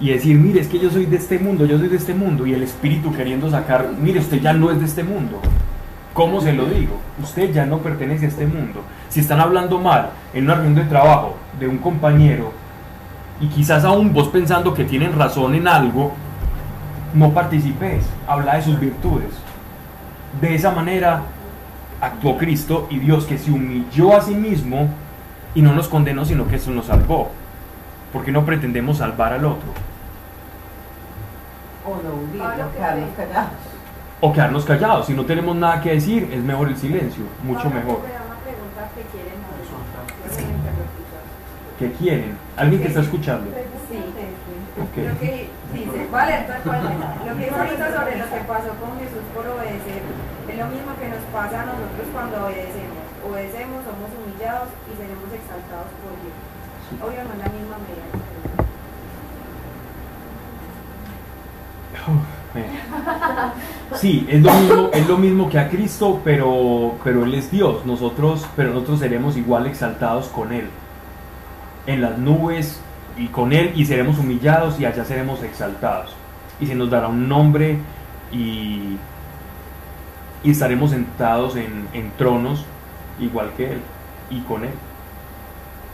y 0.00 0.10
decir, 0.10 0.38
mire, 0.38 0.60
es 0.60 0.68
que 0.68 0.78
yo 0.78 0.90
soy 0.90 1.06
de 1.06 1.16
este 1.16 1.38
mundo, 1.38 1.66
yo 1.66 1.78
soy 1.78 1.88
de 1.88 1.96
este 1.96 2.14
mundo, 2.14 2.46
y 2.46 2.54
el 2.54 2.62
espíritu 2.62 3.12
queriendo 3.12 3.50
sacar, 3.50 3.90
mire, 4.00 4.20
usted 4.20 4.40
ya 4.40 4.52
no 4.52 4.70
es 4.70 4.78
de 4.78 4.84
este 4.84 5.02
mundo. 5.02 5.40
¿Cómo 6.12 6.40
se 6.40 6.52
lo 6.52 6.66
digo? 6.66 6.98
Usted 7.22 7.52
ya 7.52 7.66
no 7.66 7.78
pertenece 7.78 8.26
a 8.26 8.28
este 8.28 8.46
mundo. 8.46 8.82
Si 9.08 9.20
están 9.20 9.40
hablando 9.40 9.78
mal 9.78 10.10
en 10.32 10.44
una 10.44 10.54
reunión 10.54 10.74
de 10.74 10.84
trabajo 10.84 11.36
de 11.58 11.68
un 11.68 11.78
compañero, 11.78 12.52
y 13.40 13.48
quizás 13.48 13.84
aún 13.84 14.12
vos 14.12 14.28
pensando 14.28 14.72
que 14.72 14.84
tienen 14.84 15.12
razón 15.18 15.54
en 15.54 15.68
algo, 15.68 16.12
no 17.14 17.32
participes, 17.32 18.04
habla 18.26 18.56
de 18.56 18.62
sus 18.62 18.78
virtudes. 18.78 19.30
De 20.40 20.54
esa 20.54 20.70
manera 20.70 21.22
actuó 22.00 22.36
Cristo 22.36 22.86
y 22.90 22.98
Dios 22.98 23.24
que 23.24 23.38
se 23.38 23.50
humilló 23.50 24.16
a 24.16 24.20
sí 24.20 24.34
mismo 24.34 24.88
y 25.56 25.62
no 25.62 25.72
nos 25.72 25.88
condenó, 25.88 26.24
sino 26.26 26.46
que 26.46 26.56
eso 26.56 26.70
nos 26.70 26.84
salvó. 26.84 27.30
Porque 28.12 28.30
no 28.30 28.44
pretendemos 28.44 28.98
salvar 28.98 29.32
al 29.32 29.46
otro. 29.46 29.68
O 31.86 31.96
no 31.96 32.66
o 32.66 32.72
quedarnos 32.72 33.10
callados. 33.16 33.50
O 34.20 34.32
quedarnos 34.34 34.64
callados. 34.66 35.06
Si 35.06 35.14
no 35.14 35.24
tenemos 35.24 35.56
nada 35.56 35.80
que 35.80 35.92
decir, 35.92 36.28
es 36.30 36.42
mejor 36.42 36.68
el 36.68 36.76
silencio, 36.76 37.24
mucho 37.42 37.70
mejor. 37.70 38.02
¿Qué 41.78 41.92
quieren? 41.92 42.36
¿Alguien 42.56 42.82
que 42.82 42.88
está 42.88 43.00
escuchando? 43.00 43.50
Sí. 43.88 43.96
Ok. 43.96 44.96
Lo 45.08 45.18
que 45.18 45.48
dice, 45.72 46.08
tal 46.10 46.62
cual, 46.64 46.82
lo 47.26 47.36
que 47.36 47.44
dice 47.44 47.54
ahorita 47.54 47.96
sobre 47.96 48.18
lo 48.18 48.24
que 48.24 48.40
pasó 48.46 48.68
con 48.76 48.98
Jesús 48.98 49.24
por 49.34 49.46
obedecer, 49.46 50.02
es 50.48 50.58
lo 50.58 50.66
mismo 50.66 50.92
que 51.00 51.08
nos 51.08 51.20
pasa 51.32 51.62
a 51.62 51.66
nosotros 51.66 52.08
cuando 52.12 52.44
obedecemos. 52.44 53.05
Obedecemos, 53.28 53.82
somos 53.84 54.10
humillados 54.14 54.68
y 54.86 54.96
seremos 54.96 55.32
exaltados 55.32 55.90
por 56.00 56.12
Dios. 56.22 56.36
Obvio 57.02 57.24
no 57.24 57.32
es 57.32 57.38
la 57.38 57.48
misma 57.48 57.76
medida. 57.78 58.26
Sí, 63.94 64.26
es 64.28 64.42
lo 64.42 64.52
mismo, 64.52 64.90
es 64.92 65.08
lo 65.08 65.18
mismo 65.18 65.48
que 65.48 65.58
a 65.58 65.68
Cristo, 65.68 66.20
pero, 66.22 66.94
pero 67.02 67.24
Él 67.24 67.34
es 67.34 67.50
Dios. 67.50 67.84
Nosotros, 67.84 68.46
pero 68.54 68.70
nosotros 68.70 69.00
seremos 69.00 69.36
igual 69.36 69.66
exaltados 69.66 70.28
con 70.28 70.52
Él. 70.52 70.68
En 71.86 72.02
las 72.02 72.18
nubes 72.18 72.80
y 73.16 73.28
con 73.28 73.52
Él 73.52 73.72
y 73.74 73.86
seremos 73.86 74.18
humillados 74.18 74.78
y 74.78 74.84
allá 74.84 75.04
seremos 75.04 75.42
exaltados. 75.42 76.14
Y 76.60 76.66
se 76.66 76.74
nos 76.74 76.90
dará 76.90 77.08
un 77.08 77.28
nombre 77.28 77.78
y, 78.32 78.98
y 80.44 80.50
estaremos 80.50 80.90
sentados 80.90 81.56
en, 81.56 81.88
en 81.92 82.10
tronos 82.12 82.64
igual 83.20 83.50
que 83.56 83.72
Él 83.72 83.80
y 84.30 84.40
con 84.40 84.64
Él. 84.64 84.70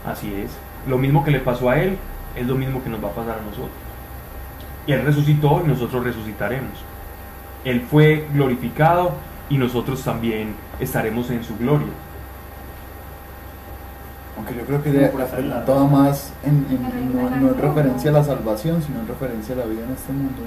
Así 0.05 0.33
es. 0.33 0.51
Lo 0.87 0.97
mismo 0.97 1.23
que 1.23 1.31
le 1.31 1.39
pasó 1.39 1.69
a 1.69 1.79
Él 1.79 1.97
es 2.35 2.45
lo 2.47 2.55
mismo 2.55 2.83
que 2.83 2.89
nos 2.89 3.03
va 3.03 3.09
a 3.09 3.11
pasar 3.13 3.37
a 3.39 3.41
nosotros. 3.43 3.69
Y 4.85 4.91
Él 4.91 5.03
resucitó 5.05 5.61
y 5.63 5.67
nosotros 5.67 6.03
resucitaremos. 6.03 6.71
Él 7.63 7.81
fue 7.89 8.27
glorificado 8.33 9.11
y 9.49 9.57
nosotros 9.57 10.03
también 10.03 10.55
estaremos 10.79 11.29
en 11.29 11.43
su 11.43 11.55
gloria. 11.57 11.87
Aunque 14.35 14.55
yo 14.55 14.63
creo 14.65 14.81
que 14.83 14.91
va 15.73 15.85
más 15.87 16.33
en, 16.43 16.65
en- 16.69 17.15
no, 17.15 17.29
no 17.29 17.49
en 17.49 17.57
referencia 17.61 18.09
a 18.09 18.13
la 18.13 18.23
salvación, 18.23 18.81
sino 18.81 18.99
en 18.99 19.07
referencia 19.07 19.53
a 19.55 19.59
la 19.59 19.65
vida 19.65 19.85
en 19.85 19.93
este 19.93 20.11
mundo. 20.11 20.41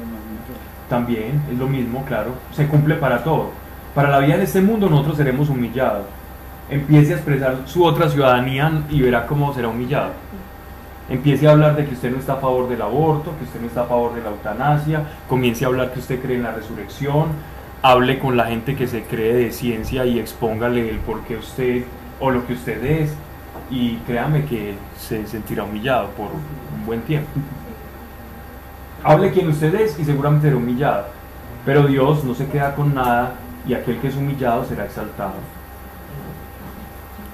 También 0.91 1.43
es 1.51 1.59
lo 1.59 1.67
mismo, 1.69 2.05
claro, 2.05 2.33
se 2.53 2.67
cumple 2.67 2.97
para 2.97 3.23
todo. 3.25 3.51
Para 3.95 4.11
la 4.11 4.19
vida 4.19 4.35
en 4.35 4.43
este 4.43 4.61
mundo 4.61 4.89
nosotros 4.91 5.17
seremos 5.17 5.49
humillados. 5.49 6.05
Empiece 6.69 7.13
a 7.13 7.17
expresar 7.17 7.59
su 7.67 7.85
otra 7.85 8.09
ciudadanía 8.09 8.83
y 8.91 9.01
verá 9.01 9.27
cómo 9.27 9.55
será 9.55 9.69
humillado. 9.69 10.11
Empiece 11.09 11.47
a 11.47 11.53
hablar 11.53 11.77
de 11.77 11.87
que 11.87 11.95
usted 11.95 12.11
no 12.11 12.19
está 12.19 12.33
a 12.33 12.37
favor 12.37 12.69
del 12.69 12.83
aborto, 12.83 13.33
que 13.39 13.45
usted 13.45 13.61
no 13.61 13.69
está 13.69 13.83
a 13.83 13.87
favor 13.87 14.15
de 14.15 14.23
la 14.23 14.31
eutanasia, 14.31 15.03
comience 15.29 15.65
a 15.65 15.69
hablar 15.69 15.93
que 15.93 16.01
usted 16.01 16.21
cree 16.21 16.37
en 16.37 16.43
la 16.43 16.51
resurrección, 16.51 17.29
hable 17.83 18.19
con 18.19 18.37
la 18.37 18.47
gente 18.47 18.75
que 18.75 18.89
se 18.89 19.05
cree 19.05 19.35
de 19.35 19.53
ciencia 19.53 20.05
y 20.05 20.19
expóngale 20.19 20.91
el 20.91 20.99
por 20.99 21.21
qué 21.21 21.37
usted 21.37 21.85
o 22.19 22.33
lo 22.33 22.45
que 22.45 22.55
usted 22.55 22.85
es 22.85 23.15
y 23.71 23.97
créame 23.99 24.45
que 24.47 24.75
se 24.99 25.25
sentirá 25.29 25.63
humillado 25.63 26.09
por 26.11 26.31
un 26.33 26.85
buen 26.85 27.03
tiempo. 27.03 27.31
Hable 29.05 29.31
quien 29.31 29.49
usted 29.49 29.73
es 29.77 29.97
y 30.01 30.05
seguramente 30.05 30.49
será 30.49 30.57
humillado, 30.57 31.05
pero 31.65 31.87
Dios 31.87 32.25
no 32.25 32.35
se 32.35 32.49
queda 32.49 32.75
con 32.75 32.93
nada 32.93 33.35
y 33.69 33.75
aquel 33.75 33.99
que 33.99 34.09
es 34.09 34.17
humillado 34.17 34.65
será 34.65 34.85
exaltado. 34.87 35.35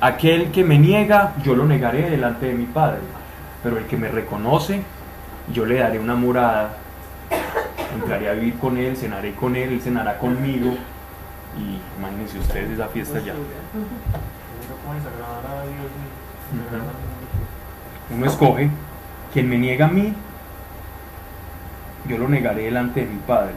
Aquel 0.02 0.50
que 0.50 0.64
me 0.64 0.80
niega, 0.80 1.32
yo 1.44 1.54
lo 1.54 1.64
negaré 1.64 2.10
delante 2.10 2.46
de 2.46 2.54
mi 2.54 2.64
Padre, 2.64 2.98
pero 3.62 3.78
el 3.78 3.84
que 3.86 3.96
me 3.96 4.08
reconoce, 4.08 4.82
yo 5.54 5.64
le 5.64 5.76
daré 5.76 6.00
una 6.00 6.16
morada, 6.16 6.76
entraré 7.94 8.28
a 8.28 8.32
vivir 8.32 8.58
con 8.58 8.76
él, 8.78 8.96
cenaré 8.96 9.32
con 9.32 9.54
él, 9.54 9.74
él 9.74 9.80
cenará 9.80 10.18
conmigo. 10.18 10.74
Y 11.56 11.78
imagínense 12.00 12.36
ustedes 12.40 12.70
esa 12.70 12.88
fiesta 12.88 13.20
ya. 13.20 13.34
¿Cómo 13.34 14.94
desagradar 14.94 15.46
a 15.46 15.62
Dios 15.62 15.92
y 16.50 16.56
desagradar 16.56 16.80
al 16.80 17.00
mundo? 17.00 18.16
Uno 18.16 18.26
escoge, 18.26 18.70
quien 19.32 19.48
me 19.48 19.56
niega 19.56 19.86
a 19.86 19.88
mí, 19.88 20.14
yo 22.08 22.18
lo 22.18 22.28
negaré 22.28 22.64
delante 22.64 23.02
de 23.02 23.06
mi 23.06 23.18
Padre. 23.18 23.52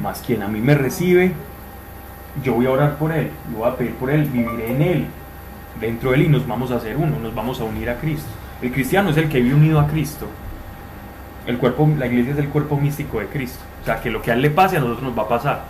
Mas 0.00 0.22
quien 0.24 0.44
a 0.44 0.46
mí 0.46 0.60
me 0.60 0.76
recibe, 0.76 1.32
yo 2.44 2.54
voy 2.54 2.66
a 2.66 2.70
orar 2.70 2.98
por 2.98 3.10
él, 3.10 3.32
yo 3.50 3.58
voy 3.58 3.68
a 3.68 3.76
pedir 3.76 3.94
por 3.94 4.10
él, 4.10 4.26
viviré 4.26 4.70
en 4.70 4.82
él, 4.82 5.06
dentro 5.80 6.10
de 6.10 6.16
él 6.16 6.22
y 6.22 6.28
nos 6.28 6.46
vamos 6.46 6.70
a 6.70 6.76
hacer 6.76 6.96
uno, 6.96 7.18
nos 7.18 7.34
vamos 7.34 7.60
a 7.60 7.64
unir 7.64 7.90
a 7.90 7.98
Cristo. 7.98 8.28
El 8.62 8.72
cristiano 8.72 9.10
es 9.10 9.16
el 9.16 9.28
que 9.28 9.40
vive 9.40 9.54
unido 9.54 9.80
a 9.80 9.86
Cristo. 9.86 10.26
El 11.46 11.58
cuerpo, 11.58 11.88
la 11.98 12.06
iglesia 12.06 12.32
es 12.32 12.38
el 12.38 12.48
cuerpo 12.48 12.76
místico 12.76 13.20
de 13.20 13.26
Cristo. 13.26 13.62
O 13.82 13.84
sea, 13.84 14.00
que 14.00 14.10
lo 14.10 14.22
que 14.22 14.30
a 14.30 14.34
él 14.34 14.42
le 14.42 14.50
pase 14.50 14.78
a 14.78 14.80
nosotros 14.80 15.02
nos 15.02 15.18
va 15.18 15.22
a 15.24 15.28
pasar. 15.28 15.64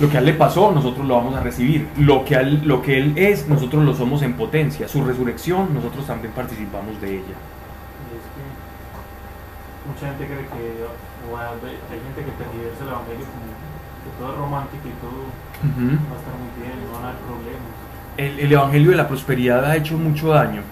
Lo 0.00 0.10
que 0.10 0.16
a 0.16 0.20
él 0.20 0.26
le 0.26 0.34
pasó, 0.34 0.72
nosotros 0.72 1.06
lo 1.06 1.14
vamos 1.14 1.36
a 1.36 1.40
recibir. 1.40 1.88
Lo 1.98 2.24
que, 2.24 2.34
él, 2.34 2.62
lo 2.64 2.82
que 2.82 2.98
él 2.98 3.12
es, 3.16 3.48
nosotros 3.48 3.84
lo 3.84 3.94
somos 3.94 4.22
en 4.22 4.34
potencia. 4.34 4.88
Su 4.88 5.04
resurrección, 5.04 5.72
nosotros 5.72 6.04
también 6.06 6.32
participamos 6.34 7.00
de 7.00 7.10
ella. 7.10 7.22
Y 8.02 8.16
es 8.18 8.26
que 8.34 8.42
mucha 9.86 10.08
gente 10.08 10.26
cree 10.26 10.46
que, 10.46 10.84
hay 11.30 12.00
gente 12.00 12.20
que 12.20 12.82
el 12.82 12.88
evangelio 12.88 13.26
como 13.26 13.53
que 14.04 14.10
todo 14.18 14.32
es 14.32 14.38
romántico 14.38 14.82
y 14.86 14.96
todo 15.00 15.24
va 15.64 16.14
a 16.14 16.18
estar 16.18 16.34
muy 16.38 16.52
bien, 16.60 16.72
no 16.86 16.92
van 16.94 17.04
a 17.04 17.08
haber 17.08 17.20
problemas. 17.22 17.72
el, 18.16 18.38
el 18.40 18.52
Evangelio 18.52 18.90
de 18.90 18.96
la 18.96 19.08
Prosperidad 19.08 19.64
ha 19.64 19.76
hecho 19.76 19.96
mucho 19.96 20.28
daño. 20.28 20.62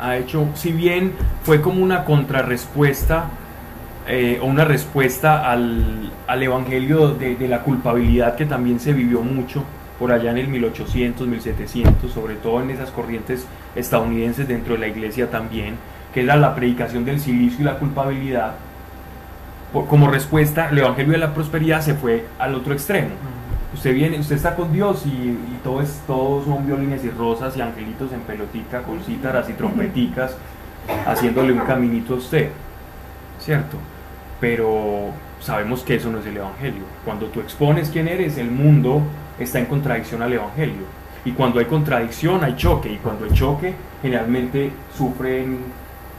Ha 0.00 0.16
hecho, 0.16 0.48
si 0.54 0.72
bien 0.72 1.12
fue 1.42 1.60
como 1.60 1.82
una 1.82 2.04
contrarrespuesta 2.04 3.26
eh, 4.08 4.38
o 4.42 4.46
una 4.46 4.64
respuesta 4.64 5.50
al, 5.50 6.10
al 6.26 6.42
Evangelio 6.42 7.08
de, 7.08 7.36
de 7.36 7.48
la 7.48 7.62
culpabilidad 7.62 8.34
que 8.34 8.46
también 8.46 8.80
se 8.80 8.94
vivió 8.94 9.20
mucho 9.20 9.62
por 9.98 10.10
allá 10.10 10.30
en 10.30 10.38
el 10.38 10.48
1800, 10.48 11.28
1700, 11.28 12.10
sobre 12.10 12.36
todo 12.36 12.62
en 12.62 12.70
esas 12.70 12.90
corrientes 12.90 13.46
estadounidenses 13.76 14.48
dentro 14.48 14.72
de 14.72 14.80
la 14.80 14.88
iglesia 14.88 15.30
también, 15.30 15.76
que 16.14 16.22
era 16.22 16.36
la 16.36 16.54
predicación 16.54 17.04
del 17.04 17.20
silicio 17.20 17.60
y 17.60 17.64
la 17.64 17.78
culpabilidad. 17.78 18.54
Por- 19.72 19.86
como 19.86 20.08
respuesta, 20.10 20.68
el 20.70 20.78
Evangelio 20.78 21.12
de 21.12 21.18
la 21.18 21.32
Prosperidad 21.34 21.80
se 21.80 21.94
fue 21.94 22.26
al 22.38 22.54
otro 22.54 22.72
extremo. 22.72 23.10
Usted 23.72 23.94
viene, 23.94 24.18
usted 24.18 24.34
está 24.36 24.56
con 24.56 24.72
Dios 24.72 25.04
y, 25.06 25.10
y 25.10 25.60
todo 25.62 25.80
es, 25.80 26.00
todos 26.06 26.44
son 26.44 26.66
violines 26.66 27.04
y 27.04 27.10
rosas 27.10 27.56
y 27.56 27.60
angelitos 27.60 28.12
en 28.12 28.20
pelotica 28.20 28.82
con 28.82 29.00
cítaras 29.04 29.48
y 29.48 29.52
trompeticas 29.52 30.36
haciéndole 31.06 31.52
un 31.52 31.60
caminito 31.60 32.14
a 32.14 32.16
usted, 32.16 32.50
¿cierto? 33.38 33.76
Pero 34.40 35.10
sabemos 35.40 35.82
que 35.82 35.94
eso 35.96 36.10
no 36.10 36.18
es 36.18 36.26
el 36.26 36.36
Evangelio. 36.38 36.82
Cuando 37.04 37.26
tú 37.26 37.40
expones 37.40 37.90
quién 37.90 38.08
eres, 38.08 38.38
el 38.38 38.50
mundo 38.50 39.02
está 39.38 39.58
en 39.60 39.66
contradicción 39.66 40.22
al 40.22 40.32
Evangelio. 40.32 40.82
Y 41.24 41.32
cuando 41.32 41.60
hay 41.60 41.66
contradicción, 41.66 42.42
hay 42.42 42.56
choque. 42.56 42.90
Y 42.92 42.96
cuando 42.96 43.24
hay 43.26 43.30
choque, 43.32 43.74
generalmente 44.02 44.72
sufren 44.96 45.58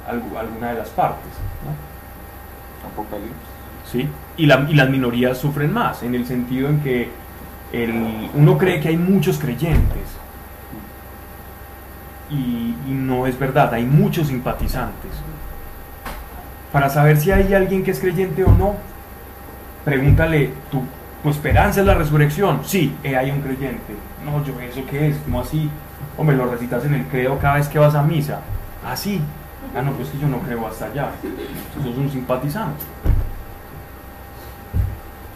algu- 0.07 0.37
alguna 0.37 0.69
de 0.71 0.77
las 0.79 0.89
partes. 0.89 1.31
¿no? 1.65 1.90
Apocalipsis. 2.85 3.35
¿sí? 3.91 4.07
Y, 4.37 4.45
la- 4.45 4.65
y 4.69 4.73
las 4.75 4.89
minorías 4.89 5.37
sufren 5.37 5.73
más, 5.73 6.03
en 6.03 6.15
el 6.15 6.25
sentido 6.25 6.69
en 6.69 6.79
que 6.81 7.09
el- 7.73 8.29
uno 8.33 8.57
cree 8.57 8.79
que 8.79 8.89
hay 8.89 8.97
muchos 8.97 9.37
creyentes 9.37 10.17
y, 12.29 12.75
no 12.87 13.27
es 13.27 13.37
verdad, 13.37 13.73
hay 13.73 13.83
muchos 13.83 14.27
simpatizantes. 14.27 15.11
Para 16.71 16.89
saber 16.89 17.17
si 17.17 17.31
hay 17.31 17.53
alguien 17.53 17.83
que 17.83 17.91
es 17.91 17.99
creyente 17.99 18.43
o 18.45 18.51
no, 18.53 18.75
pregúntale, 19.83 20.53
¿tu, 20.71 20.83
esperanza 21.29 21.81
es 21.81 21.85
la 21.85 21.93
resurrección? 21.95 22.61
Sí, 22.63 22.95
eh, 23.03 23.17
hay 23.17 23.31
un 23.31 23.41
creyente. 23.41 23.95
No, 24.25 24.43
yo, 24.45 24.57
¿eso 24.61 24.81
qué 24.89 25.09
es? 25.09 25.17
¿Cómo 25.25 25.41
así? 25.41 25.69
Hombre, 26.17 26.37
lo 26.37 26.45
recitas 26.49 26.85
en 26.85 26.93
el 26.93 27.05
credo 27.07 27.37
cada 27.39 27.55
vez 27.55 27.67
que 27.67 27.79
vas 27.79 27.95
a 27.95 28.03
misa. 28.03 28.39
Ah, 28.85 28.95
sí. 28.95 29.19
Ah, 29.75 29.81
no, 29.81 29.91
pues 29.93 30.09
que 30.09 30.19
yo 30.19 30.27
no 30.27 30.39
creo 30.39 30.67
hasta 30.67 30.85
allá. 30.85 31.11
Eso 31.79 31.89
es 31.89 31.97
un 31.97 32.09
simpatizante. 32.09 32.83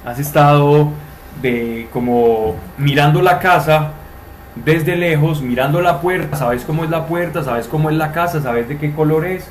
Has 0.05 0.19
estado 0.19 0.89
de 1.41 1.89
como 1.91 2.55
mirando 2.77 3.21
la 3.21 3.39
casa 3.39 3.91
desde 4.55 4.95
lejos, 4.95 5.41
mirando 5.41 5.81
la 5.81 5.99
puerta, 5.99 6.37
sabes 6.37 6.63
cómo 6.63 6.83
es 6.83 6.89
la 6.89 7.07
puerta, 7.07 7.43
sabes 7.43 7.67
cómo 7.67 7.89
es 7.89 7.95
la 7.95 8.11
casa, 8.11 8.41
sabes 8.41 8.69
de 8.69 8.77
qué 8.77 8.93
color 8.93 9.25
es, 9.25 9.47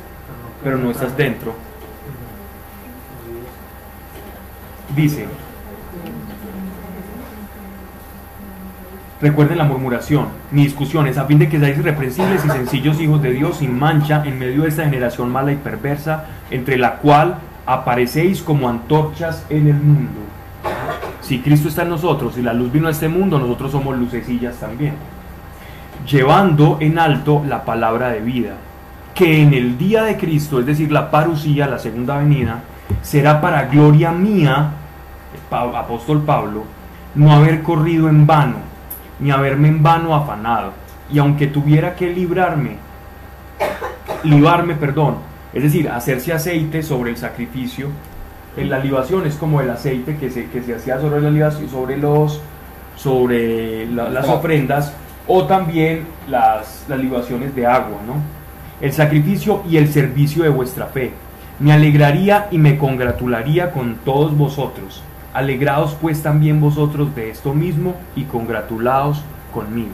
pero 0.62 0.78
no 0.78 0.90
estás 0.90 1.16
dentro. 1.16 1.54
Dice, 4.94 5.26
recuerden 9.24 9.56
la 9.56 9.64
murmuración, 9.64 10.26
ni 10.52 10.64
discusiones, 10.64 11.16
a 11.16 11.24
fin 11.24 11.38
de 11.38 11.48
que 11.48 11.58
seáis 11.58 11.78
irreprensibles 11.78 12.44
y 12.44 12.50
sencillos 12.50 13.00
hijos 13.00 13.22
de 13.22 13.32
Dios 13.32 13.56
sin 13.56 13.78
mancha 13.78 14.22
en 14.26 14.38
medio 14.38 14.62
de 14.62 14.68
esta 14.68 14.84
generación 14.84 15.32
mala 15.32 15.50
y 15.50 15.56
perversa, 15.56 16.26
entre 16.50 16.76
la 16.76 16.96
cual 16.96 17.38
aparecéis 17.64 18.42
como 18.42 18.68
antorchas 18.68 19.46
en 19.48 19.68
el 19.68 19.76
mundo. 19.76 20.20
Si 21.22 21.38
Cristo 21.40 21.68
está 21.68 21.84
en 21.84 21.88
nosotros 21.88 22.36
y 22.36 22.42
la 22.42 22.52
luz 22.52 22.70
vino 22.70 22.86
a 22.86 22.90
este 22.90 23.08
mundo, 23.08 23.38
nosotros 23.38 23.72
somos 23.72 23.96
lucecillas 23.96 24.56
también. 24.56 24.92
Llevando 26.06 26.76
en 26.80 26.98
alto 26.98 27.42
la 27.48 27.64
palabra 27.64 28.10
de 28.10 28.20
vida, 28.20 28.56
que 29.14 29.40
en 29.40 29.54
el 29.54 29.78
día 29.78 30.02
de 30.02 30.18
Cristo, 30.18 30.60
es 30.60 30.66
decir, 30.66 30.92
la 30.92 31.10
parucía, 31.10 31.66
la 31.66 31.78
segunda 31.78 32.18
venida, 32.18 32.60
será 33.00 33.40
para 33.40 33.68
gloria 33.68 34.12
mía, 34.12 34.72
apóstol 35.50 36.20
Pablo, 36.26 36.64
no 37.14 37.32
haber 37.32 37.62
corrido 37.62 38.10
en 38.10 38.26
vano, 38.26 38.73
ni 39.20 39.30
haberme 39.30 39.68
en 39.68 39.82
vano 39.82 40.14
afanado. 40.14 40.72
Y 41.12 41.18
aunque 41.18 41.46
tuviera 41.46 41.94
que 41.94 42.08
librarme, 42.10 42.76
libarme, 44.22 44.74
perdón, 44.74 45.16
es 45.52 45.62
decir, 45.62 45.88
hacerse 45.88 46.32
aceite 46.32 46.82
sobre 46.82 47.10
el 47.10 47.16
sacrificio. 47.16 47.88
En 48.56 48.70
la 48.70 48.78
libación 48.78 49.26
es 49.26 49.36
como 49.36 49.60
el 49.60 49.70
aceite 49.70 50.16
que 50.16 50.30
se, 50.30 50.46
que 50.46 50.62
se 50.62 50.74
hacía 50.74 51.00
sobre, 51.00 51.20
la 51.20 51.30
libación, 51.30 51.68
sobre, 51.68 51.96
los, 51.96 52.40
sobre 52.96 53.86
las 53.86 54.28
ofrendas 54.28 54.92
o 55.26 55.44
también 55.44 56.06
las, 56.28 56.84
las 56.88 56.98
libaciones 56.98 57.54
de 57.54 57.66
agua, 57.66 57.98
¿no? 58.06 58.14
El 58.80 58.92
sacrificio 58.92 59.62
y 59.68 59.76
el 59.76 59.88
servicio 59.88 60.42
de 60.42 60.50
vuestra 60.50 60.86
fe. 60.86 61.12
Me 61.60 61.72
alegraría 61.72 62.48
y 62.50 62.58
me 62.58 62.76
congratularía 62.76 63.70
con 63.70 63.96
todos 64.04 64.36
vosotros. 64.36 65.02
Alegraos 65.34 65.96
pues 66.00 66.22
también 66.22 66.60
vosotros 66.60 67.12
de 67.16 67.28
esto 67.28 67.52
mismo 67.52 67.96
y 68.14 68.22
congratulaos 68.22 69.20
conmigo. 69.52 69.90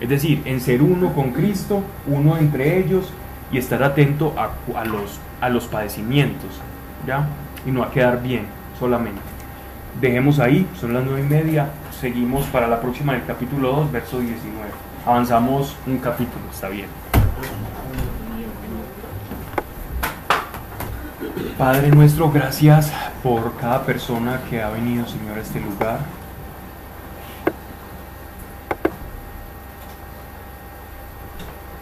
Es 0.00 0.08
decir, 0.08 0.42
en 0.44 0.60
ser 0.60 0.82
uno 0.82 1.12
con 1.14 1.30
Cristo, 1.30 1.84
uno 2.08 2.36
entre 2.36 2.78
ellos 2.78 3.12
y 3.52 3.58
estar 3.58 3.84
atento 3.84 4.34
a, 4.36 4.84
los, 4.84 5.20
a 5.40 5.48
los 5.48 5.66
padecimientos, 5.66 6.50
¿ya? 7.06 7.28
Y 7.64 7.70
no 7.70 7.84
a 7.84 7.92
quedar 7.92 8.20
bien 8.20 8.46
solamente. 8.80 9.20
Dejemos 10.00 10.40
ahí, 10.40 10.66
son 10.80 10.94
las 10.94 11.04
nueve 11.04 11.20
y 11.20 11.30
media, 11.30 11.68
seguimos 12.00 12.46
para 12.46 12.66
la 12.66 12.80
próxima 12.80 13.12
del 13.12 13.24
capítulo 13.24 13.72
2, 13.76 13.92
verso 13.92 14.18
19. 14.18 14.68
Avanzamos 15.06 15.76
un 15.86 15.98
capítulo, 15.98 16.42
está 16.50 16.68
bien. 16.68 17.11
Padre 21.58 21.90
nuestro, 21.90 22.30
gracias 22.30 22.90
por 23.22 23.56
cada 23.56 23.84
persona 23.84 24.40
que 24.48 24.62
ha 24.62 24.70
venido, 24.70 25.06
Señor, 25.06 25.36
a 25.36 25.42
este 25.42 25.60
lugar. 25.60 26.00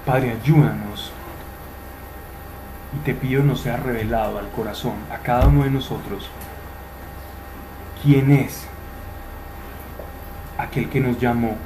Padre, 0.04 0.36
ayúdanos 0.42 1.12
y 2.94 3.04
te 3.04 3.14
pido 3.14 3.44
nos 3.44 3.60
sea 3.60 3.76
revelado 3.76 4.38
al 4.40 4.48
corazón, 4.48 4.94
a 5.12 5.18
cada 5.18 5.46
uno 5.46 5.62
de 5.62 5.70
nosotros, 5.70 6.28
quién 8.02 8.32
es 8.32 8.66
aquel 10.58 10.88
que 10.90 11.00
nos 11.00 11.18
llamó. 11.20 11.56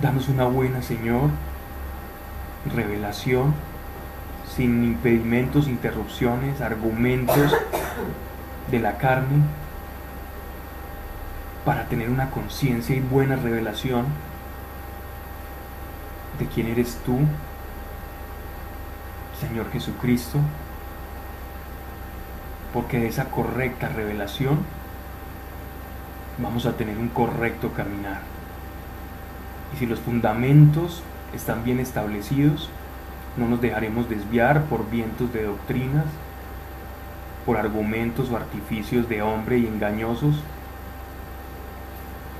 Danos 0.00 0.28
una 0.28 0.44
buena, 0.44 0.80
Señor, 0.80 1.30
revelación, 2.72 3.52
sin 4.54 4.84
impedimentos, 4.84 5.68
interrupciones, 5.68 6.60
argumentos 6.60 7.54
de 8.70 8.78
la 8.80 8.98
carne, 8.98 9.42
para 11.64 11.84
tener 11.86 12.08
una 12.08 12.30
conciencia 12.30 12.96
y 12.96 13.00
buena 13.00 13.36
revelación 13.36 14.06
de 16.38 16.46
quién 16.46 16.68
eres 16.68 16.98
tú 17.04 17.18
Señor 19.40 19.70
Jesucristo, 19.70 20.38
porque 22.72 22.98
de 22.98 23.06
esa 23.06 23.26
correcta 23.26 23.88
revelación 23.88 24.58
vamos 26.38 26.66
a 26.66 26.76
tener 26.76 26.98
un 26.98 27.08
correcto 27.08 27.72
caminar. 27.72 28.20
Y 29.74 29.78
si 29.78 29.86
los 29.86 30.00
fundamentos 30.00 31.02
están 31.34 31.62
bien 31.64 31.78
establecidos, 31.78 32.70
no 33.36 33.48
nos 33.48 33.60
dejaremos 33.60 34.08
desviar 34.08 34.64
por 34.64 34.88
vientos 34.90 35.32
de 35.32 35.44
doctrinas, 35.44 36.06
por 37.46 37.56
argumentos 37.56 38.30
o 38.30 38.36
artificios 38.36 39.08
de 39.08 39.22
hombre 39.22 39.58
y 39.58 39.66
engañosos, 39.66 40.36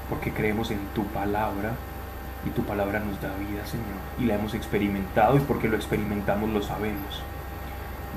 porque 0.09 0.33
creemos 0.33 0.71
en 0.71 0.81
tu 0.95 1.05
palabra 1.05 1.73
y 2.47 2.51
tu 2.51 2.63
palabra 2.65 3.01
nos 3.01 3.21
da 3.21 3.29
vida, 3.37 3.65
Señor, 3.67 3.87
y 4.19 4.25
la 4.25 4.35
hemos 4.35 4.55
experimentado 4.55 5.37
y 5.37 5.41
porque 5.41 5.69
lo 5.69 5.77
experimentamos 5.77 6.51
lo 6.51 6.63
sabemos. 6.63 7.23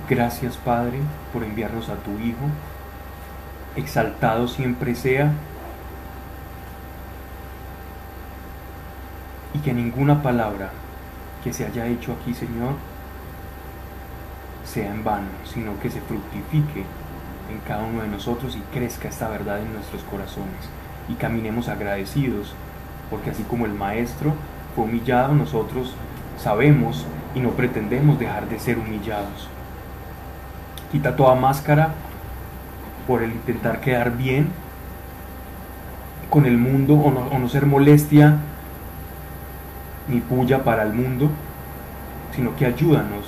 Gracias, 0.09 0.57
Padre, 0.57 0.99
por 1.33 1.43
enviarnos 1.43 1.89
a 1.89 1.95
tu 1.95 2.11
Hijo. 2.19 2.45
Exaltado 3.75 4.47
siempre 4.47 4.95
sea 4.95 5.31
y 9.53 9.59
que 9.59 9.73
ninguna 9.73 10.21
palabra 10.21 10.71
que 11.43 11.53
se 11.53 11.65
haya 11.65 11.87
hecho 11.87 12.13
aquí, 12.13 12.33
Señor, 12.33 12.75
sea 14.65 14.91
en 14.91 15.03
vano, 15.03 15.29
sino 15.45 15.79
que 15.79 15.89
se 15.89 16.01
fructifique 16.01 16.83
en 17.51 17.59
cada 17.67 17.83
uno 17.83 18.01
de 18.03 18.07
nosotros 18.07 18.55
y 18.55 18.61
crezca 18.73 19.09
esta 19.09 19.27
verdad 19.27 19.59
en 19.59 19.73
nuestros 19.73 20.03
corazones 20.03 20.69
y 21.09 21.15
caminemos 21.15 21.67
agradecidos 21.67 22.53
porque 23.09 23.31
así 23.31 23.43
como 23.43 23.65
el 23.65 23.73
Maestro 23.73 24.33
fue 24.75 24.85
humillado, 24.85 25.33
nosotros 25.33 25.93
sabemos 26.37 27.05
y 27.35 27.41
no 27.41 27.49
pretendemos 27.51 28.17
dejar 28.17 28.47
de 28.47 28.57
ser 28.59 28.79
humillados. 28.79 29.49
Quita 30.91 31.15
toda 31.15 31.35
máscara 31.35 31.89
por 33.07 33.21
el 33.21 33.31
intentar 33.31 33.81
quedar 33.81 34.15
bien 34.15 34.47
con 36.29 36.45
el 36.45 36.57
mundo 36.57 36.93
o 36.95 37.11
no, 37.11 37.27
o 37.27 37.37
no 37.37 37.49
ser 37.49 37.65
molestia 37.65 38.37
ni 40.11 40.19
puya 40.19 40.63
para 40.63 40.83
el 40.83 40.93
mundo, 40.93 41.31
sino 42.35 42.55
que 42.55 42.65
ayúdanos 42.65 43.25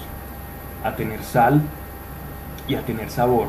a 0.84 0.96
tener 0.96 1.24
sal 1.24 1.62
y 2.68 2.76
a 2.76 2.82
tener 2.82 3.10
sabor, 3.10 3.48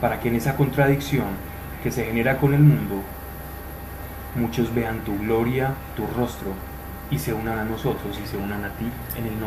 para 0.00 0.20
que 0.20 0.28
en 0.28 0.36
esa 0.36 0.56
contradicción 0.56 1.26
que 1.82 1.90
se 1.90 2.04
genera 2.04 2.36
con 2.36 2.54
el 2.54 2.60
mundo, 2.60 3.02
muchos 4.36 4.74
vean 4.74 5.00
tu 5.00 5.18
gloria, 5.18 5.72
tu 5.96 6.06
rostro, 6.06 6.52
y 7.10 7.18
se 7.18 7.32
unan 7.32 7.58
a 7.58 7.64
nosotros 7.64 8.18
y 8.22 8.26
se 8.26 8.36
unan 8.36 8.64
a 8.64 8.68
ti 8.70 8.90
en 9.16 9.26
el 9.26 9.32
nombre 9.32 9.42